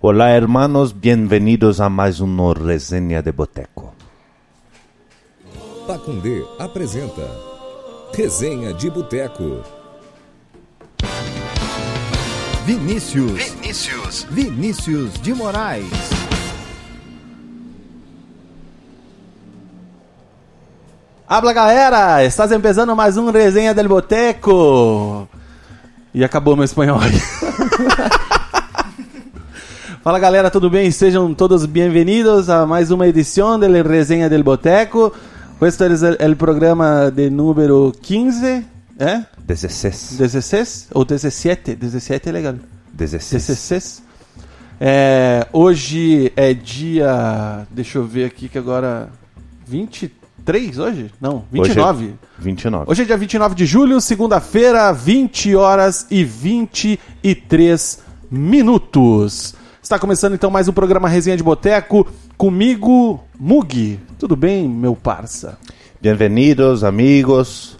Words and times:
Olá, 0.00 0.30
hermanos, 0.30 0.90
bienvenidos 0.90 1.80
a 1.80 1.88
mais 1.88 2.18
uma 2.18 2.52
resenha 2.52 3.22
de 3.22 3.30
boteco. 3.30 3.94
Pacundê 5.86 6.44
apresenta 6.58 7.22
Resenha 8.12 8.74
de 8.74 8.90
Boteco. 8.90 9.62
Vinícius. 12.64 13.32
Vinícius. 13.32 14.26
Vinícius 14.30 15.14
de 15.22 15.32
Moraes. 15.32 15.86
Habla 21.28 21.52
galera, 21.52 22.24
estás 22.24 22.50
empezando 22.50 22.96
mais 22.96 23.16
um 23.16 23.30
Resenha 23.30 23.72
del 23.72 23.86
Boteco. 23.86 25.28
E 26.16 26.24
acabou 26.24 26.56
meu 26.56 26.64
espanhol 26.64 26.98
aí. 26.98 27.12
Fala 30.02 30.18
galera, 30.18 30.50
tudo 30.50 30.70
bem? 30.70 30.90
Sejam 30.90 31.34
todos 31.34 31.66
bem-vindos 31.66 32.48
a 32.48 32.64
mais 32.64 32.90
uma 32.90 33.06
edição 33.06 33.60
do 33.60 33.66
Resenha 33.82 34.26
del 34.26 34.42
Boteco. 34.42 35.12
Questo 35.58 35.84
é 35.84 36.26
o 36.26 36.34
programa 36.34 37.12
de 37.14 37.28
número 37.28 37.92
15, 38.00 38.64
é? 38.98 39.26
16. 39.40 40.16
16 40.16 40.88
ou 40.94 41.04
17? 41.04 41.74
17 41.74 42.30
é 42.30 42.32
legal. 42.32 42.54
16. 42.94 43.46
16. 43.48 44.02
É, 44.80 45.46
hoje 45.52 46.32
é 46.34 46.54
dia. 46.54 47.66
Deixa 47.70 47.98
eu 47.98 48.06
ver 48.06 48.24
aqui 48.24 48.48
que 48.48 48.56
agora. 48.56 49.10
23 49.66 50.25
hoje? 50.78 51.10
Não, 51.20 51.44
29. 51.50 52.04
Hoje 52.04 52.14
é 52.38 52.42
29. 52.42 52.84
Hoje 52.90 53.02
é 53.02 53.04
dia 53.04 53.16
29 53.16 53.54
de 53.54 53.66
julho, 53.66 54.00
segunda-feira, 54.00 54.92
20 54.92 55.56
horas 55.56 56.06
e 56.10 56.22
23 56.22 57.98
minutos. 58.30 59.54
Está 59.82 59.98
começando 59.98 60.34
então 60.34 60.50
mais 60.50 60.68
um 60.68 60.72
programa 60.72 61.08
Resenha 61.08 61.36
de 61.36 61.42
Boteco 61.42 62.06
comigo, 62.36 63.20
Mug. 63.38 63.98
Tudo 64.18 64.36
bem, 64.36 64.68
meu 64.68 64.94
parça? 64.94 65.58
Bem-vindos, 66.00 66.84
amigos. 66.84 67.76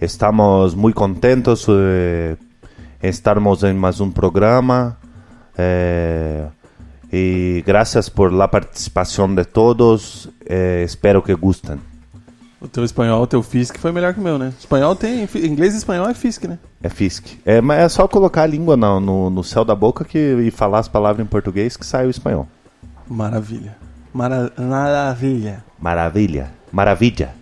Estamos 0.00 0.74
muito 0.74 0.96
contentos 0.96 1.66
de 1.66 2.36
estarmos 3.02 3.62
em 3.62 3.72
mais 3.72 4.00
um 4.00 4.10
programa. 4.10 4.98
Eh, 5.56 6.46
e 7.12 7.62
graças 7.66 8.08
por 8.08 8.32
la 8.32 8.48
participação 8.48 9.32
de 9.34 9.44
todos. 9.44 10.28
Eh, 10.46 10.82
espero 10.84 11.22
que 11.22 11.34
gostem. 11.34 11.91
O 12.62 12.68
teu 12.68 12.84
espanhol, 12.84 13.20
o 13.20 13.26
teu 13.26 13.42
FISC 13.42 13.76
foi 13.76 13.90
melhor 13.90 14.14
que 14.14 14.20
o 14.20 14.22
meu, 14.22 14.38
né? 14.38 14.52
Espanhol 14.56 14.94
tem. 14.94 15.28
Inglês 15.34 15.74
e 15.74 15.78
espanhol 15.78 16.08
é 16.08 16.14
FISC, 16.14 16.46
né? 16.46 16.60
É 16.80 16.88
FISC. 16.88 17.40
É, 17.44 17.60
mas 17.60 17.80
é 17.80 17.88
só 17.88 18.06
colocar 18.06 18.42
a 18.42 18.46
língua 18.46 18.76
no, 18.76 19.00
no, 19.00 19.30
no 19.30 19.42
céu 19.42 19.64
da 19.64 19.74
boca 19.74 20.04
que, 20.04 20.18
e 20.18 20.50
falar 20.52 20.78
as 20.78 20.86
palavras 20.86 21.26
em 21.26 21.28
português 21.28 21.76
que 21.76 21.84
sai 21.84 22.06
o 22.06 22.10
espanhol. 22.10 22.46
Maravilha. 23.08 23.76
Mara 24.14 24.52
maravilha. 24.56 25.64
Maravilha. 25.80 26.52
Maravilha. 26.70 27.34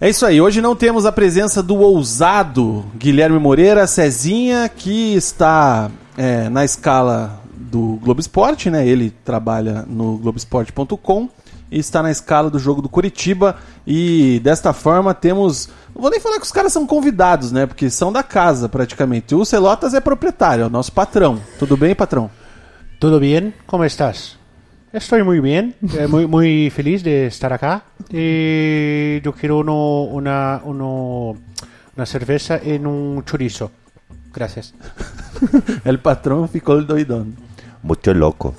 É 0.00 0.10
isso 0.10 0.26
aí, 0.26 0.40
hoje 0.40 0.60
não 0.60 0.74
temos 0.74 1.06
a 1.06 1.12
presença 1.12 1.62
do 1.62 1.76
ousado 1.76 2.84
Guilherme 2.96 3.38
Moreira, 3.38 3.86
Cezinha, 3.86 4.68
que 4.68 5.14
está 5.14 5.90
é, 6.16 6.48
na 6.48 6.64
escala 6.64 7.40
do 7.54 8.00
Globo 8.02 8.20
Esporte, 8.20 8.68
né? 8.68 8.86
Ele 8.86 9.10
trabalha 9.24 9.84
no 9.88 10.18
Globoesporte.com 10.18 11.28
e 11.70 11.78
está 11.78 12.02
na 12.02 12.10
escala 12.10 12.50
do 12.50 12.58
jogo 12.58 12.82
do 12.82 12.88
Curitiba. 12.88 13.56
E 13.86 14.40
desta 14.42 14.72
forma 14.72 15.14
temos. 15.14 15.68
Não 15.94 16.02
vou 16.02 16.10
nem 16.10 16.20
falar 16.20 16.38
que 16.38 16.44
os 16.46 16.52
caras 16.52 16.72
são 16.72 16.86
convidados, 16.86 17.52
né? 17.52 17.66
Porque 17.66 17.90
são 17.90 18.12
da 18.12 18.22
casa 18.22 18.68
praticamente. 18.68 19.34
O 19.34 19.44
Celotas 19.44 19.94
é 19.94 20.00
proprietário, 20.00 20.62
é 20.64 20.66
o 20.66 20.70
nosso 20.70 20.92
patrão. 20.92 21.40
Tudo 21.58 21.76
bem, 21.76 21.94
patrão? 21.94 22.30
¿Todo 22.98 23.18
bien? 23.20 23.52
¿Cómo 23.66 23.84
estás? 23.84 24.36
Estoy 24.92 25.24
muy 25.24 25.40
bien, 25.40 25.74
eh, 25.98 26.06
muy, 26.06 26.24
muy 26.24 26.70
feliz 26.70 27.02
de 27.02 27.26
estar 27.26 27.52
acá. 27.52 27.82
Y 28.10 29.20
yo 29.22 29.32
quiero 29.32 29.58
uno, 29.58 30.02
una, 30.02 30.60
uno, 30.64 31.36
una 31.96 32.06
cerveza 32.06 32.58
en 32.62 32.86
un 32.86 33.24
chorizo. 33.24 33.72
Gracias. 34.32 34.72
El 35.84 35.98
patrão 35.98 36.46
ficou 36.46 36.80
doidão. 36.82 37.26
Muito 37.82 38.12
louco. 38.12 38.54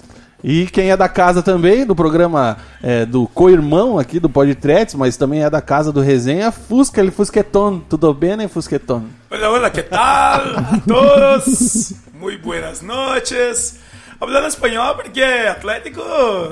E 0.48 0.68
quem 0.68 0.92
é 0.92 0.96
da 0.96 1.10
casa 1.10 1.42
também, 1.42 1.88
do 1.88 1.96
programa 1.96 2.58
é, 2.84 3.04
do 3.04 3.28
co-irmão 3.28 3.98
aqui 3.98 4.20
do 4.20 4.30
Podtrets, 4.30 4.94
mas 4.94 5.18
também 5.18 5.44
é 5.44 5.50
da 5.50 5.60
casa 5.60 5.92
do 5.92 6.02
Resenha, 6.02 6.52
Fusca, 6.52 7.02
ele 7.02 7.10
Fusqueton. 7.10 7.80
Tudo 7.90 8.14
bem, 8.14 8.38
né, 8.38 8.48
Fusqueton? 8.48 9.06
Hola, 9.32 9.50
hola, 9.50 9.72
¿qué 9.72 9.82
tal 9.82 10.56
a 10.56 10.82
todos? 10.88 11.96
Muy 12.14 12.38
buenas 12.38 12.84
noches. 12.84 13.80
Hablando 14.20 14.48
español 14.48 14.96
porque 14.96 15.24
Atlético 15.24 16.04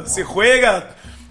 se 0.05 0.23
juega 0.23 0.89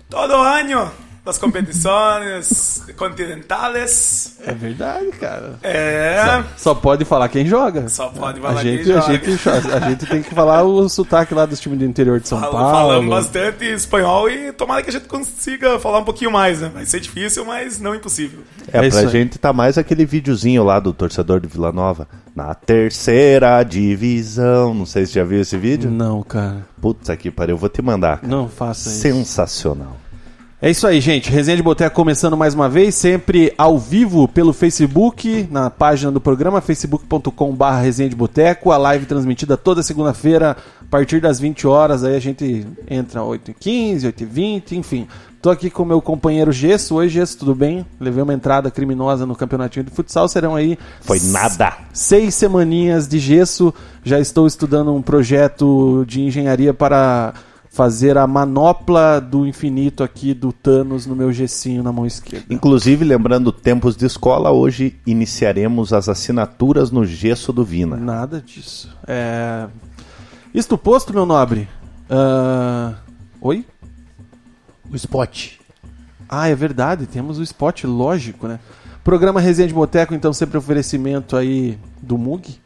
todo 0.09 0.45
año 0.45 0.89
las 1.25 1.39
competiciones 1.39 2.83
continentales. 2.97 4.37
É 4.45 4.53
verdade, 4.53 5.07
cara. 5.21 5.55
É, 5.63 6.43
Só 6.57 6.75
pode 6.75 7.05
falar 7.05 7.29
quem 7.29 7.47
joga. 7.47 7.89
Só 7.89 8.09
pode 8.09 8.39
a 8.41 8.43
falar 8.43 8.63
quem 8.63 8.79
gente, 8.79 8.93
a 8.93 9.01
joga. 9.01 9.13
gente, 9.13 9.49
a 9.49 9.81
gente 9.89 10.07
tem 10.07 10.23
que 10.23 10.35
falar 10.35 10.63
o 10.65 10.89
sotaque 10.89 11.33
lá 11.33 11.47
dos 11.47 11.61
times 11.61 11.79
do 11.79 11.85
interior 11.85 12.19
de 12.21 12.29
São 12.29 12.41
fal- 12.41 12.51
Paulo. 12.51 12.71
falamos 12.73 13.09
bastante 13.11 13.65
espanhol 13.67 14.29
e 14.29 14.53
tomara 14.53 14.83
que 14.83 14.91
a 14.91 14.93
gente 14.93 15.07
consiga 15.07 15.79
falar 15.79 15.99
um 16.01 16.05
pouquinho 16.05 16.31
mais, 16.33 16.61
né? 16.61 16.71
Vai 16.75 16.85
ser 16.87 16.99
difícil, 17.01 17.45
mas 17.45 17.79
não 17.79 17.95
impossível. 17.95 18.41
É, 18.73 18.85
É 18.87 18.91
pra 18.91 18.99
aí. 19.01 19.09
gente 19.09 19.39
tá 19.39 19.53
mais 19.53 19.79
aquele 19.79 20.05
videozinho 20.05 20.65
lá 20.65 20.81
do 20.81 20.93
torcedor 20.93 21.41
do 21.41 21.49
Vila 21.49 21.71
Nova. 21.73 22.09
Na 22.35 22.55
terceira 22.55 23.63
divisão. 23.63 24.75
Não 24.75 24.87
sei 24.87 25.07
se 25.07 25.13
já 25.15 25.23
viu 25.25 25.41
esse 25.41 25.57
vídeo. 25.57 25.91
Não, 25.91 26.23
cara. 26.23 26.67
Putz, 26.81 27.09
aqui 27.11 27.31
pariu. 27.31 27.55
Eu 27.55 27.59
vou 27.59 27.69
te 27.69 27.81
mandar. 27.83 28.17
cara. 28.19 28.29
Não 28.29 28.49
faça 28.49 28.89
isso. 28.89 29.01
Sensacional. 29.03 29.97
É 30.65 30.71
isso 30.71 30.87
aí, 30.87 31.01
gente. 31.01 31.29
Resenha 31.29 31.57
de 31.57 31.63
Boteco 31.63 31.97
começando 31.97 32.37
mais 32.37 32.55
uma 32.55 32.69
vez, 32.69 32.95
sempre 32.95 33.53
ao 33.59 33.77
vivo 33.77 34.29
pelo 34.29 34.53
Facebook, 34.53 35.49
na 35.51 35.69
página 35.69 36.13
do 36.13 36.21
programa, 36.21 36.61
facebook.com.br 36.61 37.65
Resenha 37.83 38.09
de 38.09 38.15
Boteco. 38.15 38.71
A 38.71 38.77
live 38.77 39.05
transmitida 39.07 39.57
toda 39.57 39.83
segunda-feira, 39.83 40.57
a 40.81 40.85
partir 40.89 41.21
das 41.21 41.41
20 41.41 41.67
horas. 41.67 42.05
Aí 42.05 42.15
a 42.15 42.21
gente 42.21 42.65
entra 42.89 43.23
8h15, 43.23 44.03
8h20, 44.03 44.73
enfim. 44.75 45.09
Tô 45.43 45.51
aqui 45.51 45.69
com 45.69 45.83
o 45.83 45.87
meu 45.87 46.01
companheiro 46.01 46.53
Gesso. 46.53 46.95
Oi, 46.95 47.09
Gesso, 47.09 47.39
tudo 47.39 47.57
bem? 47.57 47.85
Levei 47.99 48.23
uma 48.23 48.33
entrada 48.33 48.71
criminosa 48.71 49.27
no 49.27 49.35
campeonatinho 49.35 49.85
de 49.85 49.91
futsal. 49.91 50.29
Serão 50.29 50.55
aí. 50.55 50.79
Foi 51.01 51.19
nada. 51.19 51.77
Seis 51.93 52.37
semaninhas 52.37 53.09
de 53.09 53.19
gesso. 53.19 53.75
Já 54.05 54.21
estou 54.21 54.47
estudando 54.47 54.95
um 54.95 55.03
projeto 55.03 56.05
de 56.07 56.21
engenharia 56.21 56.73
para 56.73 57.35
fazer 57.73 58.19
a 58.19 58.27
manopla 58.27 59.19
do 59.19 59.47
infinito 59.47 60.05
aqui 60.05 60.35
do 60.35 60.53
Thanos 60.53 61.07
no 61.07 61.17
meu 61.17 61.33
gessinho 61.33 61.83
na 61.83 61.91
mão 61.91 62.07
esquerda. 62.07 62.45
Inclusive, 62.51 63.03
lembrando 63.03 63.51
tempos 63.51 63.97
de 63.97 64.05
escola, 64.05 64.51
hoje 64.51 65.01
iniciaremos 65.07 65.91
as 65.93 66.07
assinaturas 66.07 66.91
no 66.91 67.07
gesso 67.07 67.51
do 67.51 67.65
Vina. 67.65 67.97
Nada 67.97 68.43
disso. 68.43 68.95
É... 69.07 69.67
Isto 70.53 70.77
posto, 70.77 71.15
meu 71.15 71.25
nobre. 71.25 71.67
Ah, 72.11 72.95
Oi? 73.41 73.65
O 74.91 74.95
spot. 74.95 75.53
Ah, 76.29 76.49
é 76.49 76.55
verdade, 76.55 77.07
temos 77.07 77.39
o 77.39 77.43
spot, 77.43 77.85
lógico, 77.85 78.47
né? 78.47 78.61
Programa 79.03 79.41
Resenha 79.41 79.67
de 79.67 79.75
Boteco, 79.75 80.15
então, 80.15 80.33
sempre 80.33 80.59
oferecimento 80.59 81.37
aí 81.37 81.79
do 82.03 82.19
Mug. 82.19 82.61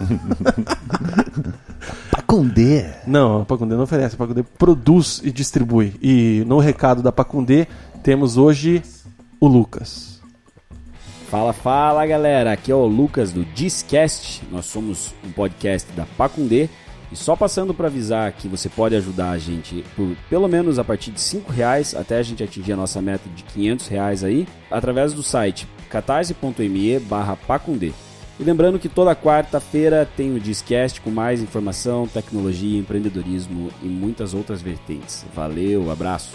Pacundê. 2.10 2.84
Não, 3.06 3.42
a 3.42 3.44
Pacundê 3.44 3.74
não 3.74 3.84
oferece, 3.84 4.14
a 4.14 4.18
Pacundê 4.18 4.42
produz 4.42 5.20
e 5.22 5.30
distribui. 5.30 5.94
E 6.02 6.44
no 6.46 6.58
recado 6.58 7.02
da 7.02 7.12
Pacundê, 7.12 7.66
temos 8.02 8.36
hoje 8.36 8.82
o 9.40 9.46
Lucas. 9.46 10.20
Fala, 11.28 11.52
fala 11.52 12.06
galera, 12.06 12.52
aqui 12.52 12.70
é 12.70 12.74
o 12.74 12.86
Lucas 12.86 13.32
do 13.32 13.44
Discast. 13.44 14.42
Nós 14.50 14.66
somos 14.66 15.14
um 15.24 15.32
podcast 15.32 15.90
da 15.92 16.06
Pacundê. 16.16 16.68
E 17.10 17.16
só 17.16 17.36
passando 17.36 17.72
para 17.72 17.86
avisar 17.86 18.32
que 18.32 18.48
você 18.48 18.68
pode 18.68 18.96
ajudar 18.96 19.30
a 19.30 19.38
gente 19.38 19.84
por 19.94 20.16
pelo 20.28 20.48
menos 20.48 20.78
a 20.78 20.84
partir 20.84 21.12
de 21.12 21.20
5 21.20 21.52
reais 21.52 21.94
até 21.94 22.18
a 22.18 22.22
gente 22.22 22.42
atingir 22.42 22.72
a 22.72 22.76
nossa 22.76 23.00
meta 23.00 23.28
de 23.34 23.44
500 23.44 23.86
reais 23.86 24.24
aí, 24.24 24.46
através 24.70 25.12
do 25.12 25.22
site 25.22 25.68
catarse.me 25.88 26.98
barra 27.00 27.36
Pacundê. 27.36 27.92
E 28.38 28.44
lembrando 28.44 28.78
que 28.78 28.88
toda 28.88 29.16
quarta-feira 29.16 30.06
tem 30.16 30.34
o 30.34 30.40
Discast 30.40 31.00
com 31.00 31.10
mais 31.10 31.40
informação, 31.40 32.06
tecnologia, 32.06 32.78
empreendedorismo 32.78 33.70
e 33.82 33.86
muitas 33.86 34.34
outras 34.34 34.60
vertentes. 34.60 35.24
Valeu, 35.34 35.90
abraço. 35.90 36.32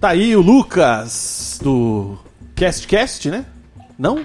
Tá 0.00 0.10
aí 0.10 0.36
o 0.36 0.40
Lucas 0.40 1.58
do 1.62 2.16
CastCast, 2.54 3.30
né? 3.30 3.46
Não? 3.98 4.24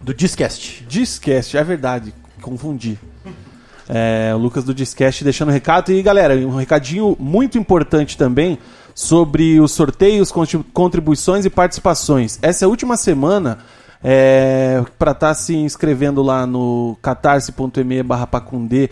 Do 0.00 0.14
Discast. 0.14 0.84
Discast, 0.88 1.56
é 1.56 1.64
verdade, 1.64 2.14
confundi. 2.40 2.96
É, 3.88 4.32
o 4.34 4.38
Lucas 4.38 4.64
do 4.64 4.74
Discast 4.74 5.24
deixando 5.24 5.48
um 5.48 5.52
recado. 5.52 5.92
E 5.92 6.00
galera, 6.00 6.34
um 6.36 6.56
recadinho 6.56 7.16
muito 7.18 7.58
importante 7.58 8.16
também 8.16 8.58
sobre 8.96 9.60
os 9.60 9.72
sorteios, 9.72 10.32
contribuições 10.72 11.44
e 11.44 11.50
participações. 11.50 12.38
Essa 12.40 12.64
é 12.64 12.66
a 12.66 12.68
última 12.68 12.96
semana 12.96 13.58
é, 14.02 14.82
para 14.98 15.12
estar 15.12 15.34
se 15.34 15.54
inscrevendo 15.54 16.22
lá 16.22 16.46
no 16.46 16.96
catarse.me 17.02 18.02
barra 18.02 18.26
pacundê 18.26 18.88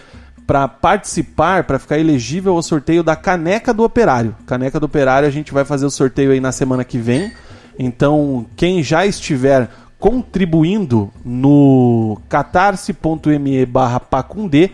para 0.46 0.68
participar, 0.68 1.64
para 1.64 1.78
ficar 1.78 1.98
elegível 1.98 2.54
ao 2.54 2.62
sorteio 2.62 3.02
da 3.02 3.16
caneca 3.16 3.72
do 3.72 3.82
operário. 3.82 4.36
Caneca 4.44 4.78
do 4.78 4.84
operário, 4.84 5.26
a 5.26 5.30
gente 5.30 5.54
vai 5.54 5.64
fazer 5.64 5.86
o 5.86 5.90
sorteio 5.90 6.32
aí 6.32 6.40
na 6.40 6.52
semana 6.52 6.84
que 6.84 6.98
vem. 6.98 7.32
Então, 7.78 8.44
quem 8.56 8.82
já 8.82 9.06
estiver 9.06 9.70
contribuindo 9.98 11.10
no 11.24 12.20
catarse.me 12.28 13.64
barra 13.64 13.98
pacundê 13.98 14.72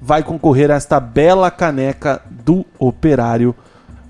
vai 0.00 0.22
concorrer 0.22 0.70
a 0.70 0.74
esta 0.74 1.00
bela 1.00 1.50
caneca 1.50 2.22
do 2.30 2.64
operário 2.78 3.56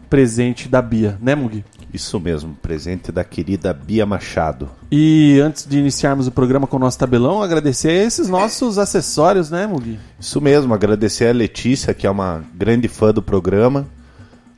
presente 0.08 0.68
da 0.68 0.80
Bia, 0.80 1.18
né, 1.20 1.34
Mugi? 1.34 1.64
Isso 1.92 2.20
mesmo, 2.20 2.54
presente 2.60 3.10
da 3.10 3.24
querida 3.24 3.72
Bia 3.72 4.04
Machado. 4.04 4.68
E 4.90 5.40
antes 5.40 5.66
de 5.66 5.78
iniciarmos 5.78 6.26
o 6.26 6.32
programa 6.32 6.66
com 6.66 6.76
o 6.76 6.80
nosso 6.80 6.98
tabelão, 6.98 7.42
agradecer 7.42 7.88
a 7.88 8.04
esses 8.04 8.28
nossos 8.28 8.78
acessórios, 8.78 9.50
né, 9.50 9.66
Mugi? 9.66 9.98
Isso 10.20 10.40
mesmo, 10.40 10.74
agradecer 10.74 11.28
a 11.28 11.32
Letícia, 11.32 11.94
que 11.94 12.06
é 12.06 12.10
uma 12.10 12.44
grande 12.54 12.88
fã 12.88 13.12
do 13.12 13.22
programa. 13.22 13.86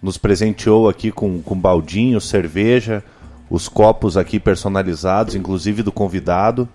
Nos 0.03 0.19
presenteou 0.19 0.89
aqui 0.89 1.13
com, 1.13 1.41
com 1.41 1.57
baldinho, 1.57 2.21
cerveja, 2.21 3.05
os 3.49 3.69
copos 3.69 4.17
aqui 4.17 4.41
personalizados, 4.41 5.35
inclusive 5.35 5.83
do 5.83 5.93
convidado. 5.93 6.69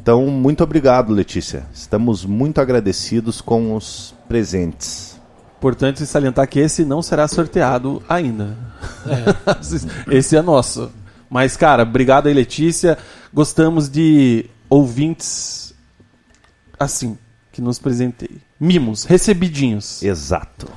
Então, 0.00 0.26
muito 0.26 0.62
obrigado, 0.62 1.12
Letícia. 1.12 1.66
Estamos 1.74 2.24
muito 2.24 2.60
agradecidos 2.60 3.40
com 3.42 3.74
os 3.74 4.14
presentes. 4.26 5.17
Importante 5.58 6.06
salientar 6.06 6.48
que 6.48 6.60
esse 6.60 6.84
não 6.84 7.02
será 7.02 7.26
sorteado 7.26 8.00
ainda. 8.08 8.56
esse 10.08 10.36
é 10.36 10.40
nosso. 10.40 10.88
Mas, 11.28 11.56
cara, 11.56 11.82
obrigado 11.82 12.28
aí, 12.28 12.32
Letícia. 12.32 12.96
Gostamos 13.34 13.88
de 13.88 14.46
ouvintes 14.70 15.74
assim, 16.78 17.18
que 17.50 17.60
nos 17.60 17.80
presentei. 17.80 18.38
Mimos, 18.60 19.02
recebidinhos. 19.02 20.00
Exato. 20.00 20.68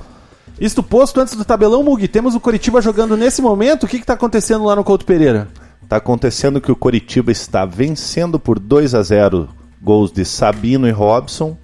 Isto 0.60 0.82
posto 0.82 1.20
antes 1.20 1.36
do 1.36 1.44
tabelão, 1.44 1.84
Mugi, 1.84 2.08
temos 2.08 2.34
o 2.34 2.40
Coritiba 2.40 2.82
jogando 2.82 3.16
nesse 3.16 3.40
momento. 3.40 3.84
O 3.84 3.88
que 3.88 3.98
está 3.98 4.14
acontecendo 4.14 4.64
lá 4.64 4.74
no 4.74 4.82
Couto 4.82 5.06
Pereira? 5.06 5.46
Está 5.80 5.98
acontecendo 5.98 6.60
que 6.60 6.72
o 6.72 6.76
Coritiba 6.76 7.30
está 7.30 7.64
vencendo 7.64 8.36
por 8.36 8.58
2 8.58 8.96
a 8.96 9.02
0 9.02 9.48
gols 9.80 10.10
de 10.10 10.24
Sabino 10.24 10.88
e 10.88 10.90
Robson. 10.90 11.56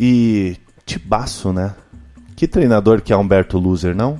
E 0.00 0.56
Tibaço, 0.86 1.52
né? 1.52 1.74
Que 2.36 2.48
treinador 2.48 3.00
que 3.00 3.12
é 3.12 3.16
Humberto 3.16 3.58
Loser, 3.58 3.94
não? 3.94 4.18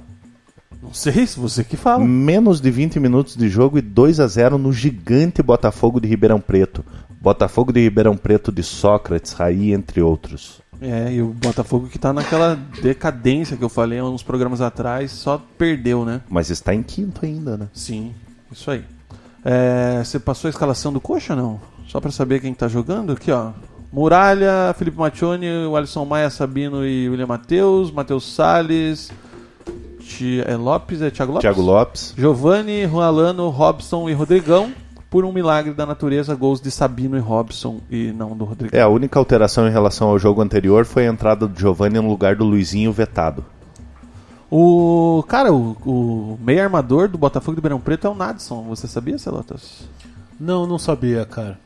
Não 0.82 0.92
sei, 0.92 1.26
se 1.26 1.38
você 1.38 1.64
que 1.64 1.76
fala. 1.76 2.04
Menos 2.04 2.60
de 2.60 2.70
20 2.70 3.00
minutos 3.00 3.36
de 3.36 3.48
jogo 3.48 3.78
e 3.78 3.80
2 3.80 4.20
a 4.20 4.26
0 4.26 4.58
no 4.58 4.72
gigante 4.72 5.42
Botafogo 5.42 5.98
de 5.98 6.06
Ribeirão 6.06 6.40
Preto. 6.40 6.84
Botafogo 7.20 7.72
de 7.72 7.80
Ribeirão 7.80 8.16
Preto 8.16 8.52
de 8.52 8.62
Sócrates, 8.62 9.32
Raí, 9.32 9.72
entre 9.72 10.02
outros. 10.02 10.60
É, 10.80 11.12
e 11.14 11.22
o 11.22 11.28
Botafogo 11.28 11.88
que 11.88 11.98
tá 11.98 12.12
naquela 12.12 12.58
decadência 12.82 13.56
que 13.56 13.64
eu 13.64 13.68
falei 13.70 13.98
há 13.98 14.04
uns 14.04 14.22
programas 14.22 14.60
atrás, 14.60 15.12
só 15.12 15.42
perdeu, 15.56 16.04
né? 16.04 16.20
Mas 16.28 16.50
está 16.50 16.74
em 16.74 16.82
quinto 16.82 17.24
ainda, 17.24 17.56
né? 17.56 17.68
Sim, 17.72 18.12
isso 18.52 18.70
aí. 18.70 18.84
É, 19.42 20.02
você 20.04 20.18
passou 20.18 20.48
a 20.48 20.50
escalação 20.50 20.92
do 20.92 21.00
Coxa, 21.00 21.34
não? 21.34 21.60
Só 21.86 22.00
pra 22.00 22.10
saber 22.10 22.40
quem 22.40 22.52
tá 22.52 22.68
jogando? 22.68 23.12
Aqui, 23.12 23.30
ó. 23.30 23.52
Muralha, 23.94 24.74
Felipe 24.76 24.98
Maccioni, 24.98 25.46
o 25.70 25.76
Alisson 25.76 26.04
Maia, 26.04 26.28
Sabino 26.28 26.84
e 26.84 27.08
William 27.08 27.28
Matheus, 27.28 27.92
Matheus 27.92 28.34
Salles, 28.34 29.12
Ti- 30.00 30.42
é 30.44 30.56
Lopes, 30.56 31.00
é 31.00 31.10
Thiago 31.12 31.30
Lopes? 31.30 31.42
Thiago 31.42 31.62
Lopes. 31.62 32.14
Giovanni, 32.18 32.84
Juan 32.88 33.06
Alano, 33.06 33.48
Robson 33.50 34.10
e 34.10 34.12
Rodrigão. 34.12 34.72
Por 35.08 35.24
um 35.24 35.30
milagre 35.30 35.72
da 35.72 35.86
natureza, 35.86 36.34
gols 36.34 36.60
de 36.60 36.72
Sabino 36.72 37.16
e 37.16 37.20
Robson 37.20 37.78
e 37.88 38.12
não 38.12 38.36
do 38.36 38.44
Rodrigão. 38.44 38.76
É, 38.76 38.82
a 38.82 38.88
única 38.88 39.16
alteração 39.16 39.68
em 39.68 39.70
relação 39.70 40.08
ao 40.08 40.18
jogo 40.18 40.42
anterior 40.42 40.84
foi 40.84 41.06
a 41.06 41.10
entrada 41.12 41.46
do 41.46 41.56
Giovanni 41.56 42.00
no 42.00 42.08
lugar 42.08 42.34
do 42.34 42.42
Luizinho 42.44 42.90
vetado. 42.92 43.44
O 44.50 45.24
cara, 45.28 45.52
o, 45.52 45.76
o 45.86 46.38
meio 46.44 46.60
armador 46.64 47.06
do 47.08 47.16
Botafogo 47.16 47.52
de 47.54 47.58
Ribeirão 47.58 47.78
Preto 47.78 48.08
é 48.08 48.10
o 48.10 48.14
Nadson. 48.14 48.64
Você 48.64 48.88
sabia, 48.88 49.16
Celotas? 49.16 49.88
Não, 50.38 50.66
não 50.66 50.80
sabia, 50.80 51.24
cara. 51.24 51.60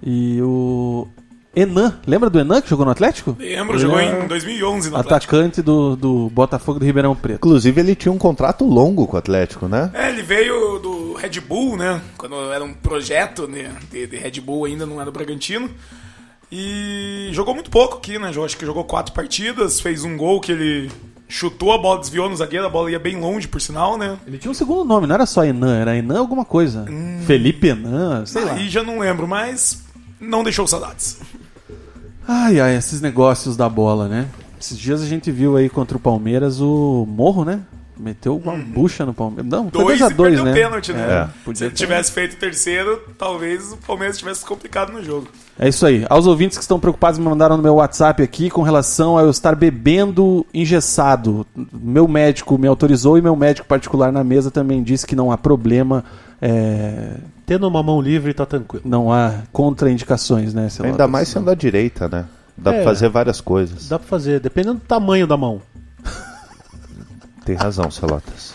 E 0.00 0.40
o 0.40 1.08
Enan, 1.54 1.98
lembra 2.06 2.30
do 2.30 2.40
Enan 2.40 2.62
que 2.62 2.70
jogou 2.70 2.86
no 2.86 2.92
Atlético? 2.92 3.36
Lembro, 3.38 3.74
Ele 3.74 3.82
jogou 3.82 4.00
é 4.00 4.24
em 4.24 4.26
2011 4.26 4.90
no 4.90 4.96
Atlético. 4.96 5.36
Atacante 5.36 5.60
do, 5.60 5.94
do 5.96 6.30
Botafogo 6.30 6.80
de 6.80 6.86
Ribeirão 6.86 7.14
Preto. 7.14 7.36
Inclusive, 7.36 7.78
ele 7.78 7.94
tinha 7.94 8.10
um 8.10 8.18
contrato 8.18 8.64
longo 8.64 9.06
com 9.06 9.16
o 9.16 9.18
Atlético, 9.18 9.68
né? 9.68 9.90
É, 9.92 10.08
ele 10.08 10.22
veio 10.22 10.78
do 10.78 11.12
Red 11.12 11.40
Bull, 11.40 11.76
né? 11.76 12.00
Quando 12.16 12.50
era 12.50 12.64
um 12.64 12.72
projeto 12.72 13.46
né, 13.46 13.70
de, 13.90 14.06
de 14.06 14.16
Red 14.16 14.40
Bull, 14.40 14.64
ainda 14.64 14.86
não 14.86 14.98
era 14.98 15.10
o 15.10 15.12
Bragantino. 15.12 15.68
E 16.50 17.28
jogou 17.32 17.54
muito 17.54 17.70
pouco 17.70 17.98
aqui, 17.98 18.18
né? 18.18 18.28
Acho 18.28 18.56
que 18.56 18.64
jogou 18.64 18.84
quatro 18.84 19.12
partidas, 19.12 19.80
fez 19.80 20.04
um 20.04 20.16
gol 20.16 20.40
que 20.40 20.52
ele 20.52 20.90
chutou 21.28 21.72
a 21.72 21.78
bola, 21.78 21.98
desviou 22.00 22.28
no 22.28 22.36
zagueiro, 22.36 22.66
a 22.66 22.70
bola 22.70 22.90
ia 22.90 22.98
bem 22.98 23.18
longe, 23.18 23.48
por 23.48 23.60
sinal, 23.60 23.96
né? 23.96 24.18
Ele 24.26 24.36
tinha 24.36 24.50
um 24.50 24.54
segundo 24.54 24.84
nome, 24.84 25.06
não 25.06 25.14
era 25.14 25.24
só 25.24 25.44
Enan, 25.44 25.80
era 25.80 25.96
Enan 25.96 26.18
alguma 26.18 26.44
coisa. 26.44 26.84
Felipe 27.26 27.68
Enan, 27.68 28.26
sei 28.26 28.44
lá. 28.44 28.52
Aí 28.52 28.68
já 28.68 28.82
não 28.82 28.98
lembro, 28.98 29.26
mas 29.26 29.81
não 30.22 30.42
deixou 30.42 30.66
saudades. 30.66 31.18
Ai, 32.26 32.60
ai, 32.60 32.76
esses 32.76 33.00
negócios 33.00 33.56
da 33.56 33.68
bola, 33.68 34.08
né? 34.08 34.28
Esses 34.60 34.78
dias 34.78 35.02
a 35.02 35.06
gente 35.06 35.30
viu 35.30 35.56
aí 35.56 35.68
contra 35.68 35.96
o 35.96 36.00
Palmeiras 36.00 36.60
o 36.60 37.04
Morro, 37.08 37.44
né? 37.44 37.60
Meteu 37.98 38.36
uma 38.36 38.56
bucha 38.56 39.04
no 39.04 39.12
Palmeiras. 39.12 39.46
Não, 39.46 39.70
foi 39.70 39.84
Dois 39.84 39.98
2 39.98 40.02
a 40.02 40.06
e 40.06 40.14
2 40.14 40.16
perdeu 40.16 40.44
né? 40.44 40.50
o 40.50 40.54
pênalti, 40.54 40.92
né? 40.92 41.30
É, 41.48 41.54
Se 41.54 41.64
ele 41.64 41.74
tivesse 41.74 42.10
feito 42.10 42.34
o 42.34 42.36
terceiro, 42.36 43.00
talvez 43.18 43.72
o 43.72 43.76
Palmeiras 43.76 44.18
tivesse 44.18 44.44
complicado 44.44 44.92
no 44.92 45.04
jogo. 45.04 45.28
É 45.58 45.68
isso 45.68 45.84
aí. 45.84 46.04
Aos 46.08 46.26
ouvintes 46.26 46.56
que 46.56 46.62
estão 46.62 46.80
preocupados 46.80 47.18
me 47.18 47.24
mandaram 47.24 47.56
no 47.56 47.62
meu 47.62 47.74
WhatsApp 47.74 48.22
aqui 48.22 48.50
com 48.50 48.62
relação 48.62 49.18
a 49.18 49.22
eu 49.22 49.30
estar 49.30 49.54
bebendo 49.54 50.46
engessado. 50.54 51.46
Meu 51.72 52.08
médico 52.08 52.56
me 52.56 52.66
autorizou 52.66 53.18
e 53.18 53.22
meu 53.22 53.36
médico 53.36 53.68
particular 53.68 54.10
na 54.10 54.24
mesa 54.24 54.50
também 54.50 54.82
disse 54.82 55.06
que 55.06 55.14
não 55.14 55.30
há 55.30 55.36
problema, 55.36 56.04
é, 56.40 57.16
Tendo 57.52 57.68
uma 57.68 57.82
mão 57.82 58.00
livre, 58.00 58.32
tá 58.32 58.46
tranquilo. 58.46 58.82
não 58.86 59.12
há 59.12 59.34
contraindicações, 59.52 60.54
né? 60.54 60.70
Celotas? 60.70 60.92
Ainda 60.92 61.06
mais 61.06 61.28
sendo 61.28 61.50
a 61.50 61.54
direita, 61.54 62.08
né? 62.08 62.24
Dá 62.56 62.72
É. 62.72 62.76
pra 62.76 62.84
fazer 62.84 63.10
várias 63.10 63.42
coisas. 63.42 63.88
Dá 63.88 63.98
pra 63.98 64.08
fazer, 64.08 64.40
dependendo 64.40 64.76
do 64.76 64.80
tamanho 64.86 65.26
da 65.26 65.36
mão. 65.36 65.60
Tem 67.44 67.54
razão, 67.54 67.90
Celotas. 67.90 68.54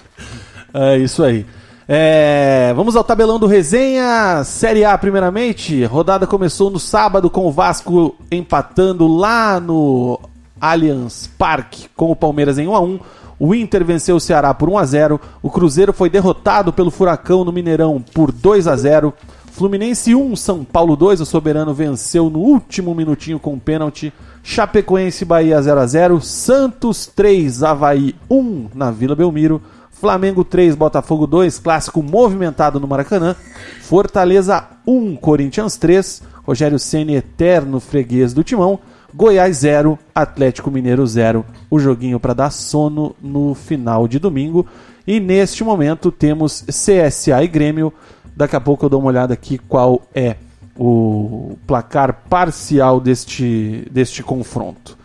É 0.73 0.97
isso 0.97 1.23
aí. 1.23 1.45
É, 1.87 2.73
vamos 2.75 2.95
ao 2.95 3.03
tabelão 3.03 3.37
do 3.37 3.45
resenha. 3.45 4.43
Série 4.43 4.83
A, 4.83 4.97
primeiramente. 4.97 5.83
Rodada 5.85 6.25
começou 6.25 6.71
no 6.71 6.79
sábado 6.79 7.29
com 7.29 7.45
o 7.45 7.51
Vasco 7.51 8.15
empatando 8.31 9.07
lá 9.07 9.59
no 9.59 10.19
Allianz 10.59 11.29
Parque 11.37 11.87
com 11.95 12.09
o 12.09 12.15
Palmeiras 12.15 12.57
em 12.57 12.67
1 12.67 12.75
a 12.75 12.79
1 12.81 12.99
O 13.39 13.53
Inter 13.53 13.85
venceu 13.85 14.15
o 14.15 14.19
Ceará 14.19 14.53
por 14.53 14.69
1 14.69 14.77
a 14.77 14.85
0 14.85 15.21
O 15.41 15.49
Cruzeiro 15.49 15.93
foi 15.93 16.09
derrotado 16.09 16.73
pelo 16.73 16.91
Furacão 16.91 17.43
no 17.43 17.51
Mineirão 17.51 18.03
por 18.13 18.31
2 18.31 18.67
a 18.67 18.75
0 18.75 19.13
Fluminense 19.57 20.13
1, 20.13 20.35
São 20.35 20.63
Paulo 20.63 20.95
2. 20.95 21.19
O 21.19 21.25
Soberano 21.25 21.73
venceu 21.73 22.29
no 22.29 22.37
último 22.37 22.93
minutinho 22.93 23.39
com 23.39 23.53
um 23.53 23.59
pênalti. 23.59 24.13
Chapecoense 24.43 25.25
Bahia 25.25 25.59
0 25.59 25.79
a 25.79 25.87
0 25.87 26.21
Santos 26.21 27.07
3, 27.07 27.63
Havaí 27.63 28.13
1 28.29 28.69
na 28.75 28.91
Vila 28.91 29.15
Belmiro. 29.15 29.59
Flamengo 29.89 30.43
3, 30.43 30.75
Botafogo 30.75 31.25
2, 31.25 31.57
clássico 31.57 32.03
movimentado 32.03 32.79
no 32.79 32.87
Maracanã. 32.87 33.35
Fortaleza 33.81 34.63
1, 34.85 35.15
Corinthians 35.15 35.75
3, 35.75 36.21
Rogério 36.43 36.77
Ceni 36.77 37.15
eterno 37.15 37.79
freguês 37.79 38.33
do 38.33 38.43
Timão. 38.43 38.79
Goiás 39.17 39.57
0, 39.57 39.97
Atlético 40.13 40.69
Mineiro 40.69 41.03
0. 41.07 41.43
O 41.71 41.79
joguinho 41.79 42.19
para 42.19 42.35
dar 42.35 42.51
sono 42.51 43.15
no 43.19 43.55
final 43.55 44.07
de 44.07 44.19
domingo. 44.19 44.67
E 45.07 45.19
neste 45.19 45.63
momento 45.63 46.11
temos 46.11 46.63
CSA 46.67 47.43
e 47.43 47.47
Grêmio. 47.47 47.91
Daqui 48.35 48.55
a 48.55 48.61
pouco 48.61 48.85
eu 48.85 48.89
dou 48.89 48.99
uma 48.99 49.09
olhada 49.09 49.33
aqui 49.33 49.57
qual 49.57 50.03
é 50.13 50.35
o 50.77 51.57
placar 51.65 52.25
parcial 52.29 53.01
deste, 53.01 53.87
deste 53.89 54.21
confronto. 54.21 54.95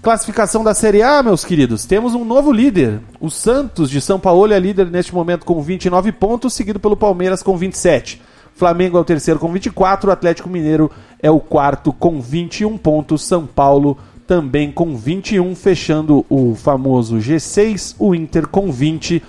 Classificação 0.00 0.62
da 0.62 0.72
Série 0.72 1.02
A, 1.02 1.20
meus 1.20 1.44
queridos. 1.44 1.84
Temos 1.84 2.14
um 2.14 2.24
novo 2.24 2.52
líder. 2.52 3.00
O 3.20 3.30
Santos 3.30 3.90
de 3.90 4.00
São 4.00 4.20
Paulo 4.20 4.52
é 4.52 4.60
líder 4.60 4.86
neste 4.86 5.12
momento 5.12 5.44
com 5.44 5.60
29 5.60 6.12
pontos, 6.12 6.54
seguido 6.54 6.78
pelo 6.78 6.96
Palmeiras 6.96 7.42
com 7.42 7.56
27. 7.56 8.22
Flamengo 8.54 8.98
é 8.98 9.00
o 9.00 9.04
terceiro 9.04 9.40
com 9.40 9.50
24, 9.50 10.10
o 10.10 10.12
Atlético 10.12 10.48
Mineiro 10.48 10.90
é 11.22 11.30
o 11.30 11.40
quarto 11.40 11.92
com 11.92 12.20
21 12.20 12.76
pontos, 12.78 13.22
São 13.22 13.46
Paulo 13.46 13.98
também 14.26 14.70
com 14.70 14.96
21, 14.96 15.56
fechando 15.56 16.24
o 16.30 16.54
famoso 16.54 17.16
G6, 17.16 17.96
o 17.98 18.14
Inter 18.14 18.46
com 18.46 18.70
20. 18.70 19.20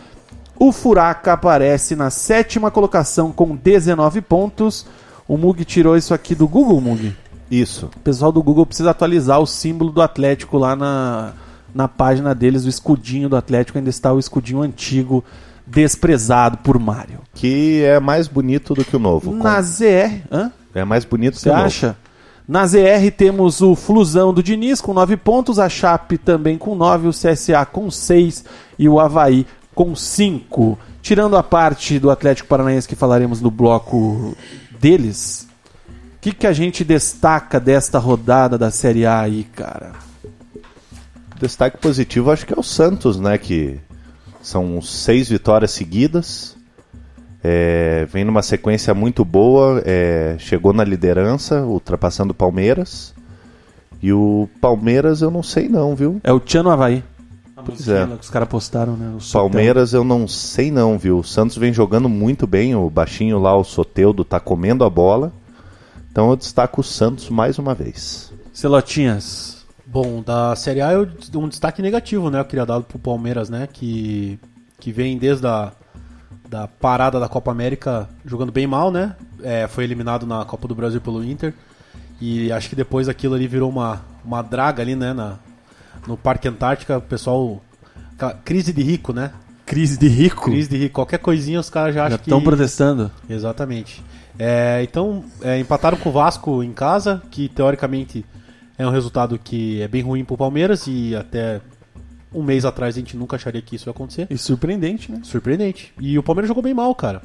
O 0.59 0.71
Furaca 0.71 1.33
aparece 1.33 1.95
na 1.95 2.11
sétima 2.11 2.69
colocação 2.69 3.31
com 3.31 3.55
19 3.55 4.21
pontos. 4.21 4.85
O 5.27 5.37
Mug 5.37 5.65
tirou 5.65 5.97
isso 5.97 6.13
aqui 6.13 6.35
do 6.35 6.47
Google, 6.47 6.79
Mug. 6.79 7.15
Isso. 7.49 7.89
O 7.95 7.99
pessoal 8.01 8.31
do 8.31 8.43
Google 8.43 8.65
precisa 8.65 8.91
atualizar 8.91 9.39
o 9.39 9.47
símbolo 9.47 9.91
do 9.91 10.03
Atlético 10.03 10.59
lá 10.59 10.75
na, 10.75 11.33
na 11.73 11.87
página 11.87 12.35
deles, 12.35 12.65
o 12.65 12.69
escudinho 12.69 13.27
do 13.27 13.35
Atlético 13.35 13.77
ainda 13.77 13.89
está 13.89 14.13
o 14.13 14.19
escudinho 14.19 14.61
antigo, 14.61 15.23
desprezado 15.65 16.59
por 16.59 16.77
Mário. 16.77 17.21
Que 17.33 17.81
é 17.83 17.99
mais 17.99 18.27
bonito 18.27 18.73
do 18.75 18.85
que 18.85 18.95
o 18.95 18.99
novo. 18.99 19.33
Na 19.33 19.61
ZR, 19.61 20.21
hã? 20.31 20.51
É 20.73 20.83
mais 20.83 21.05
bonito 21.05 21.37
Você 21.37 21.43
que 21.43 21.49
o 21.49 21.53
novo. 21.53 21.65
acha? 21.65 21.97
Na 22.47 22.65
ZR 22.65 23.11
temos 23.15 23.61
o 23.61 23.75
Flusão 23.75 24.33
do 24.33 24.43
Diniz 24.43 24.81
com 24.81 24.93
9 24.93 25.15
pontos, 25.17 25.59
a 25.59 25.69
Chape 25.69 26.17
também 26.17 26.57
com 26.57 26.75
9, 26.75 27.07
o 27.07 27.11
CSA 27.11 27.65
com 27.65 27.89
6 27.89 28.43
e 28.77 28.89
o 28.89 28.99
Havaí 28.99 29.45
com 29.73 29.95
5. 29.95 30.77
Tirando 31.01 31.37
a 31.37 31.43
parte 31.43 31.97
do 31.97 32.09
Atlético 32.09 32.49
Paranaense 32.49 32.87
que 32.87 32.95
falaremos 32.95 33.41
no 33.41 33.49
bloco 33.49 34.35
deles, 34.79 35.47
o 36.15 36.19
que, 36.19 36.33
que 36.33 36.47
a 36.47 36.53
gente 36.53 36.83
destaca 36.83 37.59
desta 37.59 37.99
rodada 37.99 38.57
da 38.57 38.69
Série 38.69 39.05
A 39.05 39.21
aí, 39.21 39.43
cara? 39.55 39.93
Destaque 41.39 41.77
positivo 41.77 42.31
acho 42.31 42.45
que 42.45 42.53
é 42.53 42.59
o 42.59 42.63
Santos, 42.63 43.19
né? 43.19 43.37
Que 43.37 43.79
são 44.41 44.81
seis 44.81 45.29
vitórias 45.29 45.71
seguidas. 45.71 46.55
É, 47.43 48.05
vem 48.11 48.23
numa 48.23 48.41
sequência 48.41 48.93
muito 48.93 49.25
boa. 49.25 49.81
é, 49.85 50.35
chegou 50.37 50.73
na 50.73 50.83
liderança, 50.83 51.63
ultrapassando 51.63 52.31
o 52.31 52.35
Palmeiras. 52.35 53.13
E 54.01 54.11
o 54.11 54.49
Palmeiras 54.59 55.21
eu 55.21 55.29
não 55.29 55.43
sei 55.43 55.69
não, 55.69 55.95
viu? 55.95 56.19
É 56.23 56.31
o 56.31 56.39
Tiano 56.39 56.69
Havaí. 56.69 57.03
Pois 57.63 57.87
é. 57.87 58.05
Que 58.07 58.13
os 58.13 58.29
caras 58.29 58.49
postaram, 58.49 58.95
né? 58.95 59.13
O 59.15 59.19
Sotel. 59.19 59.49
Palmeiras 59.49 59.93
eu 59.93 60.03
não 60.03 60.27
sei 60.27 60.71
não, 60.71 60.97
viu? 60.97 61.19
O 61.19 61.23
Santos 61.23 61.57
vem 61.57 61.71
jogando 61.71 62.09
muito 62.09 62.47
bem, 62.47 62.75
o 62.75 62.89
baixinho 62.89 63.37
lá, 63.37 63.55
o 63.55 63.63
Soteudo, 63.63 64.25
tá 64.25 64.39
comendo 64.39 64.83
a 64.83 64.89
bola. 64.89 65.31
Então 66.11 66.29
eu 66.29 66.35
destaco 66.35 66.81
o 66.81 66.83
Santos 66.83 67.29
mais 67.29 67.59
uma 67.59 67.75
vez. 67.75 68.33
Celotinhas. 68.51 69.63
Bom, 69.85 70.21
da 70.21 70.55
Série 70.55 70.81
A 70.81 70.93
eu 70.93 71.07
um 71.35 71.47
destaque 71.47 71.81
negativo, 71.81 72.29
né? 72.29 72.39
Eu 72.39 72.45
queria 72.45 72.65
dar 72.65 72.81
pro 72.81 72.97
Palmeiras, 72.97 73.49
né? 73.49 73.67
Que, 73.71 74.39
que 74.79 74.91
vem 74.91 75.17
desde 75.17 75.45
a 75.45 75.71
da 76.51 76.67
parada 76.67 77.17
da 77.17 77.29
Copa 77.29 77.49
América 77.49 78.09
jogando 78.25 78.51
bem 78.51 78.67
mal, 78.67 78.91
né? 78.91 79.15
É, 79.41 79.69
foi 79.69 79.85
eliminado 79.85 80.27
na 80.27 80.43
Copa 80.43 80.67
do 80.67 80.75
Brasil 80.75 80.99
pelo 80.99 81.23
Inter. 81.23 81.53
E 82.19 82.51
acho 82.51 82.67
que 82.67 82.75
depois 82.75 83.07
aquilo 83.07 83.35
ali 83.35 83.47
virou 83.47 83.69
uma, 83.69 84.01
uma 84.23 84.41
draga 84.41 84.83
ali, 84.83 84.93
né? 84.93 85.13
Na, 85.13 85.39
no 86.05 86.17
Parque 86.17 86.49
Antártica, 86.49 86.97
o 86.97 87.01
pessoal. 87.01 87.61
crise 88.43 88.73
de 88.73 88.83
rico, 88.83 89.13
né? 89.13 89.31
Crise 89.65 89.97
de 89.97 90.09
rico. 90.09 90.43
Crise 90.43 90.69
de 90.69 90.75
rico. 90.77 90.95
Qualquer 90.95 91.19
coisinha 91.19 91.57
os 91.57 91.69
caras 91.69 91.95
já 91.95 92.01
Já 92.01 92.07
acham 92.07 92.17
que. 92.17 92.23
estão 92.25 92.41
protestando. 92.43 93.09
Exatamente. 93.29 94.03
É, 94.37 94.81
então, 94.83 95.23
é, 95.41 95.57
empataram 95.57 95.97
com 95.97 96.09
o 96.09 96.11
Vasco 96.11 96.61
em 96.61 96.73
casa, 96.73 97.21
que 97.31 97.47
teoricamente 97.47 98.25
é 98.77 98.85
um 98.85 98.91
resultado 98.91 99.39
que 99.39 99.81
é 99.81 99.87
bem 99.87 100.01
ruim 100.01 100.25
pro 100.25 100.35
Palmeiras 100.35 100.85
e 100.85 101.15
até 101.15 101.61
um 102.33 102.41
mês 102.43 102.65
atrás 102.65 102.95
a 102.95 102.99
gente 102.99 103.15
nunca 103.17 103.35
acharia 103.35 103.61
que 103.61 103.75
isso 103.75 103.87
ia 103.89 103.91
acontecer. 103.91 104.27
E 104.29 104.37
surpreendente, 104.37 105.11
né? 105.11 105.19
Surpreendente. 105.23 105.93
E 105.99 106.17
o 106.17 106.23
Palmeiras 106.23 106.47
jogou 106.47 106.63
bem 106.63 106.73
mal, 106.73 106.93
cara. 106.95 107.21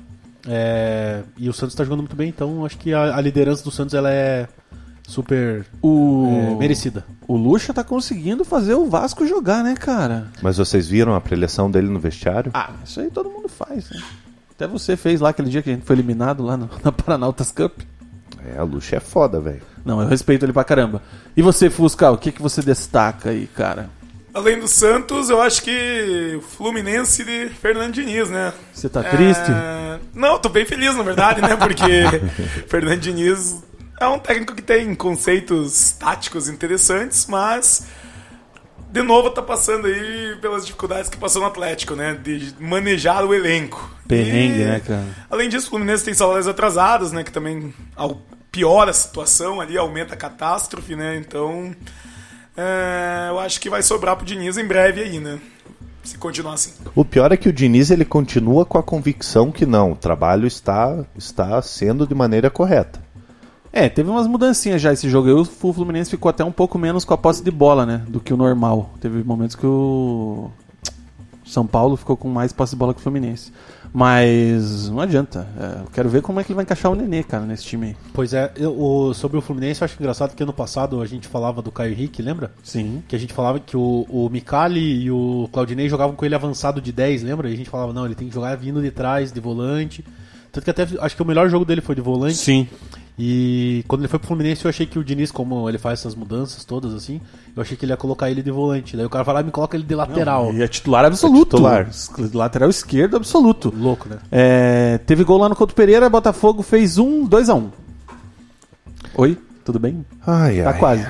É, 0.49 1.23
e 1.37 1.49
o 1.49 1.53
Santos 1.53 1.75
tá 1.75 1.83
jogando 1.85 2.01
muito 2.01 2.15
bem, 2.17 2.29
então 2.29 2.65
acho 2.65 2.79
que 2.79 2.93
a, 2.95 3.17
a 3.17 3.21
liderança 3.21 3.65
do 3.65 3.71
Santos 3.71 3.95
ela 3.95 4.11
é 4.11 4.47
super 5.07 5.65
O, 5.83 6.27
é, 6.29 6.55
merecida. 6.57 7.05
o 7.27 7.37
Lucha 7.37 7.73
tá 7.75 7.83
conseguindo 7.83 8.45
fazer 8.45 8.75
o 8.75 8.87
Vasco 8.87 9.27
jogar, 9.27 9.65
né, 9.65 9.75
cara? 9.75 10.29
Mas 10.43 10.57
vocês 10.59 10.87
viram 10.89 11.15
a 11.15 11.21
preleção 11.21 11.71
dele 11.71 11.89
no 11.89 11.99
vestiário? 11.99 12.51
Ah, 12.55 12.71
isso 12.85 13.01
aí 13.01 13.11
todo 13.11 13.31
mundo 13.31 13.49
faz, 13.49 13.91
né? 13.91 14.01
Até 14.53 14.67
você 14.67 14.97
fez 14.97 15.21
lá 15.21 15.31
aquele 15.31 15.51
dia 15.51 15.63
que 15.63 15.71
a 15.71 15.73
gente 15.75 15.85
foi 15.85 15.97
eliminado 15.97 16.43
lá 16.45 16.57
no, 16.57 16.71
na 16.83 16.93
Paranautas 16.93 17.51
Cup. 17.51 17.81
É, 18.45 18.59
a 18.59 18.63
Lucha 18.63 18.97
é 18.97 19.01
foda, 19.01 19.41
velho. 19.41 19.63
Não, 19.85 20.01
eu 20.01 20.09
respeito 20.09 20.45
ele 20.45 20.53
pra 20.53 20.65
caramba. 20.65 21.03
E 21.37 21.43
você, 21.43 21.69
Fusca, 21.71 22.11
o 22.11 22.19
que, 22.19 22.33
que 22.33 22.43
você 22.43 22.63
destaca 22.63 23.31
aí, 23.31 23.47
cara? 23.49 23.89
Além 24.37 24.61
do 24.61 24.69
Santos, 24.69 25.31
eu 25.31 25.41
acho 25.41 25.63
que 25.63 26.35
o 26.37 26.43
Fluminense 26.43 27.25
de 27.25 27.49
Fernando 27.49 27.95
Diniz, 27.95 28.29
né? 28.29 28.53
Você 28.71 28.87
tá 28.87 29.03
triste? 29.03 29.51
É, 29.51 29.99
Não, 30.13 30.39
tô 30.39 30.51
bem 30.51 30.67
feliz, 30.67 30.95
na 30.95 31.03
verdade, 31.03 31.41
né? 31.41 31.57
Porque 31.57 31.87
Fernando 32.69 33.01
Diniz 33.01 33.65
é 33.99 34.07
um 34.07 34.19
técnico 34.19 34.55
que 34.55 34.61
tem 34.61 34.95
conceitos 34.95 35.93
táticos 35.93 36.51
interessantes, 36.51 37.27
mas 37.27 37.87
de 38.93 39.01
novo 39.03 39.31
tá 39.31 39.41
passando 39.41 39.87
aí 39.87 40.37
pelas 40.43 40.67
dificuldades 40.67 41.09
que 41.09 41.17
passou 41.17 41.41
no 41.41 41.49
Atlético, 41.49 41.95
né? 41.95 42.13
De 42.23 42.55
manejar 42.61 43.25
o 43.25 43.33
elenco. 43.33 43.91
Perrengue, 44.07 44.61
E, 44.61 44.65
né, 44.67 44.81
cara? 44.81 45.07
Além 45.31 45.49
disso, 45.49 45.69
o 45.69 45.71
Fluminense 45.71 46.05
tem 46.05 46.13
salários 46.13 46.47
atrasados, 46.47 47.11
né? 47.11 47.25
Que 47.25 47.33
também 47.33 47.73
piora 48.53 48.91
a 48.91 48.95
situação 48.95 49.63
ali, 49.63 49.79
aumenta 49.79 50.13
a 50.13 50.17
catástrofe, 50.19 50.95
né? 50.95 51.17
Então, 51.17 51.75
é, 52.57 53.27
eu 53.29 53.39
acho 53.39 53.61
que 53.61 53.69
vai 53.69 53.83
sobrar 53.83 54.17
pro 54.17 54.25
Diniz 54.25 54.57
em 54.57 54.67
breve 54.67 55.03
aí, 55.03 55.21
né? 55.21 55.39
Se 56.03 56.17
continuar 56.17 56.55
assim. 56.55 56.73
O 56.95 57.05
pior 57.05 57.33
é 57.33 57.37
que 57.37 57.49
o 57.49 57.53
Diniz 57.53 57.91
ele 57.91 58.05
continua 58.05 58.65
com 58.65 58.79
a 58.79 58.83
convicção 58.83 59.51
que 59.51 59.67
não, 59.67 59.93
o 59.93 59.97
trabalho 59.97 60.47
está, 60.47 61.05
está 61.17 61.61
sendo 61.61 62.07
de 62.07 62.15
maneira 62.15 62.49
correta. 62.49 63.05
É, 63.73 63.91
teve 63.91 64.09
umas 64.09 64.27
mudancinhas 64.27 64.81
já 64.81 64.93
esse 64.93 65.11
jogo. 65.11 65.29
aí, 65.29 65.35
O 65.35 65.45
Fluminense 65.45 66.11
ficou 66.11 66.31
até 66.31 66.43
um 66.43 66.53
pouco 66.53 66.79
menos 66.79 67.05
com 67.05 67.13
a 67.13 67.19
posse 67.19 67.43
de 67.43 67.51
bola, 67.51 67.85
né? 67.85 68.03
Do 68.09 68.21
que 68.21 68.33
o 68.33 68.37
normal. 68.37 68.91
Teve 69.01 69.23
momentos 69.23 69.55
que 69.55 69.67
o 69.67 70.51
São 71.45 71.67
Paulo 71.67 71.95
ficou 71.97 72.17
com 72.17 72.29
mais 72.29 72.55
posse 72.55 72.73
de 72.73 72.79
bola 72.79 72.95
que 72.95 73.01
o 73.01 73.03
Fluminense. 73.03 73.53
Mas 73.99 74.91
não 74.91 75.01
adianta. 75.01 75.47
É, 75.59 75.81
eu 75.83 75.91
quero 75.91 76.09
ver 76.11 76.21
como 76.21 76.39
é 76.39 76.45
que 76.45 76.51
ele 76.53 76.57
vai 76.57 76.65
encaixar 76.65 76.93
o 76.93 76.95
Nenê, 76.95 77.23
cara, 77.23 77.47
nesse 77.47 77.65
time 77.65 77.87
aí. 77.87 77.97
Pois 78.13 78.35
é, 78.35 78.53
eu- 78.57 78.79
o- 78.79 79.15
sobre 79.15 79.39
o 79.39 79.41
Fluminense 79.41 79.81
eu 79.81 79.87
acho 79.87 79.97
engraçado 79.99 80.35
que 80.37 80.43
ano 80.43 80.53
passado 80.53 81.01
a 81.01 81.07
gente 81.07 81.27
falava 81.27 81.63
do 81.63 81.73
Caio 81.73 81.93
Henrique, 81.93 82.21
lembra? 82.21 82.53
Sim. 82.63 83.03
Que 83.09 83.17
a 83.17 83.19
gente 83.19 83.33
falava 83.33 83.59
que 83.59 83.75
o, 83.75 84.07
o 84.09 84.29
Micali 84.29 85.05
e 85.05 85.11
o 85.11 85.49
Claudinei 85.51 85.89
jogavam 85.89 86.15
com 86.15 86.27
ele 86.27 86.35
avançado 86.35 86.79
de 86.79 86.93
10, 86.93 87.23
lembra? 87.23 87.49
E 87.49 87.55
a 87.55 87.57
gente 87.57 87.71
falava, 87.71 87.93
não, 87.95 88.05
ele 88.05 88.15
tem 88.15 88.29
que 88.29 88.35
jogar 88.35 88.55
vindo 88.57 88.83
de 88.83 88.91
trás, 88.91 89.33
de 89.33 89.41
volante. 89.41 90.05
Tanto 90.53 90.65
que 90.65 90.71
até 90.71 90.87
acho 91.01 91.17
que 91.17 91.23
o 91.23 91.27
melhor 91.27 91.49
jogo 91.49 91.65
dele 91.65 91.81
foi 91.81 91.95
de 91.95 92.03
volante. 92.03 92.37
Sim. 92.37 92.69
E 93.19 93.83
quando 93.89 94.03
ele 94.03 94.09
foi 94.09 94.19
pro 94.19 94.29
Fluminense, 94.29 94.65
eu 94.65 94.69
achei 94.69 94.85
que 94.85 94.99
o 94.99 95.05
Diniz, 95.05 95.31
como 95.31 95.69
ele 95.69 95.79
faz 95.79 96.01
essas 96.01 96.15
mudanças 96.15 96.65
todas 96.65 96.93
assim, 96.93 97.19
eu 97.57 97.63
achei 97.63 97.75
que 97.75 97.85
ele 97.87 97.93
ia 97.93 97.97
colocar 97.97 98.31
ele 98.31 98.43
de 98.43 98.51
volante. 98.51 98.95
Daí 98.97 99.07
o 99.07 99.11
cara 99.11 99.33
lá 99.33 99.41
e 99.41 99.45
me 99.45 99.51
coloca 99.51 99.75
ele 99.75 99.85
de 99.85 99.95
lateral. 99.95 100.53
E 100.53 100.63
é 100.63 100.69
titular 100.69 101.05
absoluto. 101.05 101.57
titular. 101.57 101.89
Lateral 102.35 102.69
esquerdo 102.69 103.17
absoluto. 103.17 103.73
Louco, 103.75 104.07
né? 104.09 104.19
É, 104.31 104.99
teve 105.07 105.25
gol 105.25 105.39
lá 105.39 105.49
no 105.49 105.57
Couto 105.57 105.75
Pereira, 105.75 106.11
Botafogo 106.11 106.63
fez 106.63 106.99
um, 106.99 107.25
2 107.25 107.49
a 107.49 107.55
1 107.55 107.71
Oi, 109.15 109.39
tudo 109.65 109.79
bem? 109.79 110.05
Ai, 110.27 110.63
Tá 110.63 110.71
ai. 110.71 110.79
quase. 110.79 111.07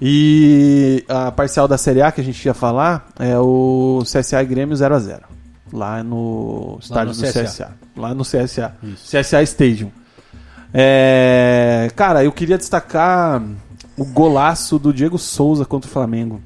E 0.00 1.04
a 1.06 1.30
parcial 1.30 1.68
da 1.68 1.76
Série 1.76 2.00
A 2.00 2.10
que 2.10 2.22
a 2.22 2.24
gente 2.24 2.42
ia 2.42 2.54
falar 2.54 3.10
é 3.18 3.38
o 3.38 4.00
CSA 4.02 4.42
e 4.42 4.46
Grêmio 4.46 4.74
0 4.74 4.94
a 4.94 4.98
0 4.98 5.22
Lá 5.70 6.02
no 6.02 6.78
estádio 6.80 7.14
no 7.14 7.20
do 7.20 7.22
CSA. 7.22 7.44
CSA. 7.44 7.72
Lá 7.96 8.14
no 8.14 8.24
CSA. 8.24 8.74
CSA 8.96 9.42
Stadium. 9.42 9.90
É, 10.72 11.90
cara, 11.96 12.24
eu 12.24 12.32
queria 12.32 12.56
destacar 12.56 13.42
o 13.96 14.04
golaço 14.04 14.78
do 14.78 14.92
Diego 14.92 15.18
Souza 15.18 15.64
contra 15.64 15.88
o 15.88 15.92
Flamengo. 15.92 16.40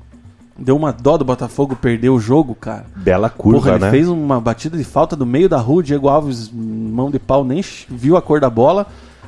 Deu 0.57 0.77
uma 0.77 0.93
dó 0.93 1.17
do 1.17 1.25
Botafogo 1.25 1.75
perder 1.75 2.11
o 2.11 2.21
jogo, 2.21 2.55
cara. 2.55 2.87
Bela 2.95 3.29
curva, 3.29 3.59
Porra, 3.59 3.71
ele 3.73 3.85
né? 3.85 3.91
fez 3.91 4.09
uma 4.09 4.41
batida 4.41 4.79
de 4.79 4.85
falta 4.85 5.17
do 5.17 5.27
meio 5.27 5.49
da 5.49 5.59
rua, 5.59 5.81
o 5.81 5.83
Diego 5.83 6.09
Alves, 6.09 6.49
mão 6.53 7.11
de 7.11 7.19
pau, 7.19 7.45
nem 7.45 7.63
viu 7.89 8.17
a 8.17 8.23
cor 8.23 8.41
da 8.41 8.49
bola. 8.49 8.87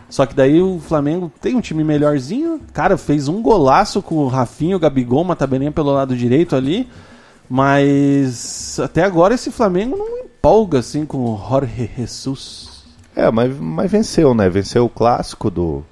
Só 0.09 0.25
que 0.25 0.35
daí 0.35 0.63
o 0.63 0.79
Flamengo 0.79 1.31
tem 1.41 1.57
um 1.57 1.61
time 1.61 1.83
melhorzinho. 1.83 2.61
Cara, 2.73 2.97
fez 2.97 3.27
um 3.27 3.43
golaço 3.43 4.01
com 4.01 4.17
o 4.17 4.29
Rafinho, 4.29 4.77
o 4.77 4.81
Gabigol, 4.81 5.23
uma 5.23 5.35
tabelinha 5.35 5.73
pelo 5.73 5.93
lado 5.93 6.17
direito 6.17 6.55
ali. 6.55 6.89
Mas 7.49 8.79
até 8.81 9.03
agora 9.03 9.35
esse 9.35 9.51
Flamengo 9.51 9.97
não 9.97 10.19
empolga 10.19 10.79
assim 10.79 11.05
com 11.05 11.19
o 11.19 11.37
Jorge 11.49 11.91
Jesus. 11.97 12.76
É, 13.17 13.31
mas, 13.31 13.59
mas 13.59 13.91
venceu, 13.91 14.35
né? 14.35 14.47
Venceu 14.51 14.85
o 14.85 14.91
clássico 14.91 15.51
do 15.51 15.83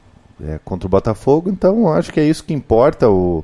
é, 0.43 0.61
contra 0.63 0.87
o 0.87 0.91
Botafogo, 0.91 1.49
então 1.49 1.91
acho 1.91 2.13
que 2.13 2.21
é 2.21 2.25
isso 2.25 2.45
que 2.45 2.53
importa. 2.53 3.09
O, 3.09 3.43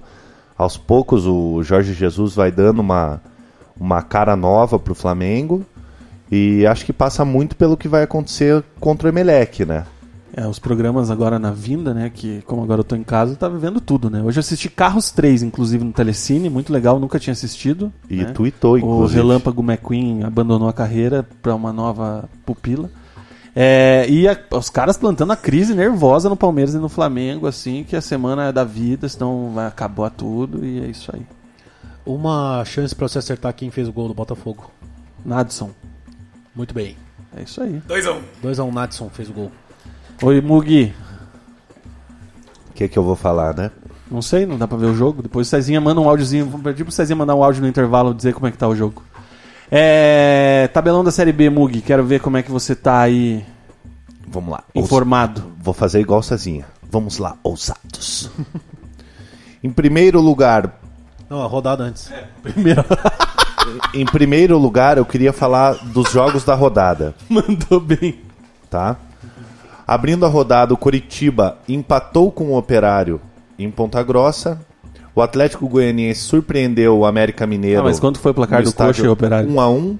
aos 0.56 0.76
poucos 0.76 1.26
o 1.26 1.62
Jorge 1.62 1.94
Jesus 1.94 2.34
vai 2.34 2.52
dando 2.52 2.80
uma, 2.80 3.22
uma 3.78 4.02
cara 4.02 4.37
nova 4.37 4.78
pro 4.78 4.94
Flamengo 4.94 5.64
e 6.30 6.66
acho 6.66 6.84
que 6.84 6.92
passa 6.92 7.25
muito 7.25 7.56
pelo 7.56 7.76
que 7.76 7.88
vai 7.88 8.02
acontecer 8.02 8.62
contra 8.78 9.08
o 9.08 9.10
Emelec, 9.10 9.64
né? 9.64 9.87
É, 10.37 10.46
os 10.46 10.60
programas 10.60 11.10
agora 11.10 11.38
na 11.38 11.50
vinda, 11.50 11.92
né? 11.92 12.10
Que 12.14 12.42
como 12.42 12.62
agora 12.62 12.80
eu 12.80 12.84
tô 12.84 12.94
em 12.94 13.02
casa, 13.02 13.34
tá 13.34 13.49
vendo 13.49 13.80
tudo, 13.80 14.08
né? 14.08 14.22
Hoje 14.22 14.38
eu 14.38 14.40
assisti 14.40 14.68
Carros 14.68 15.10
3, 15.10 15.42
inclusive, 15.42 15.82
no 15.82 15.92
Telecine, 15.92 16.49
muito 16.49 16.72
legal, 16.72 17.00
nunca 17.00 17.18
tinha 17.18 17.32
assistido. 17.32 17.92
E 18.08 18.16
né? 18.16 18.26
tweetou, 18.26 18.75
O 18.75 18.78
inclusive. 18.78 19.20
Relâmpago 19.20 19.62
McQueen 19.62 20.22
abandonou 20.22 20.68
a 20.68 20.72
carreira 20.72 21.26
para 21.42 21.54
uma 21.54 21.72
nova 21.72 22.28
pupila. 22.46 22.90
É, 23.54 24.07
e 24.09 24.28
a- 24.28 24.38
os 24.52 24.71
caras 24.71 24.97
plantando 24.97 25.33
a 25.33 25.37
crise 25.37 25.75
nervosa 25.75 26.28
no 26.28 26.37
Palmeiras 26.37 26.75
e 26.75 26.78
no 26.78 26.88
Flamengo, 26.88 27.47
assim, 27.47 27.83
que 27.85 27.97
a 27.97 28.00
semana 28.00 28.45
é 28.49 28.52
da 28.52 28.62
vida, 28.64 29.09
senão 29.09 29.50
vai 29.54 29.66
acabar 29.66 30.11
tudo 30.11 30.64
e 30.64 30.80
é 30.85 30.87
isso 30.87 31.11
aí. 31.14 31.23
Uma 32.07 32.64
chance 32.64 32.95
pra 32.95 33.09
você 33.09 33.19
acertar 33.19 33.52
quem 33.54 33.71
fez 33.71 33.88
o 33.88 33.92
gol 33.92 34.09
do 34.09 34.14
Botafogo. 34.14 34.71
Nadson, 35.25 35.71
Muito 36.54 36.73
bem. 36.75 36.97
é 37.37 37.42
isso 37.42 37.61
aí. 37.62 37.83
2x1. 37.88 38.21
2x1, 38.42 38.73
Nadson 38.73 39.09
fez 39.11 39.28
o 39.28 39.33
gol. 39.33 39.52
Oi, 40.23 40.40
Mugi. 40.40 40.95
O 42.71 42.73
que, 42.75 42.88
que 42.88 42.99
eu 42.99 43.02
vou 43.02 43.16
falar, 43.16 43.54
né? 43.54 43.71
Não 44.11 44.23
sei, 44.23 44.47
não 44.47 44.57
dá 44.59 44.66
pra 44.66 44.76
ver 44.78 44.87
o 44.87 44.95
jogo. 44.95 45.23
Depois 45.23 45.47
o 45.47 45.50
Cezinha 45.50 45.80
manda 45.80 46.00
um 46.00 46.09
áudiozinho. 46.09 46.47
Vou 46.47 46.61
pedir 46.61 46.83
pro 46.85 46.92
Cezinha 46.92 47.14
mandar 47.16 47.35
um 47.35 47.45
áudio 47.45 47.62
no 47.62 47.69
intervalo 47.69 48.14
dizer 48.14 48.33
como 48.35 48.47
é 48.47 48.50
que 48.50 48.59
tá 48.59 48.66
o 48.66 48.75
jogo. 48.75 49.02
É. 49.70 50.68
Tabelão 50.72 51.04
da 51.04 51.10
Série 51.10 51.32
B, 51.32 51.48
Mugi. 51.50 51.80
Quero 51.80 52.04
ver 52.04 52.20
como 52.20 52.36
é 52.36 52.42
que 52.42 52.50
você 52.50 52.74
tá 52.74 53.00
aí 53.00 53.44
Vamos 54.26 54.50
lá. 54.50 54.64
informado. 54.74 55.52
Vou 55.58 55.74
fazer 55.74 56.00
igual 56.00 56.22
Cezinha. 56.22 56.64
Vamos 56.90 57.18
lá, 57.18 57.36
ousados. 57.42 58.30
em 59.62 59.70
primeiro 59.70 60.20
lugar, 60.20 60.80
Não, 61.28 61.40
a 61.42 61.46
rodada 61.46 61.84
antes. 61.84 62.10
Primeiro. 62.42 62.84
em 63.94 64.04
primeiro 64.04 64.58
lugar, 64.58 64.98
eu 64.98 65.04
queria 65.04 65.32
falar 65.32 65.74
dos 65.74 66.10
jogos 66.10 66.42
da 66.44 66.54
rodada, 66.54 67.14
Mandou 67.28 67.78
bem. 67.78 68.18
tá? 68.68 68.96
Abrindo 69.86 70.24
a 70.26 70.28
rodada, 70.28 70.72
o 70.74 70.76
Coritiba 70.76 71.58
empatou 71.68 72.30
com 72.32 72.44
o 72.46 72.56
Operário 72.56 73.20
em 73.58 73.70
Ponta 73.70 74.02
Grossa. 74.02 74.60
O 75.14 75.23
Atlético 75.23 75.69
Goianiense 75.69 76.21
surpreendeu 76.21 76.99
o 76.99 77.05
América 77.05 77.47
Mineiro. 77.47 77.81
Ah, 77.81 77.85
mas 77.85 77.99
quanto 77.99 78.21
foi 78.21 78.31
o 78.31 78.35
placar 78.35 78.62
do 78.62 78.73
Coxa 78.73 79.05
e 79.05 79.09
Operário? 79.09 79.50
1 79.50 79.61
a 79.61 79.71
1. 79.71 79.99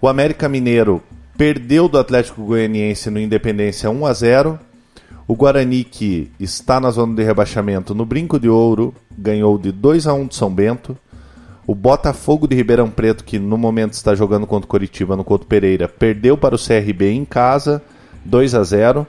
O 0.00 0.08
América 0.08 0.48
Mineiro 0.48 1.02
perdeu 1.36 1.88
do 1.88 1.98
Atlético 1.98 2.42
Goianiense 2.42 3.10
no 3.10 3.20
Independência 3.20 3.90
1 3.90 4.06
a 4.06 4.12
0. 4.12 4.58
O 5.26 5.34
Guarani, 5.34 5.84
que 5.84 6.30
está 6.38 6.78
na 6.78 6.90
zona 6.90 7.14
de 7.14 7.22
rebaixamento 7.22 7.94
no 7.94 8.04
Brinco 8.04 8.38
de 8.38 8.48
Ouro, 8.48 8.94
ganhou 9.16 9.56
de 9.56 9.72
2 9.72 10.06
a 10.06 10.12
1 10.12 10.26
de 10.26 10.34
São 10.34 10.50
Bento. 10.50 10.96
O 11.66 11.74
Botafogo 11.74 12.46
de 12.46 12.54
Ribeirão 12.54 12.90
Preto, 12.90 13.24
que 13.24 13.38
no 13.38 13.56
momento 13.56 13.94
está 13.94 14.14
jogando 14.14 14.46
contra 14.46 14.66
o 14.66 14.68
Coritiba 14.68 15.16
no 15.16 15.24
Couto 15.24 15.46
Pereira, 15.46 15.88
perdeu 15.88 16.36
para 16.36 16.54
o 16.54 16.58
CRB 16.58 17.10
em 17.10 17.24
casa, 17.24 17.82
2 18.24 18.54
a 18.54 18.62
0. 18.62 19.06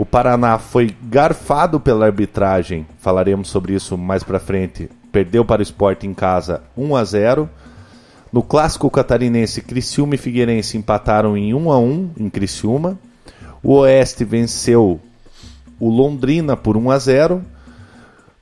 O 0.00 0.06
Paraná 0.06 0.58
foi 0.58 0.96
garfado 1.02 1.78
pela 1.78 2.06
arbitragem, 2.06 2.86
falaremos 3.00 3.50
sobre 3.50 3.74
isso 3.74 3.98
mais 3.98 4.24
pra 4.24 4.40
frente. 4.40 4.88
Perdeu 5.12 5.44
para 5.44 5.60
o 5.60 5.62
Sport 5.62 6.04
em 6.04 6.14
casa, 6.14 6.62
1 6.74 6.96
a 6.96 7.04
0. 7.04 7.50
No 8.32 8.42
clássico 8.42 8.90
catarinense, 8.90 9.60
Criciúma 9.60 10.14
e 10.14 10.16
Figueirense 10.16 10.78
empataram 10.78 11.36
em 11.36 11.52
1 11.52 11.70
a 11.70 11.78
1 11.78 12.10
em 12.16 12.30
Criciúma. 12.30 12.98
O 13.62 13.74
Oeste 13.74 14.24
venceu 14.24 14.98
o 15.78 15.90
Londrina 15.90 16.56
por 16.56 16.78
1 16.78 16.90
a 16.90 16.98
0. 16.98 17.44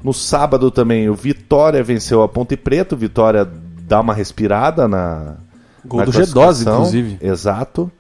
No 0.00 0.15
sábado 0.15 0.71
também 0.71 1.09
o 1.09 1.15
Vitória 1.15 1.83
venceu 1.83 2.23
a 2.23 2.29
Ponte 2.29 2.57
Preta. 2.57 2.95
O 2.95 2.99
Vitória 2.99 3.45
dá 3.81 4.00
uma 4.00 4.15
respirada 4.15 4.87
na 4.87 5.35
Gol 5.85 5.99
na 5.99 6.05
do 6.05 6.12
G12, 6.12 6.33
classificação. 6.33 6.75
inclusive. 6.75 7.19
Exato. 7.21 7.91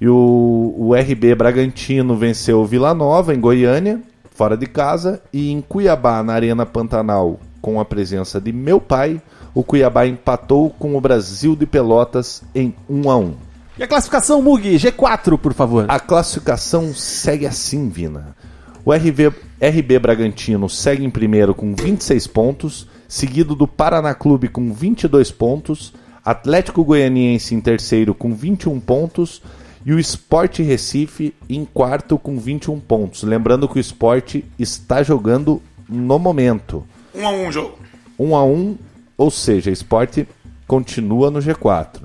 E 0.00 0.08
o, 0.08 0.74
o 0.76 0.94
RB 0.94 1.34
Bragantino 1.34 2.16
venceu 2.16 2.60
o 2.60 2.66
Vila 2.66 2.94
Nova 2.94 3.34
em 3.34 3.40
Goiânia, 3.40 4.00
fora 4.30 4.56
de 4.56 4.66
casa, 4.66 5.20
e 5.32 5.50
em 5.50 5.60
Cuiabá, 5.60 6.22
na 6.22 6.34
Arena 6.34 6.64
Pantanal, 6.64 7.40
com 7.60 7.80
a 7.80 7.84
presença 7.84 8.40
de 8.40 8.52
meu 8.52 8.80
pai, 8.80 9.20
o 9.52 9.64
Cuiabá 9.64 10.06
empatou 10.06 10.70
com 10.70 10.96
o 10.96 11.00
Brasil 11.00 11.56
de 11.56 11.66
Pelotas 11.66 12.42
em 12.54 12.72
1 12.88 13.10
a 13.10 13.16
1. 13.16 13.34
E 13.78 13.82
a 13.82 13.88
classificação, 13.88 14.40
Mugi? 14.40 14.76
G4, 14.76 15.36
por 15.36 15.52
favor. 15.52 15.86
A 15.88 15.98
classificação 15.98 16.92
segue 16.94 17.46
assim, 17.46 17.88
Vina. 17.88 18.36
O 18.84 18.92
RB, 18.92 19.32
RB 19.60 19.98
Bragantino 19.98 20.68
segue 20.68 21.04
em 21.04 21.10
primeiro 21.10 21.54
com 21.54 21.74
26 21.74 22.26
pontos, 22.28 22.88
seguido 23.08 23.54
do 23.54 23.66
Paraná 23.66 24.14
Clube 24.14 24.48
com 24.48 24.72
22 24.72 25.30
pontos, 25.30 25.92
Atlético 26.24 26.84
Goianiense 26.84 27.54
em 27.54 27.60
terceiro 27.60 28.14
com 28.14 28.34
21 28.34 28.78
pontos 28.80 29.42
e 29.88 29.92
o 29.94 29.98
Sport 29.98 30.58
Recife 30.58 31.34
em 31.48 31.64
quarto 31.64 32.18
com 32.18 32.38
21 32.38 32.78
pontos. 32.78 33.22
Lembrando 33.22 33.66
que 33.66 33.78
o 33.78 33.80
Sport 33.80 34.42
está 34.58 35.02
jogando 35.02 35.62
no 35.88 36.18
momento. 36.18 36.84
1x1 37.16 37.48
o 37.48 37.50
jogo. 37.52 37.78
1 38.18 38.36
a 38.36 38.44
1, 38.44 38.76
ou 39.16 39.30
seja, 39.30 39.70
Sport 39.70 40.26
continua 40.66 41.30
no 41.30 41.38
G4. 41.38 42.02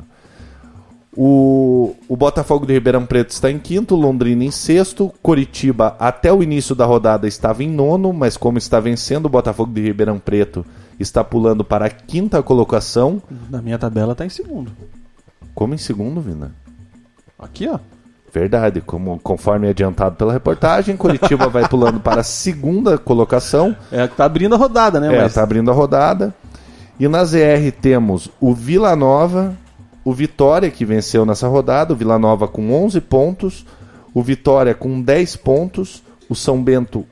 O, 1.13 1.93
o 2.07 2.15
Botafogo 2.15 2.65
de 2.65 2.71
Ribeirão 2.71 3.05
Preto 3.05 3.31
está 3.31 3.51
em 3.51 3.59
quinto, 3.59 3.97
Londrina 3.97 4.45
em 4.45 4.51
sexto, 4.51 5.13
Coritiba 5.21 5.97
até 5.99 6.31
o 6.31 6.41
início 6.41 6.73
da 6.73 6.85
rodada 6.85 7.27
estava 7.27 7.65
em 7.65 7.69
nono, 7.69 8.13
mas 8.13 8.37
como 8.37 8.57
está 8.57 8.79
vencendo 8.79 9.25
o 9.25 9.29
Botafogo 9.29 9.73
de 9.73 9.81
Ribeirão 9.81 10.19
Preto, 10.19 10.65
está 10.97 11.21
pulando 11.21 11.65
para 11.65 11.87
a 11.87 11.89
quinta 11.89 12.41
colocação. 12.41 13.21
Na 13.49 13.61
minha 13.61 13.77
tabela 13.77 14.15
tá 14.15 14.25
em 14.25 14.29
segundo. 14.29 14.71
Como 15.53 15.73
em 15.73 15.77
segundo, 15.77 16.21
Vina? 16.21 16.62
Aqui, 17.39 17.67
ó. 17.67 17.79
Verdade, 18.33 18.81
como, 18.81 19.19
conforme 19.19 19.67
adiantado 19.69 20.15
pela 20.15 20.33
reportagem, 20.33 20.97
Coritiba 20.97 21.47
vai 21.49 21.67
pulando 21.67 21.99
para 21.99 22.21
a 22.21 22.23
segunda 22.23 22.97
colocação. 22.97 23.75
É 23.91 24.01
a 24.01 24.07
que 24.07 24.15
tá 24.15 24.25
abrindo 24.25 24.55
a 24.55 24.57
rodada, 24.57 24.99
né? 24.99 25.13
É, 25.15 25.21
mas 25.21 25.33
tá 25.35 25.43
abrindo 25.43 25.69
a 25.69 25.73
rodada. 25.73 26.33
E 26.99 27.07
na 27.07 27.23
ZR 27.25 27.71
temos 27.79 28.29
o 28.41 28.53
Vila 28.53 28.95
Nova, 28.95 29.55
o 30.03 30.11
Vitória, 30.13 30.71
que 30.71 30.83
venceu 30.83 31.25
nessa 31.27 31.47
rodada, 31.47 31.93
o 31.93 31.95
Vila 31.95 32.17
Nova 32.17 32.47
com 32.47 32.71
11 32.73 33.01
pontos, 33.01 33.65
o 34.15 34.23
Vitória 34.23 34.73
com 34.73 34.99
10 35.01 35.35
pontos, 35.35 36.01
o 36.27 36.33
São 36.35 36.61
Bento, 36.63 37.05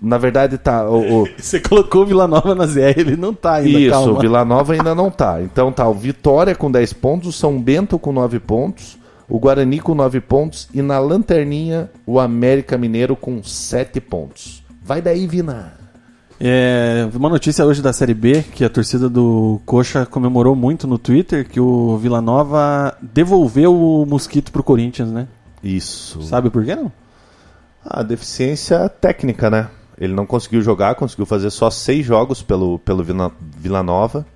na 0.00 0.16
verdade 0.18 0.56
tá... 0.56 0.88
O, 0.88 1.24
o- 1.24 1.28
Você 1.38 1.60
colocou 1.60 2.02
o 2.02 2.06
Vila 2.06 2.26
Nova 2.26 2.54
na 2.54 2.66
ZR, 2.66 2.98
ele 2.98 3.16
não 3.16 3.34
tá 3.34 3.54
ainda, 3.54 3.78
isso, 3.78 3.90
calma. 3.90 4.12
o 4.12 4.18
Vila 4.18 4.44
Nova 4.46 4.72
ainda 4.72 4.94
não 4.94 5.10
tá. 5.10 5.42
Então 5.42 5.70
tá 5.70 5.86
o 5.86 5.94
Vitória 5.94 6.54
com 6.54 6.70
10 6.70 6.92
pontos, 6.94 7.28
o 7.28 7.32
São 7.32 7.60
Bento 7.60 7.98
com 7.98 8.12
9 8.12 8.38
pontos, 8.40 8.98
o 9.32 9.38
Guarani 9.38 9.80
com 9.80 9.94
9 9.94 10.20
pontos 10.20 10.68
e 10.74 10.82
na 10.82 10.98
lanterninha 10.98 11.90
o 12.04 12.20
América 12.20 12.76
Mineiro 12.76 13.16
com 13.16 13.42
7 13.42 13.98
pontos. 13.98 14.62
Vai 14.84 15.00
daí, 15.00 15.26
Vina. 15.26 15.72
É, 16.38 17.08
uma 17.14 17.30
notícia 17.30 17.64
hoje 17.64 17.80
da 17.80 17.94
Série 17.94 18.12
B, 18.12 18.44
que 18.52 18.62
a 18.62 18.68
torcida 18.68 19.08
do 19.08 19.58
Coxa 19.64 20.04
comemorou 20.04 20.54
muito 20.54 20.86
no 20.86 20.98
Twitter, 20.98 21.48
que 21.48 21.58
o 21.58 21.96
Vila 21.96 22.20
Nova 22.20 22.94
devolveu 23.00 23.74
o 23.74 24.04
Mosquito 24.04 24.52
pro 24.52 24.62
Corinthians, 24.62 25.10
né? 25.10 25.26
Isso. 25.64 26.20
Sabe 26.20 26.50
por 26.50 26.62
que 26.62 26.76
não? 26.76 26.92
A 27.82 28.02
deficiência 28.02 28.86
técnica, 28.86 29.48
né? 29.48 29.70
Ele 29.98 30.12
não 30.12 30.26
conseguiu 30.26 30.60
jogar, 30.60 30.94
conseguiu 30.94 31.24
fazer 31.24 31.48
só 31.48 31.70
seis 31.70 32.04
jogos 32.04 32.42
pelo, 32.42 32.78
pelo 32.80 33.02
Vila, 33.02 33.32
Vila 33.40 33.82
Nova. 33.82 34.26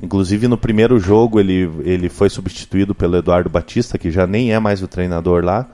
Inclusive 0.00 0.46
no 0.46 0.56
primeiro 0.56 0.98
jogo 1.00 1.40
ele, 1.40 1.68
ele 1.84 2.08
foi 2.08 2.30
substituído 2.30 2.94
pelo 2.94 3.16
Eduardo 3.16 3.50
Batista, 3.50 3.98
que 3.98 4.10
já 4.10 4.26
nem 4.26 4.52
é 4.52 4.58
mais 4.58 4.82
o 4.82 4.88
treinador 4.88 5.44
lá. 5.44 5.66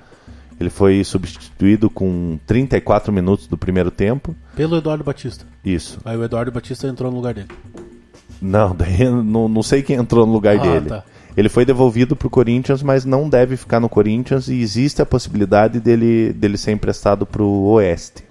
Ele 0.59 0.71
foi 0.71 1.03
substituído 1.05 1.91
com 1.91 2.39
34 2.47 3.13
minutos 3.13 3.47
do 3.47 3.59
primeiro 3.59 3.91
tempo. 3.91 4.35
Pelo 4.57 4.77
Eduardo 4.79 5.03
Batista. 5.05 5.45
Isso. 5.65 5.99
Aí 6.05 6.17
o 6.17 6.25
Eduardo 6.25 6.53
Batista 6.53 6.87
entrou 6.87 7.11
no 7.11 7.17
lugar 7.17 7.35
dele. 7.35 7.49
Não, 8.41 8.73
daí 8.77 9.05
não, 9.11 9.49
não 9.49 9.63
sei 9.63 9.83
quem 9.83 9.97
entrou 9.97 10.25
no 10.27 10.33
lugar 10.33 10.57
Ah, 10.59 10.63
dele. 10.63 10.89
tá. 10.89 11.05
Ele 11.37 11.49
foi 11.49 11.65
devolvido 11.65 12.15
pro 12.15 12.31
Corinthians, 12.31 12.81
mas 12.83 13.05
não 13.05 13.29
deve 13.29 13.57
ficar 13.57 13.81
no 13.81 13.89
Corinthians 13.89 14.47
e 14.47 14.61
existe 14.61 15.03
a 15.03 15.07
possibilidade 15.07 15.81
dele, 15.81 16.33
dele 16.33 16.57
ser 16.57 16.71
emprestado 16.71 17.27
pro 17.27 17.45
Oeste. 17.49 18.23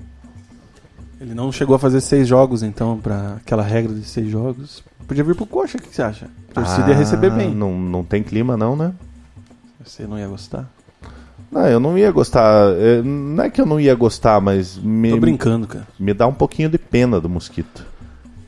Ele 1.24 1.34
não 1.34 1.52
chegou 1.52 1.76
a 1.76 1.80
fazer 1.80 2.02
seis 2.02 2.28
jogos, 2.28 2.62
então, 2.64 3.00
pra 3.02 3.36
aquela 3.38 3.64
regra 3.64 3.94
de 3.94 4.04
seis 4.04 4.30
jogos. 4.30 4.84
Podia 5.08 5.24
vir 5.24 5.36
pro 5.36 5.46
Coxa, 5.46 5.78
o 5.78 5.82
que 5.82 5.94
você 5.94 6.02
acha? 6.02 6.28
A 6.52 6.54
torcida 6.54 6.90
ia 6.90 6.96
receber 6.96 7.28
Ah, 7.32 7.36
bem. 7.36 7.56
Não, 7.56 7.72
não 7.80 8.04
tem 8.04 8.22
clima, 8.22 8.58
não, 8.58 8.76
né? 8.76 8.92
Você 9.86 10.06
não 10.06 10.20
ia 10.20 10.28
gostar? 10.28 10.70
Não, 11.52 11.66
eu 11.68 11.80
não 11.80 11.98
ia 11.98 12.12
gostar. 12.12 12.72
eh, 12.78 13.02
Não 13.04 13.44
é 13.44 13.50
que 13.50 13.62
eu 13.62 13.66
não 13.66 13.80
ia 13.80 13.96
gostar, 13.96 14.42
mas 14.42 14.78
me, 14.78 15.12
Tô 15.12 15.18
brincando, 15.18 15.66
cara. 15.68 15.88
me 16.00 16.14
dá 16.14 16.28
um 16.28 16.34
pouquinho 16.34 16.68
de 16.70 16.78
pena 16.78 17.22
do 17.22 17.30
mosquito. 17.30 17.86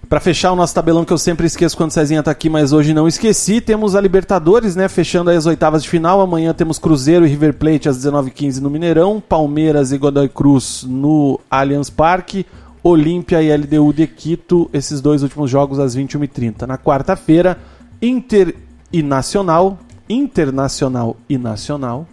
Pra 0.09 0.19
fechar 0.19 0.51
o 0.51 0.55
nosso 0.55 0.73
tabelão 0.73 1.03
que 1.03 1.11
eu 1.11 1.17
sempre 1.17 1.47
esqueço 1.47 1.75
quando 1.75 1.89
o 1.89 1.93
Cezinha 1.93 2.21
tá 2.21 2.29
aqui, 2.29 2.47
mas 2.49 2.71
hoje 2.71 2.93
não 2.93 3.07
esqueci, 3.07 3.59
temos 3.59 3.95
a 3.95 4.01
Libertadores, 4.01 4.75
né? 4.75 4.88
Fechando 4.88 5.29
aí 5.31 5.38
as 5.38 5.45
oitavas 5.47 5.81
de 5.81 5.89
final. 5.89 6.21
Amanhã 6.21 6.53
temos 6.53 6.77
Cruzeiro 6.77 7.25
e 7.25 7.29
River 7.29 7.53
Plate 7.55 7.89
às 7.89 7.97
19h15 7.97 8.59
no 8.59 8.69
Mineirão, 8.69 9.19
Palmeiras 9.27 9.91
e 9.91 9.97
Godoy 9.97 10.29
Cruz 10.29 10.85
no 10.88 11.39
Allianz 11.49 11.89
Parque, 11.89 12.45
Olímpia 12.87 13.41
e 13.41 13.51
LDU 13.51 13.91
de 13.91 14.05
Quito, 14.05 14.69
esses 14.71 15.01
dois 15.01 15.23
últimos 15.23 15.49
jogos 15.49 15.79
às 15.79 15.97
21h30. 15.97 16.67
Na 16.67 16.77
quarta-feira, 16.77 17.57
Inter 17.99 18.55
e 18.93 19.01
Nacional, 19.01 19.79
Internacional 20.07 21.17
e 21.27 21.35
Nacional, 21.35 22.07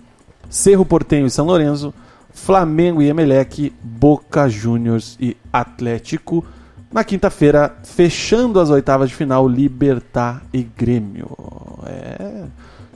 Cerro 0.49 0.87
Portenho 0.87 1.27
e 1.27 1.31
São 1.31 1.45
Lourenço, 1.45 1.93
Flamengo 2.33 3.03
e 3.03 3.09
Emelec, 3.11 3.71
Boca 3.83 4.49
Juniors 4.49 5.19
e 5.21 5.37
Atlético. 5.53 6.43
Na 6.91 7.05
quinta-feira, 7.05 7.77
fechando 7.85 8.59
as 8.59 8.71
oitavas 8.71 9.11
de 9.11 9.15
final, 9.15 9.47
Libertar 9.47 10.43
e 10.55 10.63
Grêmio. 10.63 11.37
É, 11.85 12.45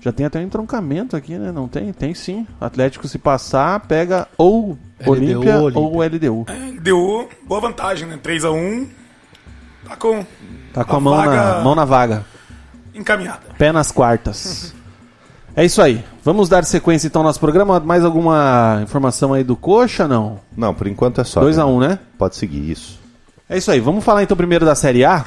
já 0.07 0.12
tem 0.12 0.25
até 0.25 0.38
um 0.38 0.42
entroncamento 0.42 1.16
aqui, 1.16 1.37
né? 1.37 1.51
Não 1.51 1.66
tem? 1.66 1.92
Tem 1.92 2.14
sim. 2.14 2.47
Atlético 2.61 3.09
se 3.09 3.19
passar, 3.19 3.81
pega 3.81 4.29
ou 4.38 4.79
LDU 5.01 5.11
Olímpia 5.11 5.59
ou 5.75 6.01
LDU. 6.01 6.47
Deu 6.81 7.29
boa 7.45 7.61
vantagem, 7.61 8.07
né? 8.07 8.16
3x1. 8.23 8.87
Tá 9.88 9.97
com 9.97 10.25
Tá 10.73 10.85
com 10.85 10.95
a, 10.95 10.97
A 10.99 11.01
mão, 11.01 11.16
na, 11.16 11.25
vaga- 11.25 11.61
mão 11.64 11.75
na 11.75 11.85
vaga. 11.85 12.25
encaminhada. 12.95 13.40
Pé 13.59 13.73
nas 13.73 13.90
quartas. 13.90 14.73
é 15.57 15.64
isso 15.64 15.83
aí. 15.83 16.05
Vamos 16.23 16.49
dar 16.49 16.64
sequência 16.64 17.09
então 17.09 17.23
ao 17.23 17.27
nosso 17.27 17.40
programa. 17.40 17.81
Mais 17.81 18.05
alguma 18.05 18.81
informação 18.85 19.33
aí 19.35 19.42
do 19.42 19.57
Coxa? 19.57 20.07
Não. 20.07 20.38
Não, 20.57 20.73
por 20.73 20.87
enquanto 20.87 21.21
é 21.21 21.25
só. 21.25 21.40
2x1, 21.42 21.81
né? 21.81 21.99
Pode 22.16 22.37
seguir 22.37 22.71
isso. 22.71 23.01
É 23.49 23.57
isso 23.59 23.71
aí. 23.73 23.81
Vamos 23.81 24.05
falar 24.05 24.23
então 24.23 24.37
primeiro 24.37 24.64
da 24.64 24.75
Série 24.77 25.05
A. 25.05 25.25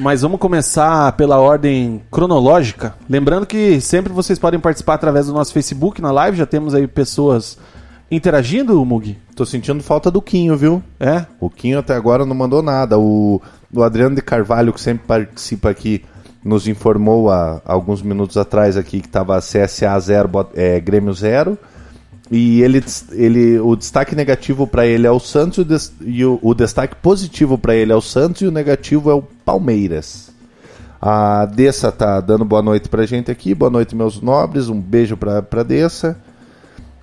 Mas 0.00 0.22
vamos 0.22 0.40
começar 0.40 1.12
pela 1.12 1.38
ordem 1.38 2.00
cronológica. 2.10 2.94
Lembrando 3.08 3.46
que 3.46 3.80
sempre 3.80 4.12
vocês 4.12 4.38
podem 4.38 4.58
participar 4.58 4.94
através 4.94 5.26
do 5.26 5.32
nosso 5.34 5.52
Facebook 5.52 6.00
na 6.00 6.10
live. 6.10 6.38
Já 6.38 6.46
temos 6.46 6.74
aí 6.74 6.86
pessoas 6.86 7.58
interagindo, 8.10 8.82
Mugi. 8.84 9.18
Tô 9.36 9.44
sentindo 9.44 9.82
falta 9.82 10.10
do 10.10 10.22
Quinho, 10.22 10.56
viu? 10.56 10.82
É? 10.98 11.26
O 11.38 11.50
Quinho 11.50 11.78
até 11.78 11.94
agora 11.94 12.24
não 12.24 12.34
mandou 12.34 12.62
nada. 12.62 12.98
O, 12.98 13.42
o 13.72 13.82
Adriano 13.82 14.16
de 14.16 14.22
Carvalho, 14.22 14.72
que 14.72 14.80
sempre 14.80 15.06
participa 15.06 15.68
aqui, 15.68 16.02
nos 16.42 16.66
informou 16.66 17.30
há 17.30 17.60
alguns 17.66 18.00
minutos 18.00 18.38
atrás 18.38 18.78
aqui 18.78 19.00
que 19.00 19.06
estava 19.06 19.38
CSA 19.38 19.98
0, 20.00 20.28
Bot- 20.28 20.52
é, 20.54 20.80
Grêmio 20.80 21.12
0. 21.12 21.58
E 22.30 22.62
ele, 22.62 22.84
ele, 23.10 23.58
o 23.58 23.74
destaque 23.74 24.14
negativo 24.14 24.64
para 24.66 24.86
ele 24.86 25.04
é 25.06 25.10
o 25.10 25.18
Santos 25.18 25.58
e 25.58 25.60
o, 25.62 25.64
des- 25.64 25.92
e 26.00 26.24
o, 26.24 26.38
o 26.40 26.54
destaque 26.54 26.94
positivo 26.94 27.58
para 27.58 27.74
ele 27.74 27.90
é 27.92 27.96
o 27.96 28.00
Santos 28.00 28.42
e 28.42 28.46
o 28.46 28.52
negativo 28.52 29.10
é 29.10 29.14
o 29.14 29.22
Palmeiras. 29.44 30.30
A 31.02 31.44
Dessa 31.46 31.90
tá 31.90 32.20
dando 32.20 32.44
boa 32.44 32.62
noite 32.62 32.88
pra 32.88 33.04
gente 33.06 33.30
aqui. 33.30 33.52
Boa 33.54 33.70
noite, 33.70 33.96
meus 33.96 34.20
nobres. 34.20 34.68
Um 34.68 34.80
beijo 34.80 35.16
pra, 35.16 35.42
pra 35.42 35.62
Dessa. 35.64 36.16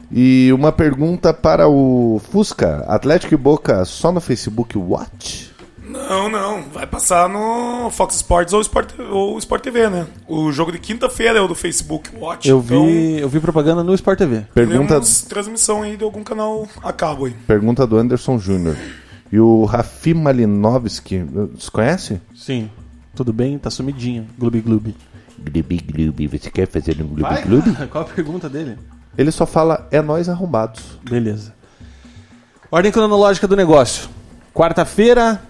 E 0.09 0.49
uma 0.53 0.71
pergunta 0.71 1.33
para 1.33 1.67
o 1.67 2.21
Fusca. 2.31 2.85
Atlético 2.87 3.33
e 3.33 3.37
Boca 3.37 3.83
só 3.83 4.11
no 4.13 4.21
Facebook 4.21 4.77
Watch? 4.77 5.46
Não, 5.87 6.29
não. 6.29 6.63
Vai 6.63 6.85
passar 6.85 7.29
no 7.29 7.89
Fox 7.89 8.15
Sports 8.15 8.53
ou 8.53 8.61
Sport, 8.61 8.93
ou 9.09 9.37
Sport 9.37 9.63
TV, 9.63 9.89
né? 9.89 10.07
O 10.27 10.51
jogo 10.51 10.71
de 10.71 10.79
quinta-feira 10.79 11.39
é 11.39 11.41
o 11.41 11.47
do 11.47 11.55
Facebook 11.55 12.09
Watch. 12.15 12.49
Eu 12.49 12.59
então 12.59 12.85
vi, 12.85 13.19
eu 13.19 13.29
vi 13.29 13.39
propaganda 13.39 13.83
no 13.83 13.93
Sport 13.93 14.17
TV. 14.17 14.45
Pergunta, 14.53 14.99
transmissão 15.27 15.83
aí 15.83 15.95
de 15.95 16.03
algum 16.03 16.23
canal 16.23 16.67
a 16.83 16.91
cabo 16.91 17.25
aí. 17.25 17.33
pergunta 17.47 17.87
do 17.87 17.97
Anderson 17.97 18.37
Júnior. 18.37 18.75
E 19.31 19.39
o 19.39 19.65
Rafi 19.65 20.13
Malinovski, 20.13 21.19
você 21.53 21.71
conhece? 21.71 22.21
Sim. 22.35 22.69
Tudo 23.15 23.33
bem? 23.33 23.57
Tá 23.57 23.69
sumidinho. 23.69 24.27
Gloob 24.37 24.61
Gloob. 24.61 24.95
Glubi 25.39 25.77
Glubi, 25.77 26.27
você 26.27 26.49
quer 26.49 26.67
fazer 26.67 27.01
um 27.01 27.07
Glubi 27.07 27.41
Glubi? 27.43 27.75
Qual 27.87 28.03
a 28.03 28.07
pergunta 28.07 28.49
dele? 28.49 28.77
Ele 29.17 29.31
só 29.31 29.45
fala, 29.45 29.87
é 29.91 30.01
nós 30.01 30.29
arrombados. 30.29 30.83
Beleza. 31.03 31.53
Ordem 32.69 32.91
cronológica 32.91 33.47
do 33.47 33.55
negócio. 33.55 34.09
Quarta-feira. 34.53 35.41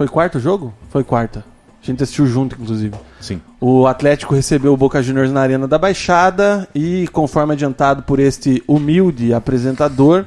Foi 0.00 0.08
quarto 0.08 0.40
jogo? 0.40 0.72
Foi 0.88 1.04
quarta. 1.04 1.44
A 1.82 1.84
gente 1.84 2.02
assistiu 2.02 2.24
junto, 2.24 2.56
inclusive. 2.58 2.94
Sim. 3.20 3.38
O 3.60 3.86
Atlético 3.86 4.34
recebeu 4.34 4.72
o 4.72 4.76
Boca 4.76 5.02
Juniors 5.02 5.30
na 5.30 5.42
Arena 5.42 5.68
da 5.68 5.76
Baixada 5.76 6.66
e, 6.74 7.06
conforme 7.08 7.52
adiantado 7.52 8.02
por 8.04 8.18
este 8.18 8.64
humilde 8.66 9.34
apresentador, 9.34 10.24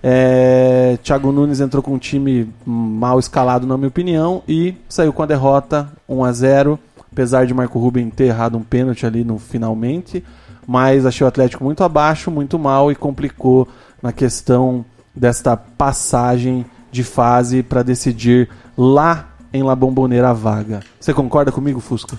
é, 0.00 0.96
Thiago 1.02 1.32
Nunes 1.32 1.58
entrou 1.58 1.82
com 1.82 1.94
um 1.94 1.98
time 1.98 2.48
mal 2.64 3.18
escalado, 3.18 3.66
na 3.66 3.76
minha 3.76 3.88
opinião, 3.88 4.44
e 4.46 4.76
saiu 4.88 5.12
com 5.12 5.24
a 5.24 5.26
derrota 5.26 5.88
1 6.08 6.22
a 6.24 6.32
0 6.32 6.78
apesar 7.10 7.46
de 7.46 7.52
Marco 7.52 7.80
Ruben 7.80 8.08
ter 8.10 8.26
errado 8.26 8.56
um 8.56 8.62
pênalti 8.62 9.04
ali 9.04 9.24
no 9.24 9.40
finalmente, 9.40 10.22
mas 10.64 11.04
achei 11.04 11.24
o 11.24 11.28
Atlético 11.28 11.64
muito 11.64 11.82
abaixo, 11.82 12.30
muito 12.30 12.60
mal 12.60 12.92
e 12.92 12.94
complicou 12.94 13.66
na 14.00 14.12
questão 14.12 14.84
desta 15.16 15.56
passagem 15.56 16.64
de 16.96 17.04
fase 17.04 17.62
para 17.62 17.82
decidir 17.82 18.48
lá 18.76 19.28
em 19.52 19.62
La 19.62 19.76
Bombonera 19.76 20.30
a 20.30 20.32
vaga. 20.32 20.80
Você 20.98 21.14
concorda 21.14 21.52
comigo, 21.52 21.78
Fusca? 21.78 22.18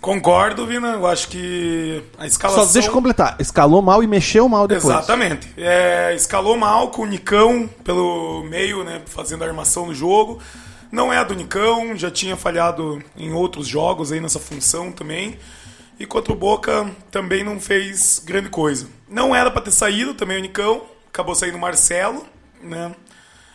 Concordo, 0.00 0.66
Vina. 0.66 0.94
Eu 0.94 1.06
acho 1.06 1.28
que 1.28 2.02
a 2.18 2.26
escalação... 2.26 2.66
Só 2.66 2.72
deixa 2.72 2.88
eu 2.88 2.92
completar. 2.92 3.36
Escalou 3.38 3.80
mal 3.80 4.02
e 4.02 4.06
mexeu 4.06 4.48
mal 4.48 4.68
depois. 4.68 4.92
Exatamente. 4.92 5.52
É, 5.56 6.14
escalou 6.14 6.56
mal 6.56 6.88
com 6.88 7.02
o 7.02 7.06
Nicão 7.06 7.68
pelo 7.84 8.44
meio, 8.44 8.84
né, 8.84 9.00
fazendo 9.06 9.44
a 9.44 9.46
armação 9.46 9.86
no 9.86 9.94
jogo. 9.94 10.40
Não 10.90 11.12
é 11.12 11.18
a 11.18 11.24
do 11.24 11.34
Nicão, 11.34 11.96
já 11.96 12.10
tinha 12.10 12.36
falhado 12.36 13.02
em 13.16 13.32
outros 13.32 13.66
jogos 13.66 14.12
aí 14.12 14.20
nessa 14.20 14.38
função 14.38 14.92
também. 14.92 15.38
E 15.98 16.04
contra 16.04 16.32
o 16.32 16.36
Boca 16.36 16.90
também 17.10 17.44
não 17.44 17.60
fez 17.60 18.20
grande 18.24 18.48
coisa. 18.48 18.88
Não 19.08 19.34
era 19.34 19.50
para 19.50 19.62
ter 19.62 19.70
saído 19.70 20.14
também 20.14 20.38
o 20.38 20.42
Nicão, 20.42 20.82
acabou 21.08 21.34
saindo 21.34 21.56
o 21.56 21.60
Marcelo, 21.60 22.26
né? 22.62 22.92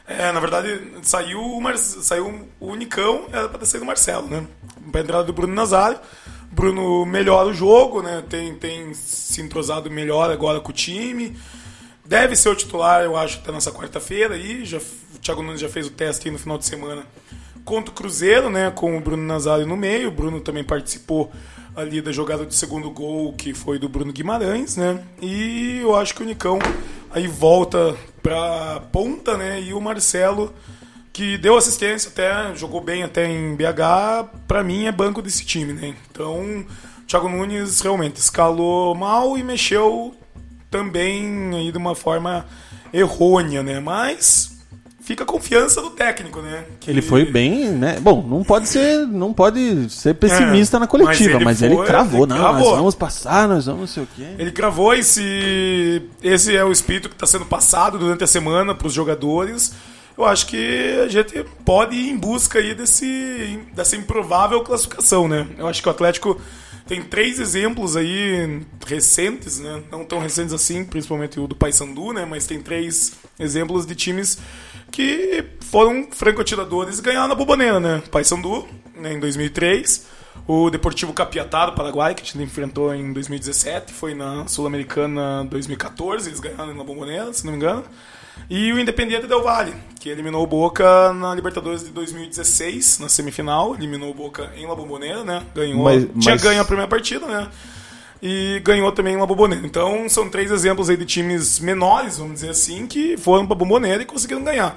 É, 0.07 0.31
na 0.31 0.39
verdade, 0.39 0.81
saiu 1.03 1.41
o, 1.41 1.61
Mar... 1.61 1.77
saiu 1.77 2.47
o 2.61 2.75
Nicão, 2.75 3.25
era 3.31 3.49
para 3.49 3.59
ter 3.59 3.65
saído 3.65 3.83
o 3.83 3.87
Marcelo, 3.87 4.27
né? 4.27 4.47
Pra 4.89 5.01
entrada 5.01 5.25
do 5.25 5.33
Bruno 5.33 5.53
Nazário. 5.53 5.99
Bruno 6.49 7.05
melhora 7.05 7.49
o 7.49 7.53
jogo, 7.53 8.01
né? 8.01 8.23
Tem, 8.29 8.55
tem 8.55 8.93
se 8.93 9.41
entrosado 9.41 9.91
melhor 9.91 10.31
agora 10.31 10.61
com 10.61 10.69
o 10.69 10.73
time. 10.73 11.37
Deve 12.05 12.37
ser 12.37 12.47
o 12.47 12.55
titular, 12.55 13.03
eu 13.03 13.17
acho, 13.17 13.39
até 13.39 13.51
nessa 13.51 13.69
quarta-feira 13.69 14.35
aí. 14.35 14.63
Já, 14.63 14.77
o 14.77 15.19
Thiago 15.19 15.43
Nunes 15.43 15.59
já 15.59 15.67
fez 15.67 15.87
o 15.87 15.91
teste 15.91 16.27
aí 16.27 16.31
no 16.31 16.39
final 16.39 16.57
de 16.57 16.65
semana 16.65 17.05
contra 17.65 17.91
o 17.91 17.93
Cruzeiro, 17.93 18.49
né? 18.49 18.71
Com 18.71 18.97
o 18.97 19.01
Bruno 19.01 19.23
Nazário 19.23 19.67
no 19.67 19.75
meio. 19.75 20.07
O 20.07 20.11
Bruno 20.11 20.39
também 20.39 20.63
participou 20.63 21.29
ali 21.77 22.01
da 22.01 22.11
jogada 22.11 22.43
do 22.43 22.53
segundo 22.55 22.89
gol, 22.89 23.31
que 23.33 23.53
foi 23.53 23.77
do 23.77 23.87
Bruno 23.87 24.11
Guimarães, 24.11 24.75
né? 24.75 24.99
E 25.21 25.77
eu 25.79 25.95
acho 25.95 26.15
que 26.15 26.23
o 26.23 26.25
Nicão 26.25 26.57
aí 27.11 27.27
volta 27.27 27.95
pra 28.23 28.81
ponta, 28.91 29.37
né? 29.37 29.61
E 29.61 29.75
o 29.75 29.79
Marcelo, 29.79 30.51
que 31.13 31.37
deu 31.37 31.55
assistência 31.55 32.09
até, 32.09 32.55
jogou 32.55 32.81
bem 32.81 33.03
até 33.03 33.29
em 33.29 33.55
BH, 33.55 34.27
pra 34.47 34.63
mim 34.63 34.85
é 34.85 34.91
banco 34.91 35.21
desse 35.21 35.45
time, 35.45 35.71
né? 35.71 35.95
Então, 36.09 36.61
o 36.61 37.05
Thiago 37.05 37.29
Nunes 37.29 37.79
realmente 37.79 38.15
escalou 38.15 38.95
mal 38.95 39.37
e 39.37 39.43
mexeu 39.43 40.15
também 40.71 41.55
aí 41.55 41.71
de 41.71 41.77
uma 41.77 41.93
forma 41.93 42.47
errônea, 42.91 43.61
né? 43.61 43.79
Mas 43.79 44.56
fica 45.07 45.23
a 45.23 45.25
confiança 45.25 45.81
do 45.81 45.89
técnico, 45.91 46.41
né? 46.41 46.65
Que- 46.81 46.91
Ele 46.91 47.01
foi 47.01 47.23
bem, 47.23 47.69
né? 47.69 47.97
Bom, 48.01 48.21
não 48.27 48.43
pode 48.43 48.67
ser, 48.67 49.07
não 49.07 49.31
pode 49.31 49.89
ser 49.89 50.13
pessimista 50.15 50.75
É, 50.75 50.79
na 50.81 50.85
coletiva, 50.87 51.35
mas 51.35 51.43
mas 51.45 51.61
ele 51.61 51.71
ele, 51.71 51.77
foi, 51.77 51.85
cravou, 51.87 52.23
ele 52.25 52.33
não, 52.33 52.37
cravou. 52.37 52.69
nós 52.71 52.77
vamos 52.77 52.95
passar, 52.95 53.47
nós 53.47 53.65
vamos 53.67 53.79
não 53.81 53.87
sei 53.87 54.03
o 54.03 54.07
quê. 54.13 54.27
Ele 54.37 54.51
gravou 54.51 54.93
esse. 54.93 56.01
Esse 56.21 56.55
é 56.57 56.63
o 56.65 56.71
espírito 56.73 57.07
que 57.07 57.15
está 57.15 57.25
sendo 57.25 57.45
passado 57.45 57.97
durante 57.97 58.23
a 58.25 58.27
semana 58.27 58.75
para 58.75 58.85
os 58.85 58.93
jogadores. 58.93 59.73
Eu 60.17 60.25
acho 60.25 60.47
que 60.47 60.99
a 61.05 61.07
gente 61.07 61.45
pode 61.63 61.95
ir 61.95 62.09
em 62.09 62.17
busca 62.17 62.59
aí 62.59 62.73
desse, 62.75 63.59
dessa 63.73 63.95
improvável 63.95 64.61
classificação, 64.61 65.25
né? 65.27 65.47
Eu 65.57 65.67
acho 65.67 65.81
que 65.81 65.87
o 65.87 65.91
Atlético 65.91 66.41
tem 66.87 67.01
três 67.03 67.39
exemplos 67.39 67.95
aí 67.95 68.61
recentes, 68.85 69.59
né? 69.59 69.83
Não 69.91 70.03
tão 70.03 70.19
recentes 70.19 70.53
assim, 70.53 70.83
principalmente 70.83 71.39
o 71.39 71.47
do 71.47 71.55
Paysandu, 71.55 72.13
né? 72.13 72.25
Mas 72.25 72.47
tem 72.47 72.59
três 72.61 73.13
exemplos 73.39 73.85
de 73.85 73.93
times 73.93 74.39
que 74.91 75.43
foram 75.61 76.07
franco-atiradores 76.11 76.99
e 76.99 77.01
ganharam 77.01 77.27
na 77.27 77.35
bobaneira, 77.35 77.79
né? 77.79 78.01
Paysandu, 78.11 78.67
né, 78.95 79.13
em 79.13 79.19
2003. 79.19 80.07
O 80.47 80.69
Deportivo 80.69 81.11
Capiatá 81.13 81.65
do 81.65 81.73
Paraguai, 81.73 82.13
que 82.15 82.21
a 82.21 82.25
gente 82.25 82.41
enfrentou 82.41 82.93
em 82.93 83.11
2017, 83.11 83.91
foi 83.91 84.13
na 84.13 84.47
Sul-Americana 84.47 85.43
2014, 85.49 86.29
eles 86.29 86.39
ganharam 86.39 86.73
na 86.73 86.83
Bombonera, 86.83 87.33
se 87.33 87.43
não 87.43 87.51
me 87.51 87.57
engano. 87.57 87.83
E 88.49 88.71
o 88.71 88.79
Independiente 88.79 89.25
Del 89.27 89.41
Valle, 89.43 89.73
que 89.99 90.07
eliminou 90.09 90.43
o 90.43 90.47
Boca 90.47 91.11
na 91.13 91.33
Libertadores 91.33 91.83
de 91.83 91.89
2016, 91.89 92.99
na 92.99 93.09
semifinal, 93.09 93.73
eliminou 93.75 94.11
o 94.11 94.13
Boca 94.13 94.51
em 94.55 94.65
La 94.67 94.75
Bombonera, 94.75 95.23
né? 95.23 95.43
Ganhou, 95.55 95.83
Mas- 95.83 96.03
tinha 96.19 96.35
mas- 96.35 96.43
ganho 96.43 96.61
a 96.61 96.65
primeira 96.65 96.87
partida, 96.87 97.25
né? 97.25 97.47
E 98.21 98.59
ganhou 98.63 98.91
também 98.91 99.13
em 99.13 99.17
La 99.17 99.25
Bombonera. 99.25 99.65
Então 99.65 100.07
são 100.09 100.27
três 100.29 100.49
exemplos 100.51 100.89
aí 100.89 100.97
de 100.97 101.05
times 101.05 101.59
menores, 101.59 102.17
vamos 102.17 102.35
dizer 102.35 102.49
assim, 102.49 102.87
que 102.87 103.15
foram 103.17 103.45
para 103.45 103.55
Bombonera 103.55 104.01
e 104.01 104.05
conseguiram 104.05 104.43
ganhar. 104.43 104.75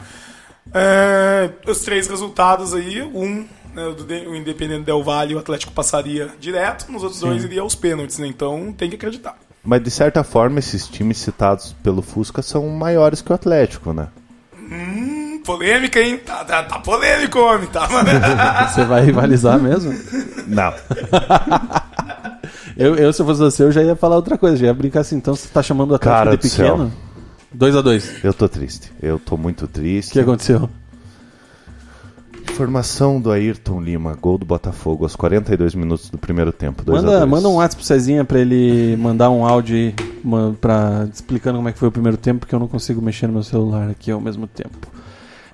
É, 0.74 1.50
os 1.66 1.80
três 1.80 2.06
resultados 2.06 2.74
aí, 2.74 3.02
um, 3.02 3.46
né, 3.74 3.86
o, 3.86 3.94
do, 3.94 4.04
De- 4.04 4.26
o 4.26 4.36
Independente 4.36 4.84
Del 4.84 5.02
Valle, 5.02 5.34
o 5.34 5.38
Atlético 5.38 5.72
passaria 5.72 6.30
direto, 6.38 6.90
nos 6.92 7.02
outros 7.02 7.20
dois 7.20 7.42
iria 7.44 7.62
aos 7.62 7.74
pênaltis, 7.74 8.18
né? 8.18 8.26
Então 8.26 8.72
tem 8.76 8.88
que 8.90 8.96
acreditar. 8.96 9.36
Mas 9.64 9.82
de 9.82 9.90
certa 9.90 10.22
forma, 10.22 10.58
esses 10.58 10.86
times 10.86 11.18
citados 11.18 11.74
pelo 11.82 12.02
Fusca 12.02 12.42
são 12.42 12.68
maiores 12.68 13.20
que 13.20 13.32
o 13.32 13.34
Atlético, 13.34 13.92
né? 13.92 14.08
Hum, 14.58 15.40
polêmica, 15.44 16.00
hein? 16.00 16.18
Tá, 16.18 16.44
tá, 16.44 16.62
tá 16.62 16.78
polêmico, 16.78 17.38
homem, 17.38 17.66
tá? 17.68 17.88
Você 18.68 18.84
vai 18.84 19.02
rivalizar 19.04 19.58
mesmo? 19.58 19.92
Não. 20.46 20.72
Eu, 22.80 22.96
eu, 22.96 23.12
se 23.12 23.20
eu 23.20 23.26
fosse 23.26 23.40
você, 23.40 23.62
eu 23.62 23.70
já 23.70 23.82
ia 23.82 23.94
falar 23.94 24.16
outra 24.16 24.38
coisa, 24.38 24.56
já 24.56 24.66
ia 24.66 24.74
brincar 24.74 25.00
assim, 25.00 25.16
então 25.16 25.34
você 25.36 25.46
tá 25.48 25.62
chamando 25.62 25.90
o 25.90 25.94
Atlético 25.96 26.18
Cara 26.24 26.30
de 26.36 26.42
do 26.42 26.48
céu. 26.48 26.76
pequeno? 26.78 26.92
2x2. 27.56 28.24
Eu 28.24 28.32
tô 28.32 28.48
triste. 28.48 28.90
Eu 29.02 29.18
tô 29.18 29.36
muito 29.36 29.66
O 29.66 29.68
triste. 29.68 30.12
que 30.12 30.20
aconteceu? 30.20 30.68
Informação 32.50 33.20
do 33.20 33.30
Ayrton 33.30 33.80
Lima, 33.80 34.16
gol 34.20 34.36
do 34.38 34.44
Botafogo 34.44 35.04
aos 35.04 35.14
42 35.16 35.74
minutos 35.74 36.10
do 36.10 36.18
primeiro 36.18 36.52
tempo. 36.52 36.82
2 36.82 36.98
a 36.98 37.02
Manda, 37.06 37.18
2. 37.20 37.30
manda 37.30 37.48
um 37.48 37.54
WhatsApp 37.56 37.76
pro 37.76 37.84
Cezinha 37.86 38.24
pra 38.24 38.38
ele 38.38 38.96
mandar 38.96 39.30
um 39.30 39.46
áudio 39.46 39.76
aí 39.76 39.94
pra, 40.60 41.06
explicando 41.12 41.56
como 41.58 41.68
é 41.68 41.72
que 41.72 41.78
foi 41.78 41.88
o 41.88 41.92
primeiro 41.92 42.16
tempo, 42.16 42.40
porque 42.40 42.54
eu 42.54 42.58
não 42.58 42.68
consigo 42.68 43.00
mexer 43.00 43.26
no 43.26 43.34
meu 43.34 43.42
celular 43.42 43.88
aqui 43.90 44.10
ao 44.10 44.20
mesmo 44.20 44.46
tempo. 44.46 44.88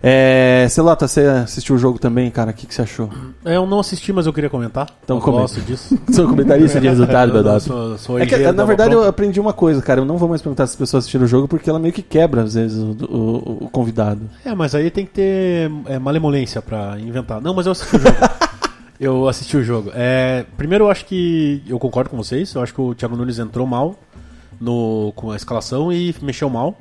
É, 0.02 0.66
Celota, 0.70 1.08
você 1.08 1.20
assistiu 1.22 1.74
o 1.74 1.78
jogo 1.78 1.98
também, 1.98 2.30
cara? 2.30 2.50
O 2.50 2.54
que, 2.54 2.66
que 2.66 2.74
você 2.74 2.82
achou? 2.82 3.08
É, 3.44 3.56
Eu 3.56 3.66
não 3.66 3.80
assisti, 3.80 4.12
mas 4.12 4.26
eu 4.26 4.32
queria 4.32 4.50
comentar. 4.50 4.88
Então 5.02 5.16
eu 5.16 5.22
comenta. 5.22 5.42
gosto 5.42 5.60
disso. 5.62 5.98
Sou 6.12 6.28
comentarista 6.28 6.80
de 6.80 6.88
resultado, 6.88 7.36
Eu 7.36 7.60
sou- 7.60 7.98
sou 7.98 8.18
É 8.18 8.26
que, 8.26 8.36
na 8.52 8.64
verdade, 8.64 8.94
eu 8.94 9.04
aprendi 9.06 9.40
uma 9.40 9.52
coisa, 9.52 9.80
cara. 9.82 10.00
Eu 10.00 10.04
não 10.04 10.18
vou 10.18 10.28
mais 10.28 10.42
perguntar 10.42 10.66
se 10.66 10.72
as 10.72 10.76
pessoas 10.76 11.04
assistiram 11.04 11.24
o 11.24 11.28
jogo, 11.28 11.48
porque 11.48 11.68
ela 11.70 11.78
meio 11.78 11.94
que 11.94 12.02
quebra, 12.02 12.42
às 12.42 12.54
vezes, 12.54 12.78
o, 12.78 12.90
o- 13.04 13.58
o 13.64 13.68
convidado. 13.70 14.20
É, 14.44 14.54
mas 14.54 14.74
aí 14.74 14.90
tem 14.90 15.04
que 15.06 15.12
ter 15.12 15.70
é, 15.86 15.98
malemolência 15.98 16.60
pra 16.60 16.96
inventar. 17.00 17.40
Não, 17.40 17.54
mas 17.54 17.66
eu 17.66 17.72
assisti 17.72 17.96
o 17.96 18.00
jogo. 18.00 18.16
eu 19.00 19.28
assisti 19.28 19.56
o 19.56 19.64
jogo. 19.64 19.90
É, 19.94 20.44
primeiro, 20.56 20.84
eu 20.84 20.90
acho 20.90 21.04
que. 21.06 21.62
Eu 21.66 21.78
concordo 21.78 22.10
com 22.10 22.16
vocês. 22.16 22.54
Eu 22.54 22.62
acho 22.62 22.72
que 22.74 22.80
o 22.80 22.94
Thiago 22.94 23.16
Nunes 23.16 23.38
entrou 23.38 23.66
mal 23.66 23.94
no, 24.60 25.12
com 25.16 25.30
a 25.30 25.36
escalação 25.36 25.92
e 25.92 26.14
mexeu 26.22 26.48
mal. 26.50 26.76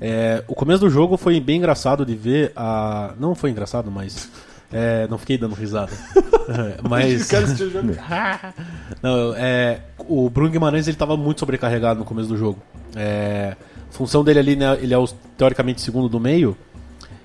É, 0.00 0.42
o 0.48 0.54
começo 0.54 0.80
do 0.80 0.88
jogo 0.88 1.16
foi 1.16 1.38
bem 1.40 1.58
engraçado 1.58 2.06
de 2.06 2.14
ver 2.14 2.52
a. 2.56 3.12
Não 3.18 3.34
foi 3.34 3.50
engraçado, 3.50 3.90
mas. 3.90 4.30
é, 4.72 5.06
não 5.08 5.18
fiquei 5.18 5.36
dando 5.36 5.54
risada. 5.54 5.92
É, 6.50 6.78
mas. 6.88 7.28
Não, 9.00 9.34
é, 9.36 9.82
o 9.98 10.28
Bruno 10.28 10.50
Guimarães 10.50 10.88
ele 10.88 10.96
estava 10.96 11.16
muito 11.16 11.38
sobrecarregado 11.38 12.00
no 12.00 12.04
começo 12.04 12.28
do 12.28 12.36
jogo. 12.36 12.58
É, 12.96 13.54
a 13.88 13.92
função 13.92 14.24
dele 14.24 14.40
ali, 14.40 14.56
né, 14.56 14.76
ele 14.80 14.92
é 14.92 14.98
o, 14.98 15.06
teoricamente 15.36 15.80
segundo 15.80 16.08
do 16.08 16.18
meio. 16.18 16.56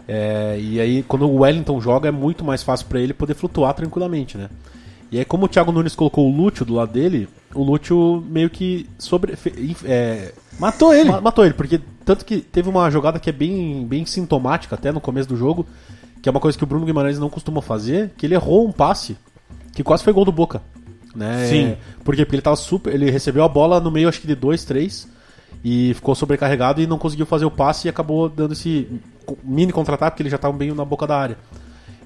É, 0.08 0.58
e 0.60 0.80
aí, 0.80 1.04
quando 1.04 1.28
o 1.28 1.38
Wellington 1.40 1.82
joga, 1.82 2.10
é 2.10 2.12
muito 2.12 2.44
mais 2.44 2.62
fácil 2.62 2.86
para 2.86 3.00
ele 3.00 3.16
poder 3.16 3.34
flutuar 3.34 3.74
tranquilamente, 3.74 4.38
né? 4.38 4.48
E 5.12 5.18
aí, 5.18 5.26
como 5.26 5.46
o 5.46 5.48
Thiago 5.48 5.72
Nunes 5.72 5.96
colocou 5.96 6.30
o 6.30 6.36
Lúcio 6.36 6.66
do 6.66 6.76
lado 6.76 6.92
dele, 6.92 7.28
o 7.54 7.64
Lúcio 7.64 8.24
meio 8.30 8.50
que 8.50 8.88
sobre, 8.98 9.34
é, 9.86 10.34
Matou 10.60 10.94
ele. 10.94 11.10
Ma- 11.10 11.22
Matou 11.22 11.44
ele, 11.46 11.54
porque 11.54 11.80
tanto 12.04 12.24
que 12.26 12.38
teve 12.40 12.70
uma 12.70 12.90
jogada 12.90 13.20
que 13.20 13.30
é 13.30 13.34
bem, 13.34 13.86
bem 13.86 14.06
sintomática 14.06 14.76
até 14.76 14.92
no 14.92 15.02
começo 15.02 15.28
do 15.28 15.36
jogo, 15.36 15.66
que 16.22 16.30
é 16.30 16.32
uma 16.32 16.40
coisa 16.40 16.58
que 16.58 16.64
o 16.64 16.68
Bruno 16.68 16.86
Guimarães 16.86 17.20
não 17.20 17.30
costuma 17.30 17.62
fazer, 17.62 18.12
que 18.18 18.26
ele 18.26 18.36
errou 18.36 18.68
um 18.68 18.72
passe 18.72 19.18
que 19.74 19.84
quase 19.84 20.04
foi 20.04 20.14
gol 20.14 20.24
do 20.26 20.32
Boca. 20.32 20.62
Né? 21.16 21.48
Sim. 21.50 21.78
Por 22.04 22.16
quê? 22.16 22.24
Porque 22.26 22.36
ele 22.36 22.42
tava 22.42 22.56
super. 22.56 22.94
Ele 22.94 23.10
recebeu 23.10 23.44
a 23.44 23.48
bola 23.48 23.80
no 23.80 23.90
meio, 23.92 24.08
acho 24.10 24.20
que 24.22 24.28
de 24.28 24.36
dois, 24.36 24.64
três, 24.66 25.08
e 25.64 25.94
ficou 25.94 26.14
sobrecarregado 26.16 26.82
e 26.82 26.88
não 26.88 26.98
conseguiu 26.98 27.26
fazer 27.26 27.46
o 27.46 27.52
passe 27.52 27.88
e 27.88 27.90
acabou 27.90 28.28
dando 28.30 28.52
esse 28.54 28.88
mini 29.44 29.72
contra-ataque, 29.72 30.12
porque 30.12 30.24
ele 30.24 30.30
já 30.30 30.38
tava 30.38 30.56
bem 30.58 30.74
na 30.74 30.84
boca 30.86 31.08
da 31.08 31.18
área. 31.18 31.38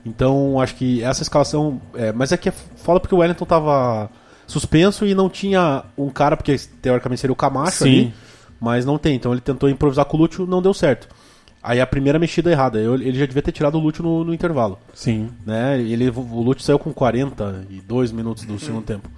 Então, 0.06 0.60
acho 0.62 0.76
que 0.76 1.04
essa 1.04 1.22
escalação. 1.24 1.82
é, 1.96 2.12
mas 2.12 2.32
é 2.32 2.38
que 2.38 2.50
é 2.50 2.52
foda 2.52 3.00
porque 3.00 3.14
o 3.14 3.18
Wellington 3.20 3.46
tava 3.46 4.10
suspenso 4.48 5.06
e 5.06 5.14
não 5.14 5.30
tinha 5.30 5.84
um 5.98 6.10
cara, 6.10 6.36
porque 6.38 6.56
teoricamente 6.82 7.22
seria 7.22 7.34
o 7.34 7.36
Camacho 7.36 7.84
Sim. 7.84 7.90
ali, 7.90 8.14
mas 8.60 8.86
não 8.86 8.98
tem. 8.98 9.16
Então 9.16 9.32
ele 9.32 9.42
tentou 9.42 9.70
improvisar 9.70 10.06
com 10.06 10.18
o 10.18 10.20
Lúcio, 10.22 10.46
não 10.46 10.62
deu 10.62 10.74
certo. 10.74 11.08
Aí 11.62 11.82
a 11.82 11.86
primeira 11.88 12.18
mexida 12.18 12.50
errada, 12.52 12.80
eu- 12.80 12.96
ele 12.96 13.18
já 13.20 13.26
devia 13.26 13.42
ter 13.42 13.52
tirado 13.52 13.76
o 13.76 13.82
Lúcio 13.82 14.02
no, 14.04 14.24
no 14.24 14.34
intervalo. 14.34 14.78
Sim. 14.94 15.30
Né? 15.46 15.80
Ele, 15.80 16.10
o 16.10 16.42
Lúcio 16.42 16.64
saiu 16.64 16.80
com 16.80 16.94
42 16.94 18.12
minutos 18.12 18.46
do 18.46 18.60
segundo 18.60 18.84
tempo. 18.84 19.10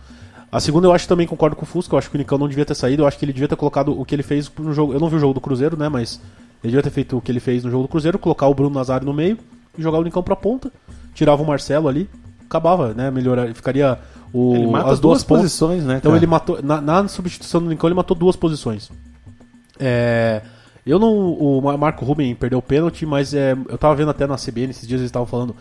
A 0.52 0.60
segunda 0.60 0.86
eu 0.88 0.92
acho 0.92 1.08
também 1.08 1.26
concordo 1.26 1.56
com 1.56 1.64
o 1.64 1.66
Fusca, 1.66 1.94
eu 1.96 2.00
acho 2.00 2.10
que 2.10 2.16
o 2.16 2.18
Nicão 2.18 2.38
não 2.38 2.48
devia 2.48 2.66
ter 2.66 2.76
saído, 2.76 3.04
eu 3.04 3.08
acho 3.08 3.18
que 3.18 3.24
ele 3.24 3.32
devia 3.32 3.48
ter 3.48 3.56
colocado 3.56 3.98
o 3.98 4.04
que 4.04 4.14
ele 4.14 4.24
fez 4.24 4.52
no 4.60 4.74
jogo. 4.74 4.92
Eu 4.94 5.00
não 5.00 5.08
vi 5.08 5.16
o 5.16 5.20
jogo 5.20 5.34
do 5.34 5.40
Cruzeiro, 5.40 5.78
né? 5.78 5.88
Mas 5.88 6.20
ele 6.64 6.72
devia 6.72 6.84
ter 6.84 6.90
feito 6.90 7.18
o 7.18 7.22
que 7.22 7.32
ele 7.32 7.40
fez 7.40 7.64
no 7.64 7.72
jogo 7.72 7.84
do 7.84 7.88
Cruzeiro, 7.90 8.20
colocar 8.20 8.48
o 8.48 8.54
Bruno 8.54 8.76
Nazário 8.76 9.06
no 9.06 9.14
meio 9.14 9.38
e 9.78 9.82
jogar 9.82 10.00
o 10.00 10.04
Nicão 10.04 10.22
pra 10.22 10.36
ponta, 10.36 10.70
tirava 11.14 11.42
o 11.42 11.46
Marcelo 11.48 11.88
ali, 11.88 12.10
acabava, 12.44 12.94
né? 12.94 13.10
Melhorar, 13.10 13.54
ficaria 13.54 13.98
o, 14.34 14.56
Ele 14.56 14.68
mata 14.68 14.92
as 14.92 15.00
duas, 15.00 15.20
duas 15.20 15.24
pontas. 15.24 15.44
posições, 15.44 15.84
né? 15.86 15.98
Então 15.98 16.12
cara? 16.12 16.20
ele 16.20 16.28
matou. 16.28 16.60
Na, 16.62 16.82
na 16.82 17.08
substituição 17.08 17.62
do 17.64 17.70
Lincoln, 17.70 17.88
ele 17.88 17.96
matou 17.96 18.18
duas 18.18 18.36
posições. 18.36 18.92
É, 19.80 20.42
eu 20.86 21.00
não. 21.00 21.14
O 21.34 21.62
Mar- 21.62 21.78
Marco 21.78 22.06
Ruben 22.06 22.34
perdeu 22.36 22.60
o 22.60 22.62
pênalti, 22.62 23.06
mas 23.06 23.34
é, 23.34 23.54
eu 23.70 23.78
tava 23.78 23.96
vendo 23.96 24.12
até 24.12 24.26
na 24.28 24.36
CBN 24.36 24.72
esses 24.72 24.88
dias 24.88 25.00
eles 25.02 25.10
estavam 25.10 25.26
falando. 25.28 25.56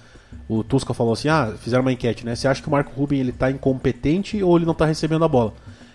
O 0.49 0.63
Tusca 0.65 0.95
falou 0.95 1.13
assim: 1.13 1.29
ah, 1.29 1.53
fizeram 1.59 1.83
uma 1.83 1.93
enquete, 1.93 2.25
né? 2.25 2.35
Você 2.35 2.49
acha 2.49 2.61
que 2.63 2.69
o 2.69 2.71
Marco 2.71 2.93
Ruben 2.99 3.21
ele 3.21 3.33
tá 3.33 3.51
incompetente 3.51 4.43
ou 4.43 4.57
ele 4.57 4.67
não 4.67 4.75
tá 4.75 4.85
recebendo 4.87 5.25
a 5.25 5.29
bola? 5.29 5.53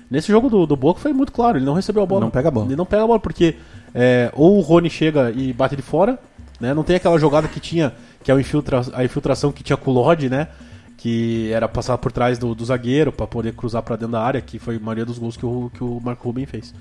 Nesse 0.09 0.27
jogo 0.31 0.49
do, 0.49 0.65
do 0.67 0.75
Boca 0.75 0.99
foi 0.99 1.11
muito 1.13 1.31
claro, 1.31 1.57
ele 1.57 1.65
não 1.65 1.73
recebeu 1.73 2.03
a 2.03 2.05
bola. 2.05 2.21
Não 2.21 2.29
pega 2.29 2.47
a 2.47 2.51
bola. 2.51 2.67
Ele 2.67 2.75
não 2.75 2.85
pega 2.85 3.03
a 3.03 3.07
bola, 3.07 3.19
porque 3.19 3.55
é, 3.93 4.31
ou 4.33 4.57
o 4.57 4.61
Rony 4.61 4.89
chega 4.89 5.31
e 5.31 5.51
bate 5.51 5.75
de 5.75 5.81
fora, 5.81 6.19
né? 6.59 6.73
Não 6.73 6.83
tem 6.83 6.95
aquela 6.95 7.17
jogada 7.17 7.47
que 7.47 7.59
tinha, 7.59 7.91
que 8.23 8.31
é 8.31 8.39
infiltra, 8.39 8.81
a 8.93 9.03
infiltração 9.03 9.51
que 9.51 9.63
tinha 9.63 9.75
com 9.75 9.89
o 9.89 9.93
Lodge, 9.93 10.29
né? 10.29 10.47
Que 10.95 11.51
era 11.51 11.67
passar 11.67 11.97
por 11.97 12.11
trás 12.11 12.37
do, 12.37 12.53
do 12.53 12.63
zagueiro 12.63 13.11
para 13.11 13.25
poder 13.25 13.53
cruzar 13.53 13.81
para 13.81 13.95
dentro 13.95 14.11
da 14.11 14.21
área, 14.21 14.41
que 14.41 14.59
foi 14.59 14.75
a 14.77 14.79
maioria 14.79 15.05
dos 15.05 15.17
gols 15.17 15.35
que 15.35 15.45
o, 15.45 15.71
que 15.73 15.83
o 15.83 15.99
Marco 15.99 16.27
Ruben 16.27 16.45
fez. 16.45 16.73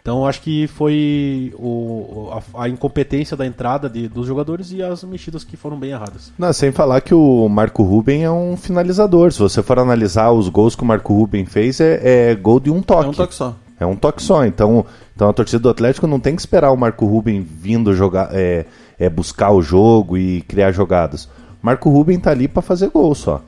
Então 0.00 0.26
acho 0.26 0.40
que 0.40 0.66
foi 0.66 1.52
o, 1.58 2.30
a, 2.54 2.64
a 2.64 2.68
incompetência 2.68 3.36
da 3.36 3.46
entrada 3.46 3.88
de, 3.88 4.08
dos 4.08 4.26
jogadores 4.26 4.72
e 4.72 4.82
as 4.82 5.04
mexidas 5.04 5.44
que 5.44 5.56
foram 5.56 5.78
bem 5.78 5.90
erradas. 5.90 6.32
Não, 6.38 6.52
sem 6.52 6.72
falar 6.72 7.00
que 7.00 7.14
o 7.14 7.48
Marco 7.48 7.82
Ruben 7.82 8.24
é 8.24 8.30
um 8.30 8.56
finalizador. 8.56 9.32
Se 9.32 9.38
você 9.38 9.62
for 9.62 9.78
analisar 9.78 10.30
os 10.30 10.48
gols 10.48 10.74
que 10.74 10.82
o 10.82 10.86
Marco 10.86 11.12
Ruben 11.12 11.44
fez, 11.44 11.80
é, 11.80 12.30
é 12.30 12.34
gol 12.34 12.58
de 12.58 12.70
um 12.70 12.80
toque. 12.80 13.06
É 13.06 13.08
um 13.08 13.14
toque 13.14 13.34
só. 13.34 13.56
É 13.80 13.86
um 13.86 13.96
toque 13.96 14.22
só. 14.22 14.44
Então, 14.44 14.84
então 15.14 15.28
a 15.28 15.32
torcida 15.32 15.58
do 15.58 15.68
Atlético 15.68 16.06
não 16.06 16.20
tem 16.20 16.34
que 16.34 16.40
esperar 16.40 16.70
o 16.70 16.76
Marco 16.76 17.06
Ruben 17.06 17.40
vindo 17.40 17.94
jogar, 17.94 18.30
é, 18.32 18.66
é, 18.98 19.08
buscar 19.08 19.50
o 19.50 19.62
jogo 19.62 20.16
e 20.16 20.42
criar 20.42 20.72
jogadas. 20.72 21.28
Marco 21.62 21.90
Ruben 21.90 22.18
tá 22.18 22.30
ali 22.30 22.48
para 22.48 22.62
fazer 22.62 22.88
gol 22.88 23.14
só. 23.14 23.42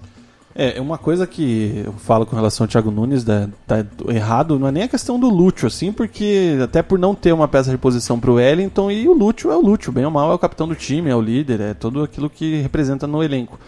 É, 0.55 0.79
uma 0.81 0.99
coisa 0.99 1.27
que 1.27 1.83
eu 1.87 1.93
falo 1.95 2.27
com 2.27 2.37
relação 2.37 2.65
ao 2.65 2.69
Thiago 2.69 2.91
Nunes, 2.91 3.25
da, 3.25 3.49
tá 3.67 3.85
errado, 4.09 4.59
não 4.59 4.69
é 4.69 4.73
nem 4.73 4.83
a 4.83 4.89
questão 4.89 5.19
do 5.19 5.31
Lúcio, 5.31 5.67
assim, 5.67 5.91
porque 5.91 6.59
até 6.63 6.83
por 6.83 6.99
não 6.99 7.15
ter 7.15 7.33
uma 7.33 7.49
peça 7.49 7.71
de 7.71 7.79
posição 7.79 8.21
pro 8.21 8.35
Wellington, 8.35 8.91
e 8.91 9.09
o 9.09 9.15
Lúcio 9.15 9.51
é 9.51 9.57
o 9.57 9.63
Lúcio, 9.63 9.91
bem 9.91 10.05
ou 10.05 10.11
mal 10.11 10.31
é 10.31 10.35
o 10.35 10.39
capitão 10.39 10.69
do 10.69 10.75
time, 10.75 11.09
é 11.09 11.17
o 11.17 11.23
líder, 11.23 11.61
é 11.61 11.75
tudo 11.75 12.03
aquilo 12.03 12.29
que 12.29 12.61
representa 12.61 13.07
no 13.07 13.23
elenco. 13.23 13.59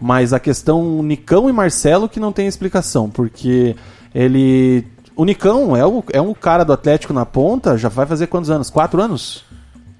Mas 0.00 0.32
a 0.32 0.40
questão 0.40 1.02
Nicão 1.02 1.50
e 1.50 1.52
Marcelo 1.52 2.08
que 2.08 2.18
não 2.18 2.32
tem 2.32 2.46
explicação, 2.46 3.10
porque 3.10 3.76
ele. 4.14 4.86
O 5.14 5.26
Nicão 5.26 5.76
é 5.76 5.86
o, 5.86 6.02
é 6.12 6.20
um 6.20 6.32
cara 6.32 6.64
do 6.64 6.72
Atlético 6.72 7.12
na 7.12 7.26
ponta, 7.26 7.76
já 7.76 7.90
vai 7.90 8.06
fazer 8.06 8.26
quantos 8.26 8.50
anos? 8.50 8.70
Quatro 8.70 9.00
anos? 9.00 9.44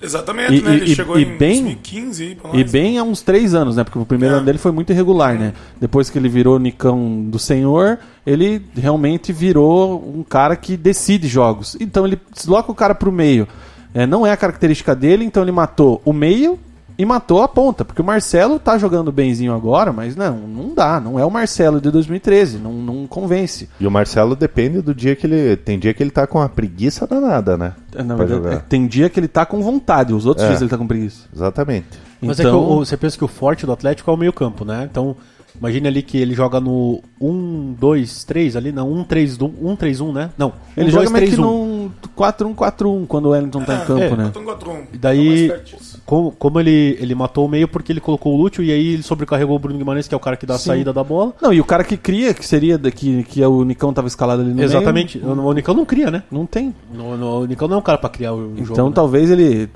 Exatamente, 0.03 0.55
E- 0.57 0.63
né? 0.63 0.75
Ele 0.75 0.85
e- 0.93 0.95
chegou 0.95 1.19
e 1.19 1.23
em 1.23 1.37
bem- 1.39 1.63
2015 1.63 2.23
aí 2.25 2.35
pra 2.35 2.51
E 2.53 2.65
bem 2.65 2.99
há 2.99 3.03
uns 3.05 3.23
três 3.23 3.55
anos, 3.55 3.77
né? 3.77 3.85
Porque 3.85 3.99
o 3.99 4.05
primeiro 4.05 4.35
É. 4.35 4.39
ano 4.39 4.47
dele 4.47 4.59
foi 4.59 4.73
muito 4.73 4.91
irregular, 4.93 5.39
né? 5.39 5.53
Depois 5.81 6.11
que 6.11 6.19
ele 6.19 6.29
virou 6.29 6.59
Nicão 6.59 7.23
do 7.29 7.39
Senhor, 7.39 7.99
ele 8.27 8.61
realmente 8.77 9.33
virou 9.33 10.03
um 10.17 10.23
cara 10.23 10.57
que 10.57 10.77
decide 10.77 11.29
jogos. 11.29 11.77
Então 11.81 12.05
ele 12.07 12.19
desloca 12.35 12.71
o 12.71 12.75
cara 12.75 12.95
pro 12.95 13.13
meio. 13.13 13.47
É, 13.95 14.07
não 14.07 14.27
é 14.27 14.33
a 14.33 14.37
característica 14.37 14.95
dele, 14.97 15.25
então 15.25 15.43
ele 15.43 15.53
matou 15.53 16.01
o 16.05 16.13
meio 16.13 16.59
e 16.99 17.05
matou 17.05 17.43
a 17.43 17.49
ponta. 17.49 17.85
Porque 17.85 18.01
o 18.03 18.05
Marcelo 18.05 18.59
tá 18.59 18.77
jogando 18.79 19.11
benzinho 19.13 19.55
agora, 19.55 19.93
mas 19.93 20.15
não, 20.17 20.37
não 20.37 20.75
dá. 20.75 21.01
Não 21.01 21.19
é 21.19 21.25
o 21.25 21.31
Marcelo 21.31 21.81
de 21.81 21.91
2013. 21.91 22.59
Não, 22.59 22.73
não 22.73 23.07
convence. 23.07 23.69
E 23.81 23.87
o 23.87 23.91
Marcelo 23.91 24.35
depende 24.37 24.81
do 24.81 24.95
dia 24.95 25.15
que 25.17 25.27
ele. 25.27 25.57
Tem 25.57 25.79
dia 25.79 25.93
que 25.95 26.03
ele 26.03 26.11
tá 26.11 26.27
com 26.27 26.39
uma 26.39 26.49
preguiça 26.49 27.07
danada, 27.07 27.57
né? 27.57 27.75
Na 28.05 28.15
Pra 28.17 28.25
verdade, 28.25 28.57
é, 28.57 28.59
tem 28.69 28.87
dia 28.87 29.09
que 29.11 29.19
ele 29.21 29.29
tá 29.29 29.45
com 29.47 29.63
vontade, 29.63 30.13
os 30.15 30.27
outros 30.27 30.45
É. 30.45 30.49
dias 30.49 30.61
ele 30.61 30.71
tá 30.71 30.79
com 30.79 30.87
preguiça. 30.87 31.25
Exatamente. 31.35 31.87
Mas 32.21 32.39
é 32.39 32.43
que 32.45 32.49
Então- 32.49 32.63
o- 32.79 32.85
você 32.85 32.97
pensa 32.97 33.19
que 33.19 33.25
o 33.25 33.29
forte 33.29 33.67
do 33.67 33.73
Atlético 33.73 34.11
é 34.11 34.15
o 34.15 34.17
meio-campo, 34.17 34.65
né? 34.65 34.87
Então, 34.89 35.17
imagine 35.59 35.89
ali 35.89 36.03
que 36.03 36.17
ele 36.19 36.35
joga 36.35 36.61
no 36.61 37.03
1, 37.21 37.75
2, 37.79 38.23
3 38.25 38.55
ali, 38.57 38.71
não, 38.71 38.93
1, 38.93 39.03
3, 39.03 39.37
1, 39.41 39.75
3, 39.77 40.01
1, 40.01 40.13
né? 40.13 40.31
Não, 40.39 40.53
Ele 40.77 40.87
1, 40.87 40.91
joga 40.91 41.05
2, 41.07 41.13
meio 41.13 41.25
3, 41.27 41.35
que 41.35 41.41
1. 41.41 41.45
num 41.45 41.91
4-1-4-1 42.17 43.07
quando 43.07 43.27
o 43.27 43.31
Wellington 43.31 43.63
tá 43.65 43.75
em 43.75 43.85
campo, 43.87 44.03
é, 44.03 44.17
né? 44.17 44.31
4-1-4-1. 44.33 44.83
E 44.93 44.99
daí, 44.99 45.49
Tá. 45.49 45.92
Como, 46.05 46.33
como 46.33 46.59
ele, 46.61 46.97
ele 47.01 47.15
matou 47.15 47.47
o 47.47 47.49
meio 47.49 47.67
porque 47.69 47.93
ele 47.93 48.01
colocou 48.01 48.35
o 48.35 48.43
Lúcio 48.43 48.63
e 48.63 48.71
aí 48.73 48.95
ele 48.95 49.03
sobrecarregou 49.03 49.57
o 49.57 49.59
Bruno 49.59 49.79
Guimarães, 49.79 50.09
que 50.09 50.15
é 50.15 50.17
o 50.17 50.21
cara 50.21 50.37
que 50.37 50.45
dá 50.47 50.55
a 50.55 50.59
Sim. 50.59 50.67
saída 50.67 50.93
da 50.93 51.03
bola. 51.05 51.33
Não, 51.41 51.53
e 51.53 51.61
o 51.61 51.65
cara 51.65 51.85
que 51.85 51.97
cria, 51.97 52.35
que 52.35 52.45
seria 52.47 52.79
que, 52.79 53.23
que 53.25 53.45
o 53.45 53.65
Nicão 53.65 53.93
tava 53.93 54.09
escalado 54.09 54.43
ali 54.43 54.53
no 54.53 54.63
Exatamente. 54.63 55.19
meio, 55.19 55.33
O, 55.33 55.47
o 55.47 55.53
Nicão 55.53 55.75
não 55.75 55.85
cria, 55.85 56.11
né? 56.11 56.23
não 56.31 56.45
tem. 56.47 56.75
No, 56.93 57.17
no- 57.17 57.41
o 57.41 57.47
Nicão 57.47 57.69
não 57.69 57.77
é 57.77 57.79
um 57.79 57.83
cara 57.83 57.99
pra 57.99 58.11
criar 58.11 58.33
o, 58.35 58.53
Então 58.59 58.65
jogo. 58.65 58.89
né? 58.89 58.93
talvez 58.95 59.31
ele 59.31 59.69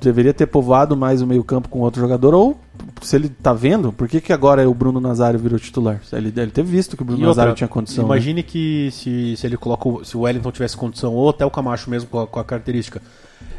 deveria 0.00 0.32
ter 0.34 0.46
povoado 0.46 0.96
mais 0.96 1.20
o 1.22 1.26
meio 1.26 1.44
campo 1.44 1.68
com 1.68 1.80
outro 1.80 2.00
jogador, 2.00 2.34
ou 2.34 2.58
se 3.02 3.14
ele 3.16 3.28
tá 3.28 3.52
vendo, 3.52 3.92
por 3.92 4.08
que, 4.08 4.20
que 4.20 4.32
agora 4.32 4.68
o 4.68 4.74
Bruno 4.74 5.00
Nazário 5.00 5.38
virou 5.38 5.58
titular? 5.58 6.00
Ele 6.12 6.30
deve 6.30 6.50
ter 6.50 6.62
visto 6.64 6.96
que 6.96 7.02
o 7.02 7.04
Bruno 7.04 7.20
outra, 7.20 7.30
Nazário 7.42 7.54
tinha 7.54 7.68
condição. 7.68 8.04
né? 8.04 8.10
Imagine 8.10 8.42
que 8.42 8.88
se, 8.90 9.36
se 9.36 9.46
ele 9.46 9.56
coloca 9.56 9.88
o, 9.88 10.04
se 10.04 10.16
o 10.16 10.20
Wellington 10.22 10.50
tivesse 10.50 10.76
condição, 10.76 11.12
ou 11.14 11.28
até 11.28 11.44
o 11.46 11.50
Camacho 11.50 11.88
mesmo 11.90 12.08
com 12.08 12.20
a, 12.20 12.26
com 12.26 12.40
a 12.40 12.44
característica. 12.44 13.00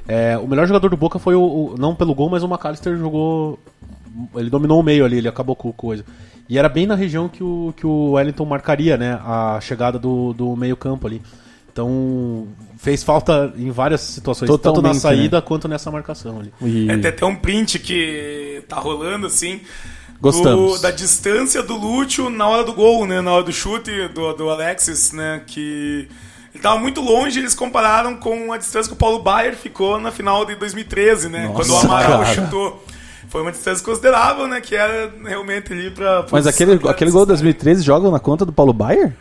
É, 0.07 0.37
o 0.37 0.47
melhor 0.47 0.67
jogador 0.67 0.89
do 0.89 0.97
Boca 0.97 1.17
foi 1.19 1.35
o, 1.35 1.41
o- 1.41 1.75
não 1.77 1.95
pelo 1.95 2.13
gol, 2.13 2.29
mas 2.29 2.43
o 2.43 2.47
McAllister 2.47 2.95
jogou. 2.97 3.57
Ele 4.35 4.49
dominou 4.49 4.79
o 4.79 4.83
meio 4.83 5.03
ali, 5.03 5.17
ele 5.17 5.27
acabou 5.27 5.55
com 5.55 5.71
coisa. 5.73 6.05
E 6.47 6.57
era 6.59 6.69
bem 6.69 6.85
na 6.85 6.93
região 6.95 7.27
que 7.27 7.43
o, 7.43 7.73
que 7.75 7.87
o 7.87 8.11
Wellington 8.11 8.45
marcaria, 8.45 8.95
né? 8.97 9.19
A 9.23 9.59
chegada 9.61 9.97
do, 9.97 10.31
do 10.33 10.55
meio-campo 10.55 11.07
ali. 11.07 11.21
Então, 11.73 12.47
fez 12.77 13.03
falta 13.03 13.51
em 13.57 13.69
várias 13.71 13.99
situações, 14.01 14.47
tanto 14.49 14.63
na 14.67 14.71
Totalmente, 14.73 15.01
saída 15.01 15.41
quanto 15.41 15.67
nessa 15.67 15.91
marcação 15.91 16.39
ali. 16.39 16.53
E- 16.61 16.89
É, 16.89 16.97
tem 16.97 17.09
até 17.09 17.25
um 17.25 17.35
print 17.35 17.79
que 17.79 18.63
tá 18.69 18.77
rolando 18.77 19.27
assim. 19.27 19.59
Gostamos. 20.21 20.75
do- 20.77 20.81
da 20.81 20.91
distância 20.91 21.61
do 21.61 21.75
Lúcio 21.75 22.29
na 22.29 22.47
hora 22.47 22.63
do 22.63 22.71
gol, 22.73 23.05
né? 23.05 23.19
Na 23.21 23.33
hora 23.33 23.43
do 23.43 23.51
chute 23.51 23.91
do, 24.13 24.33
do 24.33 24.49
Alexis, 24.49 25.11
né? 25.11 25.41
Que 25.45 26.07
ele 26.55 26.61
tava 26.61 26.79
muito 26.79 27.01
longe, 27.01 27.37
eles 27.37 27.53
compararam 27.53 28.15
com 28.15 28.53
a 28.53 28.57
distância 28.57 28.89
que 28.89 28.95
o 28.95 28.97
Paulo 28.97 29.21
Baier 29.21 29.57
ficou 29.57 29.99
na 29.99 30.09
final 30.09 30.45
de 30.45 30.55
2013, 30.55 31.27
né? 31.27 31.51
quando 31.53 31.69
o 31.71 31.77
Amaral 31.77 32.21
cara. 32.21 32.33
chutou. 32.33 32.83
Foi 33.27 33.41
uma 33.41 33.51
distância 33.51 33.83
considerável, 33.83 34.47
né? 34.47 34.61
Que 34.61 34.75
era 34.75 35.11
realmente 35.25 35.73
ali 35.73 35.89
pra. 35.89 36.25
Mas 36.31 36.47
aquele, 36.47 36.73
aquele 36.87 37.11
gol 37.11 37.25
de 37.25 37.33
estarem. 37.33 37.53
2013 37.53 37.83
joga 37.83 38.09
na 38.09 38.19
conta 38.19 38.45
do 38.45 38.53
Paulo 38.53 38.71
Baier? 38.71 39.11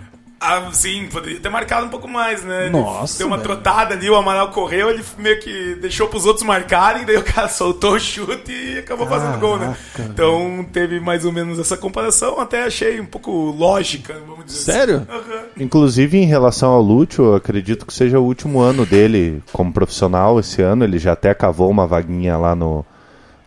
Ah, 0.47 0.69
sim, 0.73 1.09
poderia 1.11 1.41
ter 1.41 1.49
marcado 1.49 1.87
um 1.87 1.89
pouco 1.89 2.07
mais, 2.07 2.45
né? 2.45 2.69
Nossa, 2.69 3.17
Deu 3.19 3.27
uma 3.27 3.37
velho. 3.39 3.49
trotada 3.49 3.95
ali, 3.95 4.11
o 4.11 4.15
Amaral 4.15 4.51
correu, 4.51 4.91
ele 4.91 5.03
meio 5.17 5.41
que 5.41 5.75
deixou 5.77 6.07
pros 6.07 6.27
outros 6.27 6.45
marcarem, 6.45 7.05
daí 7.07 7.17
o 7.17 7.23
cara 7.23 7.49
soltou 7.49 7.95
o 7.95 7.99
chute 7.99 8.53
e 8.53 8.79
acabou 8.79 9.07
fazendo 9.07 9.39
gol, 9.39 9.57
né? 9.59 9.75
Então 9.99 10.67
teve 10.73 11.01
mais 11.01 11.25
ou 11.25 11.33
menos 11.33 11.59
essa 11.59 11.77
comparação, 11.79 12.39
até 12.39 12.65
achei 12.65 13.01
um 13.01 13.07
pouco 13.07 13.31
lógica, 13.31 14.21
vamos 14.27 14.45
dizer 14.45 14.73
Sério? 14.73 15.07
assim. 15.09 15.19
Aham. 15.33 15.43
Inclusive, 15.59 16.19
em 16.19 16.27
relação 16.27 16.71
ao 16.73 16.83
Lúcio, 16.83 17.25
eu 17.25 17.35
acredito 17.35 17.87
que 17.87 17.95
seja 17.95 18.19
o 18.19 18.25
último 18.25 18.61
ano 18.61 18.85
dele 18.85 19.43
como 19.53 19.73
profissional 19.73 20.39
esse 20.39 20.61
ano. 20.61 20.85
Ele 20.85 20.99
já 20.99 21.13
até 21.13 21.33
cavou 21.33 21.71
uma 21.71 21.87
vaguinha 21.87 22.37
lá 22.37 22.55
no, 22.55 22.85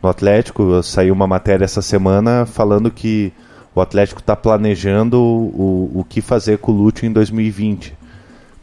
no 0.01 0.09
Atlético. 0.09 0.81
Saiu 0.81 1.13
uma 1.13 1.27
matéria 1.27 1.65
essa 1.65 1.81
semana 1.81 2.45
falando 2.45 2.89
que 2.89 3.31
o 3.77 3.81
Atlético 3.81 4.19
está 4.19 4.35
planejando 4.35 5.21
o, 5.21 5.91
o 5.95 6.05
que 6.07 6.21
fazer 6.21 6.57
com 6.57 6.71
o 6.71 6.75
Lúcio 6.75 7.05
em 7.05 7.11
2020. 7.11 7.93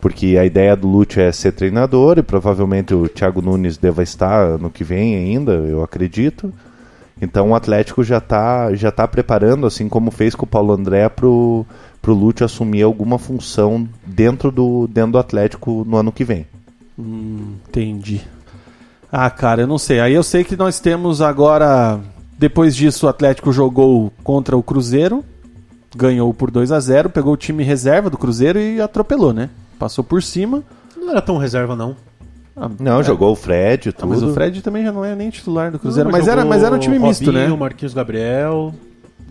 Porque 0.00 0.37
a 0.38 0.44
ideia 0.44 0.77
do 0.77 0.88
Lúcio 0.88 1.20
é 1.20 1.33
ser 1.33 1.53
treinador 1.53 2.18
e 2.18 2.22
provavelmente 2.22 2.94
o 2.94 3.09
Thiago 3.09 3.40
Nunes 3.40 3.79
deva 3.79 4.03
estar 4.03 4.59
no 4.59 4.70
que 4.70 4.85
vem 4.85 5.16
ainda, 5.16 5.53
eu 5.53 5.83
acredito. 5.83 6.53
Então 7.22 7.50
o 7.50 7.55
Atlético 7.55 8.03
já 8.03 8.18
está 8.18 8.74
já 8.74 8.90
tá 8.90 9.07
preparando, 9.07 9.66
assim 9.66 9.88
como 9.88 10.11
fez 10.11 10.35
com 10.35 10.44
o 10.44 10.48
Paulo 10.48 10.72
André, 10.72 11.09
pro, 11.09 11.64
pro 12.03 12.12
Lúcio 12.12 12.44
assumir 12.44 12.83
alguma 12.83 13.18
função 13.18 13.88
dentro 14.05 14.50
do, 14.50 14.87
dentro 14.88 15.12
do 15.12 15.18
Atlético 15.18 15.85
no 15.87 15.96
ano 15.96 16.12
que 16.12 16.24
vem. 16.24 16.46
Entendi. 16.98 18.20
Ah, 19.11 19.31
cara, 19.31 19.62
eu 19.62 19.66
não 19.66 19.79
sei. 19.79 20.00
Aí 20.00 20.12
eu 20.12 20.22
sei 20.24 20.42
que 20.42 20.57
nós 20.57 20.81
temos 20.81 21.22
agora. 21.22 22.00
Depois 22.38 22.75
disso, 22.75 23.07
o 23.07 23.09
Atlético 23.09 23.53
jogou 23.53 24.12
contra 24.23 24.57
o 24.57 24.62
Cruzeiro, 24.62 25.25
ganhou 25.97 26.33
por 26.35 26.51
2 26.51 26.73
a 26.73 26.81
0 26.81 27.09
pegou 27.11 27.33
o 27.33 27.37
time 27.37 27.62
reserva 27.62 28.11
do 28.11 28.18
Cruzeiro 28.18 28.59
e 28.59 28.81
atropelou, 28.81 29.33
né? 29.33 29.51
Passou 29.79 30.03
por 30.03 30.23
cima. 30.23 30.62
Não 30.97 31.11
era 31.11 31.23
tão 31.23 31.37
reserva, 31.37 31.77
não. 31.77 31.97
Ah, 32.57 32.70
Não, 32.79 33.01
é. 33.01 33.03
jogou 33.03 33.33
o 33.33 33.37
Fred 33.37 33.88
e 33.88 33.90
Ah, 33.90 33.92
tudo. 33.92 34.09
mas 34.09 34.23
o 34.23 34.33
Fred 34.33 34.62
também 34.62 34.85
já 34.85 34.92
não 34.92 35.05
é 35.05 35.14
nem 35.14 35.29
titular 35.31 35.70
do 35.73 35.79
Cruzeiro. 35.79 36.09
Não, 36.09 36.16
mas, 36.16 36.27
era, 36.29 36.42
jogou 36.42 36.51
mas 36.55 36.62
era 36.62 36.75
um 36.75 36.79
time 36.79 36.99
misto, 36.99 37.27
Robinho, 37.27 37.51
né? 37.51 37.57
Marquinhos 37.57 37.94
Gabriel. 37.94 38.73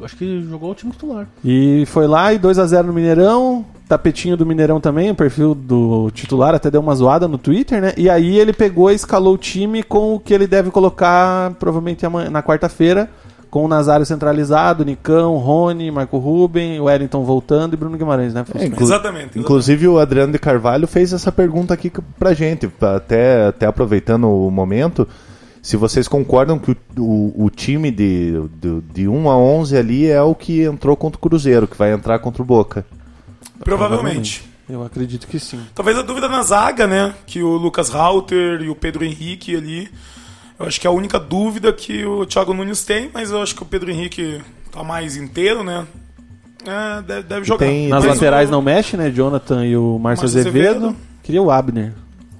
Acho 0.01 0.15
que 0.17 0.41
jogou 0.49 0.71
o 0.71 0.75
time 0.75 0.91
titular. 0.91 1.27
E 1.43 1.85
foi 1.87 2.07
lá 2.07 2.33
e 2.33 2.37
2 2.37 2.59
a 2.59 2.65
0 2.65 2.87
no 2.87 2.93
Mineirão. 2.93 3.65
Tapetinho 3.87 4.37
do 4.37 4.45
Mineirão 4.45 4.79
também, 4.79 5.11
o 5.11 5.15
perfil 5.15 5.53
do 5.53 6.09
titular 6.11 6.55
até 6.55 6.71
deu 6.71 6.81
uma 6.81 6.95
zoada 6.95 7.27
no 7.27 7.37
Twitter, 7.37 7.81
né? 7.81 7.93
E 7.97 8.09
aí 8.09 8.37
ele 8.39 8.53
pegou 8.53 8.91
e 8.91 8.95
escalou 8.95 9.33
o 9.33 9.37
time 9.37 9.83
com 9.83 10.15
o 10.15 10.19
que 10.19 10.33
ele 10.33 10.47
deve 10.47 10.71
colocar 10.71 11.51
provavelmente 11.59 12.05
na 12.31 12.41
quarta-feira, 12.41 13.09
com 13.51 13.65
o 13.65 13.67
Nazário 13.67 14.03
centralizado, 14.05 14.83
Nicão, 14.83 15.35
Rony, 15.37 15.91
Marco 15.91 16.17
Ruben, 16.17 16.79
o 16.79 16.85
Wellington 16.85 17.23
voltando 17.23 17.73
e 17.73 17.77
Bruno 17.77 17.97
Guimarães, 17.97 18.33
né? 18.33 18.43
É, 18.55 18.65
inclu- 18.65 18.83
Exatamente. 18.87 19.37
Inclusive 19.37 19.87
o 19.87 19.99
Adriano 19.99 20.31
de 20.33 20.39
Carvalho 20.39 20.87
fez 20.87 21.13
essa 21.13 21.31
pergunta 21.31 21.71
aqui 21.73 21.91
pra 22.17 22.33
gente, 22.33 22.67
até, 22.81 23.47
até 23.47 23.65
aproveitando 23.67 24.27
o 24.27 24.49
momento, 24.49 25.07
se 25.61 25.77
vocês 25.77 26.07
concordam 26.07 26.57
que 26.57 26.71
o, 26.71 26.77
o, 26.97 27.45
o 27.45 27.49
time 27.51 27.91
de, 27.91 28.41
de, 28.59 28.81
de 28.93 29.07
1 29.07 29.29
a 29.29 29.37
11 29.37 29.77
ali 29.77 30.09
é 30.09 30.21
o 30.21 30.33
que 30.33 30.63
entrou 30.63 30.97
contra 30.97 31.17
o 31.17 31.21
Cruzeiro, 31.21 31.67
que 31.67 31.77
vai 31.77 31.93
entrar 31.93 32.17
contra 32.19 32.41
o 32.41 32.45
Boca. 32.45 32.83
Provavelmente. 33.63 34.43
Eu 34.69 34.83
acredito 34.83 35.27
que 35.27 35.39
sim. 35.39 35.59
Talvez 35.75 35.97
a 35.97 36.01
dúvida 36.01 36.29
na 36.29 36.41
zaga, 36.41 36.87
né? 36.87 37.13
Que 37.25 37.43
o 37.43 37.49
Lucas 37.57 37.89
Rauter 37.89 38.61
e 38.61 38.69
o 38.69 38.75
Pedro 38.75 39.03
Henrique 39.03 39.55
ali. 39.55 39.89
Eu 40.57 40.65
acho 40.67 40.79
que 40.79 40.87
é 40.87 40.89
a 40.89 40.93
única 40.93 41.19
dúvida 41.19 41.73
que 41.73 42.05
o 42.05 42.25
Thiago 42.25 42.53
Nunes 42.53 42.83
tem, 42.85 43.09
mas 43.13 43.31
eu 43.31 43.41
acho 43.41 43.55
que 43.55 43.63
o 43.63 43.65
Pedro 43.65 43.91
Henrique 43.91 44.41
tá 44.71 44.83
mais 44.83 45.17
inteiro, 45.17 45.63
né? 45.63 45.85
É, 46.65 47.01
deve, 47.01 47.23
deve 47.23 47.45
jogar. 47.45 47.65
tem- 47.65 47.89
Nas 47.89 48.05
Mas 48.05 48.13
laterais 48.15 48.47
o- 48.47 48.51
não 48.53 48.61
mexe, 48.61 48.95
né? 48.95 49.09
Jonathan 49.11 49.65
e 49.65 49.75
o 49.75 49.99
Márcio 49.99 50.25
Azevedo. 50.25 50.57
Azevedo. 50.69 50.95
Queria 51.21 51.41
o 51.41 51.51
Abner. 51.51 51.93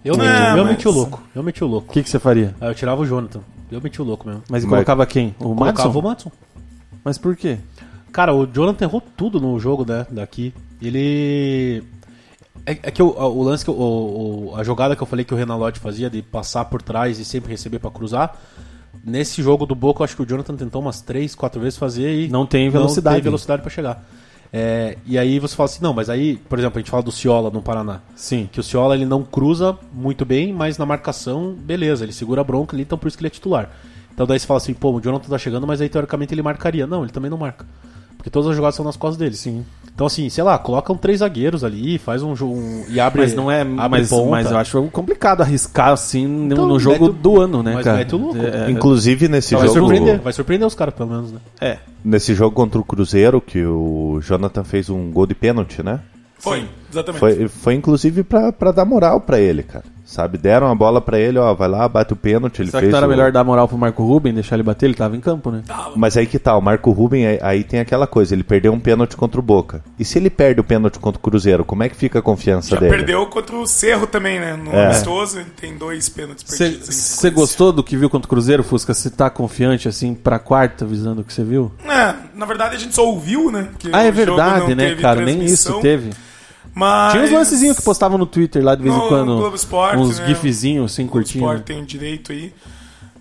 Eu, 0.05 0.13
É, 0.15 0.17
meti, 0.17 0.29
eu 0.29 0.57
mas- 0.63 0.67
meti 0.67 0.87
o 0.87 0.91
louco. 0.91 1.23
Eu 1.35 1.43
meti 1.43 1.63
o 1.63 1.67
O 1.67 1.69
louco. 1.69 1.91
que, 1.93 2.03
que 2.03 2.09
você 2.09 2.19
faria? 2.19 2.55
Aí 2.61 2.69
eu 2.69 2.75
tirava 2.75 3.01
o 3.01 3.05
Jonathan. 3.05 3.41
Eu 3.69 3.81
meti 3.81 4.01
o 4.01 4.05
louco 4.05 4.25
mesmo. 4.27 4.43
Mas 4.49 4.63
Mas- 4.63 4.69
colocava 4.69 5.05
quem? 5.05 5.35
O 5.39 5.43
Colocava 5.55 5.65
Madison? 5.89 5.99
o 5.99 6.03
Matson. 6.03 6.31
Mas 7.03 7.17
por 7.17 7.35
quê? 7.35 7.57
Cara, 8.13 8.33
o 8.33 8.45
Jonathan 8.45 8.85
errou 8.85 9.01
tudo 9.01 9.41
no 9.41 9.59
jogo 9.59 9.83
né, 9.85 10.05
daqui. 10.09 10.53
Ele. 10.87 11.83
É, 12.65 12.71
é 12.83 12.91
que 12.91 13.01
o, 13.01 13.07
o 13.07 13.43
lance 13.43 13.63
que 13.63 13.69
eu- 13.69 13.75
o, 13.77 14.53
a 14.55 14.63
jogada 14.63 14.95
que 14.95 15.01
eu 15.03 15.07
falei 15.07 15.25
que 15.25 15.33
o 15.33 15.37
Renan 15.37 15.55
Lodge 15.55 15.79
fazia 15.79 16.09
de 16.09 16.21
passar 16.21 16.65
por 16.65 16.81
trás 16.81 17.19
e 17.19 17.25
sempre 17.25 17.51
receber 17.51 17.79
pra 17.79 17.89
cruzar. 17.91 18.37
Nesse 19.03 19.41
jogo 19.41 19.65
do 19.65 19.75
Boca, 19.75 20.01
eu 20.01 20.05
acho 20.05 20.15
que 20.15 20.21
o 20.21 20.25
Jonathan 20.25 20.55
tentou 20.55 20.81
umas 20.81 21.01
3, 21.01 21.35
4 21.35 21.59
vezes 21.59 21.77
fazer 21.77 22.25
e 22.25 22.27
Não 22.29 22.45
tem 22.45 22.69
velocidade. 22.69 23.15
Não 23.15 23.21
tem 23.21 23.23
velocidade 23.23 23.61
pra 23.61 23.71
chegar. 23.71 24.03
É, 24.55 24.97
e 25.05 25.17
aí 25.17 25.39
você 25.39 25.55
fala 25.55 25.65
assim, 25.67 25.81
não, 25.81 25.93
mas 25.93 26.11
aí, 26.11 26.37
por 26.47 26.59
exemplo, 26.59 26.77
a 26.77 26.81
gente 26.81 26.91
fala 26.91 27.01
do 27.01 27.11
Ciola 27.11 27.49
no 27.49 27.59
Paraná. 27.61 28.01
Sim. 28.15 28.47
Que 28.51 28.59
o 28.59 28.63
Ciola 28.63 28.93
ele 28.95 29.03
não 29.05 29.23
cruza 29.23 29.75
muito 29.91 30.23
bem, 30.23 30.53
mas 30.53 30.77
na 30.77 30.85
marcação, 30.85 31.53
beleza, 31.53 32.05
ele 32.05 32.13
segura 32.13 32.41
a 32.41 32.43
bronca 32.43 32.75
ali, 32.75 32.83
então 32.83 32.97
por 32.97 33.07
isso 33.07 33.17
que 33.17 33.21
ele 33.23 33.27
é 33.27 33.31
titular. 33.31 33.71
Então 34.13 34.27
daí 34.27 34.39
você 34.39 34.45
fala 34.45 34.59
assim, 34.59 34.75
pô, 34.75 34.91
o 34.91 35.01
Jonathan 35.01 35.27
tá 35.27 35.39
chegando, 35.39 35.65
mas 35.65 35.81
aí 35.81 35.89
teoricamente 35.89 36.35
ele 36.35 36.43
marcaria. 36.43 36.85
Não, 36.85 37.01
ele 37.01 37.11
também 37.11 37.31
não 37.31 37.37
marca. 37.37 37.65
Porque 38.15 38.29
todas 38.29 38.47
as 38.51 38.55
jogadas 38.55 38.75
são 38.75 38.85
nas 38.85 38.95
costas 38.95 39.17
dele. 39.17 39.35
Sim. 39.35 39.65
Então 39.95 40.07
assim, 40.07 40.27
sei 40.27 40.43
lá, 40.43 40.57
colocam 40.57 40.97
três 40.97 41.19
zagueiros 41.19 41.63
ali, 41.63 41.99
faz 41.99 42.23
um 42.23 42.35
jogo 42.35 42.55
um, 42.55 42.83
e 42.89 42.99
abre 42.99 43.21
Mas 43.21 43.35
não 43.35 43.51
é. 43.51 43.61
abre 43.61 43.77
Mas, 43.99 44.09
ponta. 44.09 44.29
mas 44.31 44.49
eu 44.51 44.57
acho 44.57 44.81
complicado 44.91 45.41
arriscar 45.41 45.89
assim 45.89 46.25
no, 46.25 46.45
Então, 46.53 46.67
no 46.67 46.79
jogo 46.79 47.05
o- 47.05 47.13
do 47.13 47.39
ano, 47.39 47.61
né, 47.61 47.73
mas 47.75 47.83
cara? 47.83 47.97
mete 47.99 48.15
o 48.15 48.17
louco. 48.17 48.37
É, 48.43 48.71
Inclusive 48.71 49.27
nesse 49.27 49.53
vai 49.55 49.67
jogo, 49.67 49.79
surpreender, 49.81 50.19
vai 50.19 50.33
surpreender 50.33 50.67
os 50.67 50.73
caras 50.73 50.95
pelo 50.95 51.09
menos, 51.09 51.31
né? 51.31 51.39
é. 51.61 51.77
nesse 52.03 52.33
jogo 52.33 52.55
contra 52.55 52.79
o 52.79 52.83
Cruzeiro, 52.83 53.39
que 53.39 53.63
o 53.63 54.19
Jonathan 54.21 54.63
fez 54.63 54.89
um 54.89 55.11
gol 55.11 55.27
de 55.27 55.35
pênalti, 55.35 55.83
né? 55.83 55.99
Foi, 56.39 56.67
exatamente. 56.91 57.19
Foi, 57.19 57.47
foi 57.47 57.73
inclusive 57.75 58.23
pra, 58.23 58.51
pra 58.51 58.71
dar 58.71 58.83
moral 58.85 59.21
pra 59.21 59.39
ele, 59.39 59.63
cara. 59.63 59.85
Sabe, 60.05 60.37
deram 60.37 60.67
a 60.69 60.75
bola 60.75 60.99
pra 60.99 61.17
ele, 61.17 61.39
ó, 61.39 61.53
vai 61.53 61.67
lá, 61.69 61.87
bate 61.87 62.11
o 62.11 62.15
pênalti, 62.15 62.59
ele 62.61 62.69
Será 62.71 62.81
fez 62.81 62.89
que 62.89 62.91
não 62.91 62.97
era 62.97 63.07
o- 63.07 63.09
melhor 63.09 63.31
dar 63.31 63.43
moral 63.43 63.67
pro 63.69 63.77
Marco 63.77 64.03
Ruben, 64.05 64.33
deixar 64.33 64.55
ele 64.57 64.63
bater? 64.63 64.85
Ele 64.85 64.93
tava 64.93 65.15
em 65.15 65.21
campo, 65.21 65.49
né? 65.49 65.63
Mas 65.95 66.17
aí 66.17 66.27
que 66.27 66.37
tá, 66.37 66.55
o 66.57 66.61
Marco 66.61 66.91
Ruben, 66.91 67.25
aí, 67.25 67.39
aí 67.41 67.63
tem 67.63 67.79
aquela 67.79 68.05
coisa, 68.05 68.35
ele 68.35 68.43
perdeu 68.43 68.73
um 68.73 68.79
pênalti 68.79 69.15
contra 69.15 69.39
o 69.39 69.43
Boca. 69.43 69.81
E 69.97 70.03
se 70.03 70.17
ele 70.19 70.29
perde 70.29 70.59
o 70.59 70.63
pênalti 70.63 70.99
contra 70.99 71.17
o 71.17 71.21
Cruzeiro, 71.21 71.63
como 71.63 71.83
é 71.83 71.89
que 71.89 71.95
fica 71.95 72.19
a 72.19 72.21
confiança 72.21 72.71
Já 72.71 72.79
dele? 72.81 72.91
perdeu 72.97 73.25
contra 73.27 73.55
o 73.55 73.65
Cerro 73.65 74.05
também, 74.05 74.39
né? 74.41 74.55
No 74.61 74.71
É. 74.73 74.87
amistoso, 74.87 75.39
ele 75.39 75.49
tem 75.59 75.77
dois 75.77 76.09
pênaltis 76.09 76.43
perdidos. 76.43 76.89
em 76.89 76.91
Você 76.91 76.91
sequência. 76.91 77.29
gostou 77.31 77.71
do 77.71 77.81
que 77.83 77.95
viu 77.95 78.09
contra 78.09 78.25
o 78.27 78.29
Cruzeiro, 78.29 78.61
Fusca? 78.61 78.93
Você 78.93 79.09
tá 79.09 79.29
confiante, 79.29 79.87
assim, 79.87 80.13
pra 80.13 80.37
quarta, 80.37 80.85
visando 80.85 81.21
o 81.21 81.23
que 81.23 81.33
você 81.33 81.43
viu? 81.45 81.71
É, 81.85 82.13
na 82.35 82.45
verdade 82.45 82.75
a 82.75 82.79
gente 82.79 82.93
só 82.93 83.05
ouviu, 83.07 83.49
né? 83.49 83.69
Que 83.79 83.89
Ah, 83.93 84.03
é 84.03 84.11
verdade, 84.11 84.75
né, 84.75 84.95
cara? 84.95 85.21
Nem 85.21 85.43
isso 85.45 85.79
teve. 85.79 86.09
Mas... 86.73 87.11
Tinha 87.13 87.23
uns 87.23 87.31
lancezinhos 87.31 87.77
que 87.77 87.83
postavam 87.83 88.17
no 88.17 88.25
Twitter 88.25 88.63
lá 88.63 88.75
de 88.75 88.83
vez 88.83 88.95
No 88.95 89.05
em 89.05 89.07
quando. 89.07 89.37
Globo 89.37 89.55
Esporte, 89.55 89.97
uns 89.97 90.19
né? 90.19 90.27
gifzinhos 90.27 90.91
assim, 90.91 91.05
O 91.05 91.09
curtinho. 91.09 91.43
Sport 91.45 91.63
tem 91.63 91.83
direito 91.83 92.31
aí. 92.31 92.53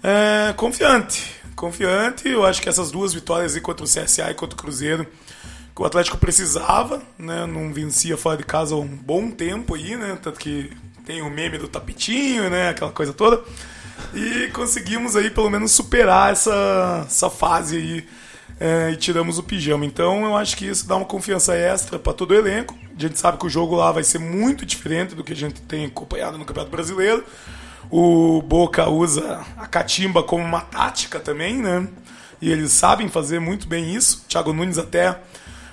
É, 0.03 0.53
confiante. 0.57 1.35
Confiante. 1.55 2.29
Eu 2.29 2.45
acho 2.45 2.61
que 2.61 2.69
essas 2.69 2.91
duas 2.91 3.13
vitórias 3.13 3.55
aí 3.55 3.61
contra 3.61 3.85
o 3.85 3.89
CSA 3.89 4.31
e 4.31 4.35
contra 4.35 4.59
o 4.59 4.61
Cruzeiro, 4.61 5.07
que 5.75 5.83
o 5.83 5.85
Atlético 5.85 6.17
precisava, 6.19 7.03
né? 7.19 7.47
Não 7.47 7.73
vencia 7.73 8.17
fora 8.17 8.37
de 8.37 8.45
casa 8.45 8.75
há 8.75 8.79
um 8.79 8.87
bom 8.87 9.31
tempo 9.31 9.75
aí, 9.75 9.97
né? 9.97 10.19
Tanto 10.21 10.39
que 10.39 10.71
tem 11.05 11.23
o 11.23 11.31
meme 11.31 11.59
do 11.59 11.69
tapetinho, 11.69 12.49
né? 12.51 12.71
Aquela 12.71 12.91
coisa 12.91 13.13
toda. 13.13 13.41
E 14.15 14.49
conseguimos 14.53 15.15
aí 15.15 15.31
pelo 15.31 15.51
menos 15.51 15.73
superar 15.73 16.33
essa, 16.33 17.05
essa 17.07 17.31
fase 17.31 17.77
aí 17.77 18.05
é, 18.63 18.93
e 18.93 18.97
tiramos 18.97 19.39
o 19.39 19.43
pijama. 19.43 19.85
Então 19.85 20.25
eu 20.25 20.37
acho 20.37 20.57
que 20.57 20.65
isso 20.65 20.87
dá 20.87 20.95
uma 20.95 21.05
confiança 21.05 21.53
extra 21.53 21.99
para 21.99 22.13
todo 22.13 22.31
o 22.31 22.35
elenco. 22.35 22.79
A 22.97 23.01
gente 23.01 23.19
sabe 23.19 23.37
que 23.37 23.45
o 23.45 23.51
jogo 23.51 23.75
lá 23.75 23.91
vai 23.91 24.05
ser 24.05 24.21
muito 24.21 24.65
diferente 24.65 25.17
do 25.17 25.25
que 25.25 25.33
a 25.33 25.37
gente 25.37 25.61
tem 25.63 25.87
acompanhado 25.87 26.39
no 26.39 26.45
Campeonato 26.45 26.71
Brasileiro. 26.71 27.25
O 27.91 28.41
Boca 28.41 28.89
usa 28.89 29.41
a 29.57 29.67
catimba 29.67 30.23
como 30.23 30.45
uma 30.45 30.61
tática 30.61 31.19
também, 31.19 31.57
né? 31.57 31.89
E 32.41 32.53
eles 32.53 32.71
sabem 32.71 33.09
fazer 33.09 33.41
muito 33.41 33.67
bem 33.67 33.97
isso. 33.97 34.25
Thiago 34.29 34.53
Nunes 34.53 34.79
até 34.79 35.19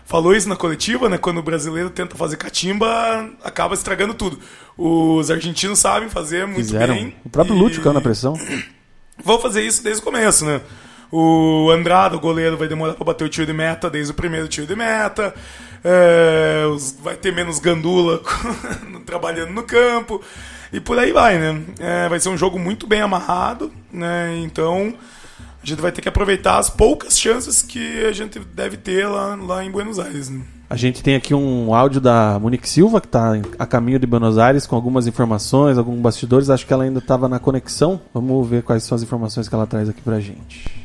falou 0.03 0.35
isso 0.35 0.49
na 0.49 0.55
coletiva, 0.55 1.07
né? 1.07 1.19
Quando 1.19 1.37
o 1.37 1.43
brasileiro 1.43 1.91
tenta 1.91 2.15
fazer 2.15 2.37
catimba, 2.37 3.29
acaba 3.43 3.75
estragando 3.75 4.15
tudo. 4.15 4.39
Os 4.75 5.29
argentinos 5.29 5.77
sabem 5.77 6.09
fazer 6.09 6.47
muito 6.47 6.65
Fizeram. 6.65 6.95
bem. 6.95 7.15
O 7.23 7.29
próprio 7.29 7.55
e 7.55 7.59
Lúcio 7.59 7.83
caiu 7.83 7.93
na 7.93 8.01
pressão. 8.01 8.33
Vão 9.23 9.39
fazer 9.39 9.61
isso 9.61 9.83
desde 9.83 10.01
o 10.01 10.05
começo, 10.05 10.43
né? 10.43 10.61
O 11.12 11.70
Andrade, 11.72 12.16
o 12.16 12.20
goleiro, 12.20 12.57
vai 12.57 12.68
demorar 12.68 12.93
para 12.93 13.05
bater 13.05 13.26
o 13.26 13.30
tiro 13.30 13.47
de 13.47 13.53
meta 13.53 13.89
desde 13.89 14.12
o 14.12 14.16
primeiro 14.16 14.47
tiro 14.47 14.68
de 14.68 14.76
meta. 14.76 15.34
É, 15.84 16.64
vai 17.01 17.16
ter 17.16 17.34
menos 17.34 17.60
gandula 17.60 18.22
trabalhando 19.05 19.51
no 19.51 19.64
campo. 19.64 20.22
E 20.72 20.80
por 20.80 20.99
aí 20.99 21.12
vai, 21.12 21.38
né? 21.39 21.64
É, 21.80 22.10
vai 22.10 22.20
ser 22.20 22.30
um 22.30 22.38
jogo 22.38 22.60
muito 22.60 22.86
bem 22.86 23.01
amarrado, 23.01 23.72
né? 23.91 24.39
Então 24.43 24.93
a 25.62 25.66
gente 25.66 25.82
vai 25.82 25.91
ter 25.91 26.01
que 26.01 26.10
aproveitar 26.10 26.57
as 26.57 26.70
poucas 26.70 27.20
chances 27.20 27.62
que 27.62 28.05
a 28.05 28.12
gente 28.12 28.39
deve 28.39 28.78
ter 28.78 29.07
lá, 29.07 29.36
lá 29.36 29.64
em 29.64 29.72
Buenos 29.72 29.99
Aires. 29.99 30.30
Né? 30.30 30.41
A 30.70 30.76
gente 30.76 31.01
tem 31.01 31.16
aqui 31.16 31.34
um 31.34 31.74
áudio 31.74 31.99
da 31.99 32.38
Monique 32.39 32.70
Silva, 32.70 33.01
que 33.01 33.07
está 33.07 33.34
a 33.57 33.66
caminho 33.66 33.97
de 33.97 34.05
Buenos 34.05 34.38
Aires, 34.38 34.68
com 34.68 34.76
algumas 34.76 35.07
informações, 35.07 35.78
alguns 35.78 35.99
bastidores. 35.99 36.49
Acho 36.49 36.66
que 36.66 36.72
ela 36.72 36.84
ainda 36.84 36.99
estava 36.99 37.28
na 37.28 37.39
conexão. 37.39 37.99
Vamos 38.14 38.47
ver 38.47 38.62
quais 38.62 38.84
são 38.84 38.95
as 38.95 39.01
informações 39.01 39.49
que 39.49 39.55
ela 39.55 39.66
traz 39.66 39.89
aqui 39.89 40.01
pra 40.01 40.20
gente. 40.20 40.78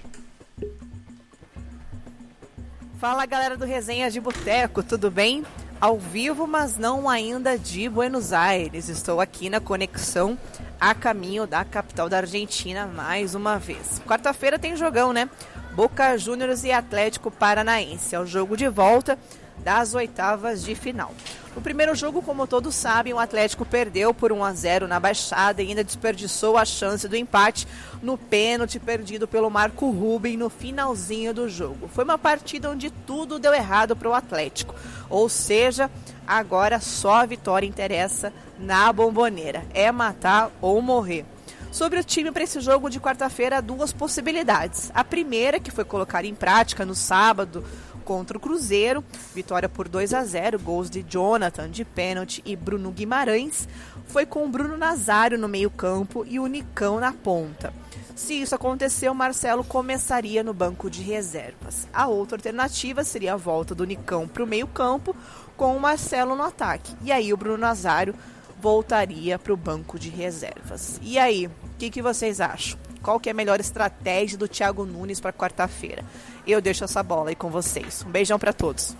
Fala 3.04 3.26
galera 3.26 3.54
do 3.54 3.66
Resenha 3.66 4.10
de 4.10 4.18
Boteco, 4.18 4.82
tudo 4.82 5.10
bem? 5.10 5.44
Ao 5.78 5.98
vivo, 5.98 6.46
mas 6.46 6.78
não 6.78 7.06
ainda 7.06 7.58
de 7.58 7.86
Buenos 7.86 8.32
Aires. 8.32 8.88
Estou 8.88 9.20
aqui 9.20 9.50
na 9.50 9.60
conexão 9.60 10.38
a 10.80 10.94
caminho 10.94 11.46
da 11.46 11.66
capital 11.66 12.08
da 12.08 12.16
Argentina 12.16 12.86
mais 12.86 13.34
uma 13.34 13.58
vez. 13.58 14.00
Quarta-feira 14.06 14.58
tem 14.58 14.74
jogão, 14.74 15.12
né? 15.12 15.28
Boca 15.74 16.16
Juniors 16.16 16.64
e 16.64 16.72
Atlético 16.72 17.30
Paranaense. 17.30 18.14
É 18.14 18.18
o 18.18 18.24
jogo 18.24 18.56
de 18.56 18.68
volta 18.68 19.18
das 19.58 19.94
oitavas 19.94 20.62
de 20.64 20.74
final. 20.74 21.12
No 21.54 21.62
primeiro 21.62 21.94
jogo, 21.94 22.20
como 22.20 22.48
todos 22.48 22.74
sabem, 22.74 23.12
o 23.12 23.18
Atlético 23.18 23.64
perdeu 23.64 24.12
por 24.12 24.32
1 24.32 24.42
a 24.42 24.52
0 24.52 24.88
na 24.88 24.98
Baixada 24.98 25.62
e 25.62 25.68
ainda 25.68 25.84
desperdiçou 25.84 26.56
a 26.56 26.64
chance 26.64 27.06
do 27.06 27.14
empate 27.14 27.68
no 28.02 28.18
pênalti 28.18 28.80
perdido 28.80 29.28
pelo 29.28 29.48
Marco 29.48 29.88
Ruben 29.88 30.36
no 30.36 30.50
finalzinho 30.50 31.32
do 31.32 31.48
jogo. 31.48 31.88
Foi 31.88 32.02
uma 32.02 32.18
partida 32.18 32.70
onde 32.70 32.90
tudo 32.90 33.38
deu 33.38 33.54
errado 33.54 33.94
para 33.94 34.08
o 34.08 34.14
Atlético. 34.14 34.74
Ou 35.08 35.28
seja, 35.28 35.88
agora 36.26 36.80
só 36.80 37.14
a 37.22 37.26
vitória 37.26 37.66
interessa 37.66 38.32
na 38.58 38.92
bomboneira. 38.92 39.64
É 39.72 39.92
matar 39.92 40.50
ou 40.60 40.82
morrer. 40.82 41.24
Sobre 41.70 41.98
o 41.98 42.04
time 42.04 42.30
para 42.30 42.44
esse 42.44 42.60
jogo 42.60 42.88
de 42.88 43.00
quarta-feira, 43.00 43.60
duas 43.60 43.92
possibilidades. 43.92 44.92
A 44.94 45.02
primeira, 45.02 45.58
que 45.58 45.72
foi 45.72 45.84
colocada 45.84 46.24
em 46.24 46.34
prática 46.34 46.84
no 46.84 46.94
sábado 46.94 47.64
contra 48.04 48.36
o 48.36 48.40
Cruzeiro, 48.40 49.02
vitória 49.34 49.68
por 49.68 49.88
2 49.88 50.14
a 50.14 50.22
0, 50.22 50.58
gols 50.58 50.90
de 50.90 51.02
Jonathan 51.02 51.70
de 51.70 51.84
pênalti 51.84 52.42
e 52.44 52.54
Bruno 52.54 52.90
Guimarães, 52.90 53.68
foi 54.06 54.26
com 54.26 54.44
o 54.44 54.48
Bruno 54.48 54.76
Nazário 54.76 55.38
no 55.38 55.48
meio-campo 55.48 56.24
e 56.28 56.38
o 56.38 56.46
Nicão 56.46 57.00
na 57.00 57.12
ponta. 57.12 57.72
Se 58.14 58.40
isso 58.40 58.54
aconteceu, 58.54 59.12
Marcelo 59.12 59.64
começaria 59.64 60.44
no 60.44 60.54
banco 60.54 60.88
de 60.88 61.02
reservas. 61.02 61.88
A 61.92 62.06
outra 62.06 62.36
alternativa 62.36 63.02
seria 63.02 63.34
a 63.34 63.36
volta 63.36 63.74
do 63.74 63.84
Nicão 63.84 64.28
para 64.28 64.44
o 64.44 64.46
meio-campo 64.46 65.16
com 65.56 65.76
o 65.76 65.80
Marcelo 65.80 66.36
no 66.36 66.44
ataque. 66.44 66.94
E 67.02 67.10
aí 67.10 67.32
o 67.32 67.36
Bruno 67.36 67.58
Nazário 67.58 68.14
voltaria 68.60 69.38
para 69.38 69.52
o 69.52 69.56
banco 69.56 69.98
de 69.98 70.08
reservas. 70.08 71.00
E 71.02 71.18
aí, 71.18 71.46
o 71.46 71.50
que, 71.76 71.90
que 71.90 72.00
vocês 72.00 72.40
acham? 72.40 72.78
Qual 73.02 73.20
que 73.20 73.28
é 73.28 73.32
a 73.32 73.34
melhor 73.34 73.60
estratégia 73.60 74.38
do 74.38 74.48
Thiago 74.48 74.86
Nunes 74.86 75.20
para 75.20 75.32
quarta-feira? 75.32 76.02
Eu 76.46 76.60
deixo 76.60 76.84
essa 76.84 77.02
bola 77.02 77.30
aí 77.30 77.34
com 77.34 77.48
vocês. 77.48 78.04
Um 78.06 78.10
beijão 78.10 78.38
para 78.38 78.52
todos. 78.52 78.94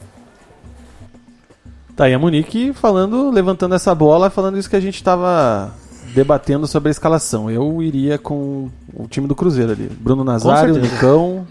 Tá 1.95 2.05
aí 2.05 2.15
a 2.15 2.19
Monique 2.19 2.73
falando, 2.73 3.31
levantando 3.31 3.75
essa 3.75 3.95
bola, 3.95 4.29
falando 4.29 4.59
isso 4.59 4.69
que 4.69 4.77
a 4.77 4.81
gente 4.81 4.97
estava 4.97 5.73
debatendo 6.15 6.67
sobre 6.67 6.89
a 6.89 6.91
escalação. 6.91 7.51
Eu 7.51 7.83
iria 7.83 8.19
com 8.19 8.71
o 8.93 9.07
time 9.07 9.29
do 9.29 9.35
Cruzeiro 9.35 9.73
ali. 9.73 9.89
Bruno 9.89 10.25
Nazário. 10.25 10.77
Nicão. 10.79 11.47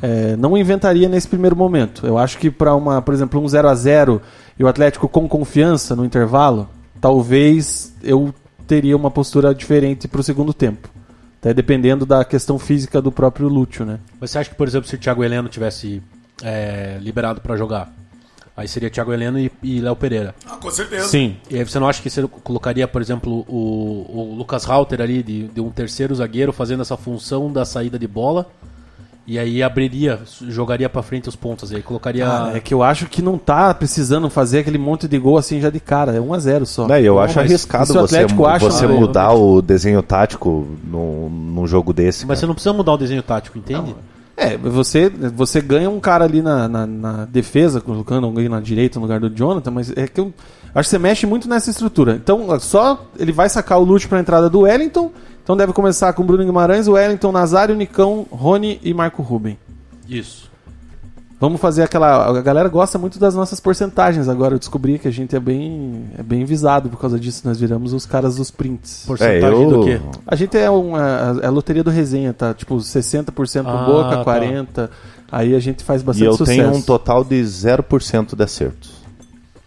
É, 0.00 0.36
não 0.36 0.56
inventaria 0.56 1.08
nesse 1.08 1.26
primeiro 1.26 1.56
momento. 1.56 2.06
Eu 2.06 2.18
acho 2.18 2.38
que 2.38 2.50
para 2.50 2.74
uma, 2.74 3.02
por 3.02 3.14
exemplo, 3.14 3.40
um 3.40 3.48
0 3.48 3.68
a 3.68 3.74
0 3.74 4.22
e 4.58 4.62
o 4.62 4.68
Atlético 4.68 5.08
com 5.08 5.28
confiança 5.28 5.96
no 5.96 6.04
intervalo, 6.04 6.68
talvez 7.00 7.94
eu 8.02 8.32
teria 8.66 8.96
uma 8.96 9.10
postura 9.10 9.54
diferente 9.54 10.06
para 10.06 10.20
o 10.20 10.24
segundo 10.24 10.52
tempo. 10.52 10.88
Até 11.40 11.54
dependendo 11.54 12.04
da 12.04 12.24
questão 12.24 12.58
física 12.58 13.00
do 13.00 13.12
próprio 13.12 13.48
Lúcio, 13.48 13.84
né? 13.84 14.00
Mas 14.20 14.30
você 14.30 14.38
acha 14.38 14.50
que, 14.50 14.56
por 14.56 14.66
exemplo, 14.66 14.88
se 14.88 14.96
o 14.96 14.98
Thiago 14.98 15.22
Heleno 15.22 15.48
tivesse 15.48 16.02
é, 16.42 16.98
liberado 17.00 17.40
pra 17.40 17.56
jogar, 17.56 17.92
aí 18.56 18.66
seria 18.66 18.90
Thiago 18.90 19.12
Heleno 19.12 19.38
e, 19.38 19.50
e 19.62 19.80
Léo 19.80 19.94
Pereira. 19.94 20.34
Ah, 20.44 20.56
com 20.56 20.70
certeza. 20.70 21.06
Sim. 21.06 21.36
E 21.48 21.56
aí 21.56 21.64
você 21.64 21.78
não 21.78 21.88
acha 21.88 22.02
que 22.02 22.10
você 22.10 22.26
colocaria, 22.26 22.88
por 22.88 23.00
exemplo, 23.00 23.44
o, 23.48 24.32
o 24.32 24.34
Lucas 24.36 24.64
Rauter 24.64 25.00
ali, 25.00 25.22
de, 25.22 25.44
de 25.46 25.60
um 25.60 25.70
terceiro 25.70 26.12
zagueiro, 26.14 26.52
fazendo 26.52 26.82
essa 26.82 26.96
função 26.96 27.52
da 27.52 27.64
saída 27.64 27.96
de 27.98 28.08
bola? 28.08 28.50
E 29.30 29.38
aí 29.38 29.62
abriria, 29.62 30.20
jogaria 30.48 30.88
pra 30.88 31.02
frente 31.02 31.28
os 31.28 31.36
pontos 31.36 31.70
aí, 31.70 31.82
colocaria. 31.82 32.24
Cara, 32.24 32.56
é 32.56 32.60
que 32.60 32.72
eu 32.72 32.82
acho 32.82 33.04
que 33.04 33.20
não 33.20 33.36
tá 33.36 33.74
precisando 33.74 34.30
fazer 34.30 34.60
aquele 34.60 34.78
monte 34.78 35.06
de 35.06 35.18
gol 35.18 35.36
assim 35.36 35.60
já 35.60 35.68
de 35.68 35.78
cara. 35.78 36.16
É 36.16 36.20
1 36.20 36.32
a 36.32 36.38
0 36.38 36.64
só. 36.64 36.88
Né, 36.88 37.02
eu 37.02 37.16
Não, 37.16 37.20
acho 37.20 37.38
arriscado 37.38 37.84
se 37.84 37.98
o 37.98 38.00
você, 38.00 38.20
acha 38.20 38.58
você 38.58 38.86
mudar 38.86 39.34
o 39.34 39.60
desenho 39.60 40.02
tático 40.02 40.66
num, 40.82 41.28
num 41.28 41.66
jogo 41.66 41.92
desse. 41.92 42.24
Mas 42.24 42.28
cara. 42.28 42.40
você 42.40 42.46
não 42.46 42.54
precisa 42.54 42.72
mudar 42.72 42.92
o 42.94 42.96
desenho 42.96 43.22
tático, 43.22 43.58
entende? 43.58 43.94
É, 44.34 44.56
você, 44.56 45.10
você 45.10 45.60
ganha 45.60 45.90
um 45.90 46.00
cara 46.00 46.24
ali 46.24 46.40
na, 46.40 46.66
na, 46.66 46.86
na 46.86 47.24
defesa, 47.26 47.82
colocando 47.82 48.24
alguém 48.24 48.48
na 48.48 48.60
direita 48.60 48.98
no 48.98 49.04
lugar 49.04 49.20
do 49.20 49.28
Jonathan, 49.28 49.70
mas 49.70 49.92
é 49.94 50.06
que 50.06 50.20
eu 50.20 50.32
acho 50.74 50.88
que 50.88 50.90
você 50.90 50.98
mexe 50.98 51.26
muito 51.26 51.46
nessa 51.46 51.68
estrutura. 51.68 52.14
Então, 52.14 52.58
só 52.60 53.04
ele 53.18 53.32
vai 53.32 53.50
sacar 53.50 53.78
o 53.78 53.84
Lute 53.84 54.08
pra 54.08 54.20
entrada 54.20 54.48
do 54.48 54.60
Wellington, 54.60 55.10
então 55.48 55.56
deve 55.56 55.72
começar 55.72 56.12
com 56.12 56.22
Bruno 56.26 56.44
Guimarães, 56.44 56.86
o 56.88 56.92
Wellington, 56.92 57.32
Nazário, 57.32 57.74
Nicão, 57.74 58.26
Rony 58.30 58.78
e 58.82 58.92
Marco 58.92 59.22
Ruben. 59.22 59.56
Isso. 60.06 60.50
Vamos 61.40 61.58
fazer 61.58 61.84
aquela. 61.84 62.26
A 62.38 62.42
galera 62.42 62.68
gosta 62.68 62.98
muito 62.98 63.18
das 63.18 63.34
nossas 63.34 63.58
porcentagens 63.58 64.28
agora. 64.28 64.56
Eu 64.56 64.58
descobri 64.58 64.98
que 64.98 65.08
a 65.08 65.10
gente 65.10 65.34
é 65.34 65.40
bem, 65.40 66.04
é 66.18 66.22
bem 66.22 66.44
visado 66.44 66.90
por 66.90 67.00
causa 67.00 67.18
disso. 67.18 67.40
Nós 67.46 67.58
viramos 67.58 67.94
os 67.94 68.04
caras 68.04 68.36
dos 68.36 68.50
prints. 68.50 69.04
Porcentagem 69.06 69.58
É, 69.58 69.64
eu- 69.64 69.70
do 69.70 69.84
quê? 69.84 69.98
A 70.26 70.36
gente 70.36 70.54
é 70.58 70.68
uma, 70.68 71.38
é 71.42 71.46
a 71.46 71.50
loteria 71.50 71.82
do 71.82 71.88
resenha, 71.90 72.34
tá? 72.34 72.52
Tipo, 72.52 72.78
60% 72.78 73.70
Ah, 73.70 73.86
boca, 73.86 74.16
tá. 74.18 74.24
40%. 74.24 74.90
Aí 75.32 75.54
a 75.54 75.60
gente 75.60 75.82
faz 75.82 76.02
E 76.02 76.04
bastante 76.04 76.26
eu 76.26 76.32
sucesso. 76.36 76.58
tenho 76.60 76.74
um 76.74 76.82
total 76.82 77.24
de 77.24 77.42
0% 77.42 78.36
de 78.36 78.42
acertos. 78.42 78.90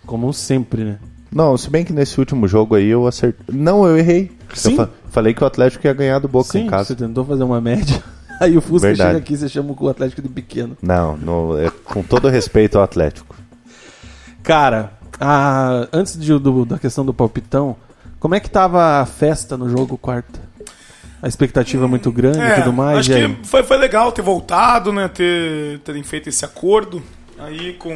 Como 0.05 0.31
sempre, 0.31 0.83
né? 0.83 0.99
Não, 1.33 1.55
se 1.57 1.69
bem 1.69 1.85
que 1.85 1.93
nesse 1.93 2.19
último 2.19 2.47
jogo 2.47 2.75
aí 2.75 2.87
eu 2.89 3.07
acertei. 3.07 3.45
Não, 3.55 3.85
eu 3.85 3.97
errei. 3.97 4.31
Sim. 4.53 4.71
Eu 4.71 4.77
fa- 4.77 4.89
falei 5.09 5.33
que 5.33 5.43
o 5.43 5.47
Atlético 5.47 5.87
ia 5.87 5.93
ganhar 5.93 6.19
do 6.19 6.27
Boca 6.27 6.49
Sim, 6.51 6.65
em 6.65 6.67
casa. 6.67 6.85
você 6.85 6.95
tentou 6.95 7.23
fazer 7.25 7.43
uma 7.43 7.61
média. 7.61 8.03
Aí 8.41 8.57
o 8.57 8.61
Fusca 8.61 8.87
Verdade. 8.87 9.09
chega 9.11 9.19
aqui 9.19 9.33
e 9.35 9.37
você 9.37 9.47
chama 9.47 9.75
o 9.79 9.87
Atlético 9.89 10.19
de 10.19 10.27
pequeno. 10.27 10.75
Não, 10.81 11.15
no- 11.15 11.57
é, 11.59 11.69
com 11.85 12.01
todo 12.01 12.27
respeito 12.27 12.77
ao 12.79 12.83
Atlético. 12.83 13.35
Cara, 14.43 14.93
a- 15.19 15.87
antes 15.93 16.17
de- 16.19 16.37
do- 16.39 16.65
da 16.65 16.79
questão 16.79 17.05
do 17.05 17.13
palpitão, 17.13 17.75
como 18.19 18.33
é 18.35 18.39
que 18.39 18.49
tava 18.49 18.99
a 18.99 19.05
festa 19.05 19.55
no 19.55 19.69
jogo 19.69 19.97
quarta? 19.97 20.39
A 21.21 21.27
expectativa 21.27 21.85
é 21.85 21.87
muito 21.87 22.11
grande 22.11 22.39
e 22.39 22.55
tudo 22.55 22.73
mais. 22.73 22.99
Acho 22.99 23.13
aí? 23.13 23.35
que 23.35 23.47
foi, 23.47 23.61
foi 23.61 23.77
legal 23.77 24.11
ter 24.11 24.23
voltado, 24.23 24.91
né? 24.91 25.07
Ter, 25.07 25.79
terem 25.81 26.01
feito 26.01 26.27
esse 26.29 26.43
acordo 26.43 27.01
aí 27.37 27.73
com 27.73 27.93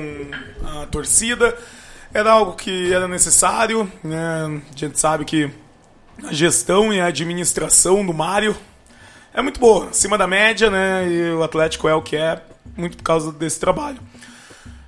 a 0.63 0.85
torcida. 0.85 1.55
Era 2.15 2.31
algo 2.31 2.53
que 2.53 2.93
era 2.93 3.09
necessário, 3.09 3.91
né? 4.01 4.61
A 4.73 4.77
gente 4.77 4.97
sabe 4.97 5.25
que 5.25 5.51
a 6.23 6.31
gestão 6.31 6.93
e 6.93 7.01
a 7.01 7.07
administração 7.07 8.05
do 8.05 8.13
Mário 8.13 8.55
é 9.33 9.41
muito 9.41 9.59
boa, 9.59 9.89
acima 9.89 10.17
da 10.17 10.25
média, 10.25 10.69
né? 10.69 11.05
E 11.09 11.31
o 11.31 11.43
Atlético 11.43 11.89
é 11.89 11.93
o 11.93 12.01
que 12.01 12.15
é, 12.15 12.41
muito 12.77 12.95
por 12.95 13.03
causa 13.03 13.33
desse 13.33 13.59
trabalho. 13.59 13.99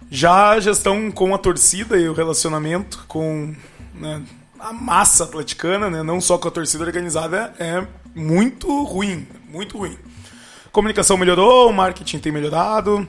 Já 0.09 0.51
a 0.51 0.59
gestão 0.61 1.11
com 1.11 1.35
a 1.35 1.37
torcida 1.37 1.97
e 1.97 2.07
o 2.07 2.13
relacionamento 2.13 3.03
com 3.09 3.53
né, 3.93 4.23
a 4.57 4.71
massa 4.71 5.25
atleticana, 5.25 5.89
né, 5.89 6.03
não 6.03 6.21
só 6.21 6.37
com 6.37 6.47
a 6.47 6.51
torcida 6.51 6.85
organizada, 6.85 7.53
é 7.59 7.85
muito 8.15 8.85
ruim, 8.85 9.27
muito 9.49 9.77
ruim. 9.77 9.97
A 10.65 10.69
comunicação 10.69 11.17
melhorou, 11.17 11.69
o 11.69 11.73
marketing 11.73 12.19
tem 12.19 12.31
melhorado, 12.31 13.05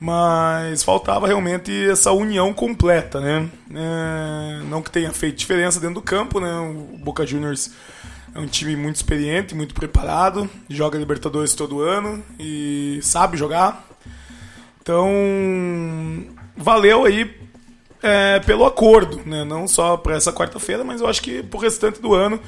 mas 0.00 0.82
faltava 0.84 1.26
realmente 1.26 1.72
essa 1.90 2.12
união 2.12 2.52
completa, 2.52 3.20
né? 3.20 3.48
É, 3.74 4.62
não 4.64 4.80
que 4.80 4.90
tenha 4.90 5.12
feito 5.12 5.36
diferença 5.36 5.80
dentro 5.80 5.96
do 5.96 6.02
campo, 6.02 6.38
né? 6.38 6.52
O 6.60 6.98
Boca 6.98 7.26
Juniors 7.26 7.72
é 8.34 8.38
um 8.38 8.46
time 8.46 8.76
muito 8.76 8.96
experiente, 8.96 9.54
muito 9.54 9.74
preparado, 9.74 10.48
joga 10.68 10.98
Libertadores 10.98 11.54
todo 11.54 11.80
ano 11.80 12.22
e 12.38 13.00
sabe 13.02 13.36
jogar. 13.36 13.84
Então, 14.80 15.10
valeu 16.56 17.04
aí 17.04 17.34
é, 18.02 18.40
pelo 18.40 18.64
acordo, 18.64 19.20
né? 19.26 19.44
não 19.44 19.66
só 19.66 19.96
para 19.96 20.16
essa 20.16 20.32
quarta-feira, 20.32 20.84
mas 20.84 21.00
eu 21.00 21.08
acho 21.08 21.20
que 21.20 21.42
para 21.42 21.58
o 21.58 21.60
restante 21.60 22.00
do 22.00 22.14
ano 22.14 22.40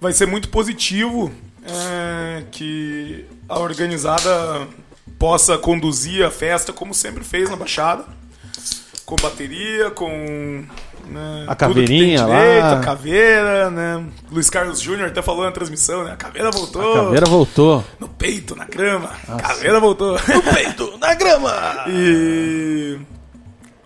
vai 0.00 0.12
ser 0.12 0.26
muito 0.26 0.48
positivo 0.50 1.32
é, 1.64 2.44
que 2.50 3.24
a 3.48 3.58
organizada 3.58 4.68
possa 5.18 5.58
conduzir 5.58 6.24
a 6.24 6.30
festa 6.30 6.72
como 6.72 6.94
sempre 6.94 7.22
fez 7.24 7.48
na 7.50 7.56
Baixada, 7.56 8.04
com 9.04 9.16
bateria, 9.16 9.90
com. 9.90 10.64
né, 11.08 11.44
A 11.48 11.54
tudo 11.54 11.74
que 11.74 11.86
tem 11.86 12.16
caveirinha 12.16 12.26
lá. 12.26 12.38
direito, 12.40 12.64
A 12.66 12.80
caveira, 12.80 13.70
né? 13.70 14.04
Luiz 14.30 14.48
Carlos 14.48 14.80
Júnior 14.80 15.08
até 15.08 15.20
falou 15.20 15.44
na 15.44 15.50
transmissão, 15.52 16.04
né? 16.04 16.12
A 16.12 16.16
caveira 16.16 16.50
voltou. 16.50 16.92
A 17.00 17.04
caveira 17.04 17.26
voltou. 17.26 17.84
No 17.98 18.08
peito, 18.08 18.54
na 18.54 18.64
grama. 18.64 19.10
A 19.28 19.36
caveira 19.36 19.80
voltou. 19.80 20.12
No 20.12 20.42
peito, 20.54 20.96
Na 21.00 21.14
grama! 21.14 21.52
E. 21.88 22.98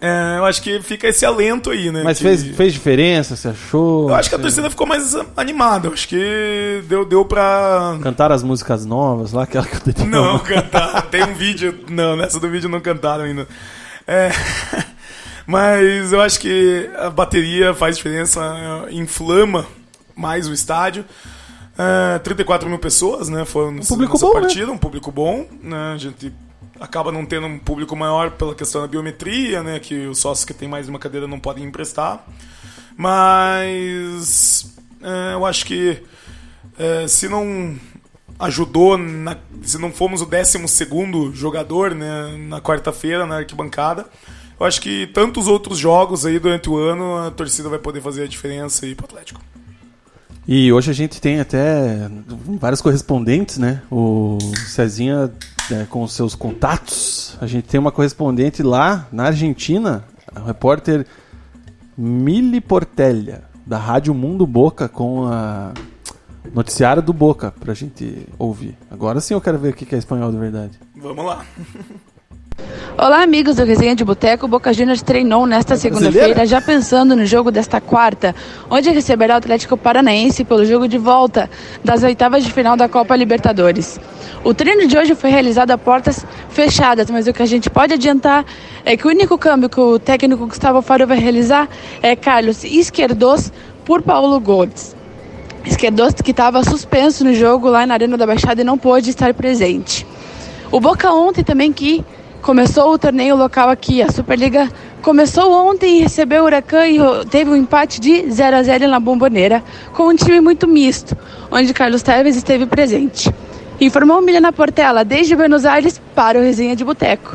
é, 0.07 0.39
eu 0.39 0.45
acho 0.45 0.61
que 0.63 0.81
fica 0.83 1.09
esse 1.09 1.25
alento 1.25 1.71
aí, 1.71 1.91
né? 1.91 2.03
Mas 2.05 2.19
que- 2.19 2.25
fez, 2.25 2.43
fez 2.57 2.73
diferença, 2.73 3.37
você 3.37 3.49
achou? 3.49 4.09
Eu 4.11 4.15
acho 4.15 4.29
que 4.29 4.35
a 4.35 4.39
torcida 4.39 4.69
ficou 4.69 4.87
mais 4.87 5.15
animada. 5.37 5.89
Eu 5.89 5.93
acho 5.93 6.07
que 6.07 6.83
deu, 6.89 7.05
deu 7.05 7.25
pra. 7.25 7.97
Cantaram 8.03 8.35
as 8.35 8.43
músicas 8.43 8.85
novas 8.85 9.33
lá, 9.33 9.45
aquela 9.45 9.67
que 9.67 9.77
eu 10.01 10.07
Não, 10.07 10.39
cantar. 10.41 11.03
Tem 11.11 11.23
um 11.23 11.35
vídeo. 11.35 11.85
Não, 11.89 12.17
nessa 12.17 12.39
do 12.39 12.49
vídeo 12.51 12.69
não 12.69 12.81
cantaram 12.81 13.25
ainda. 13.25 13.49
É, 14.07 14.31
Mas 15.47 16.13
eu 16.13 16.21
acho 16.21 16.41
que 16.41 16.89
a 16.97 17.11
bateria 17.11 17.75
faz 17.75 17.97
diferença, 17.97 18.41
inflama 18.91 19.67
mais 20.17 20.49
o 20.49 20.53
estádio. 20.53 21.05
É, 21.77 22.19
34 22.21 22.69
mil 22.69 22.79
pessoas, 22.79 23.29
né? 23.29 23.45
Foram 23.45 23.73
nessa, 23.73 23.89
público 23.89 24.19
bom, 24.19 24.35
né? 24.35 24.41
partida, 24.41 24.71
um 24.73 24.79
público 24.79 25.11
bom. 25.11 25.47
Né? 25.63 25.93
A 25.95 25.99
gente 25.99 26.33
acaba 26.81 27.11
não 27.13 27.25
tendo 27.25 27.47
um 27.47 27.59
público 27.59 27.95
maior 27.97 28.33
pela 28.33 28.55
questão 28.55 28.81
da 28.83 28.87
biometria, 28.89 29.63
né? 29.63 29.79
Que 29.79 30.07
os 30.07 30.19
sócios 30.19 30.45
que 30.45 30.55
têm 30.55 30.69
mais 30.69 30.89
uma 30.89 30.99
cadeira 30.99 31.27
não 31.27 31.39
podem 31.41 31.65
emprestar. 31.65 32.25
Mas 32.97 34.75
é, 35.03 35.35
eu 35.35 35.45
acho 35.47 35.65
que 35.67 36.03
é, 36.79 37.07
se 37.09 37.29
não 37.29 37.77
ajudou, 38.39 38.97
na- 38.99 39.37
se 39.63 39.79
não 39.79 39.93
fomos 39.93 40.21
o 40.21 40.27
12 40.27 40.59
jogador 41.35 41.95
né, 41.95 42.37
na 42.49 42.61
quarta-feira 42.61 43.25
na 43.27 43.37
arquibancada, 43.39 44.07
eu 44.59 44.67
acho 44.67 44.81
que 44.81 45.07
tantos 45.09 45.47
outros 45.47 45.79
jogos 45.79 46.25
aí 46.27 46.39
durante 46.39 46.69
o 46.69 46.77
ano 46.77 47.17
a 47.27 47.31
torcida 47.31 47.69
vai 47.69 47.79
poder 47.79 48.01
fazer 48.01 48.25
a 48.25 48.27
diferença 48.27 48.87
aí 48.87 48.95
pro 48.95 49.07
Atlético. 49.07 49.41
E 50.47 50.73
hoje 50.73 50.91
a 50.91 50.95
gente 50.95 51.21
tem 51.21 51.41
até 51.41 52.09
vários 52.61 52.83
correspondentes, 52.83 53.57
né? 53.57 53.83
O 53.91 54.37
Cezinha 54.67 55.33
é, 55.71 55.85
com 55.85 56.07
seus 56.07 56.35
contatos. 56.35 57.37
A 57.41 57.47
gente 57.47 57.69
tem 57.69 57.81
uma 57.81 57.93
correspondente 57.93 58.63
lá 58.63 59.09
na 59.11 59.25
Argentina, 59.25 60.05
o 60.35 60.45
repórter 60.45 61.07
Mili 61.97 62.61
Portelha, 62.61 63.45
da 63.67 63.79
Rádio 63.79 64.13
Mundo 64.15 64.47
Boca, 64.47 64.89
com 64.89 65.27
a 65.27 65.73
noticiário 66.53 67.03
do 67.03 67.13
Boca, 67.13 67.51
pra 67.53 67.73
gente 67.75 68.27
ouvir. 68.39 68.77
Agora 68.91 69.21
sim 69.21 69.35
eu 69.35 69.41
quero 69.41 69.59
ver 69.59 69.71
o 69.71 69.73
que 69.73 69.95
é 69.95 69.99
espanhol 69.99 70.31
de 70.31 70.39
verdade. 70.39 70.79
Vamos 70.97 71.25
lá. 71.25 71.45
Olá, 72.97 73.23
amigos 73.23 73.57
do 73.57 73.65
Resenha 73.65 73.97
de 73.97 74.05
Boteco. 74.05 74.47
O 74.47 74.49
Boca 74.49 74.73
Juniors 74.73 75.03
treinou 75.03 75.47
nesta 75.47 75.77
segunda-feira, 75.77 76.47
já 76.47 76.61
pensando 76.61 77.17
no 77.17 77.27
jogo 77.27 77.51
desta 77.51 77.81
quarta, 77.81 78.35
onde 78.71 78.89
receberá 78.91 79.35
o 79.35 79.39
Atlético 79.39 79.77
Paranaense 79.77 80.45
pelo 80.45 80.65
jogo 80.65 80.87
de 80.87 80.97
volta 80.97 81.51
das 81.83 82.05
oitavas 82.05 82.45
de 82.45 82.53
final 82.53 82.77
da 82.77 82.89
Copa 82.89 83.17
Libertadores. 83.17 83.99
O 84.45 84.55
treino 84.55 84.87
de 84.87 84.97
hoje 84.97 85.15
foi 85.17 85.29
realizado 85.29 85.73
a 85.73 85.79
portas 85.79 86.25
fechadas, 86.49 87.11
mas 87.11 87.27
o 87.27 87.33
que 87.33 87.43
a 87.43 87.47
gente 87.47 87.69
pode 87.69 87.95
adiantar 87.95 88.45
é 88.85 88.97
que 88.97 89.07
o 89.07 89.11
único 89.11 89.37
câmbio 89.37 89.69
que 89.69 89.81
o 89.81 89.99
técnico 89.99 90.47
Gustavo 90.47 90.81
Faro 90.81 91.05
vai 91.05 91.19
realizar 91.19 91.69
é 92.01 92.15
Carlos 92.15 92.63
Esquerdos 92.63 93.53
por 93.85 94.03
Paulo 94.03 94.39
Gomes. 94.39 94.95
Esquerdos 95.65 96.15
que 96.23 96.31
estava 96.31 96.63
suspenso 96.63 97.25
no 97.25 97.35
jogo 97.35 97.69
lá 97.69 97.85
na 97.85 97.95
Arena 97.95 98.17
da 98.17 98.27
Baixada 98.27 98.61
e 98.61 98.65
não 98.65 98.79
pôde 98.79 99.11
estar 99.11 99.35
presente. 99.35 100.07
O 100.71 100.79
Boca 100.79 101.13
ontem 101.13 101.43
também 101.43 101.73
que 101.73 102.05
começou 102.45 102.93
o 102.93 102.99
torneio 102.99 103.35
local 103.37 103.71
aqui, 103.71 104.03
a 104.03 104.13
Superliga 104.13 104.69
começou 105.01 105.51
ontem 105.71 105.97
e 105.99 106.03
recebeu 106.03 106.43
o 106.43 106.47
Huracan 106.47 106.87
e 106.87 106.99
teve 107.31 107.51
um 107.51 107.57
empate 107.57 107.99
de 107.99 108.31
0 108.31 108.57
a 108.57 108.63
0 108.63 108.87
na 108.87 109.01
Bomboneira, 109.01 109.63
com 109.95 110.09
um 110.09 110.15
time 110.15 110.43
muito 110.43 110.69
misto, 110.69 111.17
onde 111.51 111.73
Carlos 111.73 112.03
Teves 112.03 112.37
esteve 112.37 112.67
presente. 112.67 113.35
Informou 113.81 114.21
Milena 114.21 114.53
Portela 114.53 115.05
desde 115.05 115.35
Buenos 115.35 115.65
Aires 115.65 115.99
para 116.15 116.39
o 116.39 116.43
Resenha 116.43 116.77
de 116.77 116.85
Boteco. 116.85 117.35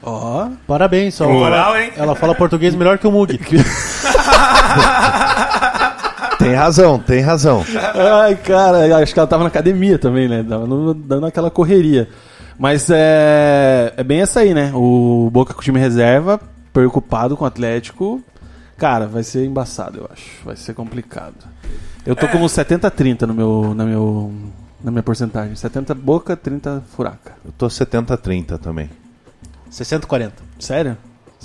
Ó, 0.00 0.46
Parabéns, 0.64 1.14
só. 1.16 1.28
Moral, 1.28 1.74
ela, 1.74 1.82
hein? 1.84 1.90
ela 1.96 2.14
fala 2.14 2.32
português 2.32 2.72
melhor 2.74 2.98
que 2.98 3.06
o 3.08 3.10
Mug. 3.12 3.38
Tem 6.38 6.54
razão, 6.54 6.98
tem 7.00 7.20
razão. 7.22 7.64
Ai, 8.22 8.36
cara, 8.36 8.98
acho 8.98 9.12
que 9.12 9.18
ela 9.18 9.26
tava 9.26 9.42
na 9.42 9.48
academia 9.48 9.98
também, 9.98 10.28
né? 10.28 10.44
Tava 10.48 10.64
no- 10.64 10.94
dando 10.94 11.26
aquela 11.26 11.50
correria. 11.50 12.08
Mas 12.58 12.88
é, 12.90 13.92
é 13.96 14.04
bem 14.04 14.20
essa 14.20 14.40
aí, 14.40 14.54
né? 14.54 14.72
O 14.74 15.28
Boca 15.30 15.52
com 15.52 15.60
o 15.60 15.62
time 15.62 15.78
reserva, 15.78 16.40
preocupado 16.72 17.36
com 17.36 17.44
o 17.44 17.46
Atlético. 17.46 18.22
Cara, 18.78 19.06
vai 19.06 19.22
ser 19.22 19.44
embaçado, 19.44 19.98
eu 19.98 20.08
acho. 20.12 20.44
Vai 20.44 20.56
ser 20.56 20.74
complicado. 20.74 21.34
Eu 22.04 22.14
tô 22.14 22.28
como 22.28 22.46
70-30 22.46 23.22
no 23.22 23.34
meu, 23.34 23.74
na, 23.74 23.84
meu, 23.84 24.32
na 24.82 24.90
minha 24.90 25.02
porcentagem. 25.02 25.54
70 25.56 25.94
Boca, 25.94 26.36
30 26.36 26.84
Furaca. 26.94 27.34
Eu 27.44 27.52
tô 27.52 27.66
70-30 27.66 28.58
também. 28.58 28.90
60 29.70 30.06
40. 30.06 30.34
Sério? 30.58 30.96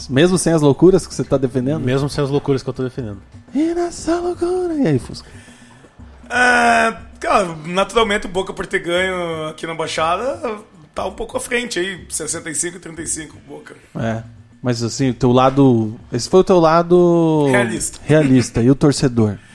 Mesmo 0.09 0.37
sem 0.37 0.53
as 0.53 0.61
loucuras 0.61 1.05
que 1.05 1.13
você 1.13 1.23
tá 1.23 1.37
defendendo? 1.37 1.81
Mesmo 1.81 2.09
sem 2.09 2.23
as 2.23 2.29
loucuras 2.29 2.63
que 2.63 2.69
eu 2.69 2.73
tô 2.73 2.83
defendendo. 2.83 3.21
E 3.53 3.73
nessa 3.73 4.19
loucura. 4.19 4.73
E 4.75 4.87
aí, 4.87 4.99
Fusca? 4.99 5.29
É, 6.29 6.95
cara, 7.19 7.55
naturalmente 7.65 8.25
o 8.25 8.29
Boca 8.29 8.53
por 8.53 8.65
ter 8.65 8.79
ganho 8.79 9.49
aqui 9.49 9.67
na 9.67 9.75
Baixada 9.75 10.61
tá 10.93 11.05
um 11.05 11.13
pouco 11.13 11.37
à 11.37 11.39
frente 11.39 11.79
aí, 11.79 12.05
65 12.09 12.77
e 12.77 12.79
35 12.79 13.37
Boca. 13.47 13.75
É. 13.95 14.23
Mas 14.61 14.83
assim, 14.83 15.09
o 15.09 15.13
teu 15.13 15.31
lado. 15.31 15.99
Esse 16.13 16.29
foi 16.29 16.41
o 16.41 16.43
teu 16.43 16.59
lado. 16.59 17.47
Realista. 17.49 17.99
Realista. 18.05 18.61
E 18.61 18.69
o 18.69 18.75
torcedor? 18.75 19.37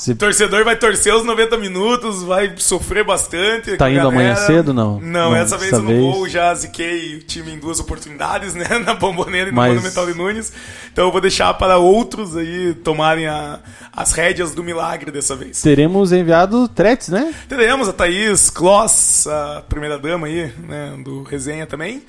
Se 0.00 0.12
O 0.12 0.16
torcedor 0.16 0.64
vai 0.64 0.76
torcer 0.76 1.14
os 1.14 1.26
90 1.26 1.58
minutos, 1.58 2.22
vai 2.22 2.54
sofrer 2.56 3.04
bastante. 3.04 3.76
Tá 3.76 3.90
indo 3.90 4.00
amanhã 4.08 4.32
galera. 4.32 4.46
cedo, 4.46 4.72
não? 4.72 4.98
Não, 4.98 5.30
Não, 5.32 5.36
essa 5.36 5.58
vez 5.58 5.72
eu 5.72 5.80
não 5.82 5.88
vez. 5.88 6.00
vou, 6.00 6.26
já 6.26 6.54
ziquei 6.54 7.16
o 7.16 7.22
time 7.22 7.52
em 7.52 7.58
duas 7.58 7.80
oportunidades, 7.80 8.54
né? 8.56 8.66
Na 8.82 8.94
Bomboneira 8.94 9.50
e 9.50 9.52
Mas- 9.52 9.68
no 9.68 9.74
Monumental 9.74 10.06
de 10.06 10.14
Nunes. 10.14 10.50
Então 10.90 11.04
eu 11.04 11.12
vou 11.12 11.20
deixar 11.20 11.52
para 11.52 11.76
outros 11.76 12.34
aí 12.34 12.72
tomarem 12.82 13.26
a- 13.26 13.58
as 13.94 14.12
rédeas 14.12 14.54
do 14.54 14.64
milagre 14.64 15.10
dessa 15.10 15.36
vez. 15.36 15.60
teremos 15.60 16.12
enviado 16.12 16.66
threats, 16.68 17.08
né? 17.10 17.34
Teremos 17.46 17.86
a 17.86 17.92
Thaís 17.92 18.48
Kloss, 18.48 19.26
a 19.26 19.62
primeira 19.68 19.98
dama 19.98 20.28
aí, 20.28 20.50
né, 20.66 20.94
do 21.04 21.24
resenha 21.24 21.66
também. 21.66 22.02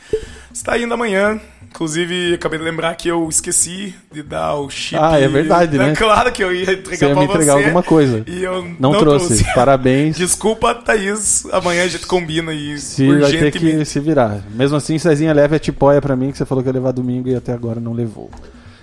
Está 0.54 0.78
indo 0.78 0.94
amanhã. 0.94 1.42
Inclusive, 1.74 2.34
acabei 2.34 2.60
de 2.60 2.66
lembrar 2.66 2.94
que 2.96 3.08
eu 3.08 3.30
esqueci 3.30 3.96
de 4.12 4.22
dar 4.22 4.56
o 4.56 4.70
chip. 4.70 5.00
Ah, 5.02 5.18
é 5.18 5.26
verdade, 5.30 5.78
né? 5.80 5.96
Claro 5.96 6.30
que 6.30 6.44
eu 6.44 6.54
ia 6.54 6.74
entregar 6.74 7.08
ia 7.08 7.14
pra 7.16 7.22
me 7.24 7.30
entregar 7.30 7.54
você, 7.54 7.64
alguma 7.64 7.81
coisa. 7.84 8.24
E 8.28 8.44
eu 8.44 8.64
Não, 8.80 8.92
não, 8.92 9.00
trouxe. 9.00 9.44
Parabéns. 9.54 10.16
Desculpa, 10.18 10.74
Thaís. 10.76 11.46
Amanhã 11.52 11.84
a 11.84 11.88
gente 11.88 12.06
combina 12.06 12.52
aí. 12.52 12.78
Se 12.78 13.08
vai 13.20 13.32
ter 13.32 13.52
que 13.52 13.86
se 13.86 14.00
virar. 14.00 14.42
Mesmo 14.54 14.78
assim, 14.78 14.98
Cezinha 14.98 15.34
leve 15.34 15.56
a 15.56 15.60
tipóia 15.60 16.02
pra 16.02 16.16
mim, 16.16 16.32
que 16.32 16.38
você 16.38 16.46
falou 16.46 16.64
que 16.64 16.70
ia 16.70 16.74
levar 16.74 16.92
domingo 16.92 17.30
e 17.30 17.36
até 17.36 17.54
agora 17.54 17.80
não 17.80 17.94
levou. 17.94 18.30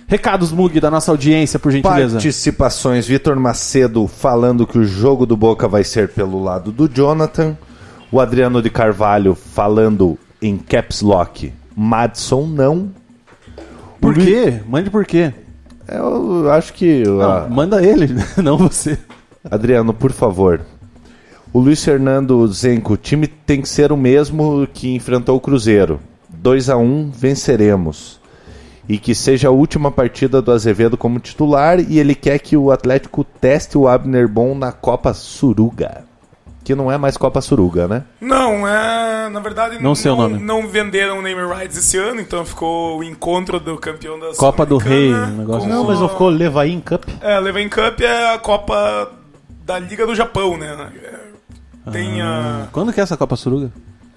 Recados, 0.07 0.51
Mug, 0.51 0.79
da 0.79 0.89
nossa 0.89 1.11
audiência, 1.11 1.59
por 1.59 1.71
gentileza. 1.71 2.13
Participações: 2.13 3.05
Vitor 3.05 3.35
Macedo 3.35 4.07
falando 4.07 4.65
que 4.65 4.79
o 4.79 4.83
jogo 4.83 5.23
do 5.23 5.37
Boca 5.37 5.67
vai 5.67 5.83
ser 5.83 6.09
pelo 6.09 6.43
lado 6.43 6.71
do 6.71 6.89
Jonathan. 6.89 7.55
O 8.11 8.19
Adriano 8.19 8.59
de 8.59 8.71
Carvalho 8.71 9.35
falando 9.35 10.17
em 10.41 10.57
caps 10.57 11.01
lock. 11.01 11.53
Madson 11.75 12.47
não. 12.47 12.89
Por 14.01 14.15
quê? 14.15 14.61
Mande 14.67 14.89
por 14.89 15.05
quê. 15.05 15.31
Eu 15.91 16.51
acho 16.51 16.73
que. 16.73 17.03
Não, 17.03 17.21
ah, 17.21 17.47
manda 17.49 17.83
ele, 17.83 18.07
não 18.41 18.57
você. 18.57 18.97
Adriano, 19.49 19.93
por 19.93 20.11
favor. 20.11 20.61
O 21.51 21.59
Luiz 21.59 21.83
Fernando 21.83 22.45
Zenco, 22.47 22.93
o 22.93 22.97
time 22.97 23.27
tem 23.27 23.61
que 23.61 23.69
ser 23.69 23.91
o 23.91 23.97
mesmo 23.97 24.67
que 24.71 24.93
enfrentou 24.93 25.35
o 25.35 25.41
Cruzeiro. 25.41 25.99
2 26.29 26.69
a 26.69 26.77
1 26.77 27.09
venceremos. 27.09 28.19
E 28.87 28.97
que 28.97 29.15
seja 29.15 29.47
a 29.47 29.51
última 29.51 29.91
partida 29.91 30.41
do 30.41 30.51
Azevedo 30.51 30.97
como 30.97 31.19
titular 31.19 31.79
e 31.79 31.99
ele 31.99 32.15
quer 32.15 32.39
que 32.39 32.55
o 32.55 32.71
Atlético 32.71 33.23
teste 33.23 33.77
o 33.77 33.87
Abner 33.87 34.27
Bom 34.27 34.55
na 34.55 34.71
Copa 34.71 35.13
Suruga. 35.13 36.08
Que 36.69 36.75
não 36.75 36.91
é 36.91 36.99
mais 36.99 37.17
Copa 37.17 37.41
Suruga, 37.41 37.87
né? 37.87 38.03
Não, 38.21 38.67
é. 38.67 39.27
Na 39.29 39.39
verdade, 39.39 39.81
Não 39.81 39.95
sei 39.95 40.11
o 40.11 40.15
nome. 40.15 40.37
não 40.37 40.67
venderam 40.67 41.17
o 41.17 41.21
name 41.23 41.41
rights 41.51 41.75
esse 41.75 41.97
ano, 41.97 42.21
então 42.21 42.45
ficou 42.45 42.99
o 42.99 43.03
encontro 43.03 43.59
do 43.59 43.75
campeão 43.75 44.19
da 44.19 44.35
Copa 44.35 44.67
do 44.67 44.77
Rei, 44.77 45.11
um 45.11 45.37
negócio 45.37 45.61
com 45.63 45.67
Não, 45.67 45.79
assim. 45.79 45.87
mas 45.87 45.99
não 45.99 46.07
ficou 46.09 46.29
Levain 46.29 46.79
Cup? 46.79 47.05
É, 47.21 47.39
Leven 47.39 47.67
Cup 47.69 47.99
é 48.01 48.35
a 48.35 48.37
Copa 48.37 49.11
da 49.65 49.79
Liga 49.79 50.05
do 50.05 50.13
Japão, 50.13 50.57
né? 50.59 50.91
É, 51.87 51.89
Tem 51.89 52.21
a 52.21 52.67
Quando 52.71 52.93
que 52.93 52.99
é 52.99 53.03
essa 53.03 53.17
Copa 53.17 53.35
Suruga? 53.35 53.71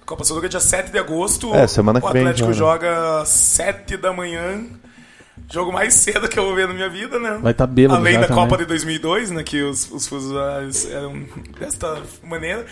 Copa 0.05 0.23
Suruga 0.23 0.47
dia 0.47 0.59
7 0.59 0.91
de 0.91 0.99
agosto. 0.99 1.55
É, 1.55 1.65
semana 1.65 1.99
que 1.99 2.05
o 2.05 2.11
vem 2.11 2.21
Atlético 2.21 2.53
já, 2.53 2.65
né? 2.65 2.71
joga 2.71 3.21
às 3.23 3.29
7 3.29 3.97
da 3.97 4.13
manhã 4.13 4.61
Jogo 5.53 5.71
mais 5.71 5.93
cedo 5.93 6.27
que 6.27 6.39
eu 6.39 6.45
vou 6.45 6.55
ver 6.55 6.67
na 6.67 6.73
minha 6.73 6.89
vida, 6.89 7.19
né? 7.19 7.37
Vai 7.39 7.53
tá 7.53 7.67
bêbado 7.67 7.99
Além 7.99 8.15
já 8.15 8.21
da 8.21 8.27
também. 8.27 8.43
Copa 8.43 8.57
de 8.57 8.65
2002, 8.65 9.29
né? 9.29 9.43
Que 9.43 9.61
os, 9.61 9.87
os 9.91 10.07
fusos 10.07 10.33
eram 10.89 11.23
desta 11.59 12.01
maneira. 12.27 12.65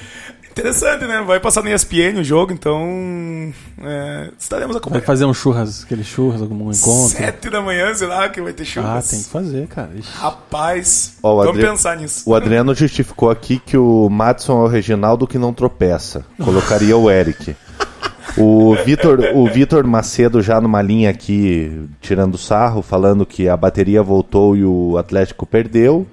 Interessante, 0.49 1.05
né? 1.05 1.21
Vai 1.21 1.39
passar 1.39 1.61
no 1.63 1.69
ESPN 1.69 2.19
o 2.19 2.23
jogo, 2.23 2.51
então 2.51 3.53
é, 3.83 4.31
estaremos 4.37 4.73
Vai 4.73 4.79
acompanhando. 4.81 5.05
fazer 5.05 5.25
um 5.25 5.33
churras, 5.33 5.83
aquele 5.83 6.03
churras, 6.03 6.41
algum 6.41 6.71
encontro. 6.71 7.09
Sete 7.17 7.49
da 7.51 7.61
manhã, 7.61 7.93
sei 7.93 8.07
lá, 8.07 8.27
que 8.29 8.41
vai 8.41 8.51
ter 8.51 8.63
Ah, 8.63 8.65
churras. 8.65 9.09
tem 9.09 9.21
que 9.21 9.29
fazer, 9.29 9.67
cara. 9.67 9.91
Ixi. 9.95 10.09
Rapaz, 10.17 11.13
Ó, 11.21 11.35
vamos 11.35 11.51
Adri- 11.51 11.67
pensar 11.69 11.95
nisso. 11.97 12.23
O 12.29 12.33
Adriano 12.35 12.73
justificou 12.73 13.29
aqui 13.29 13.59
que 13.63 13.77
o 13.77 14.09
Madison 14.09 14.59
é 14.61 14.65
o 14.65 14.67
Reginaldo 14.67 15.27
que 15.27 15.37
não 15.37 15.53
tropeça. 15.53 16.25
Colocaria 16.43 16.97
o 16.97 17.09
Eric. 17.11 17.55
O 18.37 18.75
Vitor, 18.85 19.19
o 19.35 19.45
Vitor 19.47 19.85
Macedo 19.85 20.41
já 20.41 20.61
numa 20.61 20.81
linha 20.81 21.09
aqui 21.09 21.87
tirando 21.99 22.37
sarro, 22.37 22.81
falando 22.81 23.25
que 23.25 23.49
a 23.49 23.57
bateria 23.57 24.01
voltou 24.01 24.55
e 24.55 24.63
o 24.63 24.97
Atlético 24.97 25.45
perdeu. 25.45 26.07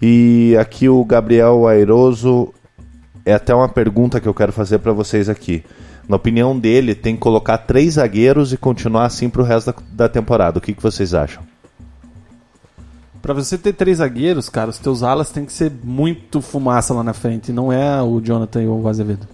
E 0.00 0.56
aqui 0.60 0.88
o 0.88 1.04
Gabriel 1.04 1.66
Airoso 1.66 2.52
é 3.24 3.34
até 3.34 3.54
uma 3.54 3.68
pergunta 3.68 4.20
que 4.20 4.28
eu 4.28 4.34
quero 4.34 4.52
fazer 4.52 4.78
para 4.78 4.92
vocês 4.92 5.28
aqui. 5.28 5.64
Na 6.08 6.16
opinião 6.16 6.58
dele, 6.58 6.94
tem 6.94 7.14
que 7.14 7.20
colocar 7.20 7.58
três 7.58 7.94
zagueiros 7.94 8.52
e 8.52 8.56
continuar 8.56 9.06
assim 9.06 9.30
pro 9.30 9.44
resto 9.44 9.72
da, 9.72 10.06
da 10.06 10.08
temporada. 10.08 10.58
O 10.58 10.60
que, 10.60 10.72
que 10.72 10.82
vocês 10.82 11.14
acham? 11.14 11.42
Pra 13.20 13.32
você 13.32 13.56
ter 13.56 13.72
três 13.72 13.98
zagueiros, 13.98 14.48
cara, 14.48 14.70
os 14.70 14.78
teus 14.78 15.04
alas 15.04 15.30
tem 15.30 15.44
que 15.44 15.52
ser 15.52 15.70
muito 15.84 16.40
fumaça 16.40 16.92
lá 16.92 17.04
na 17.04 17.12
frente. 17.12 17.52
Não 17.52 17.72
é 17.72 18.02
o 18.02 18.20
Jonathan 18.20 18.62
e 18.62 18.66
o 18.66 18.88
Azevedo. 18.88 19.28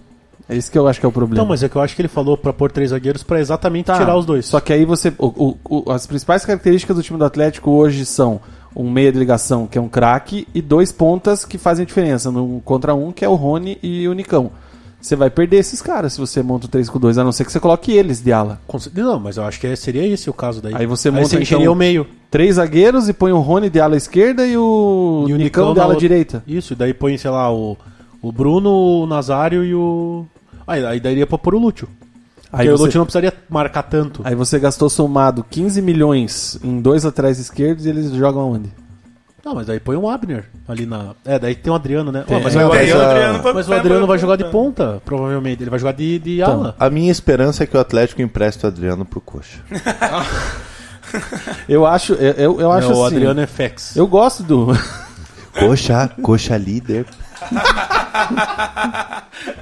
É 0.49 0.55
isso 0.57 0.71
que 0.71 0.77
eu 0.77 0.87
acho 0.87 0.99
que 0.99 1.05
é 1.05 1.09
o 1.09 1.11
problema. 1.11 1.41
Não, 1.43 1.47
mas 1.47 1.61
é 1.61 1.69
que 1.69 1.75
eu 1.75 1.81
acho 1.81 1.95
que 1.95 2.01
ele 2.01 2.09
falou 2.09 2.35
pra 2.35 2.51
pôr 2.51 2.71
três 2.71 2.89
zagueiros 2.89 3.21
pra 3.23 3.39
exatamente 3.39 3.85
Tá, 3.85 3.97
tirar 3.97 4.17
os 4.17 4.25
dois. 4.25 4.45
Só 4.47 4.59
que 4.59 4.73
aí 4.73 4.83
você. 4.83 5.13
o- 5.19 5.55
o- 5.63 5.91
as 5.91 6.07
principais 6.07 6.43
características 6.43 6.95
do 6.97 7.03
time 7.03 7.19
do 7.19 7.25
Atlético 7.25 7.69
hoje 7.71 8.03
são 8.05 8.41
um 8.75 8.89
meia 8.89 9.11
de 9.11 9.19
ligação, 9.19 9.67
que 9.67 9.77
é 9.77 9.81
um 9.81 9.87
craque, 9.89 10.47
e 10.53 10.61
dois 10.61 10.91
pontas 10.91 11.45
que 11.45 11.57
fazem 11.57 11.85
diferença. 11.85 12.31
No 12.31 12.61
contra 12.65 12.95
um, 12.95 13.11
que 13.11 13.23
é 13.23 13.29
o 13.29 13.35
Rony 13.35 13.77
e 13.83 14.07
o 14.07 14.13
Nicão. 14.13 14.51
Você 15.01 15.15
vai 15.15 15.29
perder 15.29 15.57
esses 15.57 15.81
caras 15.81 16.13
se 16.13 16.19
você 16.19 16.43
monta 16.43 16.65
o 16.65 16.69
3 16.69 16.89
com 16.89 16.99
2, 16.99 17.17
a 17.17 17.23
não 17.23 17.31
ser 17.31 17.45
que 17.45 17.51
você 17.53 17.59
coloque 17.59 17.91
eles 17.93 18.19
de 18.21 18.33
ala. 18.33 18.59
Não, 18.93 19.17
mas 19.17 19.37
eu 19.37 19.43
acho 19.45 19.57
que 19.59 19.73
seria 19.77 20.05
esse 20.05 20.29
o 20.29 20.33
caso 20.33 20.61
daí. 20.61 20.73
Aí 20.75 20.85
você 20.85 21.09
monta, 21.09 21.25
você 21.29 21.39
encheria 21.39 21.63
então, 21.63 21.73
o 21.73 21.75
meio. 21.75 22.05
Três 22.29 22.55
zagueiros 22.55 23.07
e 23.07 23.13
põe 23.13 23.31
o 23.31 23.39
Rony 23.39 23.69
de 23.69 23.79
ala 23.79 23.95
esquerda 23.95 24.45
e 24.45 24.57
o, 24.57 25.25
E 25.29 25.33
o 25.33 25.37
Nicão, 25.37 25.63
Nicão 25.69 25.73
de 25.73 25.79
ala 25.79 25.89
outra- 25.93 25.99
direita. 26.01 26.43
Isso, 26.45 26.73
e 26.73 26.75
daí 26.75 26.93
põe, 26.93 27.17
sei 27.17 27.31
lá, 27.31 27.49
o, 27.51 27.77
o 28.21 28.29
Bruno, 28.31 28.69
o 29.03 29.07
Nazário 29.07 29.63
e 29.63 29.73
o. 29.73 30.25
Aí, 30.69 30.85
aí 30.85 30.99
daria 30.99 31.25
pra 31.25 31.37
pôr 31.37 31.55
o 31.55 31.59
Lúcio. 31.59 31.87
Aí 32.51 32.65
Porque 32.65 32.69
o 32.69 32.77
você- 32.77 32.83
Lúcio 32.85 32.97
não 32.99 33.05
precisaria 33.05 33.33
marcar 33.49 33.83
tanto. 33.83 34.21
Aí 34.23 34.35
você 34.35 34.57
gastou 34.59 34.89
somado 34.89 35.43
15 35.49 35.81
milhões 35.81 36.59
em 36.63 36.79
dois 36.81 37.03
laterais 37.03 37.39
esquerdos 37.39 37.85
e 37.85 37.89
eles 37.89 38.11
jogam 38.11 38.41
aonde? 38.41 38.69
Não, 39.45 39.55
mas 39.55 39.65
daí 39.67 39.79
põe 39.79 39.95
um 39.95 40.09
Abner 40.09 40.45
ali 40.67 40.85
na. 40.85 41.15
É, 41.25 41.39
daí 41.39 41.55
tem 41.55 41.71
o 41.71 41.75
Adriano, 41.75 42.11
né? 42.11 42.23
Tem. 42.27 42.37
Ó, 42.37 42.39
mas, 42.41 42.53
Mas 42.53 42.63
o 42.65 42.67
o 42.67 42.71
Adriano, 42.73 43.01
Adriano, 43.03 43.53
mas 43.53 43.69
o 43.69 43.73
Adriano 43.73 44.07
vai 44.07 44.17
jogar 44.17 44.35
de 44.35 44.43
ponta, 44.45 45.01
provavelmente. 45.05 45.63
Ele 45.63 45.69
vai 45.69 45.79
jogar 45.79 45.93
de, 45.93 46.19
de 46.19 46.41
Então, 46.41 46.53
ala. 46.59 46.75
A 46.79 46.89
minha 46.89 47.11
esperança 47.11 47.63
é 47.63 47.65
que 47.67 47.75
o 47.75 47.79
Atlético 47.79 48.21
empreste 48.21 48.65
o 48.65 48.67
Adriano 48.67 49.05
pro 49.05 49.21
Coxa. 49.21 49.59
Eu 51.67 51.85
acho, 51.85 52.13
eu, 52.13 52.33
eu, 52.33 52.61
eu 52.61 52.71
acho 52.71 52.89
Não, 52.89 52.97
o 52.99 53.05
assim. 53.05 53.15
Adriano 53.15 53.39
é 53.41 53.47
Fex. 53.47 53.95
Eu 53.95 54.05
gosto 54.07 54.43
do. 54.43 54.67
Coxa, 55.59 56.09
coxa 56.21 56.57
líder. 56.57 57.05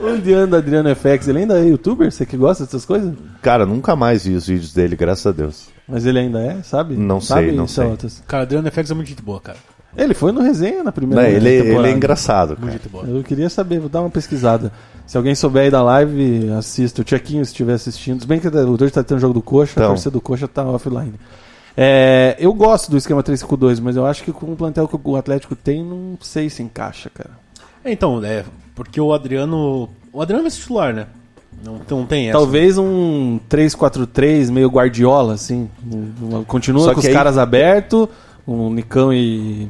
Onde 0.02 0.34
anda 0.34 0.58
Adriano 0.58 0.90
FX? 0.96 1.28
Ele 1.28 1.40
ainda 1.40 1.60
é 1.60 1.66
youtuber? 1.66 2.12
Você 2.12 2.26
que 2.26 2.38
gosta 2.38 2.66
dessas 2.66 2.86
coisas? 2.86 3.14
Cara, 3.42 3.66
nunca 3.66 3.96
mais 3.96 4.26
vi 4.26 4.36
os 4.36 4.48
vídeos 4.48 4.74
dele, 4.74 4.96
graças 4.96 5.26
a 5.28 5.32
Deus. 5.32 5.70
Mas 5.88 6.06
ele 6.06 6.20
ainda 6.20 6.40
é, 6.42 6.62
sabe? 6.64 6.96
Não 6.96 7.22
sabe, 7.22 7.48
sei, 7.48 7.56
não 7.56 7.68
sei. 7.68 7.86
Celtas? 7.86 8.24
Cara, 8.28 8.42
o 8.42 8.46
Adriano 8.46 8.72
FX 8.72 8.92
é 8.92 8.94
muito 8.94 9.08
gente 9.08 9.22
boa, 9.22 9.40
cara. 9.40 9.58
Ele 9.96 10.14
foi 10.14 10.32
no 10.32 10.42
resenha 10.42 10.84
na 10.84 10.92
primeira 10.92 11.24
Não, 11.24 11.30
ele, 11.30 11.50
ele 11.50 11.64
temporada. 11.64 11.88
é 11.90 11.92
engraçado, 11.92 12.50
Muito 12.50 12.60
cara. 12.62 12.72
gente 12.74 12.90
boa. 12.90 13.04
Eu 13.06 13.24
queria 13.24 13.50
saber, 13.50 13.80
vou 13.80 13.90
dar 13.90 14.02
uma 14.02 14.10
pesquisada. 14.10 14.72
Se 15.08 15.18
alguém 15.18 15.34
souber 15.34 15.64
aí 15.64 15.72
da 15.72 15.82
live, 15.82 16.52
assista. 16.52 17.02
O 17.02 17.06
Tchequinho, 17.06 17.44
se 17.46 17.52
estiver 17.52 17.74
assistindo. 17.74 18.22
Se 18.22 18.28
bem 18.28 18.40
que 18.40 18.48
o 18.48 18.72
hoje 18.74 18.92
tá 18.92 19.02
tendo 19.04 19.20
jogo 19.20 19.34
do 19.34 19.42
Coxa, 19.42 19.72
a 19.72 19.82
Então. 19.82 19.88
torcida 19.90 20.12
do 20.12 20.22
Coxa 20.22 20.48
tá 20.48 20.64
offline. 20.66 21.14
É, 21.80 22.36
eu 22.40 22.52
gosto 22.54 22.90
do 22.90 22.98
esquema 22.98 23.22
3-5-2, 23.22 23.80
mas 23.80 23.96
eu 23.96 24.06
acho 24.06 24.24
que 24.24 24.34
com 24.34 24.52
o 24.52 24.56
plantel 24.56 24.88
que 24.88 24.98
o 25.02 25.16
Atlético 25.16 25.56
tem, 25.56 25.84
não 25.84 26.18
sei 26.20 26.50
se 26.50 26.64
encaixa, 26.64 27.10
cara. 27.14 27.30
É, 27.86 27.92
Então, 27.92 28.24
é. 28.26 28.44
Porque 28.74 29.00
o 29.00 29.14
Adriano. 29.14 29.88
O 30.12 30.22
Adriano 30.22 30.44
vai 30.44 30.52
ser 30.52 30.60
titular, 30.62 30.94
né? 30.94 31.08
Não, 31.64 31.80
não 31.90 32.06
tem 32.06 32.30
essa. 32.30 32.38
Talvez 32.38 32.78
um 32.78 33.40
3-4-3 33.50 34.52
meio 34.52 34.70
Guardiola, 34.70 35.34
assim. 35.34 35.70
Continua 36.48 36.86
Só 36.86 36.94
com 36.94 37.00
os 37.00 37.06
aí- 37.06 37.14
caras 37.14 37.38
abertos, 37.38 38.08
o 38.46 38.70
Nicão 38.70 39.12
e 39.12 39.68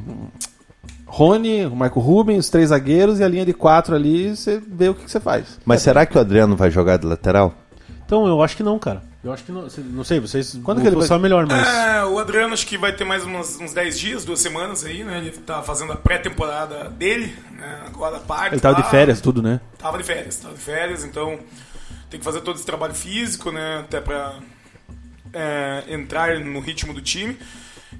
Rony, 1.06 1.64
o 1.64 1.74
Marco 1.74 2.00
Rubens, 2.00 2.40
os 2.44 2.50
três 2.50 2.68
zagueiros 2.68 3.18
e 3.20 3.24
a 3.24 3.28
linha 3.28 3.46
de 3.46 3.54
quatro 3.54 3.94
ali, 3.94 4.36
você 4.36 4.60
vê 4.66 4.90
o 4.90 4.94
que, 4.94 5.04
que 5.04 5.10
você 5.10 5.20
faz. 5.20 5.58
Mas 5.64 5.80
será 5.80 6.04
que 6.04 6.16
o 6.18 6.20
Adriano 6.20 6.54
vai 6.54 6.70
jogar 6.70 6.98
de 6.98 7.06
lateral? 7.06 7.54
Então, 8.04 8.26
eu 8.26 8.42
acho 8.42 8.56
que 8.56 8.62
não, 8.62 8.78
cara. 8.78 9.02
Eu 9.22 9.32
acho 9.32 9.42
que 9.44 9.50
não. 9.50 9.66
Não 9.90 10.04
sei, 10.04 10.20
vocês. 10.20 10.58
Quando 10.62 10.80
que 10.80 10.86
ele 10.86 10.94
vai- 10.94 11.18
melhor, 11.18 11.44
mas. 11.44 11.66
É, 11.66 12.04
o 12.04 12.18
Adriano 12.20 12.54
acho 12.54 12.64
que 12.66 12.78
vai 12.78 12.92
ter 12.92 13.04
mais 13.04 13.24
uns, 13.24 13.58
uns 13.60 13.72
10 13.72 13.98
dias, 13.98 14.24
duas 14.24 14.38
semanas 14.38 14.84
aí, 14.84 15.02
né? 15.02 15.18
Ele 15.18 15.30
tá 15.32 15.60
fazendo 15.62 15.92
a 15.92 15.96
pré-temporada 15.96 16.88
dele, 16.90 17.34
né? 17.50 17.82
Agora 17.86 18.18
a 18.18 18.20
parte. 18.20 18.54
Ele 18.54 18.60
tava 18.60 18.76
de 18.76 18.82
lá. 18.82 18.88
férias, 18.88 19.20
tudo, 19.20 19.42
né? 19.42 19.60
Tava 19.76 19.98
de 19.98 20.04
férias, 20.04 20.36
tava 20.36 20.54
de 20.54 20.60
férias, 20.60 21.04
então 21.04 21.38
tem 22.08 22.20
que 22.20 22.24
fazer 22.24 22.42
todo 22.42 22.56
esse 22.56 22.64
trabalho 22.66 22.94
físico, 22.94 23.50
né? 23.50 23.78
Até 23.80 24.00
pra 24.00 24.36
é, 25.32 25.84
entrar 25.88 26.38
no 26.38 26.60
ritmo 26.60 26.94
do 26.94 27.00
time. 27.02 27.36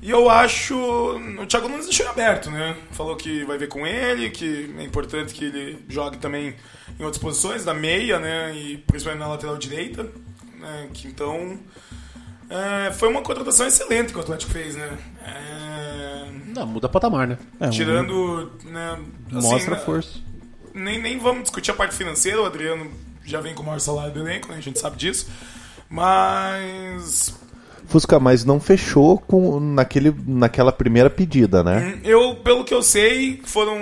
E 0.00 0.10
eu 0.10 0.30
acho. 0.30 0.76
O 0.76 1.46
Thiago 1.46 1.68
Nunes 1.68 1.86
deixou 1.86 2.08
aberto, 2.08 2.48
né? 2.48 2.76
Falou 2.92 3.16
que 3.16 3.44
vai 3.44 3.58
ver 3.58 3.66
com 3.66 3.84
ele, 3.84 4.30
que 4.30 4.72
é 4.78 4.84
importante 4.84 5.34
que 5.34 5.46
ele 5.46 5.84
jogue 5.88 6.18
também 6.18 6.54
em 6.98 7.02
outras 7.02 7.20
posições, 7.20 7.64
da 7.64 7.74
meia, 7.74 8.20
né? 8.20 8.54
E 8.54 8.76
principalmente 8.86 9.20
na 9.20 9.26
lateral 9.28 9.56
direita. 9.56 10.06
Né? 10.58 10.88
Que 10.92 11.08
então. 11.08 11.58
é, 12.50 12.92
foi 12.92 13.08
uma 13.08 13.22
contratação 13.22 13.66
excelente 13.66 14.12
que 14.12 14.18
o 14.18 14.22
Atlético 14.22 14.52
fez, 14.52 14.74
né? 14.74 14.98
É, 15.24 16.30
Não, 16.54 16.66
muda 16.66 16.88
patamar, 16.88 17.26
né? 17.26 17.38
É, 17.60 17.66
um- 17.66 17.70
tirando. 17.70 18.52
Né, 18.64 18.98
assim, 19.32 19.48
mostra 19.48 19.74
né, 19.76 19.80
força. 19.82 20.18
nem, 20.74 21.00
nem 21.00 21.18
vamos 21.18 21.42
discutir 21.42 21.70
a 21.70 21.74
parte 21.74 21.94
financeira, 21.94 22.40
o 22.42 22.46
Adriano 22.46 22.90
já 23.24 23.40
vem 23.40 23.54
com 23.54 23.62
o 23.62 23.66
maior 23.66 23.78
salário 23.80 24.12
do 24.12 24.20
elenco, 24.20 24.48
né? 24.48 24.56
a 24.56 24.60
gente 24.60 24.78
sabe 24.78 24.96
disso. 24.96 25.28
Mas 25.90 27.34
Fusca, 27.88 28.20
mas 28.20 28.44
não 28.44 28.60
fechou 28.60 29.18
com, 29.18 29.58
naquele, 29.58 30.14
naquela 30.26 30.70
primeira 30.70 31.08
pedida, 31.08 31.64
né? 31.64 31.94
hum, 31.96 32.00
eu, 32.04 32.34
pelo 32.36 32.62
que 32.64 32.72
eu 32.74 32.82
sei, 32.82 33.40
foram 33.44 33.76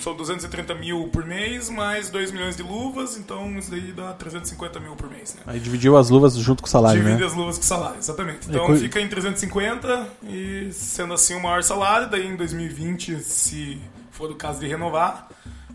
são 0.00 0.14
230 0.14 0.74
mil 0.74 1.08
por 1.08 1.24
mês, 1.26 1.68
mais 1.70 2.10
2 2.10 2.30
milhões 2.32 2.56
de 2.56 2.62
luvas, 2.62 3.16
então 3.16 3.58
isso 3.58 3.70
daí 3.70 3.92
dá 3.92 4.12
350 4.12 4.78
mil 4.80 4.94
por 4.94 5.10
mês, 5.10 5.34
né? 5.34 5.40
Aí 5.46 5.58
dividiu 5.58 5.96
as 5.96 6.10
luvas 6.10 6.36
junto 6.36 6.62
com 6.62 6.68
o 6.68 6.70
salário, 6.70 7.00
Divide 7.02 7.20
né? 7.20 7.26
as 7.26 7.34
luvas 7.34 7.56
com 7.56 7.62
o 7.62 7.66
salário, 7.66 7.98
exatamente. 7.98 8.46
Então 8.48 8.76
fica 8.76 9.00
em 9.00 9.08
350 9.08 10.06
e 10.28 10.68
sendo 10.72 11.14
assim 11.14 11.34
o 11.34 11.42
maior 11.42 11.62
salário, 11.62 12.08
daí 12.10 12.26
em 12.26 12.36
2020, 12.36 13.20
se 13.20 13.78
for 14.10 14.30
o 14.30 14.34
caso 14.34 14.60
de 14.60 14.66
renovar, 14.66 15.28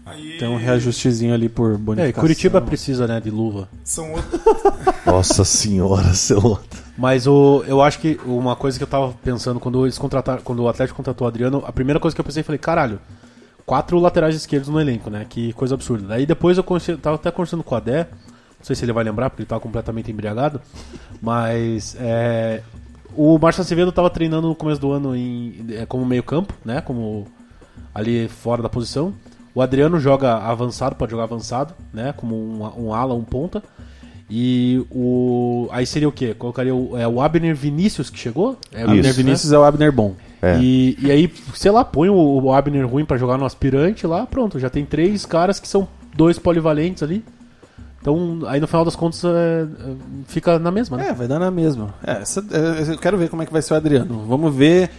aí 0.06 0.38
Tem 0.38 0.48
um 0.48 0.58
reajustezinho 0.58 1.34
ali 1.34 1.50
por 1.50 1.74
É, 1.74 1.78
bonificação. 1.78 2.10
e 2.10 2.14
Curitiba 2.22 2.62
precisa, 2.62 3.08
né, 3.08 3.20
de 3.20 3.30
luva. 3.32 3.68
são 3.84 4.12
outros. 4.14 4.42
Nossa 5.06 5.44
senhora, 5.44 6.14
seu. 6.14 6.60
Mas 6.98 7.28
o, 7.28 7.64
eu 7.68 7.82
acho 7.82 8.00
que 8.00 8.20
uma 8.26 8.56
coisa 8.56 8.78
que 8.78 8.84
eu 8.84 8.88
tava 8.88 9.14
pensando 9.24 9.60
quando 9.60 9.86
eles 9.86 9.98
contrataram, 9.98 10.42
quando 10.42 10.64
o 10.64 10.70
Atlético 10.70 10.98
contratou 10.98 11.26
o 11.26 11.28
Adriano, 11.28 11.64
a 11.66 11.72
primeira 11.72 12.00
coisa 12.00 12.16
que 12.16 12.22
eu 12.22 12.26
pensei, 12.26 12.42
falei, 12.42 12.60
caralho, 12.60 13.00
quatro 13.66 14.00
laterais 14.00 14.36
esquerdos 14.36 14.70
no 14.70 14.80
elenco, 14.80 15.10
né? 15.10 15.26
Que 15.28 15.52
coisa 15.54 15.76
absurda. 15.76 16.08
Daí 16.08 16.26
depois 16.26 16.58
eu 16.58 16.64
tava 16.98 17.16
até 17.16 17.32
conversando 17.32 17.64
com 17.64 17.76
o 17.76 17.78
Adé, 17.78 18.08
não 18.58 18.66
sei 18.66 18.76
se 18.76 18.86
ele 18.86 18.94
vai 18.94 19.04
lembrar, 19.04 19.30
porque 19.30 19.42
ele 19.42 19.50
tava 19.50 19.62
completamente 19.62 20.10
embriagado, 20.10 20.62
mas 21.22 21.98
é, 22.00 22.62
o 23.16 23.38
Márcio 23.38 23.62
Acevedo 23.62 23.92
tava 23.92 24.10
treinando 24.10 24.48
no 24.48 24.56
começo 24.56 24.80
do 24.80 24.92
ano 24.92 25.16
em, 25.16 25.66
é, 25.72 25.86
como 25.86 26.06
meio 26.06 26.24
campo, 26.24 26.54
né? 26.64 26.80
Como 26.82 27.28
ali 27.94 28.30
fora 28.30 28.62
da 28.62 28.70
posição. 28.70 29.14
O 29.54 29.62
Adriano 29.62 30.00
joga 30.00 30.36
avançado, 30.38 30.96
pode 30.96 31.12
jogar 31.12 31.24
avançado, 31.24 31.74
né? 31.94 32.14
Como 32.14 32.36
um, 32.36 32.88
um 32.88 32.94
ala, 32.94 33.14
um 33.14 33.24
ponta. 33.24 33.64
E 34.30 34.84
o. 34.90 35.68
Aí 35.72 35.86
seria 35.86 36.10
o 36.10 36.12
quê? 36.12 36.34
Colocaria 36.34 36.74
o, 36.74 36.98
é, 36.98 37.08
o 37.08 37.22
Abner 37.22 37.56
Vinícius 37.56 38.10
que 38.10 38.18
chegou? 38.18 38.58
É 38.72 38.82
o 38.86 38.90
Abner 38.90 39.14
Vinícius 39.14 39.52
é 39.52 39.58
o 39.60 39.64
Abner 39.64 39.92
bom. 39.92 40.16
É. 40.42 40.58
E, 40.60 40.98
e 41.00 41.12
aí, 41.12 41.32
sei 41.54 41.72
lá, 41.72 41.84
põe 41.86 42.10
o, 42.10 42.16
o 42.44 42.52
Abner 42.54 42.88
ruim 42.88 43.06
pra 43.06 43.18
jogar 43.18 43.38
no 43.38 43.46
aspirante 43.46 44.06
lá, 44.08 44.26
pronto, 44.26 44.60
já 44.60 44.70
tem 44.70 44.84
três 44.86 45.26
caras 45.26 45.60
que 45.60 45.68
são 45.68 45.88
dois 46.16 46.40
polivalentes 46.40 47.04
ali. 47.04 47.24
Então, 48.02 48.42
aí 48.48 48.60
no 48.60 48.68
final 48.68 48.86
das 48.86 48.96
contas 48.96 49.24
é, 49.24 49.28
é, 49.64 49.66
fica 50.28 50.60
na 50.60 50.70
mesma, 50.70 50.98
né? 50.98 51.10
É, 51.10 51.14
vai 51.14 51.28
dar 51.28 51.40
na 51.40 51.50
mesma. 51.50 51.94
É, 52.06 52.22
essa- 52.22 52.44
é, 52.52 52.92
eu 52.94 52.98
quero 53.00 53.18
ver 53.18 53.30
como 53.30 53.42
é 53.42 53.46
que 53.46 53.52
vai 53.54 53.62
ser 53.64 53.74
o 53.74 53.78
Adriano. 53.78 54.24
Vamos 54.28 54.54
ver. 54.54 54.92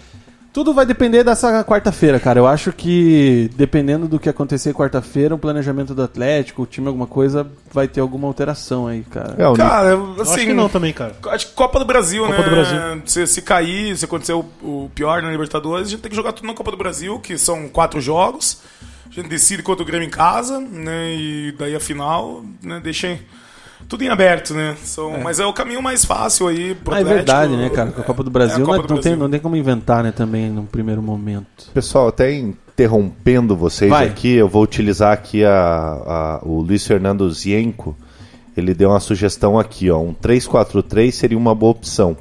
Tudo 0.56 0.72
vai 0.72 0.86
depender 0.86 1.22
dessa 1.22 1.62
quarta-feira, 1.62 2.18
cara. 2.18 2.40
Eu 2.40 2.46
acho 2.46 2.72
que, 2.72 3.50
dependendo 3.56 4.08
do 4.08 4.18
que 4.18 4.26
acontecer 4.26 4.72
quarta-feira, 4.72 5.34
o 5.34 5.38
planejamento 5.38 5.94
do 5.94 6.02
Atlético, 6.02 6.62
o 6.62 6.66
time, 6.66 6.86
alguma 6.86 7.06
coisa, 7.06 7.46
vai 7.70 7.86
ter 7.86 8.00
alguma 8.00 8.26
alteração 8.26 8.86
aí, 8.86 9.02
cara. 9.02 9.34
É, 9.36 9.54
Cara, 9.54 9.90
Eu 9.90 10.12
acho 10.12 10.22
assim, 10.22 10.46
que 10.46 10.54
não 10.54 10.70
também, 10.70 10.94
cara. 10.94 11.14
Acho 11.26 11.48
que 11.48 11.52
Copa 11.52 11.78
do 11.78 11.84
Brasil, 11.84 12.24
Copa 12.24 12.38
né? 12.38 12.44
do 12.44 12.50
Brasil. 12.50 13.02
Se, 13.04 13.26
se 13.26 13.42
cair, 13.42 13.94
se 13.98 14.06
acontecer 14.06 14.32
o, 14.32 14.46
o 14.62 14.90
pior 14.94 15.20
na 15.20 15.30
Libertadores, 15.30 15.88
a 15.88 15.90
gente 15.90 16.00
tem 16.00 16.08
que 16.08 16.16
jogar 16.16 16.32
tudo 16.32 16.46
na 16.46 16.54
Copa 16.54 16.70
do 16.70 16.78
Brasil, 16.78 17.20
que 17.20 17.36
são 17.36 17.68
quatro 17.68 18.00
jogos. 18.00 18.62
A 19.10 19.12
gente 19.12 19.28
decide 19.28 19.62
contra 19.62 19.82
o 19.82 19.86
Grêmio 19.86 20.08
em 20.08 20.10
casa, 20.10 20.58
né? 20.58 21.14
E 21.14 21.54
daí 21.58 21.76
a 21.76 21.80
final, 21.80 22.42
né? 22.62 22.80
Deixa 22.82 23.18
tudo 23.88 24.02
em 24.02 24.08
aberto, 24.08 24.52
né? 24.54 24.76
São, 24.82 25.18
Mas 25.22 25.38
é 25.40 25.46
o 25.46 25.52
caminho 25.52 25.82
mais 25.82 26.04
fácil 26.04 26.48
aí 26.48 26.74
pro 26.74 26.94
Ah, 26.94 27.00
é 27.00 27.04
verdade, 27.04 27.56
né, 27.56 27.70
cara? 27.70 27.90
Com 27.92 28.00
a 28.00 28.04
Copa 28.04 28.22
do 28.22 28.30
Brasil 28.30 28.54
É 28.54 28.56
a 28.56 28.58
não, 28.60 28.66
Copa 28.66 28.78
é- 28.78 28.86
do 28.86 28.94
não 28.94 29.00
tem, 29.00 29.12
Brasil. 29.12 29.18
não 29.24 29.30
tem 29.30 29.40
como 29.40 29.56
inventar, 29.56 30.02
né, 30.02 30.12
também, 30.12 30.50
num 30.50 30.66
primeiro 30.66 31.02
momento. 31.02 31.70
Pessoal, 31.72 32.08
até 32.08 32.32
interrompendo 32.32 33.56
vocês 33.56 33.90
Vai. 33.90 34.06
aqui, 34.06 34.34
eu 34.34 34.48
vou 34.48 34.62
utilizar 34.62 35.12
aqui 35.12 35.44
a, 35.44 35.50
a- 35.52 36.40
o 36.44 36.60
Luiz 36.60 36.86
Fernando 36.86 37.30
Zienko. 37.30 37.96
Ele 38.56 38.72
deu 38.74 38.90
uma 38.90 39.00
sugestão 39.00 39.58
aqui, 39.58 39.90
ó. 39.90 39.98
Um 40.00 40.14
3-4-3 40.14 41.14
seria 41.14 41.36
uma 41.38 41.54
boa 41.54 41.72
opção. 41.72 42.16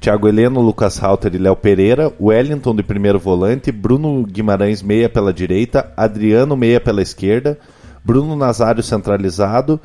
Thiago 0.00 0.28
Heleno, 0.28 0.60
Lucas 0.60 0.98
Halter 0.98 1.34
e 1.34 1.38
Léo 1.38 1.56
Pereira, 1.56 2.12
Wellington 2.20 2.74
de 2.76 2.82
primeiro 2.82 3.18
volante, 3.18 3.72
Bruno 3.72 4.22
Guimarães 4.26 4.82
meia 4.82 5.08
pela 5.08 5.32
direita, 5.32 5.90
Adriano 5.96 6.56
meia 6.56 6.78
pela 6.78 7.00
esquerda, 7.00 7.58
Bruno 8.04 8.36
Nazário 8.36 8.82
centralizado 8.82 9.80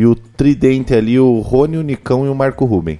e 0.00 0.06
o 0.06 0.14
tridente 0.14 0.94
ali, 0.94 1.18
o 1.20 1.40
Rony, 1.40 1.76
o 1.76 1.82
Nicão 1.82 2.24
e 2.24 2.28
o 2.28 2.34
Marco 2.34 2.64
Ruben. 2.64 2.98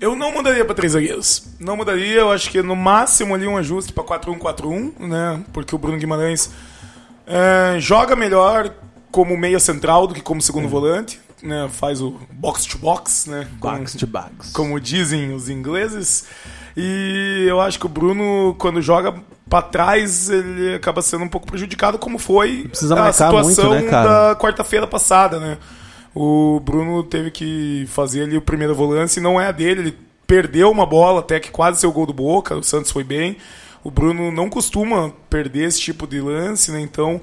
Eu 0.00 0.16
não 0.16 0.32
mudaria 0.32 0.64
pra 0.64 0.74
três 0.74 0.92
zagueiros. 0.92 1.46
Não 1.60 1.76
mudaria, 1.76 2.16
eu 2.20 2.30
acho 2.32 2.50
que 2.50 2.60
no 2.62 2.76
máximo 2.76 3.34
ali 3.34 3.46
um 3.46 3.56
ajuste 3.56 3.92
pra 3.92 4.02
4-1-4-1, 4.04 4.92
né? 5.00 5.42
Porque 5.52 5.74
o 5.74 5.78
Bruno 5.78 5.96
Guimarães 5.96 6.50
é, 7.26 7.76
joga 7.78 8.14
melhor 8.16 8.74
como 9.10 9.36
meia 9.36 9.60
central 9.60 10.06
do 10.06 10.14
que 10.14 10.20
como 10.20 10.42
segundo 10.42 10.68
volante, 10.68 11.20
né? 11.42 11.68
Faz 11.72 12.02
o 12.02 12.18
box 12.32 12.66
to 12.66 12.76
box, 12.78 13.30
né? 13.30 13.46
Como- 13.60 13.78
Box 13.78 13.94
to 13.96 14.06
box. 14.06 14.52
como 14.52 14.78
dizem 14.80 15.32
os 15.32 15.48
ingleses. 15.48 16.24
E 16.76 17.46
eu 17.48 17.60
acho 17.60 17.78
que 17.78 17.86
o 17.86 17.88
Bruno, 17.88 18.54
quando 18.58 18.82
joga 18.82 19.14
pra 19.48 19.62
trás, 19.62 20.28
ele 20.28 20.74
acaba 20.74 21.00
sendo 21.02 21.22
um 21.24 21.28
pouco 21.28 21.46
prejudicado, 21.46 21.98
como 21.98 22.18
foi 22.18 22.68
a 22.72 23.12
situação 23.12 23.70
muito, 23.70 23.84
né, 23.86 23.90
da 24.04 24.36
quarta-feira 24.38 24.86
passada, 24.86 25.38
né? 25.38 25.56
O 26.14 26.60
Bruno 26.60 27.02
teve 27.02 27.30
que 27.30 27.86
fazer 27.88 28.22
ali 28.22 28.36
o 28.36 28.42
primeiro 28.42 28.74
volante, 28.74 29.18
e 29.18 29.22
não 29.22 29.40
é 29.40 29.46
a 29.46 29.52
dele, 29.52 29.80
ele 29.80 29.98
perdeu 30.26 30.70
uma 30.70 30.86
bola 30.86 31.20
até 31.20 31.40
que 31.40 31.50
quase 31.50 31.80
seu 31.80 31.90
gol 31.92 32.06
do 32.06 32.12
Boca, 32.12 32.54
o 32.54 32.62
Santos 32.62 32.90
foi 32.90 33.04
bem. 33.04 33.36
O 33.82 33.90
Bruno 33.90 34.30
não 34.30 34.48
costuma 34.48 35.12
perder 35.28 35.64
esse 35.64 35.80
tipo 35.80 36.06
de 36.06 36.20
lance, 36.20 36.70
né? 36.70 36.80
Então, 36.80 37.20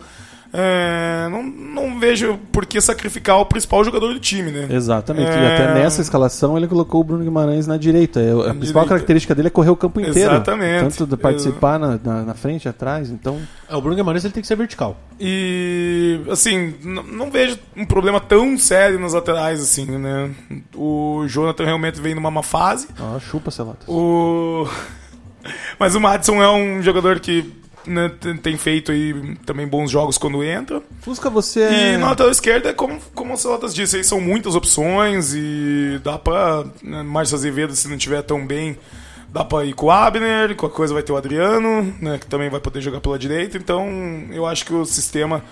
é, 0.53 1.27
não, 1.29 1.43
não 1.43 1.99
vejo 1.99 2.37
por 2.51 2.65
que 2.65 2.79
sacrificar 2.81 3.37
o 3.39 3.45
principal 3.45 3.83
jogador 3.83 4.13
do 4.13 4.19
time, 4.19 4.51
né? 4.51 4.67
Exatamente. 4.69 5.29
E 5.29 5.33
É. 5.33 5.53
até 5.55 5.73
nessa 5.73 6.01
escalação 6.01 6.57
ele 6.57 6.67
colocou 6.67 7.01
o 7.01 7.03
Bruno 7.03 7.23
Guimarães 7.23 7.67
na 7.67 7.77
direita. 7.77 8.19
É, 8.19 8.31
A 8.31 8.35
principal 8.35 8.59
direita. 8.83 8.87
característica 8.89 9.33
dele 9.33 9.47
é 9.47 9.51
correr 9.51 9.69
o 9.69 9.75
campo 9.75 9.99
inteiro. 9.99 10.19
Exatamente. 10.31 10.79
Tanto 10.97 11.07
de 11.07 11.15
participar 11.17 11.79
na, 11.79 11.99
na, 12.03 12.23
na 12.23 12.33
frente, 12.33 12.67
atrás. 12.67 13.09
Então, 13.09 13.39
É, 13.69 13.75
o 13.75 13.81
Bruno 13.81 13.95
Guimarães 13.95 14.25
ele 14.25 14.33
tem 14.33 14.41
que 14.41 14.47
ser 14.47 14.55
vertical. 14.57 14.97
E, 15.19 16.19
assim, 16.29 16.73
não 16.83 17.31
vejo 17.31 17.57
um 17.77 17.85
problema 17.85 18.19
tão 18.19 18.57
sério 18.57 18.99
nas 18.99 19.13
laterais, 19.13 19.61
assim, 19.61 19.85
né? 19.85 20.31
O 20.75 21.23
Jonathan 21.27 21.63
realmente 21.65 22.01
vem 22.01 22.13
numa 22.15 22.29
má 22.31 22.43
fase. 22.43 22.87
ó, 22.99 23.19
chupa, 23.19 23.51
Celotas. 23.51 23.87
O... 23.87 24.67
Mas 25.79 25.95
o 25.95 25.99
Madison 26.01 26.41
é 26.41 26.51
um 26.51 26.81
jogador 26.81 27.19
que 27.19 27.51
né, 27.85 28.11
tem- 28.41 28.57
feito 28.57 28.91
aí 28.91 29.35
também 29.45 29.67
bons 29.67 29.89
jogos 29.89 30.17
quando 30.17 30.43
entra. 30.43 30.81
Fusca, 31.01 31.29
você 31.29 31.61
é... 31.61 31.93
E 31.93 31.97
na 31.97 32.09
lateral 32.09 32.31
esquerda, 32.31 32.69
é 32.69 32.73
como, 32.73 32.99
como 33.15 33.33
o 33.33 33.37
Celotas 33.37 33.73
disse, 33.73 33.97
aí 33.97 34.03
são 34.03 34.19
muitas 34.21 34.55
opções 34.55 35.33
e 35.33 35.99
dá 36.03 36.17
pra. 36.17 36.63
Né, 36.83 37.01
Márcio 37.03 37.35
Azevedo, 37.35 37.75
se 37.75 37.87
não 37.87 37.97
tiver 37.97 38.21
tão 38.21 38.45
bem, 38.45 38.77
dá 39.29 39.43
pra 39.43 39.65
ir 39.65 39.73
com 39.73 39.87
o 39.87 39.91
Abner, 39.91 40.55
qualquer 40.55 40.75
coisa 40.75 40.93
vai 40.93 41.01
ter 41.03 41.11
o 41.11 41.17
Adriano, 41.17 41.93
né, 42.01 42.17
que 42.19 42.27
também 42.27 42.49
vai 42.49 42.59
poder 42.59 42.81
jogar 42.81 43.01
pela 43.01 43.17
direita. 43.17 43.57
Então, 43.57 43.87
eu 44.31 44.45
acho 44.45 44.65
que 44.65 44.73
o 44.73 44.85
sistema 44.85 45.43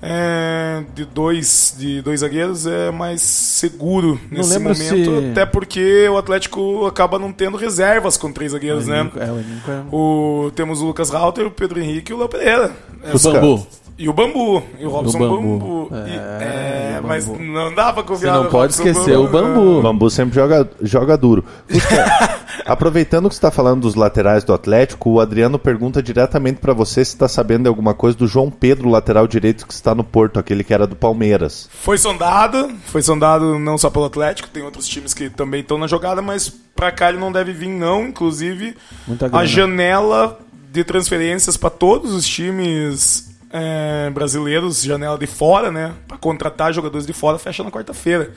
é, 0.00 0.82
de, 0.94 1.04
dois, 1.04 1.74
de 1.76 2.00
dois 2.02 2.20
zagueiros 2.20 2.66
é 2.66 2.90
mais 2.90 3.20
seguro 3.22 4.20
nesse 4.30 4.58
momento, 4.58 4.78
se- 5.20 5.30
até 5.30 5.44
porque 5.44 6.08
o 6.08 6.16
Atlético 6.16 6.86
acaba 6.86 7.18
não 7.18 7.32
tendo 7.32 7.56
reservas 7.56 8.16
com 8.16 8.32
três 8.32 8.52
zagueiros, 8.52 8.86
O 8.86 8.90
né? 8.90 9.10
é, 9.16 9.24
o 9.30 9.38
é... 9.38 9.82
O, 9.90 10.50
temos 10.54 10.80
o 10.80 10.86
Lucas 10.86 11.10
Rauter, 11.10 11.46
o 11.46 11.50
Pedro 11.50 11.80
Henrique 11.80 12.12
e 12.12 12.14
o 12.14 12.18
Léo 12.18 12.28
Pereira. 12.28 12.72
É, 13.02 13.14
O 13.14 13.18
Bambu. 13.18 13.66
E 13.98 14.08
o 14.08 14.12
Bambu. 14.12 14.62
E 14.78 14.86
o 14.86 14.90
Robson 14.90 15.18
Bambu. 15.18 15.36
Bambu. 15.58 15.88
E- 16.06 16.16
É, 16.16 16.94
É, 16.96 17.00
o 17.02 17.06
mas 17.06 17.26
Bambu. 17.26 17.42
não 17.42 17.74
dá 17.74 17.92
pra 17.92 18.02
Você 18.02 18.08
confiar 18.08 18.34
não 18.34 18.44
no 18.44 18.50
pode 18.50 18.72
Robson 18.76 18.88
esquecer 18.90 19.16
o 19.16 19.24
O 19.24 19.28
Bambu. 19.28 19.82
Bambu 19.82 20.08
sempre 20.10 20.34
joga, 20.34 20.68
joga 20.80 21.16
duro. 21.16 21.44
Fusca, 21.68 22.38
aproveitando 22.64 23.28
que 23.28 23.34
você 23.34 23.38
está 23.38 23.50
falando 23.50 23.82
dos 23.82 23.94
laterais 23.94 24.44
do 24.44 24.52
Atlético, 24.52 25.10
o 25.10 25.20
Adriano 25.20 25.58
pergunta 25.58 26.02
diretamente 26.02 26.60
para 26.60 26.72
você 26.72 27.04
se 27.04 27.12
está 27.14 27.26
sabendo 27.28 27.62
de 27.64 27.68
alguma 27.68 27.94
coisa 27.94 28.16
do 28.16 28.26
João 28.26 28.50
Pedro, 28.50 28.88
lateral 28.88 29.26
direito 29.26 29.66
que 29.66 29.72
está 29.72 29.94
no 29.94 30.04
Porto, 30.04 30.38
aquele 30.38 30.62
que 30.62 30.72
era 30.74 30.86
do 30.86 30.94
Palmeiras. 30.96 31.68
Foi 31.72 31.98
sondado, 31.98 32.70
foi 32.86 33.02
sondado 33.02 33.58
não 33.58 33.76
só 33.78 33.90
pelo 33.90 34.04
Atlético, 34.04 34.48
tem 34.48 34.62
outros 34.62 34.86
times 34.86 35.12
que 35.14 35.28
também 35.30 35.60
estão 35.60 35.78
na 35.78 35.86
jogada, 35.86 36.22
mas 36.22 36.48
pra 36.74 36.92
cá 36.92 37.08
ele 37.08 37.18
não 37.18 37.32
deve 37.32 37.52
vir 37.52 37.68
não, 37.68 38.06
inclusive 38.06 38.76
Muita 39.06 39.28
a 39.32 39.44
janela 39.44 40.38
de 40.70 40.84
transferências 40.84 41.56
pra 41.56 41.70
todos 41.70 42.12
os 42.12 42.26
times 42.26 43.27
é, 43.50 44.10
brasileiros, 44.10 44.82
janela 44.82 45.18
de 45.18 45.26
fora, 45.26 45.70
né, 45.70 45.94
Pra 46.06 46.16
contratar 46.18 46.72
jogadores 46.72 47.06
de 47.06 47.12
fora 47.12 47.38
fecha 47.38 47.62
na 47.62 47.70
quarta-feira. 47.70 48.32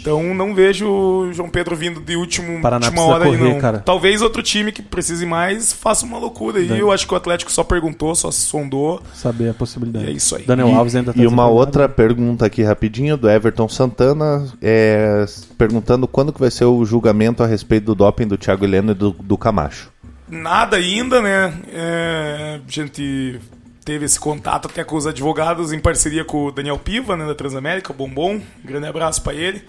Então 0.00 0.34
não 0.34 0.54
vejo 0.54 0.88
o 0.88 1.32
João 1.32 1.48
Pedro 1.48 1.74
vindo 1.74 2.00
de 2.00 2.16
último, 2.16 2.60
Paraná 2.60 2.86
última 2.86 3.02
hora 3.02 3.24
aí 3.24 3.36
correr, 3.36 3.54
não. 3.54 3.60
cara. 3.60 3.78
Talvez 3.80 4.22
outro 4.22 4.42
time 4.42 4.72
que 4.72 4.82
precise 4.82 5.26
mais 5.26 5.72
faça 5.72 6.04
uma 6.04 6.18
loucura 6.18 6.58
aí. 6.58 6.78
Eu 6.78 6.90
acho 6.90 7.06
que 7.06 7.14
o 7.14 7.16
Atlético 7.16 7.50
só 7.50 7.64
perguntou, 7.64 8.14
só 8.14 8.30
sondou. 8.30 9.02
Saber 9.14 9.50
a 9.50 9.54
possibilidade. 9.54 10.06
E 10.06 10.08
é 10.08 10.12
isso 10.12 10.36
aí. 10.36 10.44
Daniel 10.44 10.74
Alves 10.74 10.94
ainda 10.94 11.12
tá 11.12 11.22
e 11.22 11.26
uma 11.26 11.46
outra 11.46 11.88
pergunta 11.88 12.46
aqui 12.46 12.62
rapidinho 12.62 13.16
do 13.16 13.28
Everton 13.28 13.68
Santana, 13.68 14.46
é, 14.60 15.24
perguntando 15.56 16.06
quando 16.06 16.32
que 16.32 16.40
vai 16.40 16.50
ser 16.50 16.64
o 16.64 16.84
julgamento 16.84 17.42
a 17.42 17.46
respeito 17.46 17.86
do 17.86 17.94
doping 17.94 18.26
do 18.26 18.36
Thiago 18.36 18.64
Heleno 18.64 18.92
e 18.92 18.94
do, 18.94 19.10
do 19.12 19.38
Camacho. 19.38 19.90
Nada 20.28 20.76
ainda, 20.76 21.20
né? 21.20 21.54
É, 21.72 22.60
a 22.66 22.70
gente 22.70 23.40
teve 23.84 24.06
esse 24.06 24.18
contato 24.18 24.66
até 24.66 24.82
com 24.82 24.96
os 24.96 25.06
advogados 25.06 25.72
em 25.72 25.78
parceria 25.78 26.24
com 26.24 26.46
o 26.46 26.52
Daniel 26.52 26.78
Piva, 26.78 27.16
né, 27.16 27.26
da 27.26 27.34
Transamérica, 27.34 27.92
Bombom. 27.92 28.40
Grande 28.64 28.86
abraço 28.86 29.22
pra 29.22 29.34
ele. 29.34 29.62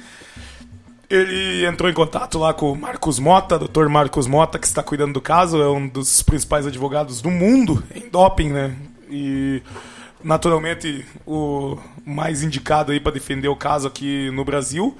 Ele 1.09 1.65
entrou 1.65 1.89
em 1.89 1.93
contato 1.93 2.39
lá 2.39 2.53
com 2.53 2.71
o 2.71 2.75
Marcos 2.75 3.19
Mota, 3.19 3.59
doutor 3.59 3.87
Marcos 3.89 4.25
Mota, 4.25 4.57
que 4.57 4.65
está 4.65 4.81
cuidando 4.81 5.13
do 5.13 5.21
caso, 5.21 5.61
é 5.61 5.69
um 5.69 5.87
dos 5.87 6.23
principais 6.23 6.65
advogados 6.65 7.21
do 7.21 7.29
mundo 7.29 7.83
em 7.93 8.09
doping, 8.09 8.49
né? 8.49 8.75
E 9.09 9.61
naturalmente 10.23 11.05
o 11.27 11.77
mais 12.03 12.41
indicado 12.41 12.91
aí 12.91 12.99
para 12.99 13.11
defender 13.11 13.49
o 13.49 13.55
caso 13.55 13.87
aqui 13.87 14.31
no 14.31 14.43
Brasil. 14.43 14.97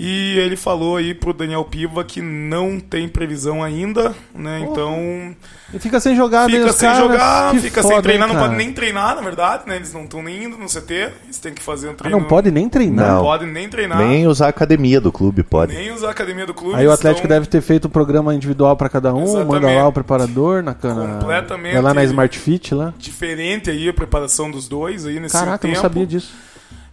E 0.00 0.38
ele 0.38 0.54
falou 0.54 0.96
aí 0.96 1.12
pro 1.12 1.32
Daniel 1.32 1.64
Piva 1.64 2.04
que 2.04 2.22
não 2.22 2.78
tem 2.78 3.08
previsão 3.08 3.64
ainda, 3.64 4.14
né? 4.32 4.60
Então 4.60 5.34
E 5.74 5.78
fica 5.80 5.98
sem 5.98 6.14
jogar, 6.14 6.46
daí 6.46 6.60
fica 6.60 6.72
sem 6.72 6.88
caras, 6.88 7.02
jogar, 7.02 7.54
fica 7.56 7.82
foda, 7.82 7.94
sem 7.94 8.02
treinar, 8.02 8.28
hein, 8.28 8.34
não 8.36 8.40
pode 8.42 8.54
nem 8.54 8.72
treinar, 8.72 9.16
na 9.16 9.22
verdade, 9.22 9.64
né? 9.66 9.74
Eles 9.74 9.92
não 9.92 10.04
estão 10.04 10.22
nem 10.22 10.44
indo 10.44 10.56
no 10.56 10.66
CT, 10.68 11.10
eles 11.24 11.38
têm 11.40 11.52
que 11.52 11.60
fazer 11.60 11.88
um 11.88 11.90
Ah, 11.90 11.94
treino. 11.94 12.16
não 12.20 12.24
pode 12.28 12.48
nem 12.52 12.68
treinar. 12.68 13.08
Não 13.08 13.14
Não. 13.16 13.22
pode 13.24 13.44
nem 13.44 13.68
treinar, 13.68 13.98
Nem 13.98 14.08
nem, 14.08 14.26
usar 14.28 14.46
a 14.46 14.50
academia 14.50 15.00
do 15.00 15.10
clube 15.10 15.42
pode. 15.42 15.76
usar 15.90 16.08
a 16.08 16.10
academia 16.12 16.46
do 16.46 16.54
clube. 16.54 16.76
Aí 16.76 16.86
o 16.86 16.92
Atlético 16.92 17.26
estão- 17.26 17.36
deve 17.36 17.46
ter 17.48 17.60
feito 17.60 17.88
um 17.88 17.90
programa 17.90 18.32
individual 18.32 18.76
pra 18.76 18.88
cada 18.88 19.12
um, 19.12 19.24
Exatamente. 19.24 19.48
manda 19.48 19.66
lá 19.74 19.88
o 19.88 19.92
preparador 19.92 20.62
na 20.62 20.74
cana. 20.74 21.18
Completamente. 21.18 21.72
Vai 21.72 21.82
lá 21.82 21.92
na 21.92 22.04
Smart 22.04 22.38
Fit 22.38 22.72
lá. 22.72 22.94
diferente 22.96 23.68
aí 23.68 23.88
a 23.88 23.92
preparação 23.92 24.48
dos 24.48 24.68
dois 24.68 25.04
aí 25.06 25.18
nesse 25.18 25.32
Caraca, 25.34 25.66
eu 25.66 25.70
tempo. 25.70 25.74
não 25.74 25.82
sabia 25.82 26.06
disso. 26.06 26.32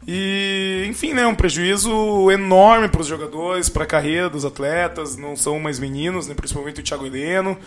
E, 0.08 0.86
enfim, 0.88 1.14
né, 1.14 1.26
um 1.26 1.34
prejuízo 1.34 2.30
enorme 2.32 2.88
para 2.88 3.02
os 3.02 3.08
jogadores, 3.08 3.70
para 3.70 3.84
a 3.84 3.88
carreira 3.88 4.30
dos 4.30 4.46
atletas, 4.46 5.18
não 5.18 5.36
são 5.36 5.60
mais 5.60 5.80
meninos, 5.80 6.28
né, 6.28 6.36
principalmente 6.36 6.80
o 6.80 6.84
Thiago 6.84 7.08
Heleno. 7.08 7.58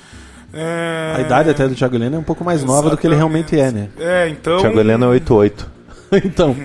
É, 0.53 1.15
A 1.17 1.21
idade 1.21 1.51
até 1.51 1.67
do 1.67 1.75
Thiago 1.75 1.97
Heleno 1.97 2.17
é 2.17 2.19
um 2.19 2.25
pouco 2.25 2.45
mais 2.45 2.65
nova 2.65 2.91
do 2.91 2.97
que 2.97 3.07
ele 3.07 3.15
exatamente. 3.15 3.51
realmente 3.51 3.79
é, 3.79 3.81
né? 3.81 3.89
É, 3.99 4.29
então. 4.29 4.59
Thiago 4.59 4.79
Heleno 4.79 5.07
é 5.07 5.09
88. 5.09 5.71
então, 6.25 6.57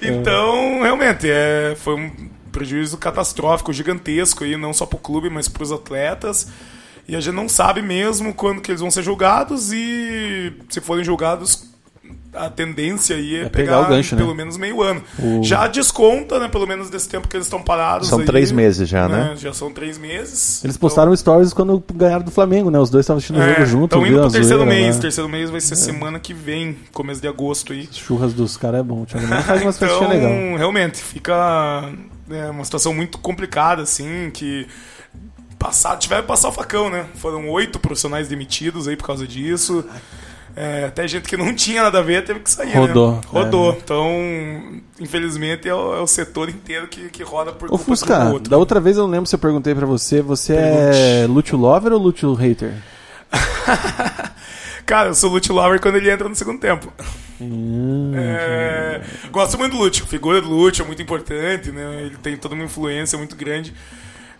Então, 0.00 0.82
realmente, 0.82 1.28
é, 1.28 1.74
foi 1.76 1.94
um 1.94 2.10
prejuízo 2.52 2.96
catastrófico, 2.96 3.72
gigantesco 3.72 4.44
aí, 4.44 4.56
não 4.56 4.72
só 4.72 4.86
para 4.86 4.96
o 4.96 5.00
clube, 5.00 5.28
mas 5.28 5.48
para 5.48 5.62
os 5.62 5.72
atletas. 5.72 6.48
E 7.06 7.14
a 7.14 7.20
gente 7.20 7.34
não 7.34 7.48
sabe 7.48 7.82
mesmo 7.82 8.32
quando 8.32 8.62
que 8.62 8.70
eles 8.70 8.80
vão 8.80 8.90
ser 8.90 9.02
julgados 9.02 9.72
e 9.72 10.52
se 10.70 10.80
forem 10.80 11.04
julgados 11.04 11.73
a 12.34 12.50
tendência 12.50 13.16
aí 13.16 13.36
é, 13.36 13.40
É 13.40 13.48
pegar, 13.48 13.76
pegar 13.76 13.80
o 13.80 13.88
gancho, 13.88 14.14
né? 14.14 14.22
pelo 14.22 14.34
menos 14.34 14.56
meio 14.56 14.82
ano. 14.82 15.02
Já 15.42 15.66
desconta, 15.66 16.38
né? 16.38 16.48
Pelo 16.48 16.66
menos 16.66 16.90
desse 16.90 17.08
tempo 17.08 17.28
que 17.28 17.36
eles 17.36 17.46
estão 17.46 17.62
parados. 17.62 18.08
São 18.08 18.20
aí, 18.20 18.24
três 18.24 18.50
meses 18.52 18.88
já, 18.88 19.08
né? 19.08 19.34
Já 19.36 19.52
são 19.52 19.70
três 19.72 19.98
meses. 19.98 20.62
Eles 20.64 20.76
postaram 20.76 21.14
stories 21.16 21.52
quando 21.52 21.82
ganharam 21.94 22.24
do 22.24 22.30
Flamengo, 22.30 22.70
né? 22.70 22.78
Os 22.78 22.90
dois 22.90 23.04
estavam 23.04 23.18
assistindo 23.18 23.40
o 23.40 23.48
jogo 23.48 23.66
junto. 23.66 23.96
Estão 23.96 24.06
indo 24.06 24.20
pro 24.20 24.30
terceiro 24.30 24.62
zoeira 24.62 24.80
mês. 24.80 24.96
lá. 24.96 25.02
Terceiro 25.02 25.28
mês 25.28 25.50
vai 25.50 25.60
ser 25.60 25.76
semana 25.76 26.18
que 26.18 26.34
vem, 26.34 26.76
começo 26.92 27.20
de 27.20 27.28
agosto 27.28 27.72
aí. 27.72 27.88
Os 27.90 27.96
churras 27.96 28.32
dos 28.32 28.56
caras 28.56 28.80
é 28.80 28.82
bom. 28.82 29.02
O 29.02 29.06
Thiago 29.06 29.26
faz 29.42 29.62
umas 29.62 29.76
então, 29.76 30.08
legais. 30.08 30.58
realmente, 30.58 31.02
fica 31.02 31.90
é, 32.30 32.50
uma 32.50 32.64
situação 32.64 32.94
muito 32.94 33.18
complicada, 33.18 33.82
assim, 33.82 34.30
que 34.32 34.66
passar, 35.58 35.96
tiveram 35.96 36.22
que 36.22 36.28
passar 36.28 36.48
o 36.48 36.52
facão, 36.52 36.90
né? 36.90 37.06
Foram 37.14 37.48
oito 37.48 37.78
profissionais 37.78 38.28
demitidos 38.28 38.86
aí 38.88 38.96
por 38.96 39.06
causa 39.06 39.26
disso. 39.26 39.84
É, 40.56 40.84
até 40.84 41.06
gente 41.08 41.28
que 41.28 41.36
não 41.36 41.52
tinha 41.54 41.82
nada 41.82 41.98
a 41.98 42.02
ver 42.02 42.24
teve 42.24 42.40
que 42.40 42.50
sair, 42.50 42.72
Rodou, 42.76 43.12
né? 43.16 43.20
Rodou. 43.26 43.72
é. 43.72 43.76
Então, 43.76 44.10
infelizmente, 45.00 45.68
é 45.68 45.74
o, 45.74 45.94
é 45.96 46.00
o 46.00 46.06
setor 46.06 46.48
inteiro 46.48 46.86
que, 46.86 47.08
que 47.08 47.22
roda 47.22 47.52
por 47.52 47.72
Ô 47.72 47.76
Fusca, 47.76 48.20
do 48.26 48.32
outro. 48.34 48.50
da 48.50 48.56
outra 48.56 48.80
vez 48.80 48.96
eu 48.96 49.02
não 49.04 49.10
lembro 49.10 49.26
se 49.26 49.34
eu 49.34 49.38
perguntei 49.40 49.74
pra 49.74 49.86
você, 49.86 50.22
você 50.22 50.54
é 50.54 51.26
Lúcio 51.28 51.56
Lover 51.58 51.92
ou 51.92 51.98
Lúcio 51.98 52.32
Hater? 52.34 52.72
Cara, 54.86 55.08
eu 55.08 55.14
sou 55.14 55.30
Lute 55.30 55.50
Lover 55.50 55.80
quando 55.80 55.96
ele 55.96 56.10
entra 56.10 56.28
no 56.28 56.34
segundo 56.34 56.60
tempo. 56.60 56.92
Hum, 57.40 58.12
É, 58.14 59.00
gosto 59.30 59.58
muito 59.58 59.72
do 59.72 59.78
Lúcio. 59.82 60.04
A 60.04 60.06
figura 60.06 60.40
do 60.40 60.48
Lúcio 60.50 60.82
é 60.82 60.86
muito 60.86 61.02
importante, 61.02 61.70
né? 61.72 62.02
Ele 62.02 62.16
tem 62.22 62.36
toda 62.36 62.54
uma 62.54 62.64
influência 62.64 63.16
muito 63.18 63.34
grande 63.34 63.72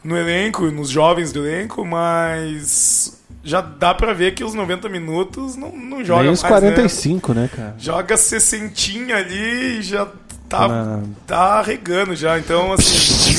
no 0.03 0.17
elenco, 0.17 0.67
nos 0.71 0.91
jovens 0.91 1.33
do 1.33 1.47
elenco, 1.47 1.85
mas 1.85 3.24
já 3.45 3.61
dá 3.61 3.95
pra 3.95 4.13
ver 4.15 4.35
que 4.35 4.43
os 4.43 4.55
90 4.55 4.89
minutos 4.89 5.55
não, 5.55 5.71
não 5.71 6.03
joga 6.03 6.23
Nem 6.23 6.29
mais, 6.31 6.39
os 6.39 6.43
né? 6.43 6.49
45, 6.49 7.35
né, 7.35 7.51
cara? 7.55 7.75
Joga 7.79 8.17
60 8.17 9.15
ali 9.15 9.79
e 9.79 9.83
já 9.83 10.09
tá, 10.49 11.01
tá 11.27 11.61
regando 11.63 12.17
já. 12.17 12.39
Então, 12.39 12.73
assim. 12.73 13.35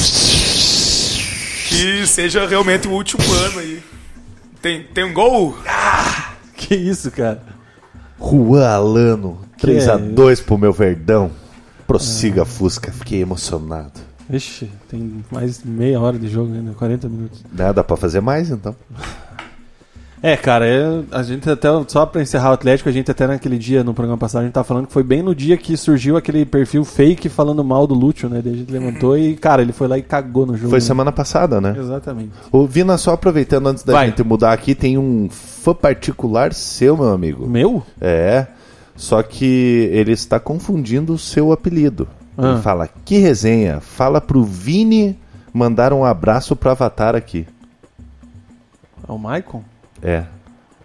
que 1.69 2.05
seja 2.05 2.45
realmente 2.47 2.87
o 2.87 2.91
último 2.91 3.23
ano 3.33 3.59
aí. 3.59 3.83
Tem, 4.61 4.83
tem 4.83 5.03
um 5.03 5.13
gol? 5.13 5.57
Que 6.55 6.73
isso, 6.73 7.11
cara? 7.11 7.43
Juan 8.19 8.67
Alano, 8.67 9.39
Que 9.57 9.67
3x2 9.67 10.43
pro 10.43 10.57
meu 10.57 10.71
Verdão. 10.73 11.29
Prossiga, 11.85 12.43
Fusca, 12.45 12.91
fiquei 12.91 13.21
emocionado. 13.21 13.99
Vixe, 14.27 14.71
tem 14.89 15.23
mais 15.29 15.63
meia 15.63 15.99
hora 15.99 16.17
de 16.17 16.27
jogo 16.27 16.51
ainda, 16.53 16.73
40 16.73 17.07
minutos. 17.07 17.43
Dá, 17.51 17.71
dá 17.71 17.83
pra 17.83 17.95
fazer 17.95 18.21
mais 18.21 18.49
então? 18.49 18.75
É, 20.25 20.35
cara, 20.35 20.65
é- 20.65 21.03
a 21.11 21.21
gente 21.21 21.47
até, 21.47 21.67
só 21.87 22.03
pra 22.03 22.19
encerrar 22.19 22.49
o 22.49 22.53
Atlético, 22.53 22.89
a 22.89 22.91
gente 22.91 23.11
até 23.11 23.27
naquele 23.27 23.59
dia, 23.59 23.83
no 23.83 23.93
programa 23.93 24.17
passado, 24.17 24.41
a 24.41 24.45
gente 24.45 24.53
tava 24.53 24.63
falando 24.63 24.87
que 24.87 24.91
foi 24.91 25.03
bem 25.03 25.21
no 25.21 25.35
dia 25.35 25.55
que 25.55 25.77
surgiu 25.77 26.17
aquele 26.17 26.43
perfil 26.43 26.83
fake 26.83 27.29
falando 27.29 27.63
mal 27.63 27.85
do 27.85 27.93
Lúcio, 27.93 28.27
né? 28.27 28.41
Daí 28.43 28.53
a 28.53 28.57
gente 28.57 28.71
levantou 28.71 29.15
e, 29.15 29.35
cara, 29.35 29.61
ele 29.61 29.71
foi 29.71 29.87
lá 29.87 29.99
e 29.99 30.01
cagou 30.01 30.47
no 30.47 30.57
jogo. 30.57 30.71
Foi 30.71 30.79
né? 30.79 30.83
semana 30.83 31.11
passada, 31.11 31.61
né? 31.61 31.75
Exatamente. 31.77 32.31
Ô, 32.51 32.65
Vina, 32.65 32.97
só 32.97 33.13
aproveitando 33.13 33.67
antes 33.67 33.83
da 33.83 33.93
Vai. 33.93 34.07
gente 34.07 34.23
mudar 34.23 34.51
aqui, 34.51 34.73
tem 34.73 34.97
um 34.97 35.29
fã 35.29 35.75
particular 35.75 36.55
seu, 36.55 36.97
meu 36.97 37.09
amigo. 37.09 37.47
Meu? 37.47 37.83
É, 38.01 38.47
só 38.95 39.21
que 39.21 39.91
ele 39.91 40.13
está 40.13 40.39
confundindo 40.39 41.13
o 41.13 41.19
seu 41.19 41.51
apelido. 41.51 42.07
Ah. 42.35 42.53
Ele 42.53 42.61
fala, 42.63 42.89
que 43.05 43.19
resenha, 43.19 43.79
fala 43.79 44.19
pro 44.19 44.43
Vini 44.43 45.19
mandar 45.53 45.93
um 45.93 46.03
abraço 46.03 46.55
pro 46.55 46.71
Avatar 46.71 47.15
aqui. 47.15 47.45
É 49.07 49.11
o 49.11 49.19
Maicon? 49.19 49.61
É. 50.01 50.23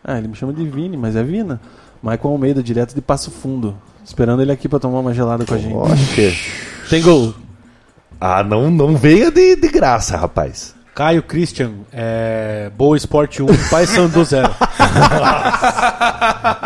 Ah, 0.05 0.19
ele 0.19 0.29
me 0.29 0.35
chama 0.35 0.53
de 0.53 0.65
Vini, 0.65 0.97
mas 0.97 1.17
é 1.17 1.23
Vina. 1.23 1.61
Maicon 2.03 2.29
Almeida, 2.29 2.63
direto 2.63 2.95
de 2.95 3.01
Passo 3.01 3.31
Fundo. 3.31 3.77
Esperando 4.05 4.41
ele 4.43 4.51
aqui 4.53 4.69
pra 4.69 4.79
tomar 4.79 5.01
uma 5.01 5.13
gelada 5.13 5.45
com 5.45 5.55
a 5.55 5.59
gente. 5.59 5.75
Oxe. 5.75 6.37
Tem 6.89 7.03
gol. 7.03 7.35
Ah, 8.21 8.43
não, 8.43 8.71
não 8.71 8.97
venha 8.97 9.31
de, 9.31 9.57
de 9.57 9.69
graça, 9.69 10.17
rapaz. 10.17 10.75
Caio 10.95 11.23
Christian, 11.23 11.71
é, 11.93 12.71
Boa 12.77 12.97
Esporte 12.97 13.43
1, 13.43 13.47
Pai 13.71 13.87
Sandu 13.87 14.23
0. 14.25 14.51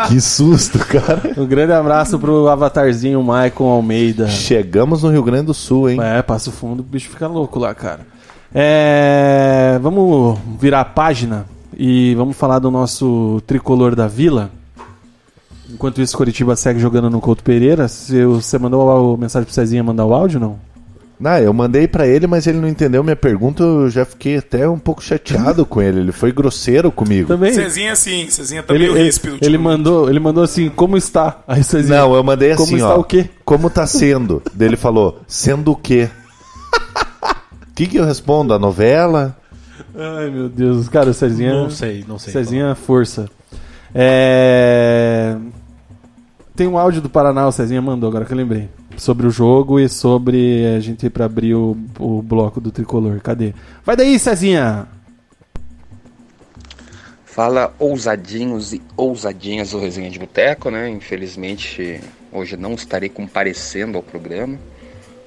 Que 0.07 0.19
susto, 0.19 0.79
cara. 0.79 1.21
Um 1.37 1.45
grande 1.45 1.71
abraço 1.71 2.17
pro 2.19 2.47
avatarzinho 2.49 3.21
Maicon 3.23 3.69
Almeida. 3.69 4.27
Chegamos 4.27 5.03
no 5.03 5.11
Rio 5.11 5.23
Grande 5.23 5.45
do 5.45 5.53
Sul, 5.53 5.89
hein? 5.89 5.99
É, 6.01 6.21
Passo 6.21 6.51
Fundo, 6.51 6.81
o 6.81 6.83
bicho 6.83 7.09
fica 7.09 7.27
louco 7.27 7.59
lá, 7.59 7.73
cara. 7.75 8.01
É, 8.53 9.77
vamos 9.81 10.37
virar 10.59 10.81
a 10.81 10.85
página 10.85 11.45
e 11.77 12.13
vamos 12.15 12.35
falar 12.37 12.59
do 12.59 12.69
nosso 12.71 13.41
tricolor 13.47 13.95
da 13.95 14.07
Vila. 14.07 14.51
Enquanto 15.69 16.01
isso, 16.01 16.15
Coritiba 16.15 16.55
segue 16.55 16.79
jogando 16.79 17.09
no 17.09 17.19
Couto 17.19 17.43
Pereira. 17.43 17.87
Você 17.87 18.57
mandou 18.59 19.13
a 19.15 19.17
mensagem 19.17 19.45
pro 19.45 19.53
Cezinha 19.53 19.83
mandar 19.83 20.05
o 20.05 20.13
áudio, 20.13 20.39
não? 20.39 20.59
Não, 21.19 21.37
eu 21.37 21.53
mandei 21.53 21.87
pra 21.87 22.05
ele, 22.05 22.27
mas 22.27 22.45
ele 22.45 22.59
não 22.59 22.67
entendeu 22.67 23.01
minha 23.03 23.15
pergunta. 23.15 23.63
Eu 23.63 23.89
já 23.89 24.03
fiquei 24.05 24.37
até 24.37 24.67
um 24.69 24.77
pouco 24.77 25.01
chateado 25.03 25.65
com 25.65 25.81
ele. 25.81 26.01
Ele 26.01 26.11
foi 26.11 26.31
grosseiro 26.31 26.91
comigo. 26.91 27.29
Também. 27.29 27.53
Cezinha 27.53 27.95
sim, 27.95 28.29
Cezinha 28.29 28.61
tá 28.61 28.73
Ele, 28.73 28.83
meio 28.85 28.97
ele, 28.97 29.05
ríspido. 29.05 29.35
ele 29.35 29.55
ultimamente. 29.57 29.63
mandou, 29.63 30.09
ele 30.09 30.19
mandou 30.19 30.43
assim, 30.43 30.69
como 30.69 30.97
está? 30.97 31.41
Aí 31.47 31.63
Cezinha, 31.63 31.99
Não, 32.01 32.13
eu 32.13 32.23
mandei 32.23 32.51
Como 32.51 32.63
assim, 32.63 32.75
está 32.75 32.95
ó. 32.95 32.99
o 32.99 33.03
quê? 33.03 33.29
Como 33.45 33.69
tá 33.69 33.87
sendo? 33.87 34.41
Daí 34.53 34.67
ele 34.67 34.77
falou, 34.77 35.21
sendo 35.25 35.71
o 35.71 35.75
quê? 35.75 36.09
O 37.71 37.73
que, 37.73 37.87
que 37.87 37.97
eu 37.97 38.05
respondo? 38.05 38.53
A 38.53 38.59
novela? 38.59 39.37
Ai, 39.97 40.29
meu 40.29 40.49
Deus. 40.49 40.89
Cara, 40.89 41.09
o 41.09 41.13
Cezinha... 41.13 41.53
Não 41.53 41.69
sei, 41.69 42.03
não 42.07 42.19
sei. 42.19 42.33
Cezinha, 42.33 42.75
força. 42.75 43.29
É... 43.93 45.37
Tem 46.55 46.67
um 46.67 46.77
áudio 46.77 47.01
do 47.01 47.09
Paraná, 47.09 47.47
o 47.47 47.51
Cezinha 47.51 47.81
mandou, 47.81 48.09
agora 48.09 48.25
que 48.25 48.33
eu 48.33 48.37
lembrei. 48.37 48.69
Sobre 48.97 49.27
o 49.27 49.29
jogo 49.29 49.79
e 49.79 49.89
sobre 49.89 50.65
a 50.75 50.79
gente 50.79 51.05
ir 51.05 51.09
pra 51.09 51.25
abrir 51.25 51.53
o, 51.53 51.77
o 51.99 52.21
bloco 52.21 52.61
do 52.61 52.71
tricolor. 52.71 53.19
Cadê? 53.21 53.53
Vai 53.85 53.95
daí, 53.95 54.17
Cezinha! 54.19 54.87
Fala 57.25 57.73
ousadinhos 57.77 58.71
e 58.71 58.81
ousadinhas 58.95 59.71
do 59.71 59.79
Resenha 59.79 60.09
de 60.09 60.17
Boteco, 60.17 60.69
né? 60.69 60.89
Infelizmente, 60.89 61.99
hoje 62.31 62.55
não 62.55 62.73
estarei 62.73 63.09
comparecendo 63.09 63.97
ao 63.97 64.03
programa 64.03 64.57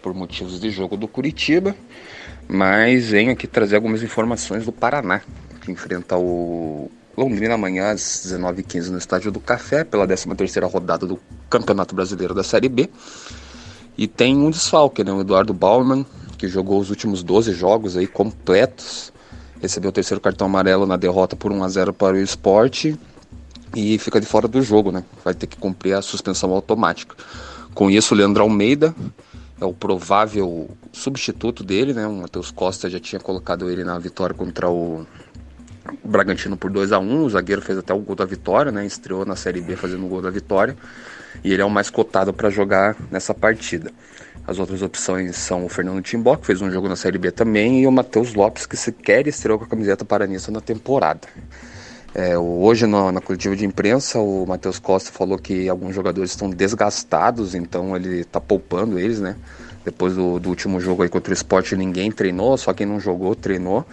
por 0.03 0.15
motivos 0.15 0.59
de 0.59 0.71
jogo 0.71 0.97
do 0.97 1.07
Curitiba, 1.07 1.77
mas 2.49 3.11
venho 3.11 3.33
aqui 3.33 3.47
trazer 3.47 3.77
algumas 3.77 4.03
informações 4.03 4.65
do 4.65 4.73
Paraná, 4.73 5.21
que 5.61 5.71
enfrenta 5.71 6.17
o 6.17 6.91
Londrina 7.17 7.55
amanhã 7.55 7.91
às 7.91 8.01
19h15 8.01 8.89
no 8.89 8.99
Estádio 8.99 9.31
do 9.31 9.39
Café, 9.39 9.85
pela 9.85 10.07
13ª 10.07 10.71
rodada 10.71 11.07
do 11.07 11.21
Campeonato 11.51 11.95
Brasileiro 11.95 12.33
da 12.33 12.43
Série 12.43 12.69
B. 12.69 12.89
E 13.99 14.07
tem 14.07 14.37
um 14.37 14.51
desfalque, 14.51 15.05
né? 15.05 15.13
O 15.13 15.21
Eduardo 15.21 15.53
Baumann, 15.53 16.07
que 16.39 16.49
jogou 16.49 16.81
os 16.81 16.89
últimos 16.89 17.23
12 17.23 17.53
jogos 17.53 17.97
aí 17.97 18.07
completos, 18.07 19.13
recebeu 19.61 19.91
o 19.91 19.93
terceiro 19.93 20.21
cartão 20.21 20.47
amarelo 20.47 20.87
na 20.87 20.97
derrota 20.97 21.37
por 21.37 21.53
1 21.53 21.65
a 21.65 21.69
0 21.69 21.93
para 21.93 22.17
o 22.17 22.21
esporte 22.21 22.97
e 23.75 23.99
fica 23.99 24.21
de 24.21 24.27
fora 24.27 24.49
do 24.49 24.63
jogo, 24.63 24.91
né? 24.91 25.05
Vai 25.25 25.35
ter 25.35 25.47
que 25.47 25.57
cumprir 25.57 25.95
a 25.95 26.03
suspensão 26.03 26.51
automática. 26.53 27.15
Com 27.75 27.91
isso, 27.91 28.15
o 28.15 28.17
Leandro 28.17 28.43
Almeida 28.43 28.95
é 29.61 29.65
o 29.65 29.73
provável 29.73 30.71
substituto 30.93 31.65
dele, 31.65 31.93
né? 31.93 32.07
O 32.07 32.13
Matheus 32.13 32.51
Costa 32.51 32.89
já 32.89 33.01
tinha 33.01 33.21
colocado 33.21 33.71
ele 33.71 33.85
na 33.85 33.99
vitória 33.99 34.35
contra 34.35 34.69
o 34.69 35.07
Bragantino 36.05 36.57
por 36.57 36.71
2 36.71 36.93
a 36.93 36.99
1 36.99 37.23
O 37.23 37.31
zagueiro 37.31 37.63
fez 37.63 37.79
até 37.79 37.93
o 37.93 37.99
gol 37.99 38.15
da 38.15 38.25
vitória, 38.25 38.71
né? 38.71 38.87
Estreou 38.87 39.25
na 39.25 39.37
Série 39.37 39.61
B 39.61 39.77
fazendo 39.77 40.05
o 40.05 40.09
gol 40.09 40.23
da 40.23 40.31
vitória. 40.31 40.77
E 41.43 41.53
ele 41.53 41.63
é 41.63 41.65
o 41.65 41.71
mais 41.71 41.91
cotado 41.91 42.33
para 42.33 42.51
jogar 42.51 42.97
nessa 43.11 43.35
partida. 43.35 43.91
As 44.47 44.59
outras 44.59 44.81
opções 44.81 45.37
são 45.37 45.67
o 45.67 45.69
Fernando 45.69 46.03
Timbó, 46.03 46.37
que 46.37 46.47
fez 46.47 46.63
um 46.63 46.71
jogo 46.71 46.89
na 46.89 46.97
Série 46.97 47.19
B 47.19 47.31
também, 47.31 47.83
e 47.83 47.87
o 47.87 47.93
Matheus 47.93 48.33
Lopes, 48.33 48.65
que 48.65 48.77
sequer 48.77 49.27
estreou 49.27 49.59
com 49.59 49.67
a 49.67 49.69
camiseta 49.69 50.07
paranista 50.07 50.51
na 50.51 50.61
temporada. 50.61 51.21
É, 52.19 52.37
hoje, 52.37 52.85
na, 52.85 53.13
na 53.13 53.21
coletiva 53.21 53.55
de 53.55 53.65
imprensa, 53.65 54.19
o 54.19 54.45
Matheus 54.45 54.81
Costa 54.81 55.13
falou 55.13 55.39
que 55.39 55.69
alguns 55.69 55.95
jogadores 55.95 56.33
estão 56.33 56.51
desgastados, 56.51 57.55
então 57.55 57.95
ele 57.95 58.23
está 58.23 58.41
poupando 58.41 58.99
eles, 58.99 59.21
né? 59.21 59.37
Depois 59.85 60.17
do, 60.17 60.41
do 60.41 60.49
último 60.49 60.81
jogo 60.81 61.05
aí 61.05 61.09
contra 61.09 61.31
o 61.31 61.33
esporte, 61.33 61.77
ninguém 61.77 62.11
treinou, 62.11 62.59
só 62.59 62.73
quem 62.75 62.85
não 62.85 62.99
jogou 62.99 63.37
treinou. 63.37 63.87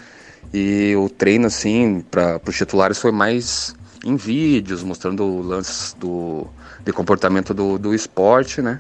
E 0.52 0.96
o 0.96 1.08
treino, 1.08 1.46
assim, 1.46 2.04
para 2.10 2.42
os 2.48 2.58
titulares 2.58 2.98
foi 2.98 3.12
mais 3.12 3.76
em 4.04 4.16
vídeos, 4.16 4.82
mostrando 4.82 5.44
lances 5.44 5.96
do, 6.00 6.48
de 6.84 6.92
comportamento 6.92 7.54
do, 7.54 7.78
do 7.78 7.94
esporte, 7.94 8.60
né? 8.60 8.80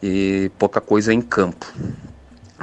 E 0.00 0.48
pouca 0.60 0.80
coisa 0.80 1.12
em 1.12 1.20
campo. 1.20 1.66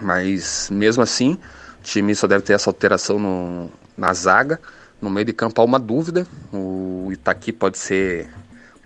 Mas 0.02 0.70
mesmo 0.72 1.04
assim, 1.04 1.34
o 1.34 1.84
time 1.84 2.16
só 2.16 2.28
deve 2.28 2.46
ter 2.46 2.54
essa 2.54 2.70
alteração 2.70 3.20
no, 3.20 3.70
na 3.98 4.14
zaga. 4.14 4.58
No 5.04 5.10
meio 5.10 5.26
de 5.26 5.34
campo 5.34 5.62
há 5.62 5.66
uma 5.66 5.78
dúvida. 5.78 6.26
O 6.54 7.10
Itaqui 7.12 7.51
pode 7.51 7.78
ser 7.78 8.30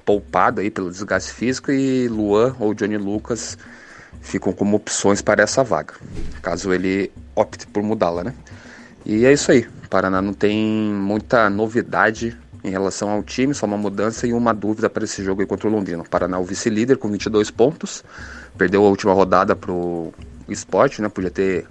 poupado 0.03 0.61
aí 0.61 0.71
pelo 0.71 0.89
desgaste 0.89 1.31
físico 1.31 1.71
e 1.71 2.07
Luan 2.07 2.55
ou 2.59 2.73
Johnny 2.73 2.97
Lucas 2.97 3.55
ficam 4.19 4.51
como 4.51 4.77
opções 4.77 5.21
para 5.21 5.43
essa 5.43 5.63
vaga, 5.63 5.93
caso 6.41 6.73
ele 6.73 7.11
opte 7.35 7.67
por 7.67 7.83
mudá-la, 7.83 8.23
né? 8.23 8.33
E 9.05 9.25
é 9.25 9.31
isso 9.31 9.51
aí. 9.51 9.67
O 9.85 9.89
Paraná 9.89 10.19
não 10.19 10.33
tem 10.33 10.65
muita 10.91 11.49
novidade 11.51 12.35
em 12.63 12.69
relação 12.71 13.11
ao 13.11 13.21
time, 13.21 13.53
só 13.53 13.67
uma 13.67 13.77
mudança 13.77 14.25
e 14.25 14.33
uma 14.33 14.53
dúvida 14.53 14.89
para 14.89 15.03
esse 15.03 15.23
jogo 15.23 15.45
contra 15.45 15.67
o 15.67 15.71
Londrina. 15.71 16.01
O 16.01 16.09
Paraná, 16.09 16.39
o 16.39 16.43
vice-líder 16.43 16.97
com 16.97 17.11
22 17.11 17.51
pontos, 17.51 18.03
perdeu 18.57 18.83
a 18.83 18.89
última 18.89 19.13
rodada 19.13 19.55
para 19.55 19.71
o 19.71 20.11
esporte, 20.49 20.99
né? 20.99 21.09
Podia 21.09 21.29
ter 21.29 21.67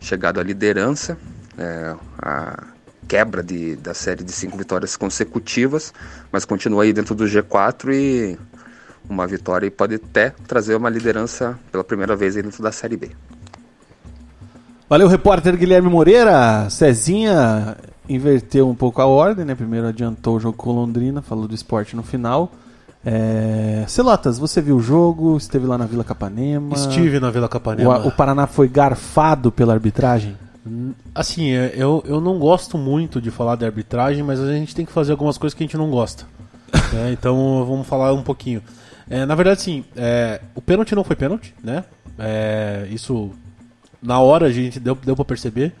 chegado 0.00 0.40
à 0.40 0.42
liderança. 0.42 1.18
É, 1.58 1.94
a 2.22 2.64
quebra 3.10 3.42
de, 3.42 3.74
da 3.74 3.92
série 3.92 4.22
de 4.22 4.30
cinco 4.30 4.56
vitórias 4.56 4.96
consecutivas, 4.96 5.92
mas 6.30 6.44
continua 6.44 6.84
aí 6.84 6.92
dentro 6.92 7.12
do 7.12 7.24
G4 7.24 7.92
e 7.92 8.38
uma 9.08 9.26
vitória 9.26 9.66
e 9.66 9.70
pode 9.70 9.96
até 9.96 10.32
trazer 10.46 10.76
uma 10.76 10.88
liderança 10.88 11.58
pela 11.72 11.82
primeira 11.82 12.14
vez 12.14 12.36
aí 12.36 12.42
dentro 12.44 12.62
da 12.62 12.70
Série 12.70 12.96
B. 12.96 13.10
Valeu, 14.88 15.08
repórter 15.08 15.56
Guilherme 15.56 15.90
Moreira. 15.90 16.70
Cezinha 16.70 17.76
inverteu 18.08 18.68
um 18.68 18.76
pouco 18.76 19.02
a 19.02 19.06
ordem, 19.06 19.44
né? 19.44 19.56
Primeiro 19.56 19.88
adiantou 19.88 20.36
o 20.36 20.40
jogo 20.40 20.56
com 20.56 20.70
Londrina, 20.70 21.20
falou 21.20 21.48
do 21.48 21.54
esporte 21.54 21.96
no 21.96 22.04
final. 22.04 22.52
É... 23.04 23.84
Celotas, 23.88 24.38
você 24.38 24.60
viu 24.60 24.76
o 24.76 24.80
jogo? 24.80 25.36
Esteve 25.36 25.66
lá 25.66 25.76
na 25.76 25.86
Vila 25.86 26.04
Capanema? 26.04 26.76
Estive 26.76 27.18
na 27.18 27.32
Vila 27.32 27.48
Capanema. 27.48 28.04
O, 28.04 28.08
o 28.08 28.12
Paraná 28.12 28.46
foi 28.46 28.68
garfado 28.68 29.50
pela 29.50 29.72
arbitragem? 29.72 30.36
Assim, 31.14 31.50
é, 31.50 31.72
eu, 31.74 32.02
eu 32.06 32.20
não 32.20 32.38
gosto 32.38 32.76
muito 32.76 33.20
de 33.20 33.30
falar 33.30 33.56
de 33.56 33.64
arbitragem, 33.64 34.22
mas 34.22 34.40
a 34.40 34.52
gente 34.52 34.74
tem 34.74 34.84
que 34.84 34.92
fazer 34.92 35.12
algumas 35.12 35.38
coisas 35.38 35.56
que 35.56 35.62
a 35.62 35.66
gente 35.66 35.76
não 35.76 35.90
gosta. 35.90 36.24
né? 36.92 37.10
Então 37.12 37.64
vamos 37.66 37.86
falar 37.86 38.12
um 38.12 38.22
pouquinho. 38.22 38.62
É, 39.08 39.24
na 39.26 39.34
verdade, 39.34 39.62
sim, 39.62 39.84
é, 39.96 40.40
o 40.54 40.60
pênalti 40.60 40.94
não 40.94 41.02
foi 41.02 41.16
pênalti, 41.16 41.54
né? 41.64 41.84
É, 42.18 42.86
isso 42.90 43.30
na 44.02 44.20
hora 44.20 44.46
a 44.46 44.50
gente 44.52 44.78
deu, 44.78 44.94
deu 44.94 45.16
pra 45.16 45.24
perceber. 45.24 45.72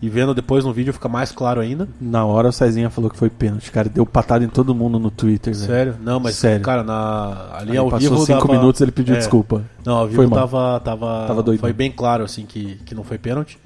E 0.00 0.08
vendo 0.08 0.34
depois 0.34 0.64
no 0.64 0.72
vídeo 0.72 0.92
fica 0.92 1.08
mais 1.08 1.30
claro 1.30 1.60
ainda. 1.60 1.88
Na 2.00 2.24
hora 2.24 2.48
o 2.48 2.52
Cezinha 2.52 2.90
falou 2.90 3.08
que 3.08 3.16
foi 3.16 3.30
pênalti, 3.30 3.70
cara. 3.70 3.88
Deu 3.88 4.04
patada 4.04 4.44
em 4.44 4.48
todo 4.48 4.74
mundo 4.74 4.98
no 4.98 5.12
Twitter, 5.12 5.54
velho. 5.54 5.66
Sério? 5.66 5.96
Não, 6.02 6.18
mas, 6.18 6.34
Sério. 6.34 6.60
cara, 6.60 6.82
na, 6.82 7.50
ali 7.52 7.70
Aí 7.70 7.76
ao 7.76 7.88
passou 7.88 8.10
vivo. 8.10 8.26
cinco 8.26 8.48
dava- 8.48 8.58
minutos 8.58 8.80
ele 8.80 8.90
pediu 8.90 9.14
É. 9.14 9.18
desculpa. 9.18 9.62
Não, 9.84 9.98
ao 9.98 10.08
vivo 10.08 10.22
Foi 10.28 10.28
tava, 10.28 10.80
tava, 10.80 11.24
Tava 11.28 11.40
doidão. 11.44 11.60
Foi 11.60 11.72
bem 11.72 11.92
claro, 11.92 12.24
assim, 12.24 12.44
que, 12.44 12.80
que 12.84 12.96
não 12.96 13.04
foi 13.04 13.16
pênalti. 13.16 13.56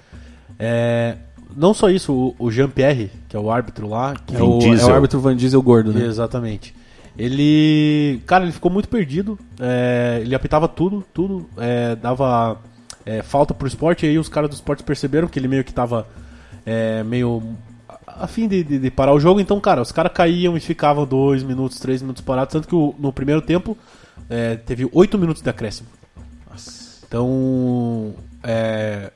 É, 0.59 1.17
não 1.57 1.73
só 1.75 1.89
isso, 1.91 2.35
o, 2.39 2.51
Jean-Pierre, 2.51 3.11
que 3.29 3.37
é 3.37 3.39
o 3.41 3.51
árbitro 3.51 3.89
lá. 3.89 4.15
Que 4.27 4.35
É 4.37 4.43
o, 4.43 4.59
é 4.61 4.85
o 4.93 4.95
árbitro 4.95 5.21
Van 5.21 5.37
Diesel 5.37 5.61
gordo, 5.63 5.93
né? 5.93 6.05
Exatamente. 6.07 6.75
Ele. 7.19 8.21
Cara, 8.27 8.45
ele 8.45 8.53
ficou 8.53 8.71
muito 8.71 8.89
perdido. 8.89 9.39
é, 9.61 10.19
ele 10.23 10.35
apitava 10.35 10.69
tudo, 10.69 11.05
tudo. 11.15 11.49
é, 11.57 11.97
dava 11.97 12.59
é, 13.05 13.23
falta 13.23 13.55
pro 13.55 13.67
esporte. 13.67 14.05
E 14.05 14.11
aí 14.11 14.19
os 14.19 14.29
caras 14.29 14.51
do 14.51 14.55
esporte 14.55 14.83
perceberam 14.83 15.27
que 15.29 15.39
ele 15.39 15.49
meio 15.49 15.65
que 15.65 15.73
tava 15.73 16.07
é, 16.65 17.03
meio 17.03 17.43
a 18.07 18.27
fim 18.27 18.47
de, 18.49 18.63
de- 18.63 18.79
de 18.79 18.91
parar 18.91 19.13
o 19.15 19.21
jogo. 19.21 19.41
Então, 19.41 19.59
cara, 19.61 19.81
os 19.81 19.93
caras 19.93 20.13
caíam 20.13 20.57
e 20.57 20.61
ficavam 20.61 21.07
dois 21.07 21.43
minutos, 21.43 21.79
três 21.79 22.03
minutos 22.03 22.23
parados. 22.23 22.53
Tanto 22.53 22.69
que 22.69 22.75
o- 22.75 22.95
no 22.99 23.13
primeiro 23.13 23.41
tempo 23.41 23.77
é, 24.29 24.57
teve 24.57 24.89
oito 24.93 25.17
minutos 25.19 25.43
de 25.43 25.49
acréscimo. 25.49 25.89
Então. 27.09 28.15
é, 28.43 29.11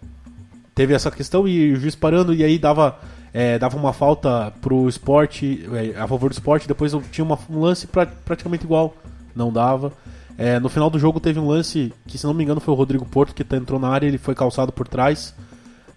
teve 0.80 0.94
essa 0.94 1.10
questão 1.10 1.46
e 1.46 1.72
o 1.74 1.76
juiz 1.76 1.94
parando 1.94 2.32
e 2.32 2.42
aí 2.42 2.58
dava 2.58 2.98
é, 3.34 3.58
dava 3.58 3.76
uma 3.76 3.92
falta 3.92 4.50
pro 4.62 4.88
esporte 4.88 5.68
é, 5.74 6.00
a 6.00 6.08
favor 6.08 6.30
do 6.30 6.32
esporte 6.32 6.66
depois 6.66 6.90
tinha 7.12 7.22
uma- 7.22 7.38
um 7.50 7.60
lance 7.60 7.86
pra- 7.86 8.06
praticamente 8.06 8.64
igual. 8.64 8.94
Não 9.36 9.52
dava. 9.52 9.92
É, 10.38 10.58
no 10.58 10.70
final 10.70 10.88
do 10.88 10.98
jogo 10.98 11.20
teve 11.20 11.38
um 11.38 11.46
lance 11.46 11.92
que 12.06 12.16
se 12.16 12.24
não 12.26 12.32
me 12.32 12.42
engano 12.42 12.60
foi 12.62 12.72
o 12.72 12.76
Rodrigo 12.76 13.04
Porto 13.04 13.34
que 13.34 13.44
entrou 13.54 13.78
na 13.78 13.88
área 13.88 14.06
ele 14.06 14.16
foi 14.16 14.34
calçado 14.34 14.72
por 14.72 14.88
trás. 14.88 15.34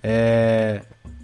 É, 0.03 0.81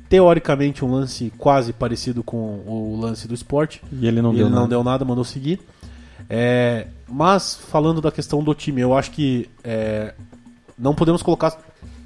teoricamente 0.07 0.85
um 0.85 0.91
lance 0.91 1.31
quase 1.37 1.73
parecido 1.73 2.23
com 2.23 2.37
o 2.65 2.97
lance 2.99 3.27
do 3.27 3.33
esporte. 3.33 3.81
E 3.91 4.07
ele 4.07 4.21
não 4.21 4.31
e 4.31 4.37
deu 4.37 4.45
ele 4.45 4.49
nada. 4.51 4.61
não 4.61 4.69
deu 4.69 4.83
nada 4.85 5.03
mandou 5.03 5.25
seguir. 5.25 5.59
É, 6.29 6.87
mas 7.09 7.55
falando 7.55 7.99
da 7.99 8.09
questão 8.11 8.41
do 8.41 8.53
time 8.55 8.79
eu 8.79 8.97
acho 8.97 9.11
que 9.11 9.49
é, 9.65 10.13
não 10.77 10.95
podemos 10.95 11.21
colocar 11.21 11.57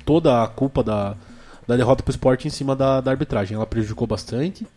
toda 0.03 0.43
a 0.43 0.47
culpa 0.47 0.83
da, 0.83 1.15
da 1.67 1.75
derrota 1.75 2.03
pro 2.03 2.11
esporte 2.11 2.47
em 2.47 2.51
cima 2.51 2.75
da, 2.75 3.01
da 3.01 3.11
arbitragem. 3.11 3.55
Ela 3.55 3.65
prejudicou 3.65 4.07
bastante, 4.07 4.67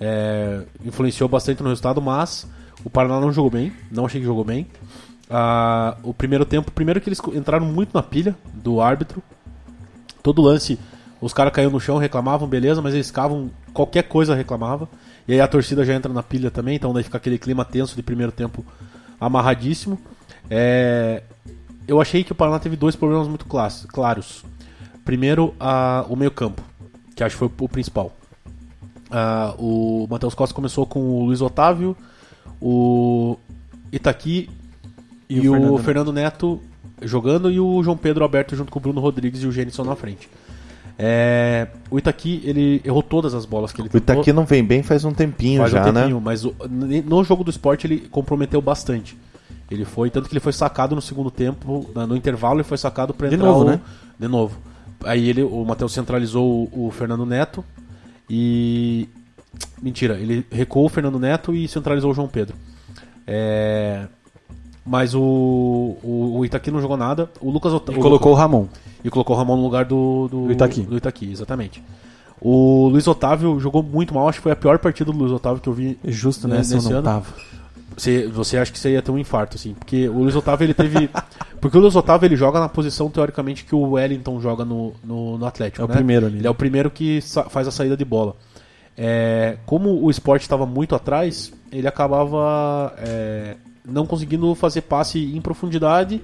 é, 0.00 0.62
influenciou 0.84 1.28
bastante 1.28 1.62
no 1.62 1.68
resultado, 1.68 2.00
mas 2.00 2.46
o 2.84 2.90
Paraná 2.90 3.20
não 3.20 3.32
jogou 3.32 3.50
bem, 3.50 3.72
não 3.90 4.06
achei 4.06 4.20
que 4.20 4.26
jogou 4.26 4.44
bem. 4.44 4.66
Ah, 5.30 5.96
o 6.02 6.14
primeiro 6.14 6.44
tempo, 6.44 6.70
primeiro 6.70 7.00
que 7.00 7.08
eles 7.08 7.20
entraram 7.34 7.66
muito 7.66 7.90
na 7.92 8.02
pilha 8.02 8.36
do 8.54 8.80
árbitro, 8.80 9.22
todo 10.22 10.40
lance, 10.40 10.78
os 11.20 11.32
caras 11.32 11.52
caíram 11.52 11.72
no 11.72 11.80
chão, 11.80 11.98
reclamavam, 11.98 12.48
beleza, 12.48 12.80
mas 12.80 12.94
eles 12.94 13.08
ficavam, 13.08 13.50
qualquer 13.72 14.04
coisa 14.04 14.34
reclamava. 14.34 14.88
E 15.26 15.32
aí 15.32 15.40
a 15.40 15.48
torcida 15.48 15.84
já 15.84 15.94
entra 15.94 16.12
na 16.12 16.22
pilha 16.22 16.50
também, 16.50 16.76
então 16.76 16.92
daí 16.94 17.02
fica 17.02 17.18
aquele 17.18 17.38
clima 17.38 17.64
tenso 17.64 17.94
de 17.94 18.02
primeiro 18.02 18.32
tempo 18.32 18.64
amarradíssimo. 19.20 19.98
É, 20.48 21.22
eu 21.86 22.00
achei 22.00 22.24
que 22.24 22.32
o 22.32 22.34
Paraná 22.34 22.58
teve 22.58 22.76
dois 22.76 22.96
problemas 22.96 23.28
muito 23.28 23.44
claros. 23.44 24.44
Primeiro, 25.08 25.54
a- 25.58 26.04
o 26.10 26.14
meio-campo, 26.14 26.60
que 27.16 27.24
acho 27.24 27.34
que 27.34 27.38
foi 27.38 27.50
o 27.60 27.66
principal. 27.66 28.12
Ah, 29.10 29.54
o 29.58 30.06
Matheus 30.10 30.34
Costa 30.34 30.54
começou 30.54 30.84
com 30.84 31.00
o 31.00 31.24
Luiz 31.24 31.40
Otávio, 31.40 31.96
o 32.60 33.38
Itaqui 33.90 34.50
e, 35.26 35.38
E 35.38 35.48
o 35.48 35.52
o, 35.52 35.54
Fernando 35.54 35.78
Fernando, 35.78 36.12
Neto 36.12 36.60
jogando 37.00 37.50
e 37.50 37.58
o 37.58 37.82
João 37.82 37.96
Pedro 37.96 38.22
Alberto 38.22 38.54
junto 38.54 38.70
com 38.70 38.78
o 38.78 38.82
Bruno 38.82 39.00
Rodrigues 39.00 39.42
e 39.42 39.46
o 39.46 39.50
Gênison 39.50 39.82
na 39.82 39.96
frente. 39.96 40.28
É, 40.98 41.68
o 41.90 41.98
Itaqui, 41.98 42.42
ele 42.44 42.82
errou 42.84 43.02
todas 43.02 43.32
as 43.32 43.46
bolas 43.46 43.72
que 43.72 43.80
ele 43.80 43.88
O 43.90 43.96
Itaqui 43.96 44.30
não 44.30 44.44
vem 44.44 44.62
bem 44.62 44.82
faz 44.82 45.06
um 45.06 45.12
tempinho 45.14 45.60
faz 45.62 45.72
já, 45.72 45.80
um 45.80 45.84
tempinho, 45.94 46.16
né? 46.16 46.22
mas 46.22 46.44
o- 46.44 46.54
no 46.68 47.24
jogo 47.24 47.42
do 47.42 47.50
esporte 47.50 47.86
ele 47.86 48.00
comprometeu 48.10 48.60
bastante. 48.60 49.16
Ele 49.70 49.86
foi, 49.86 50.10
tanto 50.10 50.28
que 50.28 50.34
ele 50.34 50.40
foi 50.40 50.52
sacado 50.52 50.94
no 50.94 51.00
segundo 51.00 51.30
tempo, 51.30 51.88
no 52.06 52.14
intervalo 52.14 52.56
ele 52.56 52.64
foi 52.64 52.76
sacado 52.76 53.14
para 53.14 53.28
De 53.28 53.36
entrar 53.36 53.46
novo, 53.48 53.64
o- 53.64 53.70
né? 53.70 53.80
De 54.20 54.28
novo. 54.28 54.58
Aí 55.04 55.28
ele, 55.28 55.42
o 55.42 55.64
Matheus 55.64 55.92
centralizou 55.92 56.68
o, 56.72 56.86
o 56.86 56.90
Fernando 56.90 57.24
Neto 57.24 57.64
e 58.28 59.08
mentira, 59.80 60.14
ele 60.18 60.44
recuou 60.50 60.86
o 60.86 60.88
Fernando 60.88 61.18
Neto 61.18 61.54
e 61.54 61.66
centralizou 61.68 62.10
o 62.10 62.14
João 62.14 62.28
Pedro. 62.28 62.56
É, 63.26 64.06
mas 64.84 65.14
o, 65.14 65.20
o, 66.02 66.38
o 66.38 66.44
Itaqui 66.44 66.70
não 66.70 66.80
jogou 66.80 66.96
nada. 66.96 67.30
O 67.40 67.50
Lucas 67.50 67.72
Ota- 67.72 67.92
E 67.92 67.96
colocou 67.96 68.32
o 68.32 68.34
Ramon. 68.34 68.66
e 69.04 69.10
colocou 69.10 69.36
o 69.36 69.38
Ramon 69.38 69.56
no 69.56 69.62
lugar 69.62 69.84
do, 69.84 70.28
do, 70.28 70.46
Do 70.46 70.52
Itaqui. 70.52 70.82
do 70.82 70.96
Itaqui, 70.96 71.30
exatamente. 71.30 71.82
O 72.40 72.88
Luiz 72.88 73.06
Otávio 73.06 73.58
jogou 73.58 73.82
muito 73.82 74.14
mal, 74.14 74.28
acho 74.28 74.38
que 74.38 74.44
foi 74.44 74.52
a 74.52 74.56
pior 74.56 74.78
partida 74.78 75.10
do 75.10 75.18
Luiz 75.18 75.32
Otávio 75.32 75.60
que 75.60 75.68
eu 75.68 75.72
vi 75.72 75.98
Justo 76.04 76.46
né, 76.46 76.62
eu 76.70 76.82
não 76.82 76.90
ano. 76.92 77.02
tava. 77.02 77.26
Você, 77.98 78.28
você 78.28 78.56
acha 78.56 78.70
que 78.70 78.78
você 78.78 78.92
ia 78.92 79.02
ter 79.02 79.10
um 79.10 79.18
infarto, 79.18 79.56
assim. 79.56 79.74
Porque 79.74 80.08
o 80.08 80.18
Luiz 80.18 80.36
Otávio 80.36 80.64
ele 80.64 80.74
teve. 80.74 81.10
porque 81.60 81.76
o 81.76 81.80
Luiz 81.80 81.96
Otávio 81.96 82.26
ele 82.26 82.36
joga 82.36 82.60
na 82.60 82.68
posição, 82.68 83.10
teoricamente, 83.10 83.64
que 83.64 83.74
o 83.74 83.90
Wellington 83.90 84.40
joga 84.40 84.64
no, 84.64 84.94
no, 85.02 85.36
no 85.36 85.44
Atlético. 85.44 85.82
É 85.82 85.84
o 85.84 85.88
né? 85.88 85.94
primeiro 85.94 86.26
ali. 86.26 86.38
Ele 86.38 86.46
é 86.46 86.50
o 86.50 86.54
primeiro 86.54 86.90
que 86.92 87.20
faz 87.50 87.66
a 87.66 87.72
saída 87.72 87.96
de 87.96 88.04
bola. 88.04 88.36
É, 88.96 89.58
como 89.66 90.00
o 90.00 90.10
esporte 90.10 90.42
estava 90.42 90.64
muito 90.64 90.94
atrás, 90.94 91.52
ele 91.72 91.88
acabava 91.88 92.94
é, 92.98 93.56
não 93.84 94.06
conseguindo 94.06 94.54
fazer 94.54 94.82
passe 94.82 95.18
em 95.18 95.40
profundidade. 95.40 96.20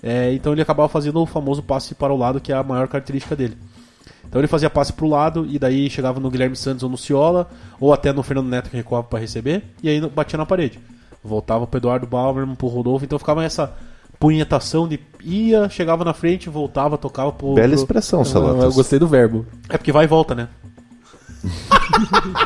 é, 0.00 0.32
então 0.32 0.52
ele 0.52 0.62
acabava 0.62 0.88
fazendo 0.88 1.20
o 1.20 1.26
famoso 1.26 1.64
passe 1.64 1.96
para 1.96 2.12
o 2.12 2.16
lado, 2.16 2.40
que 2.40 2.52
é 2.52 2.56
a 2.56 2.62
maior 2.62 2.86
característica 2.86 3.34
dele. 3.34 3.56
Então 4.28 4.40
ele 4.40 4.46
fazia 4.46 4.70
passe 4.70 4.92
para 4.92 5.04
o 5.04 5.08
lado 5.08 5.46
e 5.48 5.58
daí 5.58 5.90
chegava 5.90 6.20
no 6.20 6.30
Guilherme 6.30 6.54
Santos 6.54 6.84
ou 6.84 6.90
no 6.90 6.96
Ciola, 6.96 7.48
ou 7.80 7.92
até 7.92 8.12
no 8.12 8.22
Fernando 8.22 8.48
Neto 8.48 8.70
que 8.70 8.76
recuava 8.76 9.04
para 9.04 9.18
receber, 9.18 9.64
e 9.82 9.88
aí 9.88 10.00
batia 10.00 10.36
na 10.36 10.46
parede. 10.46 10.78
Voltava 11.22 11.66
pro 11.66 11.78
Eduardo 11.78 12.06
Bauerman, 12.06 12.54
pro 12.54 12.68
Rodolfo, 12.68 13.04
então 13.04 13.18
ficava 13.18 13.44
essa 13.44 13.72
punhetação 14.18 14.88
de 14.88 14.98
ia, 15.22 15.68
chegava 15.68 16.04
na 16.04 16.12
frente, 16.12 16.48
voltava, 16.48 16.96
tocava 16.98 17.32
pro. 17.32 17.54
Bela 17.54 17.68
pro- 17.68 17.76
expressão, 17.76 18.20
Eu, 18.20 18.24
Celotas. 18.24 18.64
eu 18.64 18.72
gostei 18.72 18.98
do 18.98 19.06
verbo. 19.06 19.46
É 19.68 19.76
porque 19.76 19.92
vai 19.92 20.04
e 20.04 20.08
volta, 20.08 20.34
né? 20.34 20.48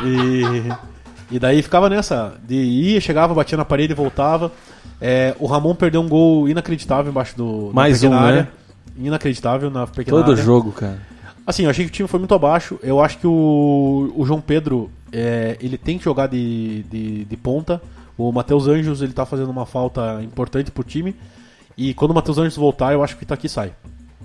e, 0.05 1.35
e 1.37 1.39
daí 1.39 1.62
ficava 1.62 1.89
nessa. 1.89 2.35
De 2.47 2.55
ia, 2.57 3.01
chegava, 3.01 3.35
batia 3.35 3.57
na 3.57 3.64
parede 3.64 3.93
e 3.93 3.97
voltava. 3.97 4.53
É, 5.01 5.35
o 5.39 5.47
Ramon 5.47 5.75
perdeu 5.75 6.01
um 6.01 6.09
gol 6.09 6.49
inacreditável 6.49 7.11
embaixo 7.11 7.37
do. 7.37 7.70
Mais 7.73 8.03
um, 8.05 8.11
né? 8.11 8.16
área. 8.16 8.49
Inacreditável 8.97 9.70
na 9.70 9.87
pequena 9.87 10.16
Todo 10.18 10.33
área. 10.33 10.43
jogo, 10.45 10.73
cara. 10.73 10.99
Assim, 11.47 11.64
eu 11.64 11.70
achei 11.70 11.85
que 11.85 11.91
o 11.91 11.93
time 11.95 12.09
foi 12.09 12.20
muito 12.20 12.35
abaixo. 12.35 12.79
Eu 12.83 13.01
acho 13.03 13.18
que 13.18 13.27
o, 13.27 14.12
o 14.14 14.25
João 14.25 14.41
Pedro 14.41 14.91
é, 15.11 15.57
ele 15.61 15.77
tem 15.77 15.99
que 15.99 16.05
jogar 16.05 16.29
de, 16.29 16.85
de, 16.85 17.25
de 17.25 17.37
ponta. 17.37 17.83
O 18.29 18.33
Matheus 18.33 18.68
Anjos 18.68 19.03
ele 19.03 19.12
tá 19.12 19.27
fazendo 19.27 19.51
uma 19.51 19.66
falta 19.66 20.20
importante 20.23 20.70
pro 20.70 20.85
time. 20.85 21.14
E 21.77 21.93
quando 21.95 22.12
o 22.12 22.14
Matheus 22.14 22.39
Anjos 22.39 22.57
voltar, 22.57 22.93
eu 22.93 23.03
acho 23.03 23.16
que 23.16 23.23
o 23.23 23.25
Itaqui 23.25 23.49
sai. 23.49 23.73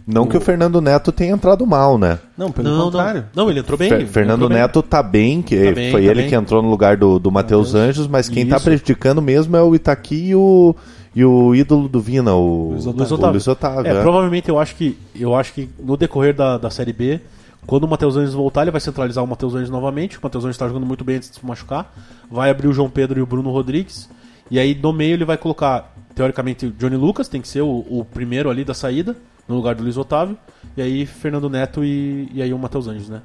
Não 0.06 0.26
que 0.26 0.38
o 0.38 0.42
Fernando 0.42 0.80
Neto 0.80 1.12
tenha 1.12 1.34
entrado 1.34 1.66
mal, 1.66 1.98
né? 1.98 2.20
Não, 2.38 2.50
pelo 2.52 2.70
não, 2.70 2.86
contrário. 2.86 3.26
não. 3.36 3.44
Não, 3.44 3.50
ele 3.52 3.60
entrou 3.60 3.78
bem. 3.78 3.90
Fer- 3.90 4.00
ele 4.00 4.08
Fernando 4.08 4.36
entrou 4.44 4.50
bem. 4.50 4.58
Neto 4.60 4.82
tá 4.82 5.02
bem, 5.04 5.42
que 5.42 5.56
Tá 5.66 5.72
bem, 5.74 5.92
foi 5.92 6.02
tá 6.06 6.12
ele 6.12 6.22
bem. 6.22 6.30
que 6.30 6.36
entrou 6.36 6.62
no 6.62 6.70
lugar 6.70 6.96
do, 6.96 7.20
do 7.20 7.30
Matheus 7.32 7.74
Anjos, 7.76 8.08
mas 8.08 8.30
quem 8.30 8.46
tá 8.48 8.56
Isso. 8.56 8.66
prejudicando 8.66 9.22
mesmo 9.22 9.58
é 9.58 9.62
o 9.62 9.76
Itaqui 9.76 10.28
e 10.30 10.36
o, 10.36 10.74
e 11.16 11.26
o 11.26 11.54
ídolo 11.56 11.90
do 11.90 12.00
Vina, 12.00 12.34
o 12.36 12.70
Luiz 12.72 12.86
o 12.86 12.90
Otávio. 12.92 13.32
Luiz 13.32 13.48
Otávio. 13.48 13.92
É, 13.92 13.98
é. 13.98 14.02
provavelmente 14.02 14.48
eu 14.48 14.58
acho 14.60 14.76
que 14.76 14.98
eu 15.20 15.36
acho 15.36 15.54
que 15.54 15.68
no 15.80 15.98
decorrer 15.98 16.34
da, 16.34 16.58
da 16.58 16.70
série 16.70 16.94
B, 16.94 17.20
Quando 17.68 17.84
o 17.84 17.88
Matheus 17.88 18.16
Anjos 18.16 18.34
voltar, 18.34 18.64
ele 18.64 18.72
vai 18.72 18.82
centralizar 18.82 19.24
o 19.24 19.28
Matheus 19.28 19.54
Anjos 19.54 19.70
novamente. 19.70 20.18
O 20.18 20.22
Matheus 20.24 20.44
Anjos 20.46 20.56
está 20.56 20.68
jogando 20.68 20.86
muito 20.88 21.04
bem 21.04 21.18
antes 21.18 21.30
de 21.30 21.36
se 21.36 21.46
machucar. 21.46 21.94
Vai 22.32 22.50
abrir 22.50 22.68
o 22.68 22.74
João 22.74 22.90
Pedro 22.90 23.20
e 23.20 23.22
o 23.22 23.26
Bruno 23.26 23.52
Rodrigues. 23.52 24.10
E 24.50 24.58
aí 24.58 24.74
no 24.74 24.94
meio 24.94 25.14
ele 25.14 25.26
vai 25.26 25.38
colocar, 25.38 25.94
teoricamente, 26.16 26.66
o 26.68 26.72
Johnny 26.72 26.96
Lucas, 26.96 27.28
tem 27.28 27.42
que 27.42 27.48
ser 27.48 27.62
o, 27.62 27.86
o 27.90 28.06
primeiro 28.06 28.50
ali 28.50 28.64
da 28.64 28.74
saída, 28.74 29.16
no 29.48 29.56
lugar 29.56 29.76
do 29.76 29.84
Luiz 29.84 29.98
Otávio. 29.98 30.38
E 30.78 30.82
aí 30.82 31.06
Fernando 31.06 31.50
Neto 31.50 31.84
e, 31.84 32.30
e 32.34 32.42
aí 32.42 32.54
o 32.54 32.58
Matheus 32.58 32.88
Anjos, 32.88 33.10
né? 33.10 33.22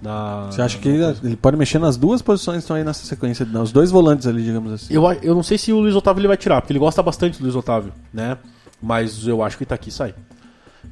Na- 0.00 0.48
Você 0.50 0.62
acha 0.62 0.78
que 0.78 0.88
ele, 0.88 1.04
ele 1.22 1.36
pode 1.36 1.56
mexer 1.56 1.78
nas 1.78 1.96
duas 1.98 2.20
posições 2.22 2.56
que 2.56 2.62
estão 2.62 2.76
aí 2.76 2.84
nessa 2.84 3.04
sequência, 3.06 3.44
não, 3.46 3.62
os 3.62 3.72
dois 3.72 3.90
volantes 3.90 4.26
ali, 4.26 4.42
digamos 4.42 4.72
assim. 4.72 4.92
Eu, 4.94 5.02
eu 5.22 5.34
não 5.34 5.42
sei 5.42 5.58
se 5.58 5.72
o 5.72 5.80
Luiz 5.80 5.94
Otávio 5.94 6.20
ele 6.20 6.28
vai 6.28 6.36
tirar, 6.36 6.60
porque 6.62 6.72
ele 6.72 6.78
gosta 6.80 7.02
bastante 7.02 7.38
do 7.38 7.42
Luiz 7.44 7.54
Otávio, 7.56 7.92
né? 8.12 8.36
Mas 8.82 9.26
eu 9.26 9.42
acho 9.42 9.56
que 9.56 9.62
Itaqui 9.62 9.90
sai. 9.90 10.14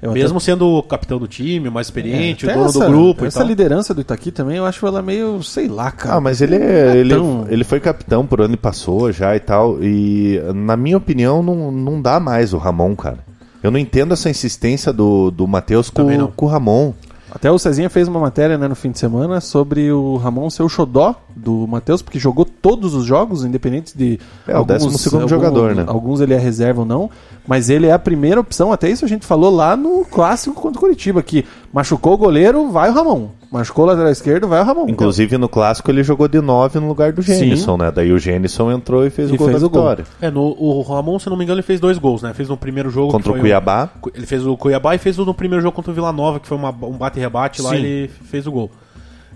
Eu 0.01 0.13
Mesmo 0.13 0.39
até- 0.39 0.47
sendo 0.47 0.67
o 0.67 0.83
capitão 0.83 1.19
do 1.19 1.29
time, 1.29 1.71
mais 1.71 1.87
experiente, 1.87 2.45
o 2.47 2.49
até 2.49 2.57
dono 2.59 2.69
essa, 2.71 2.79
do 2.81 2.87
grupo 2.87 3.25
Essa 3.25 3.39
e 3.39 3.41
tal. 3.41 3.49
liderança 3.49 3.95
do 3.95 4.01
Itaqui 4.01 4.31
também, 4.33 4.57
eu 4.57 4.65
acho 4.65 4.85
ela 4.87 5.01
meio, 5.03 5.43
sei 5.43 5.69
lá, 5.69 5.91
cara. 5.93 6.17
Ah, 6.17 6.21
mas 6.21 6.41
ele, 6.41 6.57
é- 6.57 6.97
ele, 6.97 7.15
tão- 7.15 7.47
ele 7.49 7.63
foi 7.65 7.79
capitão 7.79 8.27
por 8.27 8.41
ano 8.41 8.55
e 8.55 8.57
passou 8.57 9.13
já 9.13 9.37
e 9.37 9.41
tal. 9.41 9.83
E, 9.83 10.41
na 10.55 10.77
minha 10.77 10.97
opinião, 10.97 11.43
não, 11.43 11.71
não 11.71 12.01
dá 12.03 12.19
mais 12.19 12.53
o 12.53 12.59
Ramon, 12.59 12.97
cara. 12.97 13.19
Eu 13.63 13.71
não 13.71 13.79
entendo 13.79 14.13
essa 14.13 14.29
insistência 14.29 14.93
do, 14.93 15.31
do 15.31 15.47
Matheus 15.47 15.89
com, 15.89 16.27
com 16.35 16.47
o 16.47 16.49
Ramon. 16.49 16.93
Até 17.35 17.51
o 17.51 17.59
Cezinha 17.59 17.89
fez 17.89 18.09
uma 18.09 18.21
matéria 18.21 18.59
né, 18.59 18.69
no 18.69 18.75
fim 18.75 18.91
de 18.91 18.99
semana 18.99 19.41
sobre 19.41 19.91
o 19.91 20.17
Ramon 20.17 20.51
ser 20.51 20.65
o 20.65 20.69
xodó 20.69 21.15
do 21.35 21.67
Matheus, 21.67 22.03
porque 22.03 22.19
jogou 22.19 22.45
todos 22.45 22.93
os 22.93 23.07
jogos, 23.07 23.43
independente 23.43 23.97
de. 23.97 24.21
É, 24.47 24.59
o 24.59 24.67
12º 24.67 25.27
jogador, 25.27 25.75
né? 25.75 25.83
Alguns 25.87 26.21
ele 26.21 26.35
é 26.35 26.39
reserva 26.39 26.81
ou 26.81 26.87
não, 26.87 27.09
mas 27.47 27.69
ele 27.71 27.87
é 27.87 27.93
a 27.93 27.99
primeira 27.99 28.41
opção. 28.41 28.73
Até 28.73 28.89
isso 28.91 29.05
a 29.05 29.09
gente 29.09 29.27
falou 29.27 29.55
lá 29.55 29.77
no 29.77 30.05
clássico 30.05 30.55
contra 30.55 30.79
o 30.79 30.81
Curitiba, 30.81 31.23
que 31.23 31.45
machucou 31.73 32.15
o 32.15 32.17
goleiro, 32.17 32.71
vai 32.71 32.91
o 32.91 32.93
Ramon. 32.93 33.29
Machucou 33.51 33.85
o 33.85 33.89
lateral 33.89 34.11
esquerdo, 34.11 34.49
vai 34.49 34.61
o 34.63 34.65
Ramon. 34.65 34.89
Inclusive, 34.89 35.37
no 35.37 35.47
clássico, 35.49 35.91
ele 35.91 36.03
jogou 36.03 36.27
de 36.27 36.41
9 36.41 36.81
no 36.81 36.89
lugar 36.89 37.13
do 37.13 37.21
Gênison, 37.21 37.77
né? 37.77 37.91
Daí 37.91 38.11
o 38.11 38.19
Gênison 38.19 38.73
entrou 38.73 39.05
e 39.07 39.11
fez 39.11 39.29
E 39.31 39.35
o 39.35 39.37
gol 39.37 39.49
fez 39.49 39.61
da 39.61 39.67
o 39.67 39.71
gol. 39.71 39.83
vitória. 39.83 40.05
É, 40.23 40.31
no, 40.31 40.41
o 40.59 40.81
Ramon, 40.83 41.19
se 41.19 41.29
não 41.29 41.37
me 41.37 41.45
engano, 41.45 41.57
ele 41.59 41.63
fez 41.67 41.79
dois 41.79 41.99
gols, 41.99 42.23
né? 42.23 42.33
Fez 42.33 42.49
no 42.49 42.57
primeiro 42.57 42.89
jogo. 42.89 43.13
Contra 43.13 43.31
o 43.33 43.39
Cuiabá. 43.39 43.91
Ele 44.15 44.25
fez 44.25 44.47
o 44.47 44.57
Cuiabá 44.57 44.95
e 44.95 44.99
fez 44.99 45.19
o 45.19 45.25
no 45.27 45.35
primeiro 45.35 45.63
jogo 45.63 45.75
contra 45.77 45.91
o 45.91 45.95
Vila 45.95 46.13
Nova, 46.13 46.41
que 46.41 46.47
foi 46.49 46.57
uma- 46.57 46.71
um 46.71 46.97
bate-rebate 46.97 47.61
lá, 47.61 47.77
ele 47.77 48.09
fez 48.25 48.47
o 48.47 48.53
gol. 48.53 48.71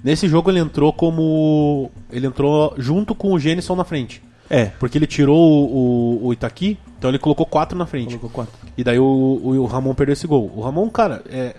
Nesse 0.02 0.28
jogo 0.28 0.50
ele 0.50 0.60
entrou 0.60 0.92
como. 0.92 1.90
Ele 2.12 2.26
entrou 2.26 2.72
junto 2.78 3.14
com 3.14 3.32
o 3.32 3.38
Gênison 3.38 3.74
na 3.76 3.84
frente. 3.84 4.22
É. 4.48 4.66
Porque 4.78 4.96
ele 4.98 5.06
tirou 5.06 5.36
o, 5.38 6.22
o, 6.24 6.26
o 6.28 6.32
Itaqui, 6.32 6.78
então 6.98 7.10
ele 7.10 7.18
colocou 7.18 7.44
quatro 7.46 7.76
na 7.76 7.86
frente. 7.86 8.16
Colocou 8.16 8.30
quatro. 8.30 8.52
E 8.76 8.84
daí 8.84 8.98
o, 8.98 9.04
o, 9.04 9.48
o 9.58 9.66
Ramon 9.66 9.94
perdeu 9.94 10.12
esse 10.12 10.26
gol. 10.26 10.52
O 10.54 10.60
Ramon, 10.60 10.88
cara, 10.90 11.22
é, 11.28 11.56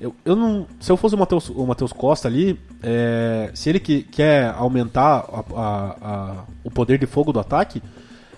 eu, 0.00 0.14
eu 0.24 0.34
não. 0.34 0.66
Se 0.80 0.90
eu 0.90 0.96
fosse 0.96 1.14
o 1.14 1.18
Matheus, 1.18 1.48
o 1.50 1.94
Costa 1.94 2.26
ali, 2.28 2.58
é, 2.82 3.50
se 3.54 3.68
ele 3.68 3.78
que, 3.80 4.02
quer 4.02 4.46
aumentar 4.56 5.24
a- 5.32 5.44
a- 5.60 5.96
a- 6.02 6.44
o 6.64 6.70
poder 6.70 6.98
de 6.98 7.06
fogo 7.06 7.32
do 7.32 7.38
ataque, 7.40 7.82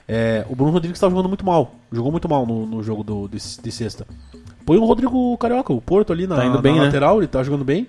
é, 0.09 0.45
o 0.49 0.55
Bruno 0.57 0.73
Rodrigues 0.73 0.97
está 0.97 1.09
jogando 1.09 1.29
muito 1.29 1.45
mal. 1.47 1.75
Jogou 1.93 2.11
muito 2.11 2.29
mal 2.29 2.45
no, 2.47 2.67
no 2.67 2.83
jogo 2.83 3.03
do, 3.05 3.29
de, 3.29 3.39
de 3.39 3.73
sexta. 3.73 4.07
Põe 4.67 4.77
o 4.79 4.85
Rodrigo 4.85 5.37
Carioca, 5.39 5.73
o 5.73 5.81
Porto 5.81 6.13
ali 6.13 6.27
na, 6.27 6.37
Tá 6.37 6.45
indo 6.47 6.55
na 6.57 6.61
bem, 6.63 6.75
né? 6.75 6.87
lateral, 6.87 7.19
ele 7.19 7.27
tá 7.29 7.43
jogando 7.43 7.65
bem. 7.65 7.87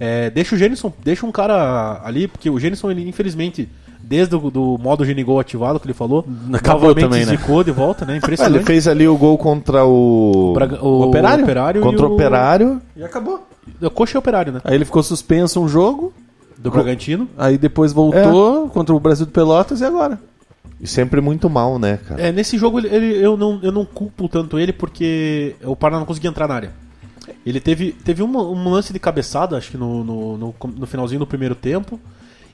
É, 0.00 0.28
deixa 0.30 0.54
o 0.54 0.58
Gênison, 0.58 0.92
deixa 1.02 1.24
um 1.24 1.32
cara 1.32 2.00
ali, 2.04 2.26
porque 2.28 2.50
o 2.50 2.58
Gênison, 2.58 2.90
ele, 2.90 3.08
infelizmente, 3.08 3.68
desde 4.08 4.36
o 4.36 4.50
do 4.50 4.78
modo 4.78 5.04
Genigol 5.04 5.40
ativado 5.40 5.80
que 5.80 5.86
ele 5.86 5.94
falou, 5.94 6.24
Acabou 6.52 6.94
também, 6.94 7.26
né? 7.26 7.32
zicou 7.36 7.64
de 7.64 7.70
volta, 7.72 8.04
né? 8.04 8.14
Ah, 8.14 8.16
Impressionante. 8.18 8.56
ele 8.56 8.64
fez 8.64 8.86
ali 8.86 9.08
o 9.08 9.16
gol 9.16 9.36
contra 9.36 9.84
o. 9.84 10.52
Braga- 10.54 10.82
o 10.84 11.02
Operário? 11.02 11.44
contra 11.82 12.06
e 12.06 12.08
o 12.08 12.12
Operário. 12.14 12.82
E 12.96 13.02
acabou. 13.02 13.46
O 13.82 13.90
Coxa 13.90 14.16
e 14.16 14.18
Operário, 14.18 14.52
né? 14.52 14.60
Aí 14.64 14.74
ele 14.74 14.84
ficou 14.84 15.02
suspenso 15.02 15.60
um 15.60 15.68
jogo, 15.68 16.12
Do 16.56 16.70
Bragantino. 16.70 17.28
aí 17.36 17.58
depois 17.58 17.92
voltou 17.92 18.68
contra 18.68 18.94
o 18.94 19.00
Brasil 19.00 19.26
de 19.26 19.32
Pelotas 19.32 19.80
e 19.80 19.84
agora? 19.84 20.18
E 20.80 20.86
sempre 20.86 21.20
muito 21.20 21.48
mal, 21.50 21.78
né, 21.78 21.98
cara? 22.06 22.20
É, 22.22 22.30
nesse 22.30 22.56
jogo 22.58 22.78
ele, 22.78 22.88
ele- 22.94 23.16
eu, 23.24 23.36
não, 23.36 23.58
eu 23.62 23.72
não 23.72 23.84
culpo 23.84 24.28
tanto 24.28 24.58
ele 24.58 24.72
porque 24.72 25.56
o 25.64 25.74
Paraná 25.74 25.98
não 26.00 26.06
conseguia 26.06 26.30
entrar 26.30 26.46
na 26.46 26.54
área. 26.54 26.70
Ele 27.44 27.60
teve, 27.60 27.92
teve 27.92 28.22
uma- 28.22 28.42
um 28.42 28.68
lance 28.70 28.92
de 28.92 28.98
cabeçada, 28.98 29.56
acho 29.56 29.70
que 29.70 29.76
no, 29.76 30.04
no, 30.04 30.36
no, 30.38 30.54
no 30.76 30.86
finalzinho 30.86 31.18
do 31.18 31.26
primeiro 31.26 31.54
tempo. 31.54 31.98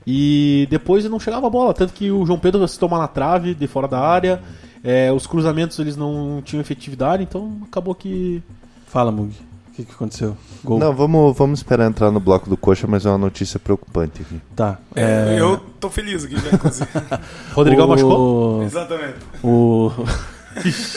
E 0.05 0.67
depois 0.69 1.03
não 1.05 1.19
chegava 1.19 1.47
a 1.47 1.49
bola. 1.49 1.73
Tanto 1.73 1.93
que 1.93 2.11
o 2.11 2.25
João 2.25 2.37
Pedro 2.39 2.67
se 2.67 2.77
tomar 2.77 2.99
na 2.99 3.07
trave 3.07 3.53
de 3.53 3.67
fora 3.67 3.87
da 3.87 3.99
área. 3.99 4.41
é, 4.83 5.11
os 5.11 5.25
cruzamentos 5.25 5.79
eles 5.79 5.95
não 5.95 6.41
tinham 6.43 6.61
efetividade, 6.61 7.23
então 7.23 7.57
acabou 7.63 7.95
que. 7.95 8.41
Fala, 8.87 9.11
Mug. 9.11 9.33
O 9.69 9.75
que, 9.75 9.85
que 9.85 9.91
aconteceu? 9.91 10.37
Gol. 10.63 10.77
Não, 10.77 10.93
vamos, 10.93 11.35
vamos 11.35 11.59
esperar 11.59 11.87
entrar 11.89 12.11
no 12.11 12.19
bloco 12.19 12.47
do 12.47 12.55
Coxa, 12.55 12.85
mas 12.87 13.07
é 13.07 13.09
uma 13.09 13.17
notícia 13.17 13.59
preocupante 13.59 14.21
aqui. 14.21 14.39
Tá. 14.55 14.77
É, 14.95 15.35
Eu 15.39 15.57
tô 15.79 15.89
feliz 15.89 16.23
aqui, 16.23 16.35
já, 16.39 16.51
inclusive. 16.51 16.87
Rodrigão 17.55 17.85
o... 17.85 17.89
machucou? 17.89 18.63
Exatamente. 18.63 19.15
O... 19.43 19.89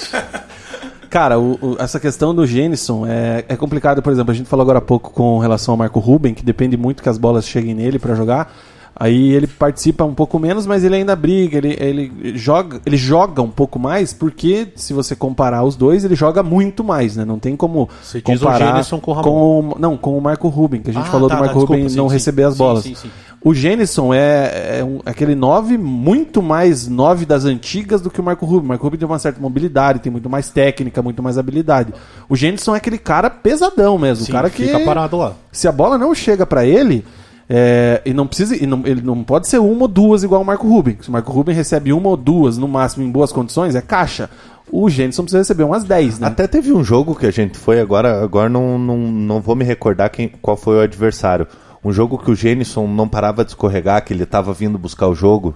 Cara, 1.09 1.39
o- 1.39 1.59
o- 1.63 1.77
essa 1.79 1.99
questão 2.01 2.35
do 2.35 2.47
Gênison 2.47 3.07
é, 3.07 3.45
é 3.49 3.57
complicado. 3.57 4.03
Por 4.03 4.13
exemplo, 4.13 4.33
a 4.33 4.35
gente 4.35 4.49
falou 4.49 4.63
agora 4.63 4.79
há 4.79 4.83
pouco 4.83 5.11
com 5.11 5.39
relação 5.39 5.73
ao 5.73 5.79
Marco 5.79 5.99
Ruben, 6.01 6.35
que 6.35 6.45
depende 6.45 6.77
muito 6.77 7.03
que 7.03 7.09
as 7.09 7.17
bolas 7.17 7.47
cheguem 7.47 7.75
nele 7.75 7.99
pra 7.99 8.15
jogar. 8.15 8.53
Aí 8.99 9.31
ele 9.35 9.47
participa 9.47 10.05
um 10.05 10.15
pouco 10.15 10.39
menos, 10.39 10.65
mas 10.67 10.83
ele 10.83 10.97
ainda 10.97 11.15
briga, 11.15 11.59
ele, 11.59 11.77
ele, 11.79 12.39
joga, 12.39 12.81
ele 12.87 12.97
joga 12.97 13.43
um 13.43 13.51
pouco 13.51 13.79
mais, 13.79 14.15
porque 14.15 14.69
se 14.75 14.95
você 14.95 15.15
comparar 15.15 15.63
os 15.65 15.77
dois, 15.77 16.03
ele 16.03 16.15
joga 16.15 16.43
muito 16.43 16.83
mais, 16.83 17.15
né? 17.15 17.23
Não 17.23 17.39
tem 17.39 17.55
como 17.55 17.91
Você 18.03 18.23
diz 18.23 18.41
o 18.41 18.45
comparar 18.47 18.83
com 18.89 19.11
o 19.11 19.15
Ramon. 19.15 19.75
o- 19.75 19.79
não, 19.79 19.99
com 19.99 20.17
o 20.17 20.21
Marco 20.23 20.49
Ruben, 20.49 20.81
que 20.81 20.89
a 20.89 20.93
gente 20.95 21.03
Ah, 21.09 21.11
falou 21.11 21.29
tá, 21.29 21.35
do 21.35 21.39
tá, 21.41 21.45
Marco 21.45 21.59
desculpa, 21.59 21.75
Ruben 21.75 21.89
sim, 21.91 21.97
não 21.99 22.09
sim. 22.09 22.15
receber 22.15 22.45
as 22.45 22.55
Sim, 22.55 22.59
bolas. 22.59 22.85
sim, 22.85 22.95
sim. 22.95 23.11
O 23.45 23.53
Gênison 23.53 24.15
é, 24.15 24.79
é 24.79 24.85
um- 24.85 25.01
aquele 25.05 25.35
9 25.35 25.77
muito 25.77 26.41
mais 26.41 26.89
9 26.89 27.27
das 27.27 27.45
antigas 27.45 28.01
do 28.01 28.11
que 28.11 28.19
o 28.19 28.25
Marco 28.25 28.47
Rubio. 28.47 28.63
O 28.65 28.69
Marco 28.69 28.83
Rubio 28.85 28.99
tem 28.99 29.07
uma 29.07 29.19
certa 29.19 29.39
mobilidade, 29.41 29.99
tem 30.01 30.11
muito 30.11 30.31
mais 30.31 30.49
técnica, 30.49 31.03
muito 31.03 31.23
mais 31.23 31.37
habilidade. 31.37 31.93
O 32.31 32.35
Gênison 32.35 32.73
é 32.75 32.79
aquele 32.79 32.97
cara 32.99 33.29
pesadão 33.29 33.99
mesmo. 33.99 34.25
O 34.25 34.33
cara 34.33 34.49
que. 34.49 34.65
fica 34.65 34.81
parado 34.81 35.19
lá. 35.19 35.35
Se 35.53 35.69
a 35.69 35.73
bola 35.73 35.99
não 35.99 36.15
chega 36.15 36.47
pra 36.47 36.65
ele. 36.65 37.05
É, 37.49 38.03
e 38.05 38.13
não 38.13 38.27
precisa. 38.27 38.57
E 38.57 38.67
não, 38.67 38.83
ele 38.85 39.01
não 39.01 39.23
pode 39.23 39.49
ser 39.49 39.59
uma 39.59 39.83
ou 39.83 39.89
duas 39.89 40.23
igual 40.23 40.43
o 40.43 40.45
Marco 40.45 40.69
Rubin. 40.69 40.97
Se 41.01 41.09
o 41.09 41.13
Marco 41.13 41.33
Rubin 41.33 41.53
recebe 41.53 41.93
uma 41.93 42.09
ou 42.09 42.17
duas, 42.17 42.59
no 42.59 42.69
máximo, 42.69 43.05
em 43.05 43.11
boas 43.11 43.33
condições, 43.33 43.75
é 43.75 43.81
caixa. 43.81 44.29
O 44.71 44.91
Gênison 44.91 45.23
precisa 45.23 45.39
receber 45.39 45.63
umas 45.63 45.85
10, 45.85 46.19
né? 46.19 46.27
Até 46.27 46.49
teve 46.49 46.73
um 46.73 46.83
jogo 46.83 47.15
que 47.15 47.27
a 47.27 47.31
gente 47.31 47.57
foi, 47.57 47.81
agora, 47.81 48.23
agora 48.23 48.49
não, 48.49 48.77
não, 48.77 48.97
não 48.99 49.41
vou 49.41 49.55
me 49.55 49.65
recordar 49.65 50.11
quem, 50.11 50.29
qual 50.43 50.57
foi 50.57 50.77
o 50.77 50.81
adversário. 50.81 51.47
Um 51.85 51.93
jogo 51.93 52.19
que 52.19 52.31
o 52.33 52.35
Gênison 52.35 52.89
não 52.89 53.09
parava 53.09 53.45
de 53.45 53.53
escorregar, 53.53 54.05
que 54.05 54.13
ele 54.13 54.27
tava 54.27 54.53
vindo 54.53 54.77
buscar 54.77 55.07
o 55.07 55.15
jogo. 55.15 55.55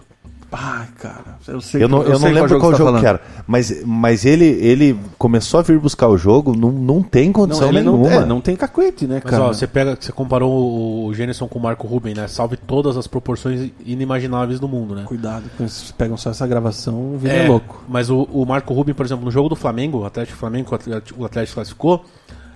Ai, 0.53 0.89
cara. 0.99 1.39
Eu 1.47 1.61
sei 1.61 1.83
Eu 1.83 1.89
não, 1.89 2.03
eu 2.03 2.11
não 2.11 2.19
sei 2.21 2.33
lembro 2.33 2.59
qual 2.59 2.73
você 2.73 2.79
tá 2.79 2.79
jogo 2.79 2.85
falando. 2.91 3.01
que 3.01 3.07
era. 3.07 3.21
Mas, 3.47 3.85
mas 3.85 4.25
ele, 4.25 4.47
ele 4.47 4.99
começou 5.17 5.61
a 5.61 5.63
vir 5.63 5.79
buscar 5.79 6.09
o 6.09 6.19
jogo, 6.19 6.57
não, 6.57 6.73
não 6.73 7.03
tem 7.03 7.31
condição 7.33 7.71
Não, 7.71 7.79
ele 7.79 7.83
não, 7.85 7.97
nenhuma. 7.99 8.23
é, 8.23 8.27
não 8.27 8.41
tem 8.41 8.57
cacuete, 8.57 9.07
né, 9.07 9.21
Mas 9.23 9.31
cara? 9.31 9.45
ó, 9.45 9.53
você 9.53 9.67
pega, 9.67 9.97
você 9.99 10.11
comparou 10.11 11.07
o, 11.07 11.15
Gênison 11.15 11.47
com 11.47 11.59
o 11.59 11.63
Marco 11.63 11.87
Ruben, 11.87 12.15
né? 12.15 12.27
Salve 12.27 12.57
todas 12.57 12.97
as 12.97 13.07
proporções 13.07 13.71
inimagináveis 13.87 14.59
do 14.59 14.67
mundo, 14.69 14.95
né? 14.95 15.05
Cuidado, 15.07 15.45
esses 15.61 15.93
pegam 15.93 16.17
só 16.17 16.31
essa 16.31 16.47
gravação, 16.47 17.17
vira 17.17 17.35
É, 17.35 17.49
louco. 17.49 17.83
Mas 17.89 18.11
o, 18.11 18.23
o 18.33 18.45
Marco 18.45 18.75
Ruben, 18.75 18.95
por 18.95 19.07
exemplo, 19.07 19.25
no 19.25 19.31
jogo 19.31 19.49
do 19.49 19.57
Flamengo, 19.57 19.99
o 19.99 20.05
Atlético 20.05 20.37
Flamengo, 20.37 20.69
o 20.73 20.75
Atlético, 20.75 21.23
o 21.23 21.25
Atlético 21.25 21.55
classificou, 21.55 22.05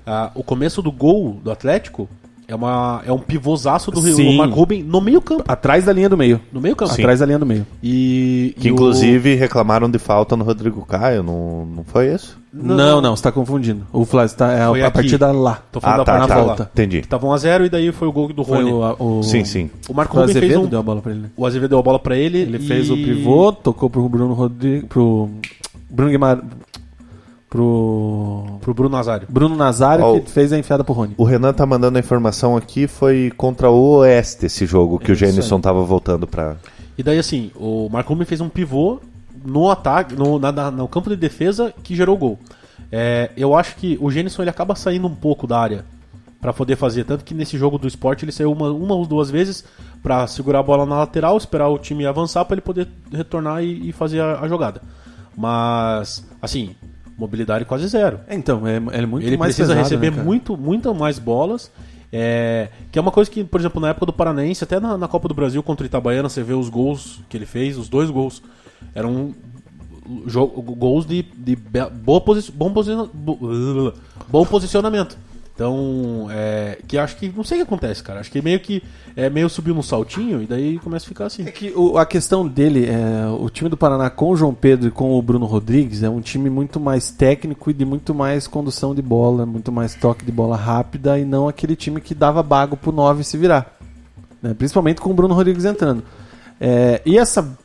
ah, 0.06 0.30
o 0.34 0.42
começo 0.42 0.82
do 0.82 0.90
gol 0.92 1.38
do 1.42 1.50
Atlético 1.50 2.08
é, 2.46 2.54
uma, 2.54 3.02
é 3.06 3.12
um 3.12 3.18
pivôzaço 3.18 3.90
do 3.90 4.00
Rio- 4.00 4.14
Sim. 4.16 4.34
o 4.34 4.38
Marco 4.38 4.54
Ruben 4.54 4.82
no 4.82 5.00
meio 5.00 5.20
campo. 5.20 5.44
Atrás 5.48 5.84
da 5.84 5.92
linha 5.92 6.08
do 6.08 6.16
meio. 6.16 6.40
No 6.52 6.60
meio 6.60 6.76
campo. 6.76 6.92
Atrás 6.92 7.20
da 7.20 7.26
linha 7.26 7.38
do 7.38 7.46
meio. 7.46 7.66
E, 7.82 8.54
Que 8.58 8.68
e 8.68 8.70
o- 8.70 8.74
inclusive 8.74 9.34
reclamaram 9.34 9.90
de 9.90 9.98
falta 9.98 10.36
no 10.36 10.44
Rodrigo 10.44 10.84
Caio, 10.86 11.22
não, 11.22 11.64
não 11.66 11.84
foi 11.84 12.12
isso? 12.14 12.38
Não, 12.56 13.00
não, 13.00 13.16
você 13.16 13.22
tá 13.24 13.32
confundindo. 13.32 13.84
O 13.92 14.04
Flávio 14.04 14.36
tá, 14.36 14.52
é 14.52 14.66
Foi 14.68 14.80
a 14.82 14.86
aqui. 14.86 14.94
partida 14.94 15.32
lá. 15.32 15.60
Tô 15.72 15.80
falando 15.80 15.94
Ah, 15.94 15.98
da 15.98 16.04
tá, 16.04 16.18
partida 16.18 16.34
tá, 16.40 16.42
lá. 16.46 16.54
tá. 16.54 16.68
Entendi. 16.72 17.02
Que 17.02 17.08
tava 17.08 17.26
1x0 17.26 17.66
e 17.66 17.68
daí 17.68 17.90
foi 17.90 18.06
o 18.06 18.12
gol 18.12 18.32
do 18.32 18.44
Foi 18.44 18.58
Rony. 18.58 18.72
o, 18.72 19.18
o, 19.18 19.22
Sim, 19.24 19.44
sim. 19.44 19.68
O 19.88 19.92
Marco 19.94 20.16
o 20.16 20.20
Ruben 20.20 20.32
fez 20.34 20.44
Azevedo 20.44 20.66
um... 20.66 20.70
deu 20.70 20.78
a 20.78 20.82
bola 20.82 21.00
pra 21.02 21.10
ele. 21.10 21.20
né? 21.22 21.30
O 21.36 21.44
Azevedo 21.44 21.70
deu 21.70 21.78
a 21.80 21.82
bola 21.82 21.98
pra 21.98 22.16
ele. 22.16 22.38
Ele 22.38 22.58
e- 22.58 22.60
fez 22.60 22.90
o 22.90 22.94
pivô, 22.94 23.50
tocou 23.52 23.90
pro 23.90 24.08
Bruno 24.08 24.34
Rodrigues, 24.34 24.84
pro 24.88 25.28
Bruno 25.90 26.12
Guimarães, 26.12 26.44
pro 27.54 28.58
Pro 28.60 28.74
Bruno 28.74 28.96
Nazário. 28.96 29.26
Bruno 29.30 29.54
Nazário 29.54 30.04
Ó, 30.04 30.18
que 30.20 30.30
fez 30.30 30.52
a 30.52 30.58
enfiada 30.58 30.82
pro 30.82 30.92
Rony. 30.92 31.14
O 31.16 31.24
Renan 31.24 31.52
tá 31.52 31.64
mandando 31.64 31.96
a 31.96 32.00
informação 32.00 32.56
aqui, 32.56 32.86
foi 32.88 33.32
contra 33.36 33.70
o 33.70 33.98
Oeste 33.98 34.46
esse 34.46 34.66
jogo, 34.66 34.98
que 34.98 35.12
o 35.12 35.14
Isso 35.14 35.24
aí. 35.24 35.30
Gênison 35.30 35.60
tava 35.60 35.82
voltando 35.84 36.26
pra... 36.26 36.56
E 36.98 37.02
daí, 37.02 37.18
assim, 37.18 37.50
o 37.56 37.88
Marco 37.90 38.14
fez 38.24 38.40
um 38.40 38.48
pivô 38.48 39.00
no 39.44 39.70
ataque, 39.70 40.14
no, 40.16 40.38
na- 40.38 40.50
na- 40.52 40.70
no 40.70 40.88
campo 40.88 41.08
de 41.10 41.16
defesa 41.16 41.72
que 41.82 41.94
gerou 41.94 42.16
o 42.16 42.18
gol. 42.18 42.38
É, 42.90 43.30
eu 43.36 43.54
acho 43.54 43.76
que 43.76 43.96
o 44.00 44.10
Gênison 44.10 44.42
ele 44.42 44.50
acaba 44.50 44.74
saindo 44.74 45.06
um 45.06 45.14
pouco 45.14 45.46
da 45.46 45.58
área 45.58 45.84
pra 46.40 46.52
poder 46.52 46.76
fazer. 46.76 47.04
Tanto 47.04 47.24
que 47.24 47.34
nesse 47.34 47.56
jogo 47.58 47.78
do 47.78 47.86
esporte 47.88 48.24
ele 48.24 48.32
saiu 48.32 48.52
uma, 48.52 48.70
uma 48.70 48.94
ou 48.94 49.06
duas 49.06 49.30
vezes 49.30 49.64
pra 50.02 50.26
segurar 50.26 50.60
a 50.60 50.62
bola 50.62 50.84
na 50.86 50.96
lateral, 50.98 51.36
esperar 51.36 51.68
o 51.68 51.78
time 51.78 52.04
avançar 52.06 52.44
pra 52.44 52.54
ele 52.54 52.60
poder 52.60 52.88
retornar 53.12 53.62
e, 53.62 53.88
e 53.88 53.92
fazer 53.92 54.20
a, 54.20 54.40
a 54.40 54.48
jogada. 54.48 54.80
Mas, 55.36 56.24
assim, 56.40 56.74
mobilidade 57.16 57.64
quase 57.64 57.86
zero. 57.88 58.20
É, 58.26 58.34
Então, 58.34 58.66
é, 58.66 58.76
é 58.76 59.06
muito 59.06 59.26
ele 59.26 59.36
mais 59.36 59.54
precisa 59.54 59.74
pesado, 59.74 59.84
receber 59.88 60.10
né, 60.16 60.22
muito, 60.22 60.56
muito 60.56 60.94
mais 60.94 61.18
bolas. 61.18 61.70
É, 62.12 62.68
que 62.92 62.98
é 62.98 63.02
uma 63.02 63.10
coisa 63.10 63.28
que, 63.28 63.42
por 63.42 63.58
exemplo, 63.60 63.80
na 63.80 63.88
época 63.88 64.06
do 64.06 64.12
Paranaense, 64.12 64.62
até 64.62 64.78
na, 64.78 64.96
na 64.96 65.08
Copa 65.08 65.26
do 65.26 65.34
Brasil 65.34 65.60
contra 65.64 65.82
o 65.82 65.86
Itabaiana, 65.86 66.28
você 66.28 66.42
vê 66.44 66.54
os 66.54 66.68
gols 66.68 67.20
que 67.28 67.36
ele 67.36 67.46
fez, 67.46 67.76
os 67.76 67.88
dois 67.88 68.08
gols. 68.08 68.40
Eram 68.94 69.34
gols 70.76 71.06
de, 71.06 71.22
de 71.22 71.56
boa 71.56 72.20
posi 72.20 72.52
bom, 72.52 72.70
bo- 72.70 72.86
bom 74.28 74.44
posicionamento. 74.44 75.16
Então, 75.54 76.26
é, 76.30 76.78
que 76.88 76.98
acho 76.98 77.16
que. 77.16 77.32
Não 77.34 77.44
sei 77.44 77.58
o 77.58 77.60
que 77.60 77.66
acontece, 77.68 78.02
cara. 78.02 78.18
Acho 78.18 78.30
que 78.30 78.42
meio 78.42 78.58
que. 78.58 78.82
É 79.16 79.30
meio 79.30 79.48
subiu 79.48 79.72
num 79.72 79.82
saltinho 79.82 80.42
e 80.42 80.46
daí 80.46 80.78
começa 80.80 81.04
a 81.04 81.08
ficar 81.08 81.26
assim. 81.26 81.44
É 81.46 81.50
que 81.52 81.72
o- 81.76 81.96
a 81.96 82.04
questão 82.04 82.44
dele, 82.48 82.86
é, 82.86 83.28
o 83.38 83.48
time 83.48 83.70
do 83.70 83.76
Paraná 83.76 84.10
com 84.10 84.30
o 84.30 84.36
João 84.36 84.52
Pedro 84.52 84.88
e 84.88 84.90
com 84.90 85.16
o 85.16 85.22
Bruno 85.22 85.46
Rodrigues 85.46 86.02
é 86.02 86.10
um 86.10 86.20
time 86.20 86.50
muito 86.50 86.80
mais 86.80 87.12
técnico 87.12 87.70
e 87.70 87.72
de 87.72 87.84
muito 87.84 88.12
mais 88.12 88.48
condução 88.48 88.92
de 88.92 89.00
bola, 89.00 89.46
muito 89.46 89.70
mais 89.70 89.94
toque 89.94 90.24
de 90.24 90.32
bola 90.32 90.56
rápida 90.56 91.16
e 91.20 91.24
não 91.24 91.46
aquele 91.46 91.76
time 91.76 92.00
que 92.00 92.12
dava 92.16 92.42
bago 92.42 92.76
pro 92.76 92.90
9 92.90 93.22
se 93.22 93.36
virar. 93.38 93.78
né? 94.42 94.52
Principalmente 94.54 95.00
com 95.00 95.10
o 95.10 95.14
Bruno 95.14 95.34
Rodrigues 95.34 95.64
entrando. 95.64 96.02
É, 96.60 97.00
e 97.06 97.16
essa 97.16 97.56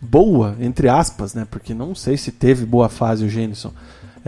boa, 0.00 0.56
entre 0.58 0.88
aspas, 0.88 1.34
né? 1.34 1.46
Porque 1.48 1.72
não 1.72 1.94
sei 1.94 2.16
se 2.16 2.32
teve 2.32 2.66
boa 2.66 2.88
fase 2.88 3.24
o 3.24 3.28
Gênison. 3.28 3.70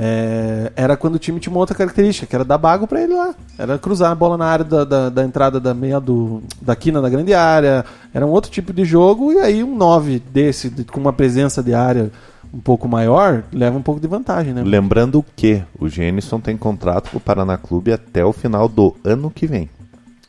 É, 0.02 0.72
era 0.74 0.97
quando 0.97 1.16
o 1.16 1.18
time 1.18 1.39
tinha 1.39 1.52
uma 1.52 1.60
outra 1.60 1.77
característica, 1.77 2.27
que 2.27 2.35
era 2.35 2.43
dar 2.44 2.56
bago 2.56 2.86
pra 2.86 3.02
ele 3.02 3.12
lá. 3.12 3.35
Era 3.59 3.78
cruzar 3.78 4.10
a 4.10 4.14
bola 4.14 4.39
na 4.39 4.47
área 4.47 4.64
da, 4.64 4.82
da, 4.82 5.09
da 5.10 5.22
entrada 5.24 5.60
da 5.60 5.74
meia 5.74 6.01
do, 6.01 6.43
da 6.62 6.74
quina 6.74 7.02
da 7.02 7.10
grande 7.10 7.35
área. 7.35 7.85
Era 8.14 8.24
um 8.27 8.31
outro 8.31 8.51
tipo 8.51 8.72
de 8.72 8.82
jogo, 8.85 9.31
e 9.31 9.39
aí 9.39 9.62
um 9.62 9.77
9 9.77 10.18
desse, 10.18 10.70
de- 10.70 10.85
com 10.85 10.98
uma 10.98 11.12
presença 11.12 11.62
de 11.62 11.74
área 11.74 12.10
um 12.52 12.59
pouco 12.59 12.89
maior, 12.89 13.44
leva 13.52 13.77
um 13.77 13.82
pouco 13.82 14.01
de 14.01 14.09
vantagem, 14.09 14.55
né? 14.55 14.62
Lembrando 14.64 15.22
que 15.36 15.62
o 15.78 15.86
Gênison 15.86 16.40
tem 16.40 16.56
contrato 16.56 17.10
com 17.10 17.18
o 17.18 17.20
Paraná 17.20 17.59
Clube 17.59 17.93
até 17.93 18.24
o 18.24 18.32
final 18.32 18.68
do 18.68 18.97
ano 19.05 19.31
que 19.31 19.47
vem. 19.47 19.68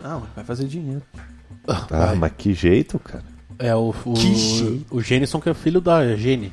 Ah, 0.04 0.20
vai 0.36 0.44
fazer 0.44 0.66
dinheiro. 0.66 1.02
Ah, 1.68 2.14
mas 2.18 2.32
que 2.38 2.54
jeito, 2.54 3.00
cara. 3.00 3.24
É 3.58 3.74
o, 3.76 3.94
o, 4.06 4.14
Que 4.14 4.36
jeito. 4.36 4.86
o 4.96 5.02
Genison 5.02 5.40
que 5.40 5.50
é 5.50 5.54
filho 5.54 5.80
da 5.80 6.16
Gene, 6.16 6.52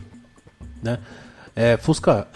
né? 0.82 0.98
É, 1.60 1.76
Fusca, 1.76 2.28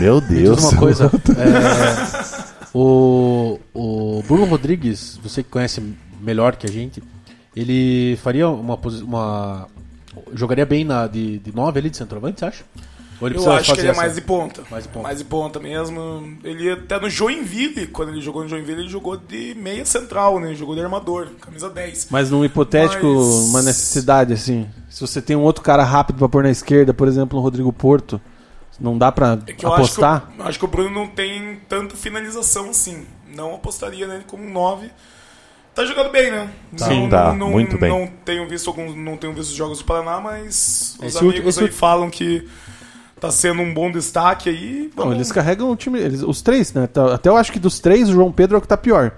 Meu 0.00 0.20
me 0.22 0.28
Deus. 0.28 0.62
uma 0.62 0.78
coisa. 0.78 1.10
é, 1.36 2.66
o, 2.72 3.58
o 3.74 4.22
Bruno 4.28 4.44
Rodrigues, 4.44 5.18
você 5.20 5.42
que 5.42 5.50
conhece 5.50 5.82
melhor 6.20 6.54
que 6.54 6.68
a 6.68 6.70
gente, 6.70 7.02
ele 7.56 8.16
faria 8.22 8.48
uma, 8.48 8.78
uma 9.02 9.66
jogaria 10.34 10.64
bem 10.64 10.84
na 10.84 11.08
de, 11.08 11.40
de 11.40 11.52
9 11.52 11.80
ali 11.80 11.90
de 11.90 11.96
centroavante, 11.96 12.38
você 12.38 12.44
acha? 12.44 12.64
Ou 13.20 13.26
ele 13.26 13.38
Eu 13.38 13.50
acho 13.52 13.74
que 13.74 13.80
ele 13.80 13.88
é 13.88 13.94
mais 13.94 14.14
de 14.14 14.20
ponta. 14.20 14.62
Mais 14.70 14.84
de 14.84 14.88
ponta. 14.88 15.02
Mais 15.02 15.18
de 15.18 15.24
ponta 15.24 15.58
mesmo. 15.60 16.38
Ele 16.44 16.70
até 16.70 16.98
no 17.00 17.10
Joinville, 17.10 17.88
quando 17.88 18.10
ele 18.10 18.20
jogou 18.20 18.44
no 18.44 18.48
Joinville, 18.48 18.82
ele 18.82 18.88
jogou 18.88 19.16
de 19.16 19.52
meia 19.56 19.84
central, 19.84 20.38
né? 20.38 20.54
Jogou 20.54 20.76
de 20.76 20.80
armador, 20.80 21.26
camisa 21.40 21.68
10. 21.68 22.06
Mas 22.08 22.30
num 22.30 22.44
hipotético, 22.44 23.04
Mas- 23.04 23.48
uma 23.50 23.62
necessidade, 23.62 24.32
assim. 24.32 24.66
Se 24.88 25.00
você 25.00 25.20
tem 25.20 25.34
um 25.36 25.42
outro 25.42 25.60
cara 25.62 25.82
rápido 25.82 26.18
pra 26.18 26.28
pôr 26.28 26.44
na 26.44 26.50
esquerda, 26.50 26.94
por 26.94 27.08
exemplo, 27.08 27.36
um 27.38 27.42
Rodrigo 27.42 27.72
Porto, 27.72 28.18
não 28.80 28.96
dá 28.98 29.12
pra 29.12 29.38
É 29.46 29.54
eu 29.64 29.72
apostar? 29.72 30.14
Acho 30.14 30.26
que, 30.36 30.40
o- 30.42 30.46
acho 30.48 30.58
que 30.58 30.64
o 30.64 30.68
Bruno 30.68 30.90
não 30.90 31.06
tem 31.06 31.60
tanta 31.68 31.94
finalização 31.96 32.70
assim. 32.70 33.06
Não 33.34 33.54
apostaria 33.54 34.06
nele 34.08 34.24
como 34.26 34.44
um 34.44 34.50
9. 34.52 34.90
Tá 35.74 35.84
jogando 35.84 36.10
bem, 36.10 36.30
né? 36.32 36.50
Sim, 36.76 37.02
não, 37.02 37.08
tá, 37.08 37.32
não, 37.32 37.50
muito 37.50 37.78
bem. 37.78 37.88
Não 37.90 38.06
tenho 38.24 38.48
visto 38.48 38.68
alguns, 38.68 38.94
não 38.96 39.16
tenho 39.16 39.32
visto 39.32 39.50
os 39.50 39.54
jogos 39.56 39.78
do 39.78 39.84
Paraná, 39.84 40.20
mas 40.20 40.96
os 40.98 41.06
Esse 41.06 41.18
amigos 41.18 41.56
esse 41.56 41.64
aí 41.64 41.70
falam 41.70 42.10
que 42.10 42.46
tá 43.20 43.30
sendo 43.30 43.62
um 43.62 43.72
bom 43.72 43.90
destaque 43.90 44.48
aí. 44.48 44.90
Não, 44.96 45.04
Vamos- 45.04 45.14
eles 45.14 45.30
carregam 45.30 45.70
o 45.70 45.76
time, 45.76 46.00
eles, 46.00 46.22
os 46.22 46.42
três, 46.42 46.72
né? 46.72 46.86
Tá- 46.88 47.14
Até 47.14 47.28
eu 47.28 47.36
acho 47.36 47.52
que 47.52 47.58
dos 47.60 47.78
três, 47.78 48.08
o 48.08 48.12
João 48.12 48.32
Pedro 48.32 48.56
é 48.56 48.58
o 48.58 48.60
que 48.60 48.66
tá 48.68 48.76
pior. 48.76 49.12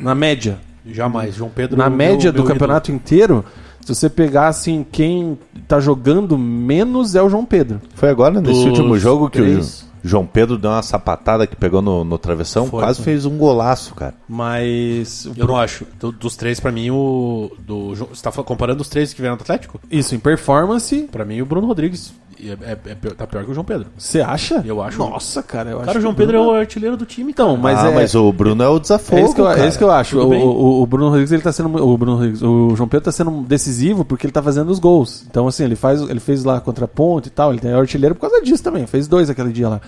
Na 0.00 0.14
média. 0.14 0.60
Jamais, 0.86 1.34
João 1.34 1.50
Pedro. 1.50 1.76
Na 1.76 1.88
meu- 1.90 1.98
média 1.98 2.32
meu 2.32 2.42
do 2.42 2.46
campeonato 2.48 2.92
inteiro, 2.92 3.44
se 3.80 3.94
você 3.94 4.08
pegar 4.08 4.48
assim, 4.48 4.84
quem 4.90 5.38
tá 5.68 5.80
jogando 5.80 6.36
menos 6.38 7.14
é 7.14 7.22
o 7.22 7.28
João 7.28 7.44
Pedro. 7.44 7.80
Foi 7.94 8.08
agora, 8.08 8.40
nesse 8.40 8.52
Dos 8.52 8.64
último 8.64 8.98
jogo, 8.98 9.28
que 9.30 9.38
três. 9.38 9.82
o 9.82 10.08
João 10.08 10.24
Pedro 10.26 10.56
deu 10.56 10.70
uma 10.70 10.82
sapatada 10.82 11.46
que 11.46 11.54
pegou 11.56 11.82
no, 11.82 12.04
no 12.04 12.16
travessão, 12.18 12.66
Foi, 12.66 12.80
quase 12.82 12.98
foi. 12.98 13.04
fez 13.12 13.26
um 13.26 13.36
golaço, 13.36 13.94
cara. 13.94 14.14
Mas. 14.28 15.28
Eu 15.36 15.46
não 15.46 15.56
acho. 15.56 15.86
Do- 15.98 16.12
dos 16.12 16.36
três, 16.36 16.58
pra 16.58 16.72
mim, 16.72 16.90
o. 16.90 17.50
Do, 17.58 17.94
você 17.94 18.22
tá 18.22 18.32
fa- 18.32 18.42
comparando 18.42 18.80
os 18.80 18.88
três 18.88 19.12
que 19.12 19.20
vieram 19.20 19.36
do 19.36 19.42
Atlético? 19.42 19.78
Isso, 19.90 20.14
em 20.14 20.18
performance, 20.18 21.08
Pra 21.12 21.24
mim, 21.24 21.40
o 21.42 21.46
Bruno 21.46 21.66
Rodrigues 21.66 22.12
é, 22.48 22.72
é- 22.72 22.78
é 22.90 22.94
tá 23.14 23.26
pior 23.26 23.44
que 23.44 23.50
o 23.50 23.54
João 23.54 23.64
Pedro. 23.64 23.86
você 23.98 24.20
acha? 24.20 24.62
Eu 24.64 24.80
acho. 24.82 24.98
Nossa, 24.98 25.42
cara, 25.42 25.70
eu 25.70 25.76
acho. 25.78 25.86
Cara, 25.86 25.98
o 25.98 26.00
João 26.00 26.14
que 26.14 26.18
Pedro 26.20 26.36
é 26.36 26.40
o 26.40 26.50
artilheiro 26.52 26.96
do 26.96 27.04
time. 27.04 27.30
Então, 27.30 27.56
mas 27.56 27.78
ah, 27.78 27.90
é. 27.90 27.94
mas 27.94 28.14
o 28.14 28.32
Bruno 28.32 28.62
é 28.62 28.68
o 28.68 28.78
desafogo, 28.78 29.20
É 29.20 29.24
isso, 29.24 29.34
que 29.34 29.40
eu, 29.40 29.50
é 29.50 29.54
cara. 29.56 29.68
isso 29.68 29.78
que 29.78 29.84
eu 29.84 29.90
acho. 29.90 30.18
O, 30.18 30.32
o- 30.32 30.82
o 30.82 30.86
Bruno 30.86 31.08
Rodrigues 31.08 31.32
ele 31.32 31.42
tá 31.42 31.52
sendo 31.52 31.68
o 31.82 31.98
Bruno 31.98 32.16
Rodrigues, 32.16 32.42
o 32.42 32.74
João 32.76 32.88
Pedro 32.88 33.04
tá 33.04 33.12
sendo 33.12 33.30
decisivo 33.42 34.04
porque 34.04 34.26
ele 34.26 34.32
tá 34.32 34.42
fazendo 34.42 34.70
os 34.70 34.78
gols. 34.78 35.24
Então 35.30 35.46
assim, 35.48 35.64
ele 35.64 35.76
faz, 35.76 36.00
ele 36.02 36.20
fez 36.20 36.44
lá 36.44 36.60
contra 36.60 36.84
a 36.84 36.88
Ponte 36.88 37.26
e 37.26 37.30
tal, 37.30 37.50
ele 37.52 37.60
tem 37.60 37.72
artilheiro 37.72 38.14
por 38.14 38.22
causa 38.30 38.40
disso 38.42 38.62
também, 38.62 38.86
fez 38.86 39.06
dois 39.06 39.28
aquele 39.28 39.52
dia 39.52 39.68
lá. 39.68 39.80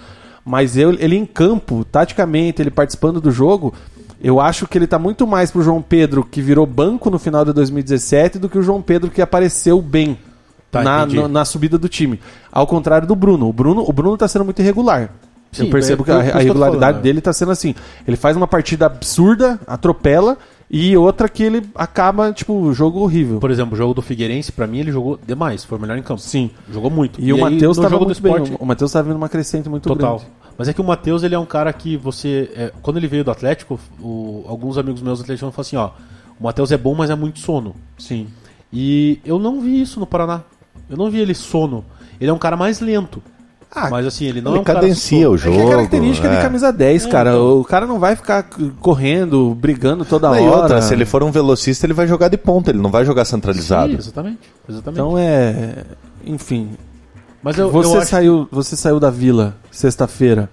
Mas 0.45 0.77
eu, 0.77 0.91
ele 0.93 1.17
em 1.17 1.25
campo, 1.25 1.85
taticamente, 1.85 2.61
ele 2.61 2.71
participando 2.71 3.21
do 3.21 3.31
jogo, 3.31 3.73
eu 4.21 4.41
acho 4.41 4.67
que 4.67 4.77
ele 4.77 4.87
tá 4.89 4.99
muito 4.99 5.27
mais 5.27 5.51
pro 5.51 5.63
João 5.63 5.81
Pedro 5.81 6.25
que 6.25 6.43
virou 6.43 6.67
banco 6.67 7.09
no 7.11 7.19
final 7.19 7.45
de 7.45 7.53
2017 7.53 8.39
do 8.39 8.49
que 8.49 8.59
o 8.59 8.63
João 8.63 8.83
Pedro 8.83 9.11
que 9.11 9.23
apareceu 9.23 9.81
bem 9.81 10.19
Tá, 10.73 10.83
na, 10.83 11.07
no- 11.07 11.29
na 11.29 11.45
subida 11.45 11.77
do 11.79 11.89
time. 11.89 12.19
Ao 12.51 12.67
contrário 12.67 13.07
do 13.07 13.15
Bruno, 13.15 13.47
o 13.49 13.53
Bruno, 13.53 13.85
o 13.87 13.93
Bruno 13.93 14.17
tá 14.17 14.27
sendo 14.27 14.45
muito 14.45 14.61
irregular. 14.61 15.11
Sim, 15.53 15.67
eu 15.67 15.71
percebo 15.71 16.03
é 16.03 16.05
que 16.07 16.11
a, 16.11 16.17
a 16.17 16.39
regularidade 16.39 16.81
falando, 16.93 17.03
dele 17.03 17.21
tá 17.21 17.31
sendo 17.33 17.53
assim. 17.53 17.75
Ele 18.09 18.17
faz 18.17 18.37
uma 18.39 18.49
partida 18.49 18.87
absurda, 18.87 19.61
atropela, 19.67 20.39
e 20.71 20.97
outra 20.97 21.29
que 21.29 21.43
ele 21.43 21.63
acaba, 21.75 22.33
tipo, 22.33 22.73
jogo 22.73 23.01
horrível. 23.01 23.39
Por 23.39 23.51
exemplo, 23.51 23.75
o 23.75 23.77
jogo 23.77 23.93
do 23.93 24.01
Figueirense, 24.01 24.51
pra 24.51 24.67
mim, 24.67 24.79
ele 24.79 24.91
jogou 24.91 25.21
demais. 25.27 25.63
Foi 25.63 25.77
o 25.77 25.81
melhor 25.81 25.99
em 25.99 26.03
campo. 26.03 26.23
Sim. 26.23 26.51
Jogou 26.73 26.91
muito. 26.91 27.21
E, 27.21 27.31
o 27.35 27.37
aí, 27.45 27.53
Matheus 27.53 27.77
tava 27.77 27.91
jogo 27.91 28.05
do 28.07 28.09
muito 28.09 28.23
bem. 28.23 28.33
esporte, 28.33 28.57
O 28.59 28.65
Matheus 28.65 28.91
tava 28.91 29.09
vindo 29.09 29.17
uma 29.19 29.29
crescente 29.29 29.69
muito 29.69 29.87
Total. 29.87 30.17
grande. 30.17 30.33
Mas 30.57 30.69
é 30.69 30.73
que 30.73 30.81
o 30.81 30.85
Matheus, 30.85 31.23
ele 31.23 31.35
é 31.35 31.39
um 31.39 31.45
cara 31.45 31.71
que 31.75 31.99
você. 31.99 32.51
é, 32.57 32.73
quando 32.81 32.97
ele 32.97 33.07
veio 33.07 33.23
do 33.23 33.31
Atlético, 33.31 33.79
o- 34.01 34.45
alguns 34.49 34.79
amigos 34.79 35.03
meus 35.03 35.21
atleticanos 35.21 35.55
falam 35.55 35.67
assim: 35.67 35.77
ó, 35.77 35.91
o 36.41 36.45
Matheus 36.45 36.73
é 36.73 36.79
bom, 36.79 36.95
mas 36.95 37.11
é 37.11 37.15
muito 37.15 37.41
sono. 37.41 37.75
Sim. 37.99 38.29
E 38.73 39.21
eu 39.27 39.39
não 39.39 39.61
vi 39.61 39.83
isso 39.83 40.01
no 40.01 40.07
Paraná. 40.07 40.41
Eu 40.89 40.97
não 40.97 41.11
vi 41.11 41.21
ele 41.21 41.35
sono. 41.35 41.85
Ele 42.21 42.31
é 42.31 42.33
um 42.33 42.39
cara 42.39 42.57
mais 42.57 42.81
lento. 42.81 43.23
Ah, 43.75 43.89
mas 43.89 44.07
assim, 44.07 44.27
ele 44.27 44.43
não 44.43 44.51
Ele 44.53 44.59
é 44.59 44.61
um 44.61 44.65
cadencia 44.65 45.31
o 45.31 45.35
É 45.35 45.39
jogo. 45.39 45.57
que 45.57 45.63
é 45.63 45.69
característica 45.71 46.29
é. 46.29 46.37
de 46.37 46.43
camisa 46.43 46.71
10, 46.71 47.07
É, 47.07 47.09
cara. 47.09 47.31
então. 47.31 47.59
O 47.61 47.65
cara 47.65 47.87
não 47.87 47.99
vai 47.99 48.15
ficar 48.15 48.43
correndo, 48.79 49.55
brigando 49.55 50.05
toda 50.05 50.29
Não, 50.29 50.37
e 50.37 50.41
hora. 50.47 50.57
outra, 50.63 50.83
se 50.83 50.93
ele 50.93 51.07
for 51.07 51.23
um 51.23 51.31
velocista, 51.31 51.87
ele 51.87 51.95
vai 51.95 52.07
jogar 52.07 52.29
de 52.29 52.37
ponta, 52.37 52.71
ele 52.71 52.79
não 52.81 52.91
vai 52.91 53.03
jogar 53.05 53.25
Sim, 53.25 53.31
centralizado. 53.37 53.95
exatamente. 53.95 54.41
exatamente. 54.69 55.01
Então 55.01 55.17
é. 55.19 55.85
Enfim. 56.27 56.71
mas 57.43 57.57
eu, 57.59 57.71
você, 57.71 57.97
eu 57.97 58.01
acho 58.01 58.11
saiu, 58.11 58.49
você 58.53 58.77
saiu 58.77 59.01
da 59.01 59.09
vila 59.11 59.57
sexta-feira. 59.71 60.51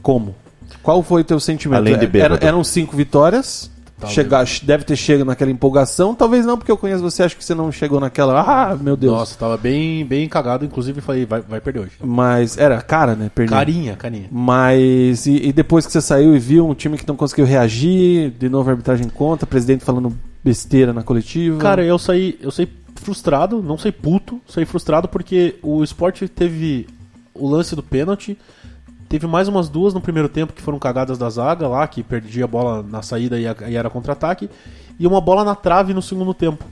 Como? 0.00 0.34
Qual 0.82 1.02
foi 1.02 1.22
o 1.22 1.24
teu 1.24 1.40
sentimento? 1.40 1.78
Além 1.80 1.94
de 1.98 2.04
Era- 2.04 2.10
bêbado. 2.10 2.46
eram 2.46 2.62
cinco 2.62 2.96
vitórias. 2.96 3.68
Talvez. 4.04 4.14
Chegar, 4.14 4.46
deve 4.62 4.84
ter 4.84 4.96
chegado 4.96 5.26
naquela 5.26 5.50
empolgação. 5.50 6.14
Talvez 6.14 6.44
não, 6.46 6.56
porque 6.56 6.70
eu 6.70 6.76
conheço 6.76 7.02
você, 7.02 7.22
acho 7.22 7.36
que 7.36 7.44
você 7.44 7.54
não 7.54 7.70
chegou 7.72 8.00
naquela. 8.00 8.40
Ah, 8.40 8.76
meu 8.76 8.96
Deus. 8.96 9.12
Nossa, 9.12 9.38
tava 9.38 9.56
bem, 9.56 10.04
bem 10.04 10.28
cagado. 10.28 10.64
Inclusive, 10.64 11.00
falei, 11.00 11.24
vai, 11.24 11.40
vai 11.40 11.60
perder 11.60 11.80
hoje. 11.80 11.92
Mas 12.02 12.58
era 12.58 12.80
cara, 12.82 13.14
né? 13.14 13.30
Perdi. 13.34 13.50
Carinha, 13.50 13.96
carinha. 13.96 14.28
Mas 14.30 15.26
e, 15.26 15.48
e 15.48 15.52
depois 15.52 15.86
que 15.86 15.92
você 15.92 16.00
saiu 16.00 16.34
e 16.34 16.38
viu 16.38 16.68
um 16.68 16.74
time 16.74 16.98
que 16.98 17.06
não 17.06 17.16
conseguiu 17.16 17.44
reagir, 17.44 18.30
de 18.30 18.48
novo 18.48 18.68
a 18.68 18.72
arbitragem 18.72 19.08
conta, 19.08 19.46
presidente 19.46 19.84
falando 19.84 20.16
besteira 20.42 20.92
na 20.92 21.02
coletiva. 21.02 21.58
Cara, 21.58 21.82
eu 21.82 21.98
saí, 21.98 22.38
eu 22.40 22.50
saí 22.50 22.68
frustrado, 22.96 23.62
não 23.62 23.78
saí 23.78 23.92
puto, 23.92 24.40
saí 24.46 24.64
frustrado 24.64 25.08
porque 25.08 25.56
o 25.62 25.82
esporte 25.82 26.28
teve 26.28 26.86
o 27.34 27.48
lance 27.48 27.74
do 27.74 27.82
pênalti, 27.82 28.38
teve 29.14 29.28
mais 29.28 29.46
umas 29.46 29.68
duas 29.68 29.94
no 29.94 30.00
primeiro 30.00 30.28
tempo 30.28 30.52
que 30.52 30.60
foram 30.60 30.76
cagadas 30.76 31.16
da 31.16 31.30
zaga 31.30 31.68
lá, 31.68 31.86
que 31.86 32.02
perdia 32.02 32.46
a 32.46 32.48
bola 32.48 32.82
na 32.82 33.00
saída 33.00 33.38
e, 33.38 33.44
era 33.76 33.88
contra-ataque, 33.88 34.50
e 34.98 35.06
uma 35.06 35.20
bola 35.20 35.44
na 35.44 35.54
trave 35.54 35.94
no 35.94 36.02
segundo 36.02 36.34
tempo. 36.34 36.64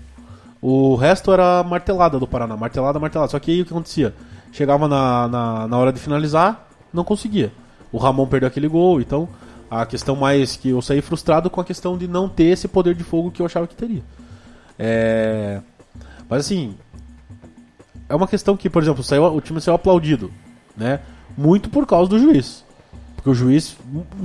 O 0.61 0.97
resto 0.97 1.33
era 1.33 1.63
martelada 1.63 2.19
do 2.19 2.27
Paraná, 2.27 2.57
martelada, 2.57 2.99
martelada. 2.99 3.31
Só 3.31 3.39
que 3.39 3.53
aí 3.53 3.63
o 3.63 3.65
que 3.65 3.73
acontecia? 3.73 4.13
Chegava 4.51 4.89
na, 4.89 5.29
na, 5.29 5.69
na 5.69 5.79
hora 5.79 5.93
de 5.93 6.01
finalizar, 6.01 6.67
não 6.93 7.05
conseguia. 7.05 7.53
O 7.93 7.99
Ramon 7.99 8.27
perdeu 8.27 8.49
aquele 8.49 8.67
gol, 8.67 9.01
então 9.01 9.29
a 9.71 9.87
questão 9.87 10.17
mais 10.17 10.57
que 10.57 10.71
eu 10.71 10.83
saí 10.83 11.01
frustrado 11.01 11.49
com 11.49 11.61
a 11.61 11.65
questão 11.65 11.97
de 11.97 12.09
não 12.09 12.29
ter 12.29 12.47
esse 12.47 12.67
poder 12.67 12.97
de 12.97 13.05
fogo 13.05 13.31
que 13.31 13.41
eu 13.41 13.47
achava 13.47 13.69
que 13.69 13.77
teria. 13.77 14.03
É... 14.77 15.61
Mas 16.29 16.41
assim, 16.41 16.75
é 18.09 18.17
uma 18.17 18.27
questão 18.27 18.57
que, 18.57 18.69
por 18.69 18.83
exemplo, 18.83 19.05
saiu, 19.05 19.27
o 19.27 19.41
time 19.41 19.61
saiu 19.61 19.77
aplaudido, 19.77 20.33
né? 20.77 20.99
Muito 21.37 21.71
por 21.71 21.87
causa 21.87 22.11
do 22.11 22.19
juiz. 22.19 22.65
Porque 23.17 23.31
o 23.31 23.35
juiz 23.35 23.77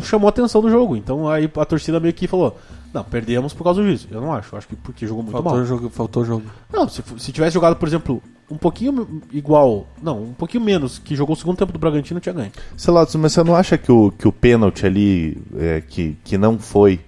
chamou 0.02 0.28
a 0.28 0.30
atenção 0.30 0.62
do 0.62 0.70
jogo. 0.70 0.96
Então 0.96 1.30
aí 1.30 1.50
a 1.56 1.66
torcida 1.66 2.00
meio 2.00 2.14
que 2.14 2.28
falou: 2.28 2.58
Não, 2.94 3.04
perdemos 3.04 3.54
por 3.54 3.64
causa 3.64 3.80
do 3.80 3.88
juiz. 3.88 4.08
Eu 4.10 4.20
não 4.20 4.34
acho. 4.34 4.56
Acho 4.56 4.68
que 4.68 4.76
porque 4.76 5.06
jogou 5.06 5.24
muito 5.24 5.34
faltou 5.34 5.54
mal. 5.54 5.66
jogo, 5.66 5.90
faltou 5.90 6.26
jogo. 6.26 6.44
Não, 6.72 6.90
se, 6.90 7.04
se 7.18 7.32
tivesse 7.32 7.54
jogado, 7.54 7.76
por 7.76 7.88
exemplo, 7.88 8.22
um 8.50 8.58
pouquinho 8.58 9.22
igual. 9.32 9.86
Não, 10.02 10.24
um 10.24 10.34
pouquinho 10.34 10.64
menos 10.64 10.98
que 10.98 11.16
jogou 11.16 11.36
o 11.36 11.38
segundo 11.38 11.58
tempo 11.58 11.72
do 11.72 11.80
Bragantino, 11.80 12.20
tinha 12.20 12.34
ganho. 12.34 12.52
Sei 12.76 12.94
lá, 12.94 13.02
mas 13.20 13.34
você 13.34 13.44
não 13.44 13.56
acha 13.56 13.78
que 13.78 13.92
o, 13.92 14.12
que 14.12 14.28
o 14.28 14.32
pênalti 14.32 14.86
ali, 14.86 15.38
é, 15.58 15.82
que, 15.82 16.18
que 16.24 16.38
não 16.38 16.58
foi, 16.58 17.00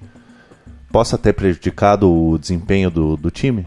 possa 0.91 1.17
ter 1.17 1.33
prejudicado 1.33 2.11
o 2.11 2.37
desempenho 2.37 2.91
do, 2.91 3.17
do 3.17 3.31
time? 3.31 3.65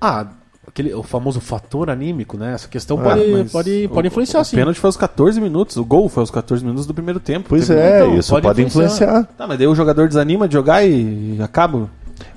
Ah, 0.00 0.26
aquele, 0.72 0.94
o 0.94 1.02
famoso 1.02 1.40
fator 1.40 1.90
anímico, 1.90 2.36
né? 2.36 2.54
Essa 2.54 2.66
questão 2.68 2.98
Ah, 3.00 3.02
pode, 3.02 3.50
pode, 3.50 3.84
o- 3.86 3.88
pode 3.90 4.08
influenciar 4.08 4.40
o 4.40 4.44
sim. 4.44 4.56
pênalti 4.56 4.78
foi 4.80 4.88
aos 4.88 4.96
14 4.96 5.40
minutos, 5.40 5.76
o 5.76 5.84
gol 5.84 6.08
foi 6.08 6.22
aos 6.22 6.30
14 6.30 6.64
minutos 6.64 6.86
do 6.86 6.94
primeiro 6.94 7.20
tempo. 7.20 7.48
Pois 7.48 7.68
é, 7.70 8.00
então, 8.02 8.16
isso 8.18 8.30
pode 8.30 8.46
pode, 8.46 8.62
influenciar. 8.62 9.06
influenciar. 9.08 9.34
Tá, 9.36 9.46
mas 9.46 9.58
daí 9.58 9.66
o 9.66 9.74
jogador 9.74 10.08
desanima 10.08 10.48
de 10.48 10.54
jogar 10.54 10.84
e 10.84 11.38
acaba. 11.42 11.88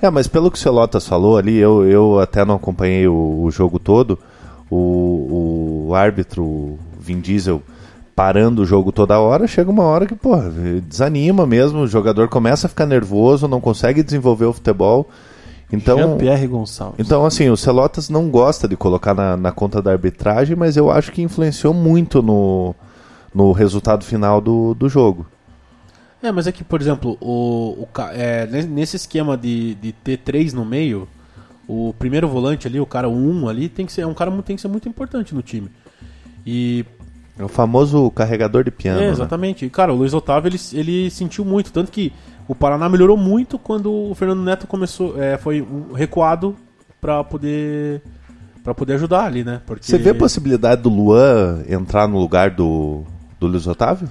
É, 0.02 0.10
mas 0.10 0.26
pelo 0.26 0.50
que 0.50 0.58
o 0.58 0.60
Celotas 0.60 1.06
falou 1.06 1.36
ali, 1.38 1.56
eu, 1.56 1.84
eu 1.88 2.18
até 2.20 2.44
não 2.44 2.56
acompanhei 2.56 3.06
o, 3.08 3.42
o 3.42 3.50
jogo 3.50 3.78
todo. 3.78 4.18
O, 4.68 5.86
o 5.88 5.94
árbitro 5.94 6.42
o 6.42 6.78
Vin 6.98 7.20
Diesel 7.20 7.62
parando 8.14 8.62
o 8.62 8.66
jogo 8.66 8.90
toda 8.90 9.20
hora, 9.20 9.46
chega 9.46 9.70
uma 9.70 9.84
hora 9.84 10.06
que, 10.06 10.14
pô, 10.14 10.36
desanima 10.88 11.46
mesmo, 11.46 11.80
o 11.82 11.86
jogador 11.86 12.28
começa 12.28 12.66
a 12.66 12.70
ficar 12.70 12.86
nervoso, 12.86 13.46
não 13.46 13.60
consegue 13.60 14.02
desenvolver 14.02 14.46
o 14.46 14.52
futebol. 14.54 15.08
Então, 15.72 15.98
Jean-Pierre 15.98 16.46
Gonçalves. 16.46 17.04
então 17.04 17.24
assim, 17.26 17.48
o 17.50 17.56
Celotas 17.56 18.08
não 18.08 18.30
gosta 18.30 18.68
de 18.68 18.76
colocar 18.76 19.14
na, 19.14 19.36
na 19.36 19.50
conta 19.50 19.82
da 19.82 19.90
arbitragem, 19.90 20.54
mas 20.54 20.76
eu 20.76 20.90
acho 20.90 21.10
que 21.10 21.22
influenciou 21.22 21.74
muito 21.74 22.22
no, 22.22 22.74
no 23.34 23.50
resultado 23.52 24.04
final 24.04 24.40
do, 24.40 24.74
do 24.74 24.88
jogo. 24.88 25.26
É, 26.22 26.30
mas 26.32 26.46
é 26.46 26.52
que, 26.52 26.64
por 26.64 26.80
exemplo, 26.80 27.16
o, 27.20 27.82
o 27.82 27.88
é, 28.12 28.46
ne- 28.46 28.62
nesse 28.62 28.96
esquema 28.96 29.36
de, 29.36 29.74
de 29.74 29.92
ter 29.92 30.18
três 30.18 30.52
no 30.52 30.64
meio, 30.64 31.08
o 31.68 31.92
primeiro 31.98 32.28
volante 32.28 32.66
ali, 32.66 32.78
o 32.80 32.86
cara 32.86 33.08
1 33.08 33.12
um 33.12 33.48
ali, 33.48 33.68
tem 33.68 33.84
que 33.86 33.92
ser 33.92 34.02
é 34.02 34.06
um 34.06 34.14
cara 34.14 34.30
tem 34.42 34.56
que 34.56 34.62
ser 34.62 34.68
muito 34.68 34.88
importante 34.88 35.34
no 35.34 35.42
time. 35.42 35.68
E 36.46 36.84
É 37.38 37.44
o 37.44 37.48
famoso 37.48 38.08
carregador 38.12 38.62
de 38.64 38.70
piano. 38.70 39.00
é, 39.00 39.06
né? 39.06 39.10
exatamente. 39.10 39.64
E, 39.66 39.70
Cara, 39.70 39.92
o 39.92 39.96
Luiz 39.96 40.14
Otávio 40.14 40.48
ele, 40.48 40.58
ele 40.72 41.10
sentiu 41.10 41.44
muito, 41.44 41.72
tanto 41.72 41.90
que 41.90 42.12
o 42.48 42.54
Paraná 42.54 42.88
melhorou 42.88 43.16
muito 43.16 43.58
quando 43.58 43.92
o 43.92 44.14
Fernando 44.14 44.42
Neto 44.42 44.66
começou, 44.66 45.20
é, 45.20 45.36
foi 45.36 45.60
um, 45.62 45.92
recuado 45.92 46.56
pra 47.00 47.22
poder 47.24 48.02
para 48.62 48.74
poder 48.74 48.94
ajudar 48.94 49.24
ali, 49.24 49.44
né? 49.44 49.60
Porque 49.64 49.86
Você 49.86 49.96
vê 49.96 50.10
a 50.10 50.14
possibilidade 50.14 50.82
do 50.82 50.88
Luan 50.88 51.62
entrar 51.68 52.08
no 52.08 52.18
lugar 52.18 52.50
do, 52.50 53.04
do 53.38 53.46
Luiz 53.46 53.66
Otávio? 53.66 54.08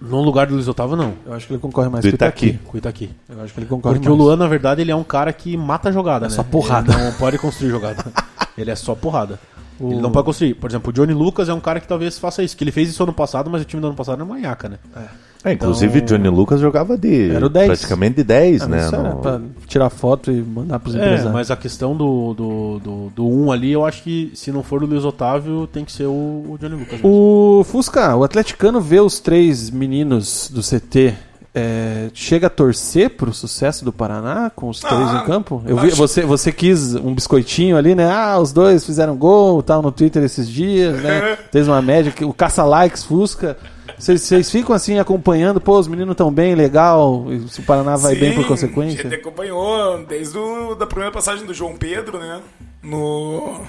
no 0.00 0.20
lugar 0.20 0.46
do 0.46 0.54
Luiz 0.54 0.68
Otávio 0.68 0.96
não, 0.96 1.14
Eu 1.24 1.32
acho 1.32 1.46
que 1.46 1.52
ele 1.54 1.60
concorre 1.60 1.88
mais 1.88 2.04
Do 2.04 2.08
com 2.10 2.12
o 2.12 2.16
Itaqui. 2.16 2.46
Itaqui. 2.48 2.64
com 2.64 2.74
o 2.74 2.78
Itaqui. 2.78 3.10
Eu 3.28 3.42
acho 3.42 3.54
que 3.54 3.60
ele 3.60 3.66
concorre 3.66 3.94
Porque 3.94 4.08
mais. 4.08 4.20
o 4.20 4.22
Luan, 4.22 4.36
na 4.36 4.46
verdade, 4.46 4.82
ele 4.82 4.90
é 4.90 4.96
um 4.96 5.02
cara 5.04 5.32
que 5.32 5.56
mata 5.56 5.88
a 5.88 5.92
jogada, 5.92 6.26
É 6.26 6.28
né? 6.28 6.34
só 6.34 6.42
porrada. 6.42 6.92
Ele 6.92 7.04
não 7.04 7.12
pode 7.12 7.38
construir 7.38 7.70
jogada. 7.70 8.04
ele 8.56 8.70
é 8.70 8.76
só 8.76 8.94
porrada. 8.94 9.38
Ele 9.80 10.00
não 10.00 10.10
pode 10.10 10.26
construir. 10.26 10.54
Por 10.54 10.70
exemplo, 10.70 10.90
o 10.90 10.92
Johnny 10.92 11.12
Lucas 11.12 11.48
é 11.48 11.54
um 11.54 11.60
cara 11.60 11.80
que 11.80 11.88
talvez 11.88 12.18
faça 12.18 12.42
isso. 12.42 12.56
Que 12.56 12.64
ele 12.64 12.72
fez 12.72 12.88
isso 12.88 13.02
ano 13.02 13.12
passado, 13.12 13.50
mas 13.50 13.62
o 13.62 13.64
time 13.64 13.80
do 13.80 13.88
ano 13.88 13.96
passado 13.96 14.16
era 14.16 14.24
manhaca, 14.24 14.68
né? 14.68 14.78
É, 14.94 15.04
inclusive, 15.52 16.00
Johnny 16.00 16.28
Lucas 16.28 16.60
jogava 16.60 16.96
de 16.96 17.30
Era 17.30 17.46
o 17.46 17.48
10. 17.48 17.66
praticamente 17.68 18.16
de 18.16 18.24
10, 18.24 18.62
Ah, 18.62 18.66
né? 18.68 18.86
era 18.86 19.16
pra 19.16 19.40
tirar 19.66 19.90
foto 19.90 20.30
e 20.30 20.42
mandar 20.42 20.78
pros 20.78 20.94
É, 20.94 20.98
empresários. 20.98 21.32
mas 21.32 21.50
a 21.50 21.56
questão 21.56 21.96
do 21.96 22.04
1 22.30 22.34
do, 22.34 22.78
do, 22.80 23.12
do 23.14 23.26
um 23.28 23.52
ali, 23.52 23.72
eu 23.72 23.84
acho 23.84 24.02
que 24.02 24.30
se 24.34 24.50
não 24.52 24.62
for 24.62 24.82
o 24.82 24.86
Luiz 24.86 25.04
Otávio, 25.04 25.66
tem 25.66 25.84
que 25.84 25.92
ser 25.92 26.06
o, 26.06 26.10
o 26.10 26.56
Johnny 26.60 26.74
Lucas. 26.76 26.92
mesmo. 27.00 27.08
O 27.08 27.64
Fusca, 27.64 28.14
o 28.16 28.24
atleticano 28.24 28.80
vê 28.80 29.00
os 29.00 29.20
três 29.20 29.70
meninos 29.70 30.50
do 30.52 30.62
CT. 30.62 31.14
é, 31.58 32.10
chega 32.12 32.48
a 32.48 32.50
torcer 32.50 33.08
pro 33.16 33.32
sucesso 33.32 33.82
do 33.82 33.90
Paraná 33.90 34.50
com 34.54 34.68
os 34.68 34.78
três 34.80 34.94
Ah, 35.08 35.22
em 35.22 35.26
campo? 35.26 35.62
Eu 35.64 35.78
vi, 35.78 35.86
acho- 35.86 35.96
você, 35.96 36.20
você 36.20 36.52
quis 36.52 36.94
um 36.94 37.14
biscoitinho 37.14 37.78
ali, 37.78 37.94
né? 37.94 38.10
Ah, 38.12 38.38
os 38.38 38.52
dois 38.52 38.84
fizeram 38.84 39.16
gol, 39.16 39.62
tal, 39.62 39.80
no 39.80 39.90
Twitter 39.90 40.22
esses 40.22 40.46
dias, 40.50 41.00
né? 41.02 41.38
Fez 41.50 41.66
uma 41.66 41.80
média, 41.80 42.12
que 42.12 42.26
o 42.26 42.32
caça-likes 42.34 43.04
Fusca. 43.04 43.56
Vocês 43.98 44.50
ficam 44.50 44.74
assim 44.74 44.98
acompanhando, 44.98 45.60
pô, 45.60 45.78
os 45.78 45.88
meninos 45.88 46.14
tão 46.16 46.30
bem, 46.32 46.54
legal, 46.54 47.26
e 47.32 47.48
se 47.48 47.60
o 47.60 47.62
Paraná 47.62 47.96
vai 47.96 48.14
bem 48.14 48.34
por 48.34 48.44
A 48.44 48.48
consequência. 48.48 49.02
gente 49.02 49.14
acompanhou 49.14 50.04
desde 50.06 50.36
o, 50.36 50.74
da 50.74 50.86
primeira 50.86 51.10
passagem 51.12 51.46
do 51.46 51.54
João 51.54 51.76
Pedro, 51.76 52.18
né? 52.18 52.40
No, 52.82 53.60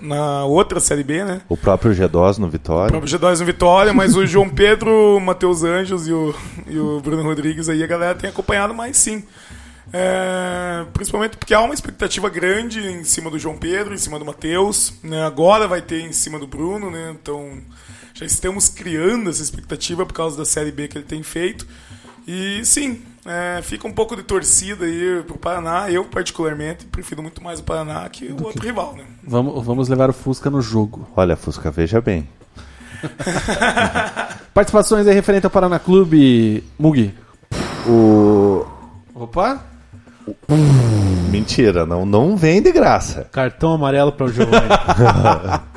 na 0.00 0.44
outra 0.44 0.80
Série 0.80 1.04
B, 1.04 1.24
né? 1.24 1.40
O 1.48 1.56
próprio 1.56 1.92
G2 1.92 2.38
no 2.38 2.46
O 2.46 2.50
Vitória. 2.50 2.90
próprio 2.90 3.18
G2 3.18 3.38
no 3.40 3.46
Vitória, 3.46 3.94
mas 3.94 4.16
o 4.16 4.26
João 4.26 4.48
Pedro, 4.48 5.16
o 5.16 5.20
Matheus 5.20 5.62
Anjos 5.62 6.08
e 6.08 6.12
o, 6.12 6.34
e 6.66 6.78
o 6.78 7.00
Bruno 7.00 7.22
Rodrigues 7.22 7.68
aí, 7.68 7.82
a 7.82 7.86
galera 7.86 8.14
tem 8.14 8.28
acompanhado 8.30 8.74
mais 8.74 8.96
sim. 8.96 9.22
É, 9.92 10.84
principalmente 10.92 11.36
porque 11.36 11.54
há 11.54 11.60
uma 11.60 11.72
expectativa 11.72 12.28
grande 12.28 12.80
em 12.80 13.04
cima 13.04 13.30
do 13.30 13.38
João 13.38 13.56
Pedro, 13.56 13.94
em 13.94 13.98
cima 13.98 14.18
do 14.18 14.24
Matheus. 14.24 14.92
Né? 15.02 15.24
Agora 15.24 15.68
vai 15.68 15.80
ter 15.80 16.00
em 16.00 16.12
cima 16.12 16.38
do 16.38 16.46
Bruno, 16.46 16.90
né? 16.90 17.14
Então 17.20 17.52
já 18.16 18.24
estamos 18.24 18.68
criando 18.70 19.28
essa 19.28 19.42
expectativa 19.42 20.06
por 20.06 20.14
causa 20.14 20.38
da 20.38 20.44
Série 20.46 20.72
B 20.72 20.88
que 20.88 20.96
ele 20.96 21.04
tem 21.04 21.22
feito. 21.22 21.66
E 22.26 22.64
sim, 22.64 23.02
é, 23.26 23.60
fica 23.62 23.86
um 23.86 23.92
pouco 23.92 24.16
de 24.16 24.22
torcida 24.22 24.86
aí 24.86 25.22
pro 25.26 25.36
Paraná. 25.36 25.90
Eu, 25.90 26.02
particularmente, 26.06 26.86
prefiro 26.86 27.22
muito 27.22 27.44
mais 27.44 27.60
o 27.60 27.62
Paraná 27.62 28.08
que 28.08 28.24
o 28.32 28.42
outro 28.42 28.64
rival, 28.64 28.96
né? 28.96 29.04
Vamos, 29.22 29.62
vamos 29.62 29.88
levar 29.90 30.08
o 30.08 30.14
Fusca 30.14 30.48
no 30.48 30.62
jogo. 30.62 31.06
Olha, 31.14 31.36
Fusca, 31.36 31.70
veja 31.70 32.00
bem. 32.00 32.26
Participações 34.54 35.06
aí 35.06 35.14
referente 35.14 35.44
ao 35.44 35.50
Paraná 35.50 35.78
Clube, 35.78 36.64
Mugi. 36.78 37.14
O. 37.86 38.64
Opa! 39.14 39.62
Mentira, 41.30 41.84
não, 41.84 42.06
não 42.06 42.34
vem 42.34 42.62
de 42.62 42.72
graça. 42.72 43.28
Cartão 43.30 43.74
amarelo 43.74 44.10
para 44.10 44.24
o 44.24 44.32
Giovanni. 44.32 44.68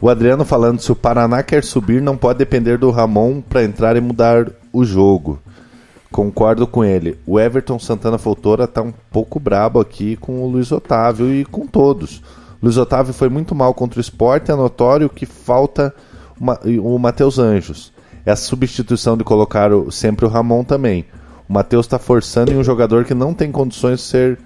O 0.00 0.08
Adriano 0.08 0.44
falando: 0.44 0.80
se 0.80 0.90
o 0.90 0.96
Paraná 0.96 1.42
quer 1.42 1.62
subir, 1.64 2.00
não 2.00 2.16
pode 2.16 2.38
depender 2.38 2.78
do 2.78 2.90
Ramon 2.90 3.40
para 3.40 3.62
entrar 3.64 3.96
e 3.96 4.00
mudar 4.00 4.46
o 4.72 4.84
jogo. 4.84 5.38
Concordo 6.10 6.66
com 6.66 6.84
ele. 6.84 7.18
O 7.26 7.38
Everton 7.38 7.78
Santana 7.78 8.18
Foltora 8.18 8.66
tá 8.66 8.82
um 8.82 8.92
pouco 9.12 9.38
brabo 9.38 9.78
aqui 9.78 10.16
com 10.16 10.42
o 10.42 10.48
Luiz 10.48 10.72
Otávio 10.72 11.32
e 11.32 11.44
com 11.44 11.66
todos. 11.66 12.22
Luiz 12.62 12.76
Otávio 12.76 13.14
foi 13.14 13.28
muito 13.28 13.54
mal 13.54 13.72
contra 13.72 13.98
o 13.98 14.00
esporte, 14.00 14.50
é 14.50 14.54
notório 14.56 15.08
que 15.08 15.24
falta 15.24 15.94
uma- 16.38 16.58
o 16.82 16.98
Matheus 16.98 17.38
Anjos. 17.38 17.92
É 18.26 18.32
a 18.32 18.36
substituição 18.36 19.16
de 19.16 19.24
colocar 19.24 19.72
o- 19.72 19.90
sempre 19.90 20.26
o 20.26 20.28
Ramon 20.28 20.64
também. 20.64 21.06
O 21.48 21.52
Matheus 21.52 21.86
está 21.86 21.98
forçando 21.98 22.52
em 22.52 22.58
um 22.58 22.64
jogador 22.64 23.04
que 23.04 23.14
não 23.14 23.32
tem 23.32 23.50
condições 23.52 24.00
de 24.00 24.04
ser, 24.06 24.38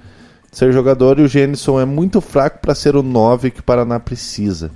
de 0.50 0.58
ser 0.58 0.72
jogador 0.72 1.18
e 1.18 1.22
o 1.22 1.28
Gênison 1.28 1.80
é 1.80 1.84
muito 1.84 2.20
fraco 2.20 2.58
para 2.60 2.74
ser 2.74 2.94
o 2.94 3.02
9 3.02 3.50
que 3.50 3.60
o 3.60 3.64
Paraná 3.64 3.98
precisa. 3.98 4.70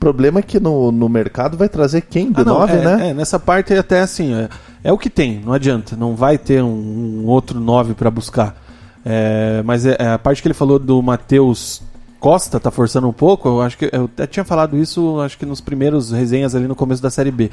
O 0.00 0.06
problema 0.08 0.38
é 0.40 0.42
que 0.42 0.58
no, 0.58 0.90
no 0.90 1.10
mercado 1.10 1.58
vai 1.58 1.68
trazer 1.68 2.00
quem? 2.00 2.32
De 2.32 2.40
Ah, 2.40 2.44
não, 2.44 2.60
9, 2.60 2.72
é, 2.72 2.84
né? 2.84 3.10
é, 3.10 3.14
nessa 3.14 3.38
parte 3.38 3.74
até 3.74 4.00
assim, 4.00 4.32
é, 4.32 4.48
é 4.82 4.90
o 4.90 4.96
que 4.96 5.10
tem, 5.10 5.42
não 5.44 5.52
adianta, 5.52 5.94
não 5.94 6.16
vai 6.16 6.38
ter 6.38 6.62
um, 6.62 7.22
um 7.22 7.26
outro 7.26 7.60
9 7.60 7.92
para 7.92 8.10
buscar. 8.10 8.56
É, 9.04 9.62
mas 9.62 9.84
é, 9.84 9.96
é 9.98 10.08
a 10.08 10.18
parte 10.18 10.40
que 10.40 10.48
ele 10.48 10.54
falou 10.54 10.78
do 10.78 11.02
Matheus 11.02 11.82
Costa 12.18 12.58
tá 12.58 12.70
forçando 12.70 13.08
um 13.08 13.12
pouco, 13.12 13.46
eu 13.46 13.60
acho 13.60 13.76
que 13.76 13.90
eu 13.92 14.06
até 14.06 14.26
tinha 14.26 14.42
falado 14.42 14.74
isso, 14.74 15.20
acho 15.20 15.36
que 15.36 15.44
nos 15.44 15.60
primeiros 15.60 16.12
resenhas 16.12 16.54
ali 16.54 16.66
no 16.66 16.74
começo 16.74 17.02
da 17.02 17.10
série 17.10 17.30
B. 17.30 17.50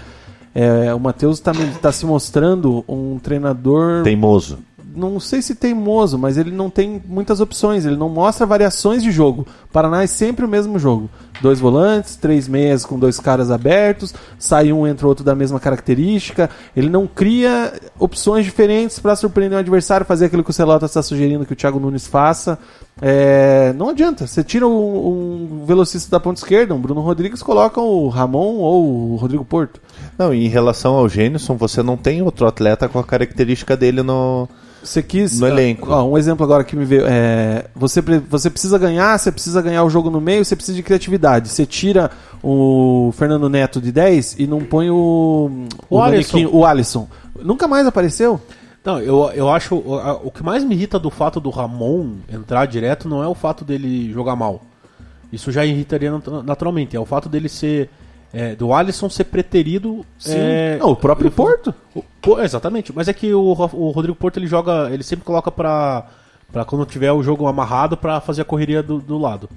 É, 0.55 0.93
o 0.93 0.99
Matheus 1.01 1.39
está 1.39 1.51
tá 1.81 1.91
se 1.91 2.05
mostrando 2.05 2.81
um 2.87 3.19
treinador 3.19 4.03
Teimoso. 4.03 4.59
Não 4.97 5.19
sei 5.19 5.41
se 5.41 5.53
teimoso, 5.53 6.17
mas 6.17 6.37
ele 6.37 6.51
não 6.51 6.69
tem 6.69 7.01
muitas 7.07 7.39
opções, 7.39 7.85
ele 7.85 7.95
não 7.95 8.09
mostra 8.09 8.45
variações 8.45 9.03
de 9.03 9.11
jogo. 9.11 9.45
O 9.65 9.71
Paraná 9.71 10.03
é 10.03 10.07
sempre 10.07 10.43
o 10.43 10.47
mesmo 10.47 10.79
jogo. 10.79 11.09
Dois 11.39 11.59
volantes, 11.59 12.15
três 12.15 12.47
meias 12.47 12.83
com 12.83 12.97
dois 12.97 13.19
caras 13.19 13.51
abertos, 13.51 14.13
sai 14.39 14.73
um, 14.73 14.87
entra 14.87 15.07
outro 15.07 15.23
da 15.23 15.35
mesma 15.35 15.59
característica. 15.59 16.49
Ele 16.75 16.89
não 16.89 17.05
cria 17.05 17.73
opções 17.99 18.43
diferentes 18.43 18.97
para 18.97 19.15
surpreender 19.15 19.55
o 19.55 19.59
adversário, 19.59 20.05
fazer 20.05 20.25
aquilo 20.25 20.43
que 20.43 20.49
o 20.49 20.53
Celota 20.53 20.87
está 20.87 21.03
sugerindo 21.03 21.45
que 21.45 21.53
o 21.53 21.55
Thiago 21.55 21.79
Nunes 21.79 22.07
faça. 22.07 22.57
É, 22.99 23.73
não 23.73 23.89
adianta. 23.89 24.25
Você 24.25 24.43
tira 24.43 24.67
um, 24.67 25.59
um 25.61 25.65
velocista 25.65 26.09
da 26.09 26.19
ponta 26.19 26.39
esquerda, 26.39 26.73
um 26.73 26.81
Bruno 26.81 27.01
Rodrigues, 27.01 27.43
coloca 27.43 27.79
o 27.79 28.09
Ramon 28.09 28.55
ou 28.55 29.11
o 29.11 29.15
Rodrigo 29.15 29.45
Porto. 29.45 29.79
Não, 30.17 30.33
e 30.33 30.45
em 30.45 30.49
relação 30.49 30.95
ao 30.95 31.07
Gênison, 31.07 31.55
você 31.55 31.83
não 31.83 31.95
tem 31.95 32.23
outro 32.23 32.47
atleta 32.47 32.89
com 32.89 32.97
a 32.97 33.03
característica 33.03 33.77
dele 33.77 34.01
no. 34.01 34.49
Você 34.83 35.01
quis. 35.03 35.39
No 35.39 35.47
elenco. 35.47 35.89
Ó, 35.91 36.03
um 36.05 36.17
exemplo 36.17 36.43
agora 36.43 36.63
que 36.63 36.75
me 36.75 36.85
veio. 36.85 37.03
É, 37.07 37.65
você, 37.75 38.01
você 38.01 38.49
precisa 38.49 38.77
ganhar, 38.77 39.17
você 39.17 39.31
precisa 39.31 39.61
ganhar 39.61 39.83
o 39.83 39.89
jogo 39.89 40.09
no 40.09 40.21
meio, 40.21 40.43
você 40.45 40.55
precisa 40.55 40.75
de 40.75 40.83
criatividade. 40.83 41.49
Você 41.49 41.65
tira 41.65 42.09
o 42.43 43.11
Fernando 43.17 43.49
Neto 43.49 43.81
de 43.81 43.91
10 43.91 44.35
e 44.39 44.47
não 44.47 44.59
põe 44.61 44.89
o. 44.89 45.65
O 45.89 45.97
manequim- 45.99 46.43
Alisson. 46.43 46.57
o 46.57 46.65
Alisson. 46.65 47.07
Nunca 47.41 47.67
mais 47.67 47.85
apareceu. 47.85 48.39
Não, 48.85 48.99
eu, 48.99 49.29
eu 49.35 49.49
acho. 49.49 49.75
O, 49.75 50.27
o 50.27 50.31
que 50.31 50.41
mais 50.43 50.63
me 50.63 50.73
irrita 50.75 50.97
do 50.97 51.09
fato 51.09 51.39
do 51.41 51.49
Ramon 51.49 52.15
entrar 52.31 52.65
direto 52.65 53.09
não 53.09 53.21
é 53.23 53.27
o 53.27 53.35
fato 53.35 53.65
dele 53.65 54.11
jogar 54.13 54.35
mal. 54.35 54.61
Isso 55.33 55.51
já 55.51 55.65
irritaria 55.65 56.09
nat- 56.11 56.27
naturalmente. 56.45 56.95
É 56.95 56.99
o 56.99 57.05
fato 57.05 57.27
dele 57.27 57.49
ser. 57.49 57.89
É, 58.33 58.55
do 58.55 58.73
Alisson 58.73 59.09
ser 59.09 59.23
preterido. 59.25 60.05
é, 60.25 60.77
Não, 60.79 60.91
o 60.91 60.95
próprio 60.95 61.31
Porto. 61.31 61.73
o- 61.95 62.39
exatamente. 62.41 62.91
Mas 62.93 63.07
é 63.07 63.13
que 63.13 63.33
o, 63.33 63.41
o 63.41 63.89
Rodrigo 63.91 64.15
Porto 64.17 64.37
ele 64.37 64.47
joga. 64.47 64.89
Ele 64.91 65.03
sempre 65.03 65.25
coloca 65.25 65.51
pra. 65.51 66.05
pra 66.51 66.65
quando 66.65 66.85
tiver 66.85 67.11
o 67.11 67.23
jogo 67.23 67.47
amarrado 67.47 67.95
pra 67.97 68.19
fazer 68.21 68.41
a 68.41 68.45
correria 68.45 68.83
do, 68.83 68.99
do 68.99 69.17
lado. 69.17 69.49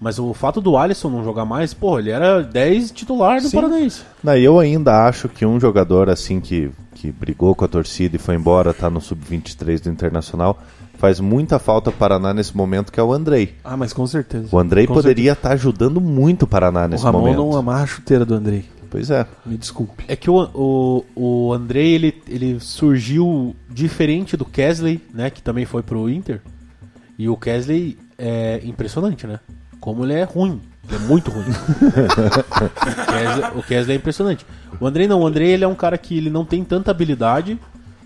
Mas 0.00 0.16
o 0.18 0.32
fato 0.32 0.60
do 0.60 0.76
Alisson 0.76 1.08
não 1.10 1.24
jogar 1.24 1.44
mais, 1.44 1.74
pô, 1.74 1.98
ele 1.98 2.10
era 2.10 2.40
10 2.42 2.92
titular 2.92 3.40
do 3.40 3.48
Sim. 3.48 3.56
Paranaense. 3.56 4.02
Não, 4.22 4.36
eu 4.36 4.58
ainda 4.60 5.04
acho 5.08 5.28
que 5.28 5.44
um 5.44 5.58
jogador 5.58 6.08
assim 6.08 6.40
que, 6.40 6.70
que 6.94 7.10
brigou 7.10 7.52
com 7.52 7.64
a 7.64 7.68
torcida 7.68 8.14
e 8.14 8.18
foi 8.18 8.36
embora, 8.36 8.72
tá 8.72 8.88
no 8.88 9.00
sub-23 9.00 9.80
do 9.82 9.90
Internacional, 9.90 10.56
faz 10.98 11.20
muita 11.20 11.58
falta 11.58 11.90
pro 11.90 11.98
Paraná 11.98 12.34
nesse 12.34 12.54
momento, 12.56 12.92
que 12.92 13.00
é 13.00 13.02
o 13.02 13.12
Andrei. 13.12 13.54
Ah, 13.64 13.76
mas 13.76 13.92
com 13.92 14.06
certeza. 14.06 14.48
O 14.50 14.58
Andrei 14.58 14.86
Com 14.86 14.94
poderia 14.94 15.32
estar 15.32 15.52
ajudando 15.52 16.00
muito 16.00 16.42
o 16.42 16.46
Paraná 16.46 16.86
nesse 16.86 17.02
O 17.02 17.06
Ramon 17.06 17.20
momento. 17.20 17.36
não 17.38 17.56
amarra 17.56 17.84
a 17.84 17.86
chuteira 17.86 18.24
do 18.24 18.34
Andrei. 18.34 18.64
Pois 18.90 19.10
é. 19.10 19.26
Me 19.46 19.56
desculpe. 19.56 20.04
É 20.08 20.16
que 20.16 20.30
o, 20.30 20.48
o, 20.54 21.04
o 21.14 21.52
Andrei, 21.52 21.94
ele, 21.94 22.22
ele 22.26 22.58
surgiu 22.60 23.54
diferente 23.70 24.36
do 24.36 24.44
Kesley, 24.44 25.00
né? 25.12 25.30
Que 25.30 25.42
também 25.42 25.64
foi 25.66 25.82
pro 25.82 26.08
Inter. 26.08 26.40
E 27.18 27.28
o 27.28 27.36
Kesley 27.36 27.98
é 28.16 28.60
impressionante, 28.64 29.26
né? 29.26 29.40
Como 29.78 30.04
ele 30.04 30.14
é 30.14 30.24
ruim. 30.24 30.60
Ele 30.88 30.96
é 30.96 31.06
muito 31.06 31.30
ruim. 31.30 31.44
o, 31.44 31.52
Kesley, 33.12 33.50
o 33.58 33.62
Kesley 33.62 33.96
é 33.96 33.98
impressionante. 33.98 34.46
O 34.80 34.86
Andrei 34.86 35.06
não. 35.06 35.20
O 35.20 35.26
Andrei, 35.26 35.50
ele 35.50 35.64
é 35.64 35.68
um 35.68 35.74
cara 35.74 35.98
que 35.98 36.16
ele 36.16 36.30
não 36.30 36.44
tem 36.44 36.64
tanta 36.64 36.90
habilidade, 36.90 37.58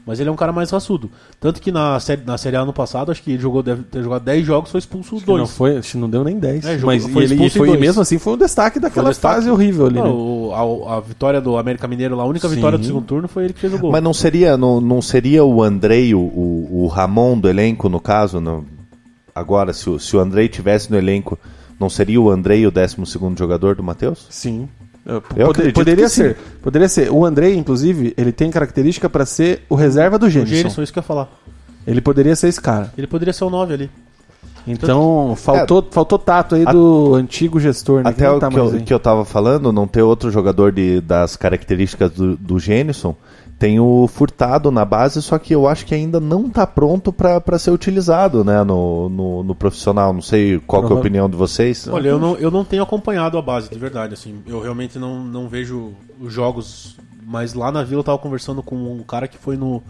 mas 0.07 0.19
ele 0.19 0.29
é 0.29 0.33
um 0.33 0.37
cara 0.37 0.53
mais 0.53 0.71
raçudo. 0.71 1.11
Tanto 1.39 1.61
que 1.61 1.71
na 1.71 1.99
série, 2.01 2.23
na 2.25 2.37
série 2.37 2.57
A 2.57 2.61
ano 2.63 2.73
passado, 2.73 3.13
acho 3.13 3.23
que 3.23 3.33
ele 3.33 3.43
jogou, 3.43 3.63
deve 3.63 3.83
ter 3.85 4.03
jogado 4.03 4.23
10 4.25 4.45
jogos, 4.45 4.71
foi 4.71 4.79
expulso 4.79 5.17
os 5.17 5.25
Não 5.25 5.37
dois. 5.37 5.51
foi, 5.51 5.77
acho 5.79 5.93
que 5.93 5.99
não 5.99 6.11
deu 6.11 6.25
nem 6.25 6.39
10. 6.39 6.65
É, 6.65 6.79
mas 6.79 7.07
foi 7.07 7.25
ele, 7.25 7.47
e 7.47 7.51
foi, 7.51 7.69
dois. 7.69 7.81
mesmo 7.81 8.03
assim 8.03 8.19
foi 8.19 8.33
um 8.33 8.37
destaque 8.37 8.81
daquela 8.81 9.11
destaque. 9.11 9.35
fase 9.37 9.51
horrível 9.51 9.87
ali, 9.87 9.97
Não, 9.97 10.05
né? 10.05 10.11
o- 10.11 10.87
a, 10.89 10.97
a 10.97 11.01
vitória 11.01 11.41
do 11.41 11.57
América 11.57 11.87
Mineiro, 11.87 12.17
lá, 12.17 12.25
a 12.25 12.27
única 12.27 12.49
vitória 12.49 12.77
do 12.77 12.83
Sim. 12.83 12.89
segundo 12.89 13.05
turno 13.07 13.29
foi 13.29 13.45
ele 13.45 13.53
que 13.53 13.61
fez 13.61 13.73
o 13.73 13.79
gol. 13.79 13.93
Mas 13.93 14.03
não 14.03 14.13
seria, 14.13 14.57
não, 14.57 14.81
não 14.81 15.01
seria 15.01 15.45
o 15.45 15.63
Andrei, 15.63 16.15
o, 16.15 16.21
o, 16.21 16.87
Ramon 16.89 17.39
do 17.39 17.49
elenco, 17.49 17.89
no 17.89 18.01
caso? 18.01 18.41
Não, 18.41 18.65
agora, 19.35 19.73
se 19.73 19.89
o, 19.89 19.99
se 19.99 20.17
o 20.17 20.21
Andrei 20.21 20.49
tivesse 20.49 20.91
no 20.91 20.99
elenco, 20.99 21.39
não 21.79 21.89
seria 21.89 22.21
o 22.21 22.31
Andrei 22.31 22.67
o 22.67 22.71
12 22.71 22.97
jogador 23.39 23.77
do 23.77 23.83
Matheus? 23.83 24.27
Sim. 24.31 24.69
Eu- 25.05 25.23
Eu 25.37 25.53
poderia 25.73 26.05
que 26.05 26.09
sim. 26.11 26.23
ser. 26.23 26.37
Poderia 26.63 26.89
ser. 26.89 27.11
O 27.11 27.25
Andrei, 27.25 27.57
inclusive, 27.57 28.15
ele 28.17 28.31
tem 28.33 28.51
característica 28.51 29.09
pra 29.11 29.27
ser 29.27 29.63
o 29.69 29.75
reserva 29.75 30.19
do 30.19 30.27
o 30.27 30.31
Gênison. 30.31 30.55
Gerson, 30.55 30.83
isso 30.83 30.93
que 30.93 30.99
eu 30.99 31.03
ia 31.03 31.07
falar. 31.07 31.29
Ele 31.87 32.01
poderia 32.01 32.37
ser 32.37 32.49
esse 32.49 32.61
cara. 32.61 32.93
Ele 32.97 33.07
poderia 33.09 33.33
ser 33.33 33.45
o 33.45 33.51
9 33.51 33.75
ali. 33.75 33.91
Então, 34.67 35.35
faltou, 35.37 35.85
faltou 35.91 36.19
tato 36.19 36.55
aí 36.55 36.65
do 36.65 37.15
antigo 37.17 37.59
gestor, 37.59 38.05
né? 38.05 38.11
Até 38.11 38.29
não 38.29 38.37
o 38.37 38.39
tá 38.39 38.49
que, 38.49 38.57
eu, 38.57 38.71
aí. 38.71 38.83
que 38.83 38.95
eu 38.95 39.01
tava 39.01 39.25
falando, 39.25 39.73
não 39.73 39.89
ter 39.89 40.03
outro 40.03 40.31
jogador 40.31 40.71
de, 40.71 41.01
das 41.01 41.35
características 41.35 42.13
do, 42.13 42.37
do 42.37 42.61
Gênison. 42.61 43.17
Tem 43.63 43.79
o 43.79 44.09
Furtado 44.09 44.73
na 44.73 44.85
base, 44.85 45.23
só 45.23 45.39
que 45.39 45.55
eu 45.55 45.69
acho 45.69 45.87
que 45.87 45.95
ainda 45.95 46.19
não 46.19 46.51
tá 46.51 46.67
pronto 46.67 47.13
para 47.13 47.57
ser 47.61 47.71
utilizado 47.71 48.43
né, 48.43 48.65
no, 48.65 49.09
no, 49.09 49.45
no 49.45 49.55
profissional. 49.55 50.13
Não 50.13 50.21
sei 50.21 50.59
qual 50.67 50.85
que 50.85 50.93
é 50.93 50.97
a 50.97 50.99
opinião 50.99 51.31
de 51.31 51.37
vocês. 51.37 51.87
Olha, 51.87 52.09
eu 52.09 52.19
não, 52.19 52.35
eu 52.39 52.51
não 52.51 52.65
tenho 52.65 52.83
acompanhado 52.83 53.39
a 53.39 53.43
base, 53.43 53.71
de 53.71 53.79
verdade, 53.79 54.15
assim. 54.15 54.43
Eu 54.49 54.61
realmente 54.61 54.99
não, 54.99 55.23
não 55.23 55.49
vejo 55.49 55.93
os 56.21 56.33
jogos. 56.33 56.97
Mas 57.25 57.55
lá 57.55 57.71
na 57.71 57.85
vila 57.85 58.01
eu 58.01 58.05
tava 58.05 58.19
conversando 58.19 58.65
com 58.65 58.75
um 58.75 59.05
cara 59.05 59.29
que 59.29 59.39
foi 59.39 59.57
no. 59.57 59.81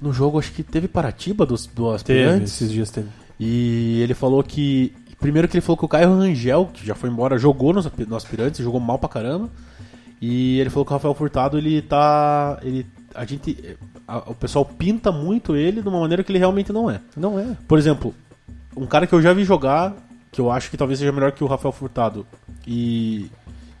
No 0.00 0.10
jogo, 0.10 0.38
acho 0.38 0.52
que 0.52 0.62
teve 0.62 0.88
Paratiba 0.88 1.44
dos, 1.44 1.66
do 1.66 1.82
Teve, 1.98 2.22
Aspirantes. 2.22 2.54
esses 2.54 2.72
dias 2.72 2.90
teve. 2.90 3.08
E 3.38 4.00
ele 4.00 4.14
falou 4.14 4.42
que. 4.42 4.94
Primeiro 5.20 5.46
que 5.46 5.58
ele 5.58 5.60
falou 5.60 5.76
que 5.76 5.84
o 5.84 5.88
Caio 5.88 6.16
Rangel, 6.16 6.70
que 6.72 6.86
já 6.86 6.94
foi 6.94 7.10
embora, 7.10 7.36
jogou 7.36 7.74
nos, 7.74 7.86
no 8.08 8.16
Aspirantes, 8.16 8.64
jogou 8.64 8.80
mal 8.80 8.98
pra 8.98 9.10
caramba. 9.10 9.50
E 10.20 10.58
ele 10.60 10.70
falou 10.70 10.84
que 10.84 10.92
o 10.92 10.94
Rafael 10.94 11.14
Furtado, 11.14 11.58
ele 11.58 11.82
tá. 11.82 12.58
Ele, 12.62 12.86
a 13.14 13.24
gente. 13.24 13.76
a- 14.08 14.30
o 14.30 14.34
pessoal 14.34 14.64
pinta 14.64 15.12
muito 15.12 15.54
ele 15.54 15.82
de 15.82 15.88
uma 15.88 16.00
maneira 16.00 16.24
que 16.24 16.32
ele 16.32 16.38
realmente 16.38 16.72
não 16.72 16.90
é. 16.90 17.00
Não 17.16 17.38
é. 17.38 17.56
Por 17.68 17.78
exemplo, 17.78 18.14
um 18.76 18.86
cara 18.86 19.06
que 19.06 19.14
eu 19.14 19.20
já 19.20 19.32
vi 19.32 19.44
jogar, 19.44 19.94
que 20.32 20.40
eu 20.40 20.50
acho 20.50 20.70
que 20.70 20.76
talvez 20.76 20.98
seja 20.98 21.12
melhor 21.12 21.32
que 21.32 21.44
o 21.44 21.46
Rafael 21.46 21.72
Furtado, 21.72 22.26
e, 22.66 23.30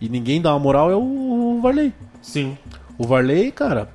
e 0.00 0.08
ninguém 0.08 0.40
dá 0.42 0.52
uma 0.52 0.58
moral, 0.60 0.90
é 0.90 0.94
o 0.96 1.58
Varley. 1.62 1.92
Sim. 2.20 2.56
O 2.98 3.06
Varley, 3.06 3.50
cara, 3.52 3.88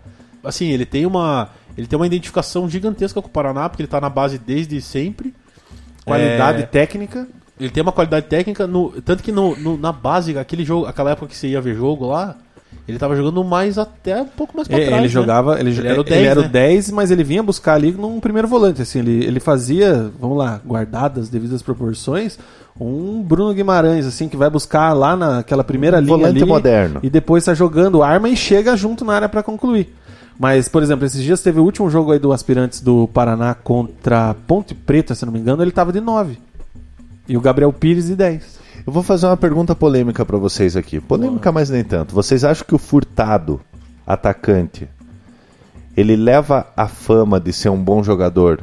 assim, 0.44 0.70
ele 0.70 0.86
tem 0.86 1.06
uma. 1.06 1.50
Ele 1.78 1.88
tem 1.88 1.98
uma 1.98 2.06
identificação 2.08 2.70
gigantesca 2.70 3.22
com 3.22 3.28
o 3.28 3.32
Paraná, 3.32 3.70
porque 3.70 3.82
ele 3.84 3.88
tá 3.88 4.02
na 4.02 4.10
base 4.10 4.38
desde 4.38 4.82
sempre. 4.82 5.34
Qualidade 6.04 6.64
É, 6.64 6.66
técnica. 6.66 7.28
Ele 7.62 7.70
tem 7.70 7.82
uma 7.84 7.92
qualidade 7.92 8.26
técnica, 8.26 8.66
no, 8.68 8.90
tanto 9.02 9.22
que 9.24 9.32
no, 9.32 9.56
no- 9.56 9.78
na 9.78 9.92
base, 9.92 10.38
aquele 10.38 10.66
jogo, 10.66 10.86
aquela 10.88 11.12
época 11.12 11.28
que 11.28 11.38
você 11.38 11.48
ia 11.50 11.62
ver 11.62 11.76
jogo 11.76 12.08
lá, 12.08 12.36
ele 12.88 12.98
tava 12.98 13.16
jogando 13.16 13.44
mais 13.44 13.78
até 13.78 14.22
um 14.22 14.26
pouco 14.26 14.56
mais 14.56 14.68
pra 14.68 14.78
É, 14.78 14.86
trás. 14.86 14.94
ele 14.98 15.04
né? 15.04 15.08
jogava, 15.10 15.60
ele, 15.60 15.70
Ele 15.70 15.88
era 15.88 16.00
o 16.00 16.04
ele 16.04 16.10
10, 16.10 16.28
era 16.28 16.40
o 16.40 16.44
né? 16.44 16.50
10, 16.50 16.92
mas 16.92 17.12
ele 17.12 17.24
vinha 17.24 17.44
buscar 17.44 17.74
ali 17.76 17.92
num 17.92 18.20
primeiro 18.20 18.48
volante, 18.48 18.82
assim, 18.82 19.00
ele, 19.00 19.24
ele 19.24 19.40
fazia, 19.40 20.10
vamos 20.20 20.38
lá, 20.38 20.60
guardadas 20.66 21.26
as 21.26 21.30
devidas 21.30 21.62
proporções, 21.62 22.40
um 22.80 23.22
Bruno 23.22 23.54
Guimarães, 23.54 24.06
assim, 24.06 24.28
que 24.28 24.36
vai 24.38 24.50
buscar 24.50 24.94
lá 24.94 25.16
naquela 25.16 25.64
primeira 25.64 26.00
linha 26.00 26.18
volante 26.18 26.42
ali, 26.42 26.46
moderno. 26.46 27.00
e 27.04 27.10
depois 27.10 27.46
tá 27.46 27.54
jogando 27.54 28.02
arma 28.02 28.28
e 28.30 28.36
chega 28.36 28.76
junto 28.76 29.06
na 29.06 29.14
área 29.14 29.30
pra 29.30 29.44
concluir. 29.44 29.94
Mas, 30.40 30.68
por 30.68 30.82
exemplo, 30.82 31.06
esses 31.06 31.22
dias 31.22 31.42
teve 31.42 31.60
o 31.60 31.64
último 31.64 31.88
jogo 31.90 32.12
aí 32.12 32.18
do 32.18 32.32
Aspirantes 32.34 32.82
do 32.82 33.08
Paraná 33.10 33.54
contra 33.54 34.34
Ponte 34.48 34.74
Preta, 34.74 35.14
se 35.14 35.24
não 35.24 35.32
me 35.32 35.38
engano, 35.40 35.62
ele 35.62 35.72
tava 35.72 35.92
de 35.94 36.00
9. 36.02 36.40
E 37.32 37.38
o 37.38 37.40
Gabriel 37.40 37.72
Pires 37.72 38.08
de 38.08 38.16
10. 38.18 38.60
Eu 38.86 38.92
vou 38.92 39.02
fazer 39.02 39.26
uma 39.26 39.38
pergunta 39.38 39.74
polêmica 39.74 40.26
pra 40.26 40.38
vocês 40.38 40.76
aqui. 40.76 41.00
Polêmica, 41.00 41.50
mas 41.50 41.70
nem 41.70 41.82
tanto. 41.82 42.14
Vocês 42.14 42.44
acham 42.44 42.68
que 42.68 42.76
o 42.76 42.78
Furtado, 42.78 43.62
atacante, 44.06 44.86
ele 45.96 46.18
leva 46.18 46.68
a 46.76 46.90
fama 46.90 47.40
de 47.40 47.54
ser 47.54 47.70
um 47.70 47.82
bom 47.82 48.04
jogador 48.04 48.60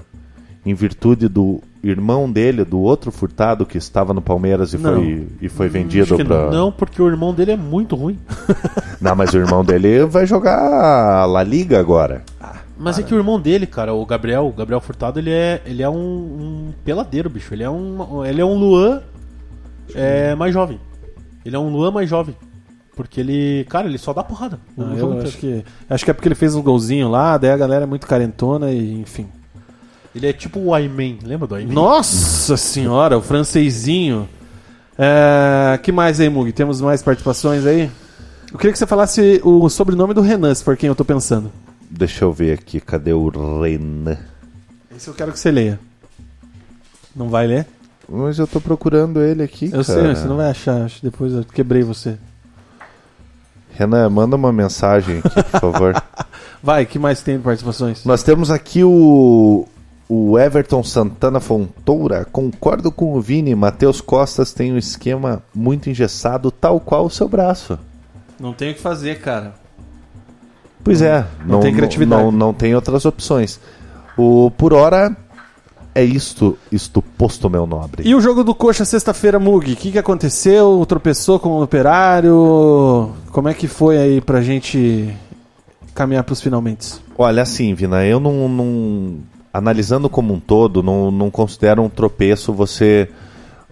em 0.66 0.74
virtude 0.74 1.28
do 1.28 1.62
irmão 1.82 2.30
dele, 2.30 2.62
do 2.62 2.78
outro 2.78 3.10
Furtado 3.10 3.64
que 3.64 3.78
estava 3.78 4.12
no 4.12 4.20
Palmeiras 4.20 4.74
e 4.74 4.76
Não. 4.76 4.96
foi, 4.96 5.28
e 5.40 5.48
foi 5.48 5.68
vendido 5.70 6.14
que 6.14 6.22
para. 6.22 6.50
Não, 6.50 6.70
porque 6.70 7.00
o 7.00 7.08
irmão 7.08 7.32
dele 7.32 7.52
é 7.52 7.56
muito 7.56 7.96
ruim. 7.96 8.18
Não, 9.00 9.16
mas 9.16 9.32
o 9.32 9.38
irmão 9.38 9.64
dele 9.64 10.04
vai 10.04 10.26
jogar 10.26 10.58
a 10.58 11.24
La 11.24 11.42
Liga 11.42 11.80
agora. 11.80 12.22
Mas 12.78 12.98
é 12.98 13.02
que 13.02 13.12
o 13.12 13.18
irmão 13.18 13.40
dele, 13.40 13.66
cara, 13.66 13.92
o 13.92 14.06
Gabriel, 14.06 14.46
o 14.46 14.52
Gabriel 14.52 14.80
Furtado, 14.80 15.18
ele 15.18 15.30
é, 15.30 15.60
ele 15.66 15.82
é 15.82 15.90
um, 15.90 15.96
um 15.96 16.72
peladeiro, 16.84 17.28
bicho. 17.28 17.52
Ele 17.52 17.64
é 17.64 17.70
um, 17.70 18.24
ele 18.24 18.40
é 18.40 18.44
um 18.44 18.54
Luan 18.54 19.02
é, 19.94 20.34
mais 20.36 20.54
jovem. 20.54 20.80
Ele 21.44 21.56
é 21.56 21.58
um 21.58 21.70
Luan 21.70 21.90
mais 21.90 22.08
jovem. 22.08 22.36
Porque 22.94 23.20
ele, 23.20 23.64
cara, 23.68 23.88
ele 23.88 23.98
só 23.98 24.12
dá 24.12 24.22
porrada. 24.22 24.60
Ah, 24.76 24.94
jogo 24.96 25.14
eu 25.14 25.18
inteiro. 25.18 25.28
acho 25.28 25.38
que, 25.38 25.64
acho 25.90 26.04
que 26.04 26.10
é 26.10 26.14
porque 26.14 26.28
ele 26.28 26.34
fez 26.34 26.54
um 26.54 26.62
golzinho 26.62 27.08
lá, 27.08 27.36
daí 27.36 27.50
a 27.50 27.56
galera 27.56 27.84
é 27.84 27.86
muito 27.86 28.06
carentona 28.06 28.70
e 28.70 29.00
enfim. 29.00 29.28
Ele 30.14 30.26
é 30.26 30.32
tipo 30.32 30.58
o 30.58 30.74
Ayman, 30.74 31.18
lembra 31.22 31.46
do 31.46 31.54
Ayman? 31.54 31.74
Nossa 31.74 32.56
senhora, 32.56 33.18
o 33.18 33.22
francesinho. 33.22 34.28
É, 34.96 35.78
que 35.78 35.92
mais 35.92 36.18
aí, 36.20 36.28
Mug? 36.28 36.50
Temos 36.52 36.80
mais 36.80 37.02
participações 37.02 37.66
aí? 37.66 37.90
Eu 38.52 38.58
queria 38.58 38.72
que 38.72 38.78
você 38.78 38.86
falasse 38.86 39.40
o 39.44 39.68
sobrenome 39.68 40.14
do 40.14 40.20
Renan, 40.20 40.54
se 40.54 40.64
for 40.64 40.76
quem 40.76 40.88
eu 40.88 40.94
tô 40.94 41.04
pensando. 41.04 41.52
Deixa 41.90 42.24
eu 42.24 42.32
ver 42.32 42.52
aqui, 42.52 42.80
cadê 42.80 43.12
o 43.12 43.28
Renan? 43.28 44.18
Esse 44.94 45.08
eu 45.08 45.14
quero 45.14 45.32
que 45.32 45.38
você 45.38 45.50
leia. 45.50 45.80
Não 47.14 47.28
vai 47.28 47.46
ler? 47.46 47.66
Mas 48.08 48.38
eu 48.38 48.46
tô 48.46 48.60
procurando 48.60 49.20
ele 49.20 49.42
aqui. 49.42 49.66
Eu 49.66 49.84
cara. 49.84 49.84
sei, 49.84 50.14
você 50.14 50.26
não 50.26 50.36
vai 50.36 50.50
achar. 50.50 50.82
acho 50.82 51.00
que 51.00 51.10
Depois 51.10 51.32
eu 51.32 51.44
quebrei 51.44 51.82
você. 51.82 52.16
Renan, 53.70 54.08
manda 54.10 54.34
uma 54.34 54.52
mensagem 54.52 55.18
aqui, 55.18 55.42
por 55.50 55.60
favor. 55.60 56.02
Vai, 56.60 56.84
que 56.84 56.98
mais 56.98 57.22
tem 57.22 57.36
de 57.36 57.44
participações? 57.44 58.04
Nós 58.04 58.24
temos 58.24 58.50
aqui 58.50 58.82
o, 58.82 59.68
o 60.08 60.36
Everton 60.36 60.82
Santana 60.82 61.38
Fontoura. 61.38 62.24
Concordo 62.24 62.90
com 62.90 63.14
o 63.14 63.20
Vini. 63.20 63.54
Matheus 63.54 64.00
Costas 64.00 64.52
tem 64.52 64.72
um 64.72 64.78
esquema 64.78 65.40
muito 65.54 65.88
engessado, 65.88 66.50
tal 66.50 66.80
qual 66.80 67.06
o 67.06 67.10
seu 67.10 67.28
braço. 67.28 67.78
Não 68.40 68.52
tem 68.52 68.72
o 68.72 68.74
que 68.74 68.80
fazer, 68.80 69.20
cara. 69.20 69.54
Pois 70.82 71.02
é, 71.02 71.26
não 71.46 71.60
tem 71.60 71.74
criatividade. 71.74 72.22
Não, 72.22 72.32
não 72.32 72.54
tem 72.54 72.74
outras 72.74 73.04
opções. 73.04 73.60
O 74.16 74.50
por 74.50 74.72
hora 74.72 75.16
é 75.94 76.02
isto, 76.04 76.56
isto 76.70 77.02
posto, 77.02 77.50
meu 77.50 77.66
nobre. 77.66 78.02
E 78.06 78.14
o 78.14 78.20
jogo 78.20 78.42
do 78.44 78.54
Coxa 78.54 78.84
sexta-feira, 78.84 79.38
Mug? 79.38 79.72
O 79.72 79.76
que, 79.76 79.92
que 79.92 79.98
aconteceu? 79.98 80.84
Tropeçou 80.88 81.38
com 81.38 81.50
o 81.50 81.62
operário? 81.62 83.10
Como 83.32 83.48
é 83.48 83.54
que 83.54 83.66
foi 83.68 83.98
aí 83.98 84.20
pra 84.20 84.40
gente 84.40 85.14
caminhar 85.94 86.24
pros 86.24 86.40
finalmente? 86.40 86.94
Olha, 87.16 87.42
assim, 87.42 87.74
Vina, 87.74 88.04
eu 88.04 88.20
não, 88.20 88.48
não- 88.48 89.16
analisando 89.52 90.08
como 90.08 90.32
um 90.34 90.40
todo, 90.40 90.82
não, 90.82 91.10
não 91.10 91.30
considero 91.30 91.82
um 91.82 91.88
tropeço 91.88 92.52
você 92.52 93.08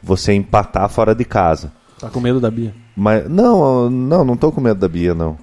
você 0.02 0.32
empatar 0.32 0.88
fora 0.88 1.14
de 1.14 1.24
casa. 1.24 1.72
Tá 1.98 2.08
com 2.08 2.20
medo 2.20 2.38
da 2.40 2.50
Bia? 2.50 2.72
Mas 2.96 3.28
não, 3.28 3.90
não, 3.90 4.24
não 4.24 4.36
tô 4.36 4.52
com 4.52 4.60
medo 4.60 4.78
da 4.78 4.88
Bia, 4.88 5.14
não. 5.14 5.36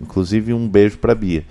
Inclusive 0.00 0.52
um 0.54 0.66
beijo 0.68 0.98
pra 0.98 1.14
Bia. 1.14 1.44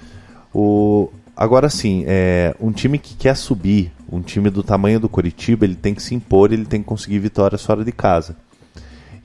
O 0.53 1.09
agora 1.35 1.69
sim, 1.69 2.03
é 2.05 2.53
um 2.59 2.71
time 2.71 2.97
que 2.97 3.15
quer 3.15 3.35
subir, 3.35 3.91
um 4.11 4.21
time 4.21 4.49
do 4.49 4.61
tamanho 4.61 4.99
do 4.99 5.07
Coritiba, 5.07 5.63
ele 5.63 5.75
tem 5.75 5.95
que 5.95 6.03
se 6.03 6.13
impor, 6.13 6.51
ele 6.51 6.65
tem 6.65 6.81
que 6.81 6.87
conseguir 6.87 7.19
vitórias 7.19 7.63
fora 7.63 7.83
de 7.85 7.91
casa. 7.91 8.35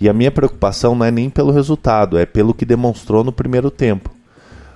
E 0.00 0.08
a 0.08 0.12
minha 0.12 0.30
preocupação 0.30 0.94
não 0.94 1.06
é 1.06 1.10
nem 1.10 1.28
pelo 1.30 1.50
resultado, 1.50 2.18
é 2.18 2.26
pelo 2.26 2.54
que 2.54 2.64
demonstrou 2.64 3.24
no 3.24 3.32
primeiro 3.32 3.70
tempo. 3.70 4.10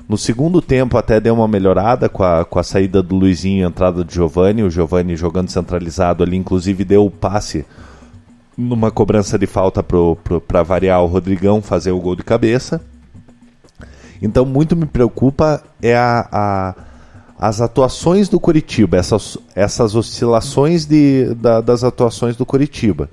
No 0.08 0.16
segundo 0.16 0.62
tempo 0.62 0.96
até 0.96 1.20
deu 1.20 1.34
uma 1.34 1.46
melhorada 1.46 2.08
com 2.08 2.22
a, 2.24 2.44
com 2.44 2.58
a 2.58 2.62
saída 2.62 3.02
do 3.02 3.14
Luizinho 3.14 3.60
e 3.60 3.64
a 3.64 3.68
entrada 3.68 4.02
do 4.02 4.10
Giovani. 4.10 4.62
O 4.62 4.70
Giovani 4.70 5.14
jogando 5.14 5.50
centralizado 5.50 6.24
ali, 6.24 6.34
inclusive 6.34 6.82
deu 6.82 7.04
o 7.04 7.10
passe 7.10 7.66
numa 8.56 8.90
cobrança 8.90 9.38
de 9.38 9.46
falta 9.46 9.82
para 9.82 10.62
variar 10.62 11.02
o 11.02 11.06
Rodrigão 11.06 11.60
fazer 11.60 11.92
o 11.92 12.00
gol 12.00 12.16
de 12.16 12.22
cabeça. 12.22 12.80
Então, 14.20 14.44
muito 14.44 14.74
me 14.76 14.86
preocupa 14.86 15.62
é 15.80 15.96
a, 15.96 16.28
a 16.30 16.74
as 17.38 17.60
atuações 17.60 18.28
do 18.28 18.40
Curitiba, 18.40 18.96
essas, 18.96 19.38
essas 19.54 19.94
oscilações 19.94 20.84
de, 20.84 21.32
da, 21.36 21.60
das 21.60 21.84
atuações 21.84 22.34
do 22.36 22.44
Curitiba. 22.44 23.08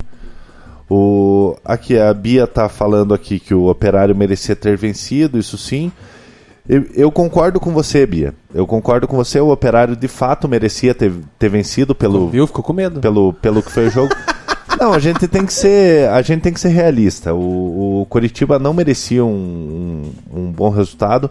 O, 0.89 1.55
aqui 1.63 1.97
a 1.97 2.11
Bia 2.11 2.45
está 2.45 2.67
falando 2.67 3.13
aqui 3.13 3.39
que 3.39 3.53
o 3.53 3.67
Operário 3.67 4.15
merecia 4.15 4.55
ter 4.55 4.75
vencido, 4.75 5.37
isso 5.37 5.57
sim. 5.57 5.91
Eu, 6.67 6.85
eu, 6.95 7.11
concordo 7.11 7.59
com 7.59 7.71
você, 7.71 8.05
Bia. 8.07 8.33
Eu 8.51 8.65
concordo 8.65 9.07
com 9.07 9.15
você. 9.15 9.39
O 9.39 9.51
Operário 9.51 9.95
de 9.95 10.07
fato 10.07 10.47
merecia 10.47 10.95
ter, 10.95 11.11
ter 11.37 11.49
vencido 11.49 11.93
pelo. 11.93 12.27
Viu? 12.27 12.47
Ficou 12.47 12.63
com 12.63 12.73
medo. 12.73 12.99
Pelo, 13.01 13.33
pelo 13.33 13.61
que 13.61 13.71
foi 13.71 13.87
o 13.87 13.91
jogo. 13.91 14.13
não, 14.79 14.93
a 14.93 14.99
gente 14.99 15.27
tem 15.27 15.45
que 15.45 15.53
ser, 15.53 16.09
a 16.09 16.21
gente 16.21 16.41
tem 16.41 16.53
que 16.53 16.59
ser 16.59 16.69
realista. 16.69 17.33
O, 17.33 18.01
o 18.01 18.05
Curitiba 18.07 18.59
não 18.59 18.73
merecia 18.73 19.23
um, 19.23 20.11
um, 20.31 20.39
um 20.39 20.51
bom 20.51 20.69
resultado. 20.69 21.29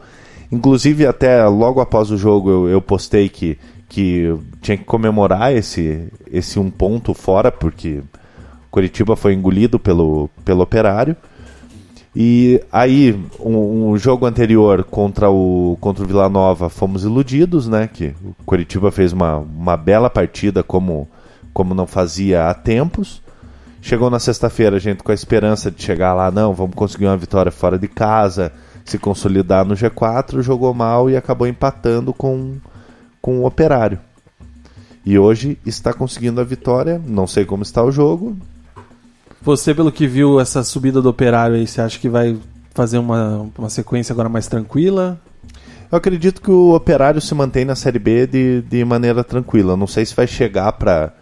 Inclusive, 0.51 1.07
até 1.07 1.47
logo 1.47 1.81
após 1.81 2.11
o 2.11 2.17
jogo, 2.17 2.51
eu, 2.51 2.69
eu 2.69 2.81
postei 2.81 3.29
que, 3.29 3.59
que 3.89 4.35
tinha 4.61 4.77
que 4.77 4.85
comemorar 4.85 5.53
esse, 5.53 6.09
esse 6.31 6.59
um 6.59 6.71
ponto 6.71 7.13
fora, 7.13 7.51
porque 7.51 8.03
Curitiba 8.71 9.17
foi 9.17 9.35
engolido 9.35 9.79
pelo, 9.79 10.29
pelo 10.45 10.63
Operário. 10.63 11.17
E 12.17 12.61
aí, 12.71 13.19
um, 13.41 13.91
um, 13.91 13.99
jogo 13.99 14.25
anterior 14.25 14.85
contra 14.85 15.29
o, 15.29 15.77
contra 15.81 16.05
o 16.05 16.07
Vila 16.07 16.29
Nova, 16.29 16.69
fomos 16.69 17.03
iludidos, 17.03 17.67
né? 17.67 17.89
Que 17.93 18.15
o 18.25 18.35
Curitiba 18.45 18.93
fez 18.93 19.13
uma, 19.13 19.39
uma 19.39 19.77
bela 19.77 20.09
partida 20.09 20.63
como, 20.63 21.09
como 21.53 21.75
não 21.75 21.87
fazia 21.87 22.49
há 22.49 22.55
tempos. 22.55 23.24
Chegou 23.85 24.09
na 24.09 24.19
sexta-feira, 24.19 24.81
gente 24.81 25.03
com 25.03 25.13
a 25.13 25.15
esperança 25.15 25.71
de 25.71 25.83
chegar 25.83 26.15
lá, 26.15 26.31
não, 26.31 26.55
vamos 26.55 26.75
conseguir 26.75 27.05
uma 27.05 27.19
vitória 27.19 27.53
fora 27.53 27.79
de 27.79 27.87
casa, 27.87 28.51
se 28.83 28.97
consolidar 28.97 29.63
no 29.63 29.75
G4, 29.75 30.41
jogou 30.41 30.73
mal 30.73 31.11
e 31.11 31.19
acabou 31.19 31.47
empatando 31.47 32.11
com, 32.15 32.57
com 33.21 33.41
o 33.41 33.47
Operário. 33.47 33.99
E 35.05 35.19
hoje 35.19 35.59
está 35.67 35.93
conseguindo 35.93 36.41
a 36.41 36.45
vitória, 36.45 36.99
não 37.07 37.27
sei 37.27 37.45
como 37.45 37.63
está 37.63 37.85
o 37.85 37.93
jogo, 37.93 38.35
você, 39.43 39.75
pelo 39.75 39.93
que 39.93 40.07
viu 40.07 40.41
essa 40.41 40.65
subida 40.65 41.03
do 41.03 41.11
operário 41.11 41.57
aí, 41.57 41.67
você 41.67 41.83
acha 41.83 41.99
que 41.99 42.09
vai 42.09 42.39
fazer 42.73 42.97
uma, 42.97 43.51
uma 43.59 43.69
sequência 43.69 44.15
agora 44.15 44.31
mais 44.31 44.47
tranquila? 44.47 45.21
Eu 45.93 45.99
acredito 45.99 46.41
que 46.41 46.51
o 46.51 46.75
operário 46.75 47.21
se 47.21 47.35
mantém 47.35 47.67
na 47.67 47.75
Série 47.75 47.99
B 47.99 48.27
de, 48.27 48.63
de 48.63 48.83
maneira 48.83 49.23
tranquila. 49.23 49.77
Não 49.77 49.87
sei 49.87 50.07
se 50.07 50.17
vai 50.17 50.27
chegar 50.27 50.73
para 50.73 51.13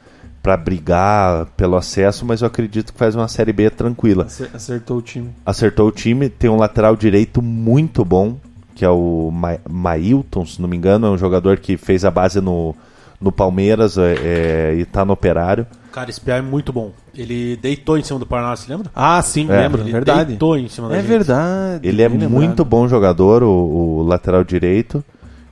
para 0.43 0.57
brigar 0.57 1.47
pelo 1.57 1.77
acesso, 1.77 2.27
mas 2.27 2.41
eu 2.41 2.49
acredito 2.49 2.93
que 2.93 2.99
faz 2.99 3.15
uma 3.15 3.29
Série 3.29 3.53
B 3.53 3.71
tranquila. 3.71 4.27
Acertou 4.53 4.99
o 4.99 5.03
time. 5.03 5.31
Acertou 5.47 5.89
o 5.89 5.93
time, 5.93 6.29
tem 6.29 6.51
um 6.51 6.57
lateral 6.57 6.97
direito 6.97 7.41
muito 7.41 8.05
bom, 8.05 8.37
que 8.75 8.85
é 8.85 8.91
o 8.91 9.31
Ma 9.33 9.59
Mailton, 9.71 10.45
se 10.45 10.61
não 10.61 10.69
me 10.69 10.77
engano, 10.77 11.07
é 11.07 11.11
um 11.11 11.19
jogador 11.19 11.59
que 11.59 11.77
fez 11.77 12.05
a 12.05 12.11
base 12.11 12.41
no, 12.41 12.75
no 13.21 13.31
Palmeiras 13.31 13.97
é, 13.97 14.15
é, 14.23 14.75
e 14.77 14.81
está 14.81 15.05
no 15.05 15.13
Operário. 15.13 15.65
Cara, 15.93 16.11
esse 16.11 16.21
PA 16.21 16.33
é 16.33 16.43
muito 16.43 16.73
bom. 16.73 16.91
Ele 17.15 17.57
deitou 17.57 17.99
em 17.99 18.03
cima 18.03 18.19
do 18.19 18.27
Paraná, 18.27 18.57
se 18.57 18.69
lembra? 18.69 18.91
Ah, 18.95 19.21
sim, 19.21 19.47
é. 19.51 19.61
lembro, 19.61 19.83
Ele 19.83 19.93
verdade. 19.93 20.25
deitou 20.25 20.57
em 20.57 20.67
cima 20.67 20.89
da 20.89 20.95
É 20.97 21.01
gente. 21.01 21.09
verdade. 21.09 21.87
Ele 21.87 22.03
é 22.03 22.09
muito 22.09 22.65
bom 22.65 22.89
jogador, 22.89 23.43
o, 23.43 23.99
o 23.99 24.03
lateral 24.03 24.43
direito. 24.43 25.05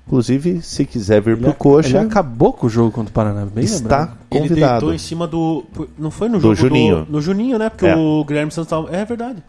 Inclusive, 0.07 0.61
se 0.63 0.85
quiser 0.85 1.21
vir 1.21 1.33
Ele, 1.33 1.41
pro 1.41 1.51
ele 1.51 1.57
Coxa, 1.57 2.01
acabou 2.01 2.53
com 2.53 2.67
o 2.67 2.71
jogo 2.71 2.91
contra 2.91 3.11
o 3.11 3.15
Paraná, 3.15 3.45
bem 3.47 3.63
está 3.65 3.99
lembrado. 3.99 4.17
Ele 4.31 4.41
convidado. 4.49 4.71
deitou 4.73 4.95
em 4.95 4.99
cima 4.99 5.27
do. 5.27 5.65
Não 5.97 6.11
foi 6.11 6.29
no 6.29 6.39
Do 6.39 6.43
jogo 6.55 6.55
Juninho. 6.57 7.05
Do, 7.05 7.13
no 7.13 7.21
Juninho, 7.21 7.59
né? 7.59 7.69
Porque 7.69 7.87
É. 7.87 7.95
o 7.97 8.25
Guilherme 8.25 8.51
Santos 8.51 8.71
tava. 8.71 8.91
É 8.95 9.05
verdade. 9.05 9.43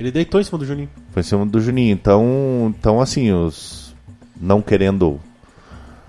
Ele 0.00 0.10
deitou 0.10 0.40
em 0.40 0.44
cima 0.44 0.58
do 0.58 0.64
Juninho. 0.64 0.88
Foi 1.12 1.20
em 1.20 1.24
cima 1.24 1.44
do 1.44 1.60
Juninho. 1.60 1.92
Então, 1.92 2.74
então 2.78 3.00
assim, 3.02 3.30
os 3.32 3.94
não 4.40 4.62
querendo 4.62 5.20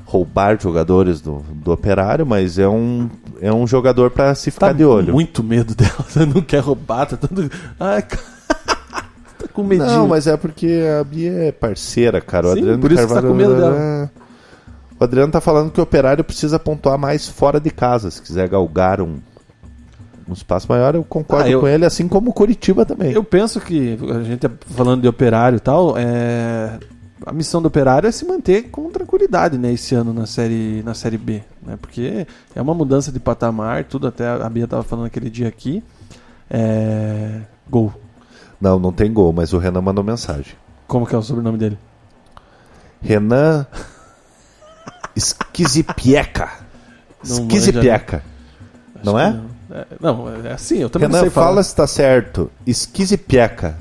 roubar 0.05 0.59
jogadores 0.59 1.19
do, 1.21 1.43
do 1.53 1.71
operário, 1.71 2.25
mas 2.25 2.57
é 2.57 2.67
um, 2.67 3.09
é 3.41 3.51
um 3.53 3.67
jogador 3.67 4.09
para 4.11 4.33
se 4.33 4.49
ficar 4.49 4.67
Tá 4.67 4.73
de 4.73 4.83
olho. 4.85 5.13
muito 5.13 5.43
medo 5.43 5.75
dela. 5.75 6.05
Você 6.07 6.25
não 6.25 6.41
quer 6.41 6.59
roubar, 6.59 7.05
tá 7.05 7.17
tudo. 7.17 7.51
Ai, 7.79 8.01
cara. 8.01 8.23
Com 9.53 9.63
medinho. 9.63 9.87
Não, 9.87 10.07
mas 10.07 10.27
é 10.27 10.35
porque 10.37 10.81
a 10.99 11.03
Bia 11.03 11.31
é 11.45 11.51
parceira, 11.51 12.19
cara. 12.21 12.47
O 12.47 12.53
Sim, 12.53 12.59
Adriano 12.59 12.79
por 12.81 12.91
isso 12.91 13.01
que 13.01 13.07
você 13.07 13.13
tá 13.15 13.21
Carvalho, 13.21 13.45
com 13.45 13.49
medo 13.49 13.61
dela. 13.61 13.77
é- 13.77 14.09
O 14.99 15.03
Adriano 15.03 15.31
tá 15.31 15.39
falando 15.41 15.71
que 15.71 15.79
o 15.79 15.83
operário 15.83 16.23
precisa 16.23 16.59
pontuar 16.59 16.97
mais 16.97 17.27
fora 17.27 17.59
de 17.59 17.69
casa. 17.71 18.11
Se 18.11 18.21
quiser 18.21 18.49
galgar 18.49 18.99
um, 19.01 19.17
um 20.27 20.33
espaço 20.33 20.67
maior, 20.69 20.93
eu 20.95 21.03
concordo 21.03 21.45
Ah, 21.45 21.49
eu- 21.49 21.61
com 21.61 21.67
ele, 21.67 21.85
assim 21.85 22.07
como 22.07 22.31
o 22.31 22.33
Curitiba 22.33 22.85
também. 22.85 23.11
Eu 23.13 23.23
penso 23.23 23.59
que, 23.61 23.97
a 24.13 24.23
gente 24.23 24.39
tá 24.39 24.51
falando 24.75 25.01
de 25.01 25.07
operário 25.07 25.55
e 25.57 25.59
tal, 25.61 25.97
é... 25.97 26.77
a 27.25 27.31
missão 27.31 27.61
do 27.61 27.67
operário 27.67 28.07
é 28.07 28.11
se 28.11 28.25
manter 28.25 28.63
com 28.69 28.89
tranquilidade 28.91 29.57
né, 29.57 29.71
esse 29.73 29.95
ano 29.95 30.13
na 30.13 30.25
série, 30.25 30.83
na 30.83 30.93
série 30.93 31.17
B. 31.17 31.41
Né, 31.65 31.77
porque 31.81 32.27
é 32.53 32.61
uma 32.61 32.73
mudança 32.73 33.11
de 33.11 33.19
patamar, 33.19 33.85
tudo 33.85 34.05
até 34.07 34.27
a 34.27 34.49
Bia 34.49 34.67
tava 34.67 34.83
falando 34.83 35.05
aquele 35.05 35.29
dia 35.29 35.47
aqui. 35.47 35.81
É... 36.49 37.39
Gol. 37.69 37.93
Não, 38.59 38.77
não 38.79 38.91
tem 38.91 39.11
gol, 39.13 39.31
mas 39.33 39.53
o 39.53 39.57
Renan 39.57 39.81
mandou 39.81 40.03
mensagem. 40.03 40.53
Como 40.87 41.05
que 41.05 41.15
é 41.15 41.17
o 41.17 41.21
sobrenome 41.21 41.57
dele? 41.57 41.77
Renan 43.01 43.65
Esquisipieca. 45.15 46.49
Não 47.27 47.35
Esquisipieca. 47.47 48.23
Não 49.03 49.17
Acho 49.17 49.27
é? 49.27 49.31
que 49.31 49.37
Não. 49.37 49.49
É, 49.71 49.85
não, 49.99 50.45
é 50.47 50.53
assim, 50.53 50.77
eu 50.79 50.89
também 50.89 51.07
não 51.07 51.13
Renan, 51.15 51.25
sei 51.25 51.29
falar. 51.29 51.47
fala 51.47 51.63
se 51.63 51.75
tá 51.75 51.85
certo. 51.85 52.49
Esquisipieca. 52.65 53.77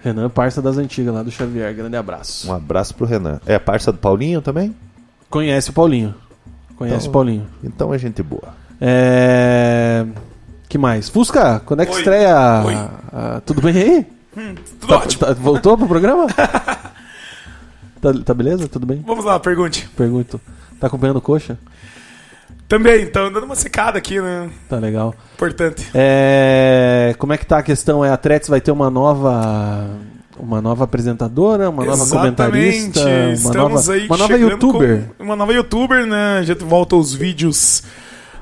Renan, 0.00 0.28
parça 0.30 0.62
das 0.62 0.76
antigas 0.78 1.12
lá 1.12 1.24
do 1.24 1.30
Xavier, 1.30 1.74
grande 1.74 1.96
abraço. 1.96 2.48
Um 2.48 2.54
abraço 2.54 2.94
pro 2.94 3.04
Renan. 3.04 3.40
É 3.46 3.58
parça 3.58 3.90
do 3.90 3.98
Paulinho 3.98 4.40
também? 4.40 4.76
Conhece 5.28 5.70
o 5.70 5.72
Paulinho. 5.72 6.14
Conhece 6.76 6.98
Então- 6.98 7.08
o 7.10 7.12
Paulinho. 7.12 7.46
Então 7.64 7.92
é 7.92 7.98
gente 7.98 8.22
boa. 8.22 8.54
É... 8.80 10.06
que 10.68 10.78
mais? 10.78 11.08
Fusca, 11.08 11.60
quando 11.64 11.80
é 11.82 11.86
que 11.86 11.92
Oi. 11.92 11.98
estreia? 11.98 12.62
Oi. 12.64 12.74
Ah, 13.12 13.40
tudo 13.44 13.60
bem 13.62 13.76
aí? 13.76 14.06
Tudo 14.80 14.88
Tá- 14.88 14.96
ótimo. 14.96 15.26
tá- 15.26 15.32
voltou 15.34 15.76
pro 15.78 15.86
programa? 15.88 16.26
tá, 18.00 18.12
tá 18.24 18.34
beleza? 18.34 18.68
Tudo 18.68 18.86
bem? 18.86 19.02
Vamos 19.06 19.24
lá, 19.24 19.38
pergunte. 19.40 19.88
Pergunto. 19.96 20.40
Tá 20.80 20.86
acompanhando 20.88 21.16
o 21.16 21.22
coxa? 21.22 21.58
Também, 22.68 23.02
então, 23.02 23.32
dando 23.32 23.44
uma 23.44 23.54
secada 23.54 23.96
aqui, 23.96 24.20
né? 24.20 24.50
Tá 24.68 24.76
legal. 24.78 25.14
Importante. 25.34 25.88
É, 25.94 27.14
Como 27.18 27.32
é 27.32 27.38
que 27.38 27.46
tá 27.46 27.58
a 27.58 27.62
questão? 27.62 28.04
É, 28.04 28.10
a 28.10 28.16
Tretes 28.16 28.48
vai 28.48 28.60
ter 28.60 28.72
uma 28.72 28.90
nova. 28.90 29.88
Uma 30.38 30.60
nova 30.60 30.84
apresentadora, 30.84 31.70
uma 31.70 31.82
nova 31.82 32.06
comentarista, 32.06 33.00
uma 33.00 33.32
Estamos 33.32 33.86
nova, 33.86 33.92
aí 33.94 34.06
uma 34.06 34.16
nova 34.18 34.36
youtuber. 34.36 35.04
Uma 35.18 35.34
nova 35.34 35.52
youtuber, 35.54 36.04
né? 36.04 36.38
A 36.40 36.42
gente 36.42 36.62
volta 36.62 36.94
aos 36.94 37.14
vídeos. 37.14 37.84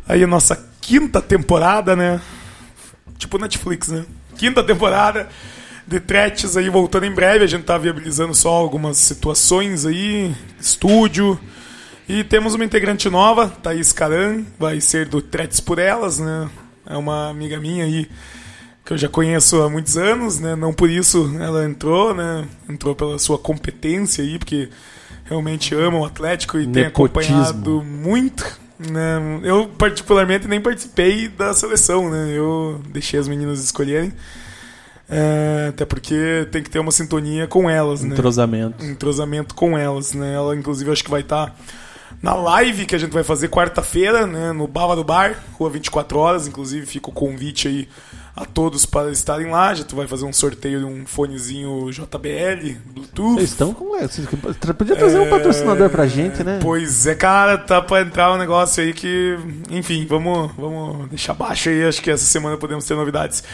Aí 0.09 0.23
a 0.23 0.27
nossa 0.27 0.69
quinta 0.81 1.21
temporada, 1.21 1.97
né? 1.97 2.21
Tipo 3.19 3.39
Netflix, 3.39 3.89
né? 3.89 4.05
Quinta 4.37 4.63
temporada 4.63 5.29
de 5.87 6.01
Tretes 6.01 6.57
aí 6.57 6.69
voltando 6.69 7.07
em 7.07 7.13
breve. 7.13 7.45
A 7.45 7.49
gente 7.49 7.65
tá 7.65 7.79
viabilizando 7.79 8.35
só 8.35 8.51
algumas 8.51 8.99
situações 8.99 9.87
aí, 9.87 10.35
estúdio. 10.61 11.39
E 12.09 12.23
temos 12.23 12.55
uma 12.55 12.65
integrante 12.65 13.09
nova, 13.09 13.49
Thaís 13.49 13.93
Caran, 13.93 14.43
vai 14.59 14.81
ser 14.81 15.09
do 15.09 15.23
Tretes 15.23 15.61
por 15.61 15.79
Elas, 15.79 16.19
né? 16.19 16.51
É 16.87 16.97
uma 16.97 17.31
amiga 17.31 17.59
minha 17.59 17.85
aí 17.85 18.07
que 18.85 18.93
eu 18.93 18.99
já 18.99 19.09
conheço 19.09 19.63
há 19.63 19.71
muitos 19.71 19.97
anos, 19.97 20.39
né? 20.39 20.55
Não 20.55 20.73
por 20.73 20.91
isso 20.91 21.35
ela 21.41 21.65
entrou, 21.65 22.15
né? 22.15 22.47
Entrou 22.69 22.95
pela 22.95 23.19
sua 23.19 23.39
competência 23.39 24.23
aí, 24.23 24.39
porque 24.39 24.69
realmente 25.25 25.75
ama 25.75 25.99
o 25.99 26.05
Atlético 26.05 26.59
e 26.59 26.65
tem 26.67 26.85
Nepotismo. 26.85 27.41
acompanhado 27.41 27.83
muito. 27.83 28.64
Né? 28.79 29.41
Eu 29.43 29.69
particularmente 29.69 30.49
nem 30.49 30.61
participei 30.61 31.29
da 31.29 31.55
seleção, 31.55 32.11
né? 32.11 32.33
Eu 32.33 32.81
deixei 32.89 33.21
as 33.21 33.29
meninas 33.29 33.63
escolherem. 33.63 34.13
É, 35.09 35.67
até 35.69 35.85
porque 35.85 36.49
tem 36.51 36.63
que 36.63 36.71
ter 36.71 36.79
uma 36.79 36.91
sintonia 36.91 37.47
com 37.47 37.69
elas, 37.69 38.03
né? 38.03 38.15
Entrosamento. 38.15 38.85
entrosamento 38.85 39.55
com 39.55 39.77
elas, 39.77 40.15
né? 40.15 40.35
Ela, 40.35 40.57
inclusive, 40.57 40.91
acho 40.91 41.05
que 41.05 41.11
vai 41.11 41.21
estar 41.21 41.55
na 42.23 42.35
live 42.35 42.87
que 42.87 42.95
a 42.95 42.99
gente 42.99 43.13
vai 43.13 43.23
fazer 43.23 43.49
quarta-feira, 43.49 44.27
né? 44.27 44.53
No 44.53 44.67
Bava 44.67 44.97
do 44.97 45.05
Bar, 45.05 45.39
Rua 45.53 45.71
24 45.71 46.19
Horas. 46.19 46.49
Inclusive, 46.49 46.87
fica 46.87 47.11
o 47.11 47.13
convite 47.13 47.69
aí 47.69 47.89
a 48.37 48.45
todos 48.45 48.85
para 48.85 49.11
estarem 49.11 49.51
lá. 49.51 49.69
A 49.69 49.75
gente 49.75 49.95
vai 49.95 50.07
fazer 50.07 50.25
um 50.25 50.33
sorteio 50.33 50.81
de 50.81 50.85
um 50.85 51.07
fonezinho 51.07 51.91
JBL, 51.91 52.79
Bluetooth. 52.93 53.35
Vocês 53.35 53.51
estão 53.51 53.73
com. 53.73 53.85
Podia 54.75 54.97
trazer 54.97 55.19
um 55.21 55.31
patrocinador 55.31 55.89
pra 55.91 56.07
gente, 56.07 56.43
né? 56.43 56.59
Pois 56.61 57.07
é, 57.07 57.15
cara, 57.15 57.57
tá 57.57 57.81
pra 57.81 58.03
entrar 58.03 58.33
um 58.33 58.39
negócio 58.39 58.83
aí 58.83 58.93
que. 58.93 59.39
Enfim, 59.71 60.07
vamos, 60.07 60.51
vamos 60.57 61.09
deixar 61.09 61.35
baixo 61.35 61.69
aí. 61.69 61.85
Acho 61.85 62.03
que 62.03 62.11
essa 62.11 62.25
semana 62.25 62.57
podemos 62.57 62.85
ter 62.85 62.95
novidades. 62.95 63.45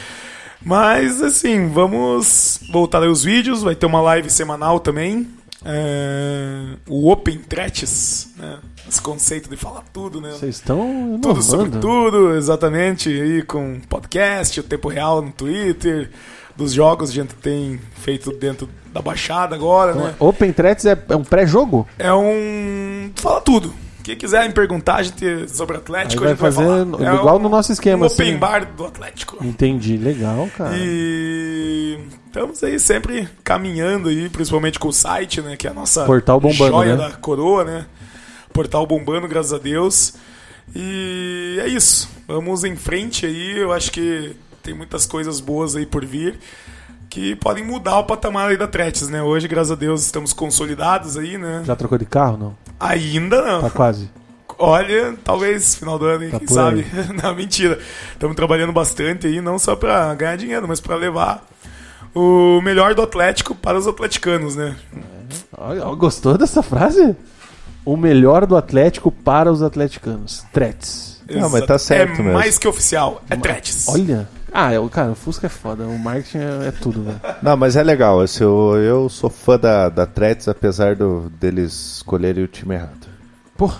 Mas, 0.63 1.23
assim, 1.23 1.69
vamos 1.69 2.61
voltar 2.71 3.03
aí 3.03 3.09
os 3.09 3.25
vídeos. 3.25 3.63
Vai 3.63 3.75
ter 3.75 3.87
uma 3.87 4.01
live 4.01 4.31
semanal 4.31 4.79
também. 4.81 5.27
é, 5.65 6.77
o 6.89 7.11
Open 7.11 7.39
Threats, 7.39 8.31
né? 8.37 8.59
Esse 8.89 9.01
conceito 9.01 9.49
de 9.49 9.57
falar 9.57 9.83
tudo, 9.93 10.21
né? 10.21 10.31
Vocês 10.33 10.57
estão 10.57 11.19
Tudo 11.23 11.43
sobre 11.43 11.71
tudo, 11.79 12.35
exatamente. 12.35 13.09
Aí 13.09 13.43
com 13.43 13.79
podcast, 13.89 14.59
o 14.59 14.63
tempo 14.63 14.89
real 14.89 15.23
no 15.23 15.31
Twitter, 15.31 16.11
dos 16.57 16.73
jogos 16.73 17.11
a 17.11 17.13
gente 17.13 17.35
tem 17.37 17.81
feito 17.95 18.33
dentro 18.33 18.69
da 18.93 19.01
Baixada 19.01 19.55
agora, 19.55 19.95
né? 19.95 20.15
Open 20.19 20.53
Threats 20.53 20.85
é, 20.87 20.99
é 21.09 21.17
um 21.17 21.23
pré-jogo? 21.25 21.87
É 21.99 22.13
um. 22.13 23.11
Fala 23.17 23.41
tudo. 23.41 23.73
Quem 24.03 24.17
quiser 24.17 24.49
me 24.49 24.55
perguntar 24.55 24.97
a 24.97 25.03
gente, 25.03 25.47
sobre 25.55 25.77
Atlético, 25.77 26.25
Aí 26.25 26.31
a 26.33 26.35
vai 26.35 26.51
gente 26.51 26.57
vai 26.57 26.67
fazer 26.81 26.97
falar. 26.97 27.13
É 27.13 27.15
igual 27.17 27.37
um- 27.37 27.39
no 27.39 27.49
nosso 27.51 27.71
esquema, 27.71 28.07
Um 28.07 28.09
open 28.09 28.29
assim. 28.31 28.39
bar 28.39 28.65
do 28.75 28.87
Atlético. 28.87 29.37
Entendi, 29.45 29.97
legal, 29.99 30.49
cara. 30.57 30.75
E 30.77 31.99
estamos 32.27 32.65
aí 32.65 32.79
sempre 32.81 33.29
caminhando 33.45 34.09
aí, 34.09 34.29
principalmente 34.31 34.79
com 34.79 34.89
o 34.89 34.93
site, 34.93 35.41
né? 35.43 35.55
Que 35.55 35.67
é 35.69 35.71
a 35.71 35.75
nossa 35.75 36.07
Portal 36.07 36.41
bombando, 36.41 36.73
joia 36.73 36.97
né? 36.97 37.09
da 37.09 37.13
coroa, 37.17 37.63
né? 37.63 37.87
Portal 38.53 38.87
bombando, 38.87 39.29
graças 39.29 39.53
a 39.53 39.59
Deus. 39.59 40.15
E 40.75 41.59
é 41.61 41.69
isso. 41.69 42.09
Vamos 42.27 42.65
em 42.65 42.77
frente 42.77 43.27
aí. 43.27 43.59
Eu 43.59 43.73
acho 43.73 43.91
que 43.91 44.37
tem 44.63 44.75
muitas 44.75 45.07
coisas 45.07 45.41
boas 45.41 45.75
aí 45.75 45.87
por 45.87 46.05
vir 46.05 46.39
que 47.11 47.35
podem 47.35 47.65
mudar 47.65 47.99
o 47.99 48.05
patamar 48.05 48.51
aí 48.51 48.57
da 48.57 48.69
Tretes, 48.69 49.09
né? 49.09 49.21
Hoje, 49.21 49.49
graças 49.49 49.73
a 49.73 49.75
Deus, 49.75 50.03
estamos 50.03 50.33
consolidados 50.33 51.17
aí, 51.17 51.37
né? 51.37 51.63
Já 51.67 51.75
trocou 51.75 51.99
de 51.99 52.05
carro, 52.05 52.37
não? 52.37 52.57
Ainda 52.79 53.43
não. 53.43 53.63
Tá 53.63 53.71
quase. 53.71 54.09
Olha, 54.57 55.17
talvez 55.25 55.75
final 55.75 55.99
do 55.99 56.05
ano, 56.05 56.25
hein, 56.25 56.31
Tá 56.31 56.39
quem 56.39 56.47
sabe? 56.47 56.87
não, 57.21 57.35
mentira. 57.35 57.81
Estamos 58.13 58.37
trabalhando 58.37 58.73
bastante 58.73 59.27
aí, 59.27 59.41
não 59.41 59.59
só 59.59 59.75
para 59.75 60.15
ganhar 60.15 60.37
dinheiro, 60.37 60.69
mas 60.69 60.81
para 60.81 60.95
levar 60.95 61.45
o 62.15 62.61
melhor 62.63 62.95
do 62.95 63.03
Atlético 63.03 63.55
para 63.55 63.77
os 63.77 63.89
atleticanos, 63.89 64.55
né? 64.55 64.77
Olha, 65.57 65.87
ó, 65.87 65.95
Gostou 65.97 66.39
dessa 66.39 66.63
frase? 66.63 67.17
O 67.85 67.97
melhor 67.97 68.47
do 68.47 68.57
Atlético 68.57 69.11
para 69.11 69.51
os 69.51 69.63
atleticanos. 69.63 70.45
Threats. 70.53 71.23
Não, 71.31 71.49
mas 71.49 71.65
tá 71.65 71.79
certo 71.79 72.15
é 72.21 72.23
mesmo. 72.23 72.33
mais 72.33 72.59
que 72.59 72.67
oficial, 72.67 73.23
é 73.31 73.37
Tretes. 73.37 73.87
Olha. 73.89 74.29
Ah, 74.53 74.73
é, 74.73 74.81
o- 74.81 74.89
cara, 74.89 75.13
o 75.13 75.15
Fusca 75.15 75.47
é 75.47 75.51
foda. 75.51 75.85
O 75.85 75.97
marketing 75.99 76.39
é, 76.39 76.67
é 76.69 76.71
tudo, 76.73 77.05
velho. 77.05 77.21
Não, 77.41 77.57
mas 77.57 77.77
é 77.77 77.83
legal. 77.85 78.19
Eu, 78.41 78.77
eu 78.77 79.09
sou 79.09 79.31
fã 79.31 79.57
da, 79.57 79.89
da 79.89 80.07
Threads, 80.07 80.49
apesar 80.49 80.97
do, 80.97 81.31
deles 81.41 81.97
escolherem 81.99 82.43
o 82.43 82.49
time 82.49 82.75
errado. 82.75 83.07
Pô, 83.57 83.71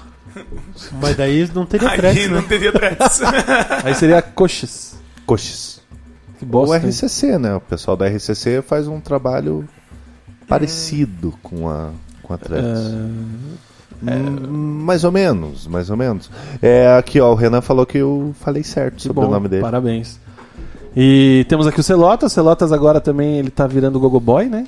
Mas 1.03 1.17
daí 1.17 1.51
não 1.53 1.67
teria 1.67 1.89
Aí 1.91 1.97
threats, 1.97 2.31
não 2.31 2.41
né? 2.41 2.47
teria 2.49 2.73
Tretes. 2.73 3.21
aí 3.85 3.95
seria 3.97 4.23
coxas. 4.23 4.95
Coxes. 5.27 5.81
Que 6.39 6.45
O 6.45 6.49
bosta. 6.49 6.77
hein? 6.77 6.85
RCC, 6.89 7.37
né? 7.37 7.57
O 7.57 7.61
pessoal 7.61 7.97
da 7.97 8.07
RCC 8.09 8.63
faz 8.63 8.87
um 8.87 9.01
trabalho 9.01 9.69
parecido 10.47 11.35
com 11.43 11.69
a, 11.69 11.91
com 12.23 12.33
a 12.33 12.39
Threads. 12.39 12.79
Hum, 14.03 14.83
Mais 14.85 15.05
ou 15.05 15.13
menos, 15.13 15.67
mais 15.67 15.91
ou 15.91 15.97
menos. 15.97 16.31
É, 16.63 16.97
aqui, 16.97 17.21
ó, 17.21 17.33
o 17.33 17.35
Renan 17.35 17.61
falou 17.61 17.85
que 17.85 17.99
eu 17.99 18.35
falei 18.41 18.63
certo 18.63 18.97
Que 18.97 19.03
sobre 19.03 19.23
bom, 19.23 19.29
o 19.29 19.31
nome 19.31 19.49
dele. 19.49 19.63
Parabéns. 19.63 20.19
E 20.97 21.47
temos 21.49 21.67
aqui 21.67 21.81
o 21.81 21.83
Celotas. 21.83 22.33
Celotas 22.33 22.73
agora 22.73 23.01
também 23.01 23.39
ele 23.39 23.51
tá 23.51 23.67
virando 23.67 24.01
Gogo 24.01 24.19
Boy, 24.19 24.47
né? 24.47 24.67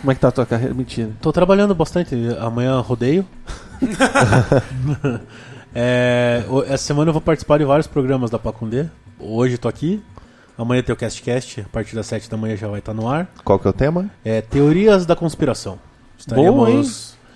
Como 0.00 0.10
é 0.10 0.14
que 0.14 0.20
tá 0.20 0.28
a 0.28 0.32
tua 0.32 0.46
carreira? 0.46 0.72
Mentira. 0.72 1.10
Tô 1.20 1.30
trabalhando 1.32 1.74
bastante. 1.74 2.14
Amanhã 2.40 2.78
rodeio. 2.80 3.24
É, 5.74 6.44
essa 6.66 6.84
semana 6.84 7.10
eu 7.10 7.12
vou 7.12 7.20
participar 7.22 7.58
de 7.58 7.64
vários 7.64 7.86
programas 7.86 8.30
da 8.30 8.38
Pacundê. 8.38 8.86
Hoje 9.18 9.58
tô 9.58 9.68
aqui. 9.68 10.02
Amanhã 10.56 10.82
tem 10.82 10.92
o 10.92 10.96
CastCast. 10.96 11.60
A 11.60 11.68
partir 11.68 11.94
das 11.94 12.06
7 12.06 12.28
da 12.28 12.36
manhã 12.36 12.56
já 12.56 12.66
vai 12.66 12.80
estar 12.80 12.94
no 12.94 13.08
ar. 13.08 13.30
Qual 13.44 13.58
que 13.58 13.66
é 13.66 13.70
o 13.70 13.72
tema? 13.72 14.10
É 14.24 14.40
Teorias 14.40 15.06
da 15.06 15.14
Conspiração. 15.14 15.78
Boa, 16.34 16.70
hein? 16.70 16.82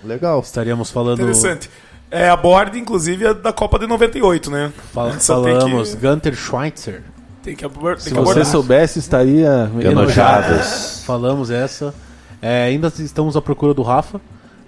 Legal. 0.03 0.39
estaríamos 0.41 0.89
falando. 0.91 1.19
Interessante. 1.19 1.69
É 2.11 2.29
a 2.29 2.37
borda, 2.37 2.77
inclusive, 2.77 3.25
é 3.25 3.33
da 3.33 3.51
Copa 3.51 3.79
de 3.79 3.87
98, 3.87 4.51
né? 4.51 4.71
Só 5.19 5.41
tem 5.41 5.53
falamos 5.59 5.95
que- 5.95 6.07
Gunter 6.07 6.35
Schweitzer. 6.35 7.01
Tem 7.41 7.55
que, 7.55 7.65
abor- 7.65 7.95
tem 7.95 8.03
Se 8.03 8.09
que 8.09 8.15
você 8.15 8.21
abordar. 8.21 8.45
soubesse, 8.45 8.99
estaria 8.99 9.69
Enojados. 9.81 11.03
Falamos 11.05 11.49
essa. 11.49 11.93
É, 12.41 12.63
ainda 12.65 12.91
estamos 12.99 13.35
à 13.35 13.41
procura 13.41 13.73
do 13.73 13.81
Rafa, 13.81 14.21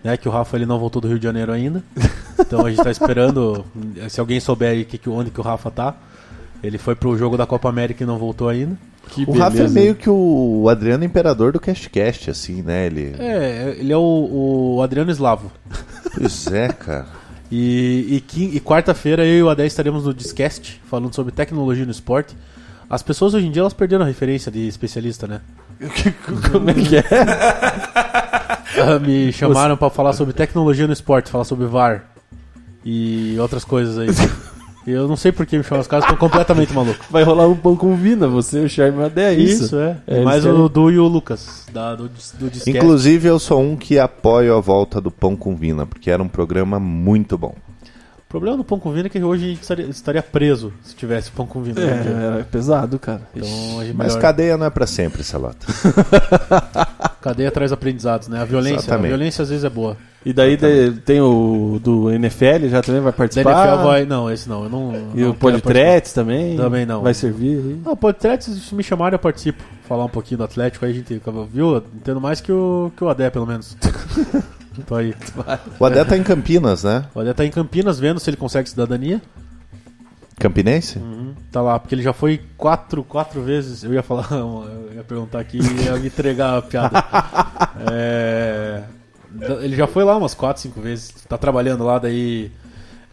né? 0.04 0.18
Que 0.18 0.28
o 0.28 0.32
Rafa 0.32 0.58
ele 0.58 0.66
não 0.66 0.80
voltou 0.80 1.02
do 1.02 1.08
Rio 1.08 1.20
de 1.20 1.24
Janeiro 1.24 1.52
ainda. 1.52 1.84
Então 2.40 2.66
a 2.66 2.70
gente 2.70 2.84
tá 2.84 2.92
esperando. 2.92 3.64
Se 4.10 4.20
alguém 4.20 4.40
souber 4.40 4.72
aí 4.72 4.84
que, 4.86 4.98
que- 4.98 5.10
onde 5.10 5.30
que 5.32 5.40
o 5.40 5.44
Rafa 5.44 5.70
tá. 5.72 5.94
Ele 6.64 6.78
foi 6.78 6.96
pro 6.96 7.16
jogo 7.18 7.38
da 7.38 7.46
Copa 7.46 7.70
América 7.70 8.04
e 8.04 8.08
não 8.08 8.18
voltou 8.18 8.50
ainda. 8.50 8.76
Que 9.10 9.24
O 9.28 9.32
Rafa 9.34 9.58
é 9.58 9.60
beleza, 9.60 9.74
meio 9.74 9.96
que 9.96 10.10
o 10.10 10.68
Adriano 10.70 11.04
Imperador 11.04 11.52
do 11.52 11.60
CastCast, 11.60 12.30
assim, 12.30 12.62
né? 12.62 12.88
Ele... 12.88 13.16
É, 13.18 13.76
ele 13.78 13.94
é 13.94 13.98
o, 13.98 14.76
o 14.78 14.82
Adriano 14.82 15.12
Slavo. 15.12 15.52
Pois 16.18 16.48
é, 16.48 16.70
cara. 16.70 17.08
E, 17.52 18.24
e, 18.36 18.44
e 18.56 18.60
quarta-feira 18.60 19.26
eu 19.26 19.38
e 19.38 19.44
o 19.44 19.50
Adé 19.50 19.66
estaremos 19.66 20.06
no 20.06 20.14
Discast 20.14 20.82
falando 20.90 21.14
sobre 21.14 21.32
tecnologia 21.32 21.86
no 21.86 21.92
esporte. 21.92 22.36
As 22.90 23.04
pessoas 23.04 23.34
hoje 23.34 23.48
em 23.48 23.52
dia 23.52 23.62
elas 23.62 23.74
perderam 23.74 24.04
a 24.04 24.08
referência 24.08 24.52
de 24.52 24.68
especialista, 24.68 25.28
né? 25.28 25.42
Como 26.52 26.70
é 26.70 26.74
que 26.74 26.98
é? 26.98 27.04
Ah, 28.78 29.00
Me 29.00 29.32
chamaram 29.32 29.78
pra 29.78 29.90
falar 29.90 30.14
sobre 30.14 30.34
tecnologia 30.34 30.88
no 30.88 30.94
esporte, 30.94 31.30
falar 31.30 31.46
sobre 31.46 31.66
VAR 31.66 32.06
e 32.84 33.36
outras 33.40 33.64
coisas 33.64 33.98
aí. 33.98 34.08
E 34.86 34.92
eu 34.92 35.08
não 35.08 35.16
sei 35.16 35.32
por 35.32 35.46
que 35.46 35.58
me 35.58 35.64
chamam 35.64 35.82
os 35.82 35.88
caras, 35.88 36.06
tô 36.08 36.16
completamente 36.16 36.72
maluco. 36.76 37.06
Vai 37.10 37.24
rolar 37.24 37.48
um 37.48 37.56
pão 37.56 37.76
com 37.76 37.96
vina, 37.96 38.28
você, 38.28 38.60
o 38.60 38.70
Charme 38.70 39.04
até 39.04 39.34
isso. 39.34 39.76
é. 39.78 39.98
É, 40.06 40.24
Mais 40.24 40.46
eles 40.46 40.58
o 40.58 40.70
Du 40.70 40.92
e 40.92 41.00
o 41.00 41.08
Lucas, 41.08 41.66
da, 41.74 41.96
do, 41.96 42.04
do 42.08 42.50
Discast. 42.50 42.70
Inclusive, 42.70 43.28
eu 43.28 43.40
sou 43.40 43.62
um 43.62 43.76
que 43.76 43.98
apoio 43.98 44.56
a 44.56 44.62
volta 44.62 45.02
do 45.02 45.10
Pão 45.10 45.36
com 45.36 45.56
Vina, 45.56 45.86
porque 45.86 46.12
era 46.12 46.22
um 46.22 46.28
programa 46.28 46.80
muito 46.80 47.38
bom. 47.38 47.56
O 48.36 48.40
problema 48.40 48.58
do 48.58 48.66
pão 48.66 48.78
com 48.78 48.92
vina 48.92 49.08
é 49.08 49.10
que 49.10 49.24
hoje 49.24 49.46
a 49.46 49.48
gente 49.48 49.62
estaria, 49.62 49.86
estaria 49.86 50.22
preso 50.22 50.74
se 50.84 50.94
tivesse 50.94 51.32
pão 51.32 51.48
com 51.48 51.62
vina. 51.62 51.80
É, 51.80 52.42
é 52.42 52.44
pesado, 52.44 53.00
cara. 53.00 53.22
Então 53.34 53.48
a 53.80 53.86
Mas 53.94 54.08
melhor... 54.10 54.20
cadeia 54.20 54.58
não 54.58 54.66
é 54.66 54.70
pra 54.70 54.86
sempre, 54.86 55.24
Salota. 55.24 55.66
cadeia 57.22 57.50
traz 57.50 57.72
aprendizados, 57.72 58.28
né? 58.28 58.42
A 58.42 58.44
violência, 58.46 58.80
a 58.80 58.82
Exatamente. 58.82 59.08
violência 59.08 59.42
às 59.44 59.50
vezes 59.50 59.64
é 59.64 59.70
boa. 59.70 59.96
E 60.26 60.34
daí 60.34 60.58
de- 60.58 61.00
tem 61.06 61.22
o 61.22 61.80
do 61.82 62.12
NFL, 62.12 62.68
já 62.68 62.82
também 62.82 63.00
vai 63.00 63.14
Da 63.14 63.18
participar. 63.18 63.68
NFL 63.68 63.84
vai. 63.84 64.06
Não, 64.06 64.30
esse 64.30 64.50
não. 64.50 64.64
Eu 64.64 64.70
não 64.70 64.94
E 65.14 65.22
não 65.22 65.30
o 65.30 65.34
Podtretes 65.34 66.12
também. 66.12 66.58
Também 66.58 66.86
não. 66.86 67.04
Vai 67.04 67.14
servir 67.14 67.58
aí. 67.58 67.82
Não, 67.86 67.96
Podtretes, 67.96 68.48
se 68.48 68.76
me 68.76 68.84
chamarem, 68.84 69.16
eu 69.16 69.20
participo. 69.20 69.64
Falar 69.88 70.04
um 70.04 70.10
pouquinho 70.10 70.40
do 70.40 70.44
Atlético, 70.44 70.84
aí 70.84 70.92
a 70.92 70.94
gente 70.94 71.22
viu? 71.54 71.78
Entendo 71.78 72.20
mais 72.20 72.42
que 72.42 72.52
o, 72.52 72.92
que 72.98 73.04
o 73.04 73.08
Adé, 73.08 73.30
pelo 73.30 73.46
menos. 73.46 73.78
Tô 74.88 74.96
aí. 74.96 75.14
O 75.80 75.86
Adé 75.86 76.04
tá 76.04 76.18
em 76.18 76.24
Campinas, 76.24 76.84
né? 76.84 77.06
O 77.14 77.20
Adé 77.20 77.34
tá 77.34 77.46
em 77.46 77.52
Campinas 77.52 78.00
vendo 78.00 78.20
se 78.20 78.30
ele 78.30 78.38
consegue 78.38 78.70
cidadania. 78.70 79.22
Campinense? 80.40 81.00
Tá 81.52 81.62
lá, 81.62 81.80
porque 81.80 81.96
ele 81.96 82.02
já 82.02 82.12
foi 82.12 82.42
quatro, 82.58 83.04
quatro 83.04 83.42
vezes. 83.42 83.84
Eu 83.84 83.94
ia 83.94 84.04
falar, 84.04 84.28
eu 84.36 84.92
ia 84.94 85.04
perguntar 85.04 85.40
aqui 85.40 85.60
e 85.60 85.86
ia 85.86 85.96
me 85.96 86.08
entregar 86.08 86.58
a 86.58 86.62
piada. 86.62 87.04
É, 87.88 88.84
ele 89.62 89.76
já 89.76 89.86
foi 89.86 90.04
lá 90.04 90.18
umas 90.18 90.34
quatro, 90.34 90.62
cinco 90.62 90.80
vezes. 90.82 91.12
Tá 91.28 91.38
trabalhando 91.38 91.84
lá, 91.84 92.00
daí. 92.00 92.52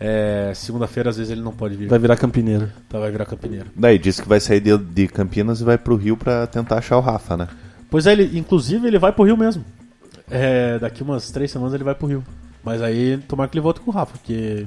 é, 0.00 0.52
Segunda-feira, 0.54 1.10
às 1.10 1.16
vezes, 1.16 1.30
ele 1.32 1.40
não 1.42 1.52
pode 1.52 1.74
vir. 1.76 1.88
Vai 1.88 1.98
virar 1.98 2.16
campineiro. 2.16 2.70
Tá, 2.88 2.98
vai 2.98 3.10
virar 3.10 3.26
campineiro. 3.26 3.66
Daí 3.74 3.98
disse 3.98 4.22
que 4.22 4.28
vai 4.28 4.40
sair 4.40 4.60
de, 4.60 4.76
de 4.78 5.08
Campinas 5.08 5.60
e 5.60 5.64
vai 5.64 5.76
pro 5.76 5.96
Rio 5.96 6.16
pra 6.16 6.46
tentar 6.46 6.78
achar 6.78 6.96
o 6.96 7.00
Rafa, 7.00 7.36
né? 7.36 7.48
Pois 7.90 8.06
é, 8.06 8.12
ele, 8.12 8.38
inclusive 8.38 8.86
ele 8.86 8.98
vai 8.98 9.12
pro 9.12 9.24
Rio 9.24 9.36
mesmo. 9.36 9.64
É, 10.32 10.78
daqui 10.78 11.02
umas 11.02 11.30
três 11.30 11.50
semanas 11.50 11.74
ele 11.74 11.84
vai 11.84 11.94
pro 11.94 12.06
Rio. 12.06 12.24
Mas 12.64 12.80
aí 12.80 13.18
tomara 13.28 13.48
que 13.48 13.56
ele 13.56 13.62
volte 13.62 13.80
com 13.80 13.90
o 13.90 13.94
Rafa, 13.94 14.12
porque 14.16 14.66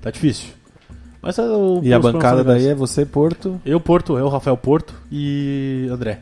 tá 0.00 0.10
difícil. 0.10 0.50
Mas 1.22 1.38
é 1.38 1.42
o, 1.42 1.80
E 1.82 1.94
a 1.94 1.98
bancada 1.98 2.42
daí 2.42 2.66
é 2.66 2.74
você, 2.74 3.06
Porto. 3.06 3.60
Eu, 3.64 3.80
Porto, 3.80 4.18
eu, 4.18 4.28
Rafael 4.28 4.56
Porto 4.56 4.92
e 5.10 5.88
André. 5.90 6.20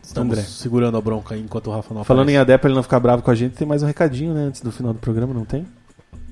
Estamos 0.00 0.32
André. 0.38 0.46
segurando 0.48 0.96
a 0.96 1.00
bronca 1.00 1.34
aí 1.34 1.40
enquanto 1.40 1.66
o 1.66 1.72
Rafa 1.72 1.92
não 1.92 2.04
Falando 2.04 2.28
em 2.28 2.36
aparece. 2.36 2.52
ADE 2.52 2.60
pra 2.60 2.68
ele 2.70 2.76
não 2.76 2.82
ficar 2.84 3.00
bravo 3.00 3.22
com 3.22 3.30
a 3.30 3.34
gente, 3.34 3.56
tem 3.56 3.66
mais 3.66 3.82
um 3.82 3.86
recadinho, 3.86 4.32
né? 4.32 4.44
Antes 4.44 4.60
do 4.60 4.70
final 4.70 4.92
do 4.92 5.00
programa, 5.00 5.34
não 5.34 5.44
tem? 5.44 5.66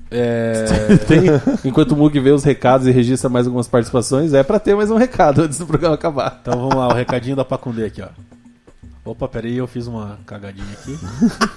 É... 0.09 0.65
Tem. 1.07 1.23
Enquanto 1.65 1.91
o 1.91 1.97
Mug 1.97 2.17
vê 2.19 2.31
os 2.31 2.43
recados 2.43 2.87
e 2.87 2.91
registra 2.91 3.27
mais 3.29 3.47
algumas 3.47 3.67
participações, 3.67 4.33
é 4.33 4.43
pra 4.43 4.59
ter 4.59 4.75
mais 4.75 4.89
um 4.89 4.95
recado 4.95 5.41
antes 5.41 5.57
do 5.57 5.65
programa 5.65 5.95
acabar. 5.95 6.39
Então 6.41 6.57
vamos 6.57 6.75
lá, 6.75 6.87
o 6.87 6.93
recadinho 6.93 7.35
da 7.35 7.43
Pacundê 7.43 7.85
aqui, 7.85 8.01
ó. 8.01 8.07
Opa, 9.05 9.27
peraí, 9.27 9.55
eu 9.55 9.67
fiz 9.67 9.85
uma 9.85 10.17
cagadinha 10.25 10.67
aqui. 10.73 10.97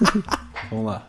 vamos 0.70 0.84
lá. 0.84 1.08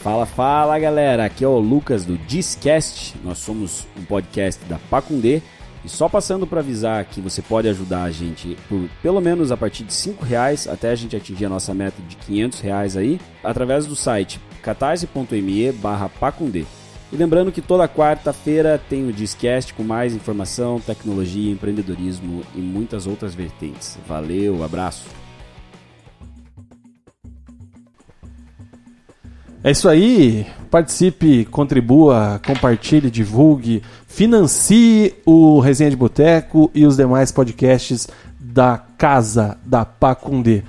Fala, 0.00 0.24
fala 0.24 0.78
galera, 0.78 1.24
aqui 1.24 1.44
é 1.44 1.48
o 1.48 1.58
Lucas 1.58 2.04
do 2.04 2.16
Discast. 2.16 3.16
Nós 3.24 3.38
somos 3.38 3.84
um 3.96 4.04
podcast 4.04 4.64
da 4.66 4.78
Pacundê 4.88 5.42
e 5.84 5.88
só 5.88 6.08
passando 6.08 6.46
para 6.46 6.60
avisar 6.60 7.04
que 7.06 7.20
você 7.20 7.42
pode 7.42 7.68
ajudar 7.68 8.04
a 8.04 8.10
gente 8.12 8.56
por 8.68 8.88
pelo 9.02 9.20
menos 9.20 9.50
a 9.50 9.56
partir 9.56 9.82
de 9.82 9.92
5 9.92 10.24
reais 10.24 10.68
até 10.68 10.90
a 10.90 10.94
gente 10.94 11.16
atingir 11.16 11.46
a 11.46 11.48
nossa 11.48 11.74
meta 11.74 12.00
de 12.02 12.14
500 12.16 12.60
reais 12.60 12.96
aí, 12.96 13.20
através 13.42 13.84
do 13.84 13.96
site 13.96 14.40
catarse.me 14.62 15.72
barra 15.72 16.08
Pacundê. 16.08 16.64
E 17.12 17.16
lembrando 17.16 17.50
que 17.50 17.60
toda 17.60 17.88
quarta-feira 17.88 18.80
tem 18.88 19.08
o 19.08 19.12
Discast 19.12 19.74
com 19.74 19.82
mais 19.82 20.14
informação, 20.14 20.78
tecnologia, 20.78 21.52
empreendedorismo 21.52 22.42
e 22.54 22.60
muitas 22.60 23.08
outras 23.08 23.34
vertentes. 23.34 23.98
Valeu, 24.06 24.62
abraço! 24.62 25.21
É 29.64 29.70
isso 29.70 29.88
aí. 29.88 30.46
Participe, 30.70 31.44
contribua, 31.46 32.40
compartilhe, 32.44 33.10
divulgue, 33.10 33.82
financie 34.08 35.14
o 35.24 35.60
Resenha 35.60 35.90
de 35.90 35.96
Boteco 35.96 36.70
e 36.74 36.84
os 36.86 36.96
demais 36.96 37.30
podcasts 37.30 38.08
da 38.40 38.80
Casa 38.98 39.56
da 39.64 39.84
Pacundê. 39.84 40.62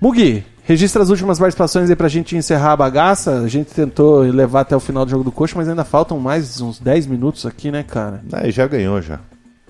Mugi, 0.00 0.44
registra 0.64 1.02
as 1.02 1.10
últimas 1.10 1.38
participações 1.38 1.88
aí 1.90 1.96
pra 1.96 2.08
gente 2.08 2.36
encerrar 2.36 2.72
a 2.72 2.76
bagaça. 2.76 3.40
A 3.40 3.48
gente 3.48 3.70
tentou 3.72 4.20
levar 4.20 4.62
até 4.62 4.74
o 4.74 4.80
final 4.80 5.04
do 5.04 5.10
jogo 5.10 5.24
do 5.24 5.32
Coxa, 5.32 5.54
mas 5.56 5.68
ainda 5.68 5.84
faltam 5.84 6.18
mais 6.18 6.60
uns 6.60 6.78
10 6.80 7.06
minutos 7.06 7.46
aqui, 7.46 7.70
né, 7.70 7.82
cara? 7.82 8.22
Aí 8.32 8.50
já 8.50 8.66
ganhou 8.66 9.00
já. 9.02 9.20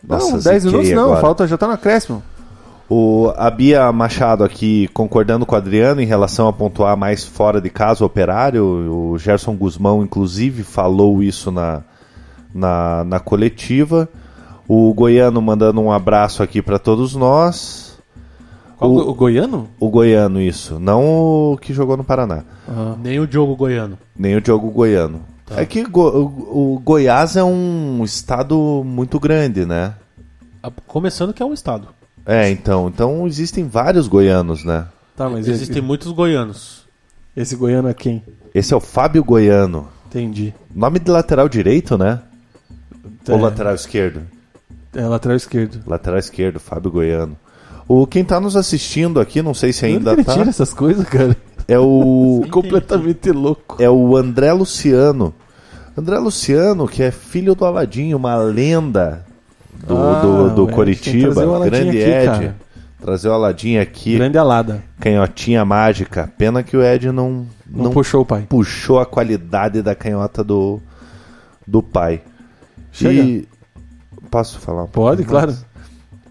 não, 0.07 0.19
Nossa, 0.19 0.51
10 0.51 0.65
minutos 0.67 0.91
não, 0.91 1.05
agora. 1.05 1.21
falta, 1.21 1.47
já 1.47 1.59
tá 1.59 1.67
no 1.67 1.75
acréscimo. 1.75 2.23
O, 2.91 3.31
a 3.37 3.51
Bia 3.51 3.91
Machado 3.93 4.43
aqui 4.43 4.89
concordando 4.95 5.45
com 5.45 5.55
o 5.55 5.59
Adriano 5.59 6.01
em 6.01 6.07
relação 6.07 6.49
a 6.49 6.53
pontuar 6.53 6.97
mais 6.97 7.23
fora 7.23 7.61
de 7.61 7.69
casa 7.69 8.03
o 8.03 8.07
operário. 8.07 8.65
O 8.65 9.19
Gerson 9.19 9.55
Guzmão, 9.55 10.03
inclusive, 10.03 10.63
falou 10.63 11.23
isso 11.23 11.51
na, 11.53 11.83
na, 12.55 13.05
na 13.05 13.21
coletiva. 13.21 14.09
O 14.67 14.93
Goiano 14.95 15.41
mandando 15.43 15.81
um 15.83 15.93
abraço 15.93 16.43
aqui 16.43 16.63
para 16.63 16.79
todos 16.79 17.15
nós. 17.15 17.99
Qual, 18.79 18.91
O- 18.91 19.11
o, 19.11 19.15
Goiano? 19.15 19.69
O 19.79 19.91
Goiano, 19.91 20.41
isso. 20.41 20.79
Não 20.79 21.05
o 21.53 21.59
que 21.61 21.75
jogou 21.75 21.97
no 21.97 22.05
Paraná. 22.05 22.43
Nem 23.03 23.21
o 23.21 23.27
Diogo 23.27 23.55
Goiano. 23.55 23.99
Nem 24.17 24.35
o 24.37 24.41
Diogo 24.41 24.71
Goiano. 24.71 25.21
É 25.57 25.65
que 25.67 25.83
Go- 25.85 26.09
o, 26.11 26.75
o 26.77 26.79
Goiás 26.79 27.37
é 27.37 27.45
um 27.45 28.03
estado 28.03 28.83
muito 28.85 29.19
grande, 29.21 29.67
né? 29.67 29.95
Começando 30.87 31.33
que 31.35 31.43
é 31.43 31.47
um 31.47 31.53
estado. 31.55 31.89
É, 32.29 32.51
então. 32.51 32.89
Então 32.89 33.27
existem 33.27 33.67
vários 33.67 34.07
goianos, 34.07 34.63
né? 34.63 34.87
Tá, 35.17 35.29
mas 35.31 35.49
Existem 35.49 35.83
muitos 35.83 36.13
goianos. 36.13 36.87
esse, 37.35 37.55
esse 37.55 37.57
Goiano 37.57 37.89
é 37.89 37.95
quem? 37.95 38.23
Esse 38.55 38.73
é 38.73 38.77
o 38.77 38.81
Fábio 38.81 39.25
Goiano. 39.25 39.89
Entendi. 40.07 40.55
Nome 40.73 41.01
de 41.01 41.11
lateral 41.11 41.49
direito, 41.49 41.99
né? 41.99 42.21
É. 43.27 43.33
Ou 43.33 43.41
lateral 43.41 43.75
esquerdo? 43.75 44.21
É 44.95 45.05
lateral 45.07 45.37
esquerdo. 45.37 45.81
Lateral 45.87 46.19
esquerdo, 46.19 46.61
Fábio 46.61 46.91
Goiano. 46.93 47.37
O 47.89 48.07
quem 48.07 48.23
tá 48.23 48.39
nos 48.39 48.55
assistindo 48.55 49.19
aqui, 49.19 49.43
não 49.43 49.55
sei 49.55 49.73
se 49.73 49.87
ainda 49.87 50.13
Onde 50.13 50.21
que 50.21 50.27
tá, 50.27 50.33
ele 50.33 50.41
tira 50.41 50.51
essas 50.51 50.73
coisas, 50.73 51.05
cara? 51.09 51.37
é 51.67 51.79
o 51.79 52.45
Completamente 52.53 53.33
louco. 53.33 53.83
é 53.83 53.89
o 53.91 54.17
André 54.17 54.53
Luciano. 54.53 55.35
André 55.97 56.19
Luciano, 56.19 56.87
que 56.87 57.03
é 57.03 57.11
filho 57.11 57.55
do 57.55 57.65
Aladinho, 57.65 58.19
uma 58.19 58.37
lenda 58.37 59.27
do, 59.87 59.97
Ah, 59.97 60.21
do, 60.21 60.51
do 60.55 60.69
Coritiba, 60.69 61.45
grande 61.65 61.89
aqui, 61.91 61.99
Ed. 61.99 62.25
cara. 62.27 62.57
Trazer 63.01 63.29
o 63.29 63.33
Aladinho 63.33 63.81
aqui, 63.81 64.17
Grande 64.17 64.37
alada. 64.39 64.83
canhotinha 64.99 65.65
mágica. 65.65 66.29
Pena 66.37 66.63
que 66.65 66.77
o 66.77 66.83
Ed 66.83 67.13
não, 67.13 67.47
Não, 67.65 67.85
não 67.85 67.91
puxou 67.93 68.23
o 68.23 68.27
pai. 68.27 68.45
puxou 68.49 68.99
a 68.99 69.07
qualidade 69.07 69.83
da 69.83 69.95
canhota 69.95 70.43
do, 70.43 70.81
do 71.67 71.81
pai. 71.81 72.21
Chega. 72.91 73.13
E 73.23 73.49
posso 74.31 74.59
falar? 74.59 74.83
um 74.85 74.89
Pode, 74.89 75.23
claro. 75.23 75.49
mais? 75.53 75.65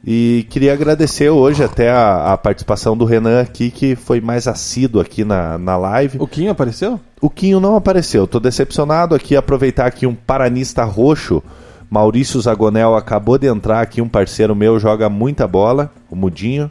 E 0.06 0.46
queria 0.50 0.74
agradecer 0.74 1.30
hoje 1.30 1.64
até 1.64 1.90
a, 1.90 2.34
a 2.34 2.38
participação 2.38 2.96
do 2.98 3.04
Renan 3.06 3.42
aqui, 3.42 3.72
que 3.72 3.96
foi 3.96 4.20
mais 4.22 4.48
assíduo 4.48 5.02
aqui 5.02 5.24
na, 5.26 5.58
na 5.58 5.76
live. 5.78 6.18
O 6.20 6.28
Quinho 6.28 6.52
apareceu? 6.52 7.00
O 7.22 7.30
Quinho 7.30 7.60
não 7.62 7.76
apareceu, 7.78 8.28
tô 8.28 8.40
decepcionado 8.40 9.16
aqui. 9.16 9.36
Aproveitar 9.38 9.86
aqui 9.86 10.06
um 10.06 10.14
paranista 10.16 10.84
roxo. 10.84 11.42
Maurício 11.90 12.40
Zagonel 12.42 12.96
acabou 12.96 13.38
de 13.38 13.48
entrar 13.48 13.82
aqui, 13.82 14.02
um 14.02 14.10
parceiro 14.10 14.56
meu, 14.56 14.80
joga 14.80 15.10
muita 15.10 15.48
bola, 15.48 15.92
o 16.10 16.16
Mudinho. 16.16 16.70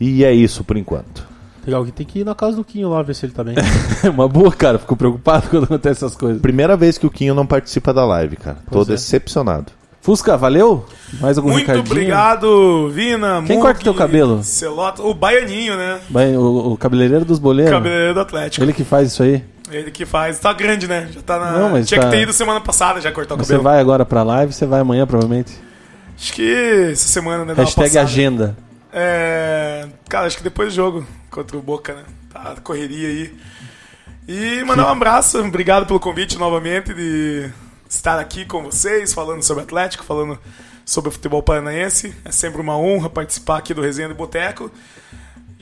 E 0.00 0.24
é 0.24 0.32
isso 0.32 0.62
por 0.62 0.76
enquanto. 0.76 1.26
Legal, 1.66 1.84
que 1.84 1.90
tem 1.90 2.06
que 2.06 2.20
ir 2.20 2.24
na 2.24 2.34
casa 2.34 2.56
do 2.56 2.64
Quinho 2.64 2.90
lá 2.90 3.02
ver 3.02 3.14
se 3.14 3.26
ele 3.26 3.32
tá 3.32 3.42
bem. 3.42 3.56
É 4.04 4.08
uma 4.10 4.28
boa, 4.28 4.52
cara. 4.52 4.78
Fico 4.78 4.94
preocupado 4.94 5.48
quando 5.50 5.64
acontece 5.64 6.04
essas 6.04 6.14
coisas. 6.16 6.40
Primeira 6.40 6.76
vez 6.76 6.96
que 6.96 7.06
o 7.06 7.10
Quinho 7.10 7.34
não 7.34 7.44
participa 7.46 7.92
da 7.92 8.04
live, 8.04 8.36
cara. 8.36 8.58
Tô 8.70 8.76
Pois 8.78 8.88
é. 8.88 8.92
decepcionado. 8.92 9.72
Fusca, 10.00 10.36
valeu? 10.36 10.84
Mais 11.20 11.36
algum 11.36 11.50
Muito 11.50 11.66
recadinho? 11.66 11.86
obrigado, 11.90 12.88
Vina. 12.90 13.42
Quem 13.44 13.56
Mug, 13.56 13.66
corta 13.66 13.82
teu 13.82 13.92
cabelo? 13.94 14.40
Celota, 14.44 15.02
o 15.02 15.12
Baianinho, 15.12 15.76
né? 15.76 15.98
O, 16.38 16.74
o 16.74 16.76
cabeleireiro 16.76 17.24
dos 17.24 17.40
boleiros. 17.40 17.72
Cabeleireiro 17.74 18.14
do 18.14 18.20
Atlético. 18.20 18.64
Ele 18.64 18.72
que 18.72 18.84
faz 18.84 19.08
isso 19.08 19.24
aí. 19.24 19.42
Ele 19.70 19.90
que 19.90 20.06
faz. 20.06 20.38
Tá 20.38 20.52
grande, 20.52 20.86
né? 20.86 21.08
Já 21.12 21.22
tá 21.22 21.38
na. 21.38 21.52
Não, 21.52 21.70
mas 21.70 21.88
Tinha 21.88 22.00
tá- 22.00 22.06
que 22.08 22.16
ter 22.16 22.22
ido 22.22 22.32
semana 22.32 22.60
passada 22.60 23.00
já 23.00 23.10
cortar 23.10 23.34
o 23.34 23.38
Você 23.38 23.44
cabelo. 23.54 23.62
vai 23.62 23.80
agora 23.80 24.04
pra 24.04 24.22
live, 24.22 24.52
você 24.52 24.64
vai 24.66 24.80
amanhã 24.80 25.06
provavelmente. 25.06 25.52
Acho 26.16 26.32
que 26.32 26.88
essa 26.92 27.08
semana, 27.08 27.44
né? 27.44 27.52
Hashtag 27.54 27.98
agenda. 27.98 28.56
É. 28.92 29.86
Cara, 30.08 30.26
acho 30.26 30.36
que 30.36 30.42
depois 30.44 30.68
do 30.68 30.74
jogo 30.76 31.06
contra 31.30 31.56
o 31.56 31.62
Boca, 31.62 31.94
né? 31.94 32.02
Tá 32.32 32.54
correria 32.62 33.08
aí. 33.08 33.34
E 34.28 34.64
mandar 34.64 34.86
um 34.86 34.90
abraço, 34.92 35.38
obrigado 35.40 35.86
pelo 35.86 36.00
convite 36.00 36.38
novamente 36.38 36.92
de 36.94 37.48
estar 37.88 38.18
aqui 38.18 38.44
com 38.44 38.62
vocês, 38.62 39.12
falando 39.12 39.42
sobre 39.42 39.62
Atlético, 39.64 40.04
falando 40.04 40.38
sobre 40.84 41.10
o 41.10 41.12
futebol 41.12 41.42
paranaense. 41.42 42.14
É 42.24 42.32
sempre 42.32 42.60
uma 42.60 42.76
honra 42.76 43.08
participar 43.10 43.58
aqui 43.58 43.74
do 43.74 43.82
Resenha 43.82 44.08
do 44.08 44.14
Boteco. 44.14 44.70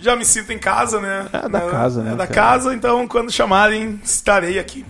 Já 0.04 0.14
me 0.14 0.24
sinto 0.24 0.52
em 0.52 0.58
casa, 0.58 1.00
né? 1.00 1.26
É 1.32 1.48
da 1.48 1.60
casa, 1.62 2.02
né, 2.02 2.12
É 2.12 2.16
da 2.16 2.26
cara? 2.26 2.34
casa, 2.34 2.74
então 2.74 3.08
quando 3.08 3.32
chamarem, 3.32 3.98
estarei 4.04 4.58
aqui. 4.58 4.84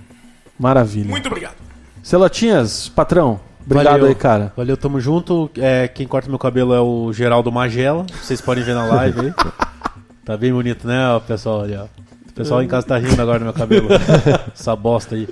Maravilha. 0.58 1.08
Muito 1.08 1.26
obrigado. 1.28 1.54
Celotinhas, 2.02 2.88
patrão. 2.88 3.38
Obrigado 3.64 3.92
Valeu. 3.92 4.06
aí, 4.08 4.14
cara. 4.16 4.52
Valeu, 4.56 4.76
tamo 4.76 5.00
junto. 5.00 5.48
É, 5.56 5.86
quem 5.86 6.06
corta 6.06 6.28
meu 6.28 6.38
cabelo 6.38 6.74
é 6.74 6.80
o 6.80 7.12
Geraldo 7.12 7.52
Magela. 7.52 8.04
Vocês 8.20 8.40
podem 8.40 8.64
ver 8.64 8.74
na 8.74 8.84
live 8.86 9.20
aí. 9.20 9.34
Tá 10.24 10.38
bem 10.38 10.50
bonito, 10.54 10.86
né, 10.88 10.96
pessoal? 11.26 11.60
Ali, 11.64 11.76
ó. 11.76 11.84
O 11.84 12.32
pessoal 12.32 12.62
em 12.62 12.66
casa 12.66 12.86
tá 12.86 12.96
rindo 12.96 13.20
agora 13.20 13.38
do 13.40 13.44
meu 13.44 13.52
cabelo. 13.52 13.88
Essa 14.54 14.74
bosta 14.74 15.14
aí. 15.14 15.28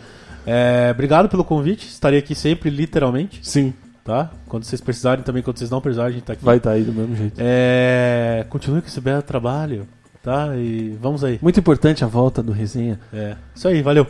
É, 0.46 0.90
obrigado 0.92 1.30
pelo 1.30 1.42
convite. 1.42 1.88
Estarei 1.88 2.18
aqui 2.18 2.34
sempre, 2.34 2.68
literalmente. 2.68 3.40
Sim. 3.42 3.72
Tá? 4.04 4.30
Quando 4.48 4.64
vocês 4.64 4.80
precisarem, 4.80 5.22
também 5.22 5.42
quando 5.42 5.58
vocês 5.58 5.70
não 5.70 5.80
precisarem, 5.80 6.10
a 6.10 6.12
gente 6.14 6.24
tá 6.24 6.32
aqui. 6.32 6.44
Vai 6.44 6.56
estar 6.56 6.72
aí 6.72 6.82
do 6.82 6.92
mesmo 6.92 7.14
jeito. 7.14 7.34
É, 7.38 8.44
continue 8.48 8.80
com 8.80 8.88
esse 8.88 9.00
belo 9.00 9.22
trabalho. 9.22 9.86
Tá? 10.22 10.56
E 10.56 10.96
vamos 11.00 11.22
aí. 11.24 11.38
Muito 11.42 11.58
importante 11.60 12.04
a 12.04 12.06
volta 12.06 12.42
do 12.42 12.52
resenha. 12.52 12.98
É. 13.12 13.36
Isso 13.54 13.66
aí, 13.68 13.80
valeu. 13.82 14.06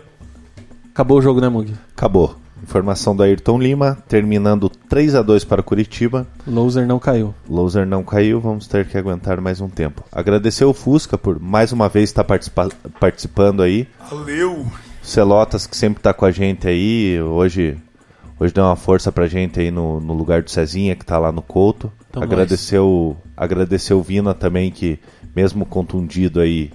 Acabou 0.93 1.19
o 1.19 1.23
jogo, 1.23 1.41
né, 1.41 1.49
Mug? 1.49 1.75
Acabou. 1.97 2.37
Informação 2.63 3.17
do 3.17 3.23
Ayrton 3.25 3.59
Lima, 3.59 3.99
terminando 4.07 4.69
3 4.69 5.15
a 5.17 5.23
2 5.23 5.43
para 5.45 5.61
o 5.61 5.65
Curitiba. 5.65 6.27
Loser 6.47 6.87
não 6.87 6.99
caiu. 6.99 7.35
Loser 7.49 7.85
não 7.87 8.05
caiu, 8.05 8.41
vamos 8.41 8.69
ter 8.69 8.87
que 8.87 8.97
aguentar 8.97 9.41
mais 9.41 9.61
um 9.61 9.69
tempo. 9.69 10.05
Agradecer 10.13 10.65
o 10.65 10.73
Fusca 10.73 11.19
por 11.19 11.41
mais 11.41 11.73
uma 11.73 11.89
vez 11.89 12.11
estar 12.11 12.23
participa- 12.25 12.69
participando 13.01 13.63
aí. 13.63 13.89
Valeu! 14.09 14.65
Celotas 15.03 15.67
que 15.67 15.77
sempre 15.77 16.01
tá 16.03 16.15
com 16.15 16.25
a 16.25 16.31
gente 16.31 16.69
aí. 16.69 17.21
Hoje, 17.21 17.77
hoje 18.43 18.53
deu 18.55 18.65
uma 18.65 18.77
força 18.77 19.11
pra 19.13 19.27
gente 19.27 19.59
aí 19.61 19.71
no, 19.71 20.01
no 20.01 20.13
lugar 20.13 20.43
do 20.43 20.51
Cezinha 20.51 20.95
que 20.97 21.05
tá 21.05 21.19
lá 21.19 21.31
no 21.33 21.43
Couto. 21.43 21.93
Tamo 22.11 22.25
agradecer 22.25 22.79
o, 22.79 23.17
agradecer 23.37 23.95
o 23.95 24.03
Vina 24.03 24.35
também 24.35 24.71
que 24.71 24.99
mesmo 25.35 25.65
contundido 25.65 26.41
aí 26.41 26.71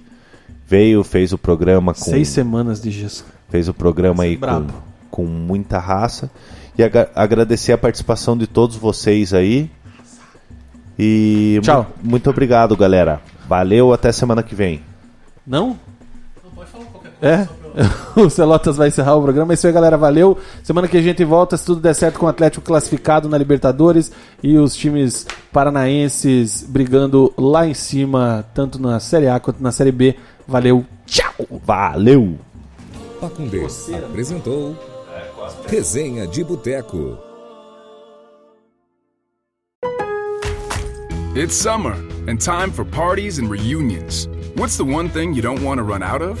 veio, 0.66 1.02
fez 1.04 1.32
o 1.32 1.38
programa 1.38 1.94
com 1.94 2.00
Seis 2.00 2.28
semanas 2.28 2.80
de 2.80 2.90
gesso. 2.90 3.24
fez 3.50 3.68
o 3.68 3.74
programa 3.74 4.24
aí 4.24 4.34
com, 4.36 4.40
Brabo. 4.40 4.72
com 5.10 5.24
muita 5.24 5.78
raça. 5.78 6.30
E 6.76 6.82
aga- 6.82 7.10
agradecer 7.14 7.72
a 7.72 7.78
participação 7.78 8.36
de 8.36 8.46
todos 8.46 8.76
vocês 8.76 9.32
aí. 9.34 9.70
E 10.98 11.60
Tchau. 11.62 11.86
mu- 12.02 12.10
muito 12.10 12.28
obrigado, 12.30 12.76
galera. 12.76 13.20
Valeu, 13.48 13.92
até 13.92 14.10
semana 14.12 14.42
que 14.42 14.54
vem. 14.54 14.82
Não? 15.46 15.78
É? 17.22 17.48
o 18.16 18.28
Celotas 18.30 18.76
vai 18.76 18.88
encerrar 18.88 19.16
o 19.16 19.22
programa. 19.22 19.52
É 19.52 19.54
isso 19.54 19.66
aí, 19.66 19.72
galera. 19.72 19.96
Valeu. 19.96 20.38
Semana 20.62 20.88
que 20.88 20.96
a 20.96 21.02
gente 21.02 21.24
volta, 21.24 21.56
se 21.56 21.64
tudo 21.64 21.80
der 21.80 21.94
certo, 21.94 22.18
com 22.18 22.26
o 22.26 22.28
Atlético 22.28 22.64
classificado 22.64 23.28
na 23.28 23.38
Libertadores 23.38 24.10
e 24.42 24.56
os 24.58 24.74
times 24.74 25.26
paranaenses 25.52 26.64
brigando 26.68 27.32
lá 27.36 27.66
em 27.66 27.74
cima, 27.74 28.44
tanto 28.54 28.80
na 28.80 29.00
Série 29.00 29.28
A 29.28 29.38
quanto 29.40 29.62
na 29.62 29.72
Série 29.72 29.92
B. 29.92 30.16
Valeu. 30.46 30.84
Tchau! 31.06 31.32
Valeu! 31.64 32.36
Pacundê 33.20 33.66
apresentou 34.04 34.76
Resenha 35.66 36.26
de 36.26 36.44
Boteco. 36.44 37.18
It's 41.34 41.54
summer 41.54 41.94
and 42.26 42.40
time 42.40 42.70
for 42.72 42.84
parties 42.84 43.38
and 43.38 43.48
reunions. 43.48 44.28
What's 44.56 44.76
the 44.76 44.84
one 44.84 45.08
thing 45.08 45.34
you 45.34 45.42
don't 45.42 45.62
want 45.62 45.78
to 45.78 45.84
run 45.84 46.02
out 46.02 46.20
of? 46.20 46.40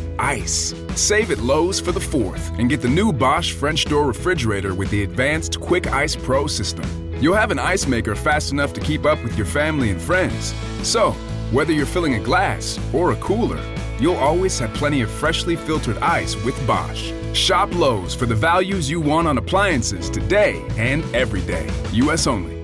Ice. 0.21 0.73
Save 0.95 1.31
at 1.31 1.39
Lowe's 1.39 1.79
for 1.79 1.91
the 1.91 1.99
4th 1.99 2.57
and 2.59 2.69
get 2.69 2.81
the 2.81 2.87
new 2.87 3.11
Bosch 3.11 3.51
French 3.51 3.85
door 3.85 4.05
refrigerator 4.05 4.73
with 4.73 4.89
the 4.89 5.03
advanced 5.03 5.59
Quick 5.59 5.87
Ice 5.87 6.15
Pro 6.15 6.47
system. 6.47 6.85
You'll 7.19 7.35
have 7.35 7.51
an 7.51 7.59
ice 7.59 7.87
maker 7.87 8.15
fast 8.15 8.51
enough 8.51 8.73
to 8.73 8.81
keep 8.81 9.05
up 9.05 9.21
with 9.23 9.35
your 9.37 9.45
family 9.45 9.89
and 9.89 10.01
friends. 10.01 10.53
So, 10.83 11.11
whether 11.51 11.73
you're 11.73 11.85
filling 11.85 12.15
a 12.15 12.19
glass 12.19 12.79
or 12.93 13.11
a 13.11 13.15
cooler, 13.17 13.61
you'll 13.99 14.15
always 14.15 14.57
have 14.59 14.73
plenty 14.73 15.01
of 15.01 15.11
freshly 15.11 15.55
filtered 15.55 15.97
ice 15.97 16.35
with 16.43 16.55
Bosch. 16.65 17.11
Shop 17.33 17.73
Lowe's 17.75 18.15
for 18.15 18.25
the 18.25 18.35
values 18.35 18.89
you 18.89 19.01
want 19.01 19.27
on 19.27 19.37
appliances 19.37 20.09
today 20.09 20.65
and 20.77 21.03
every 21.15 21.41
day. 21.41 21.69
U.S. 21.93 22.27
only. 22.27 22.60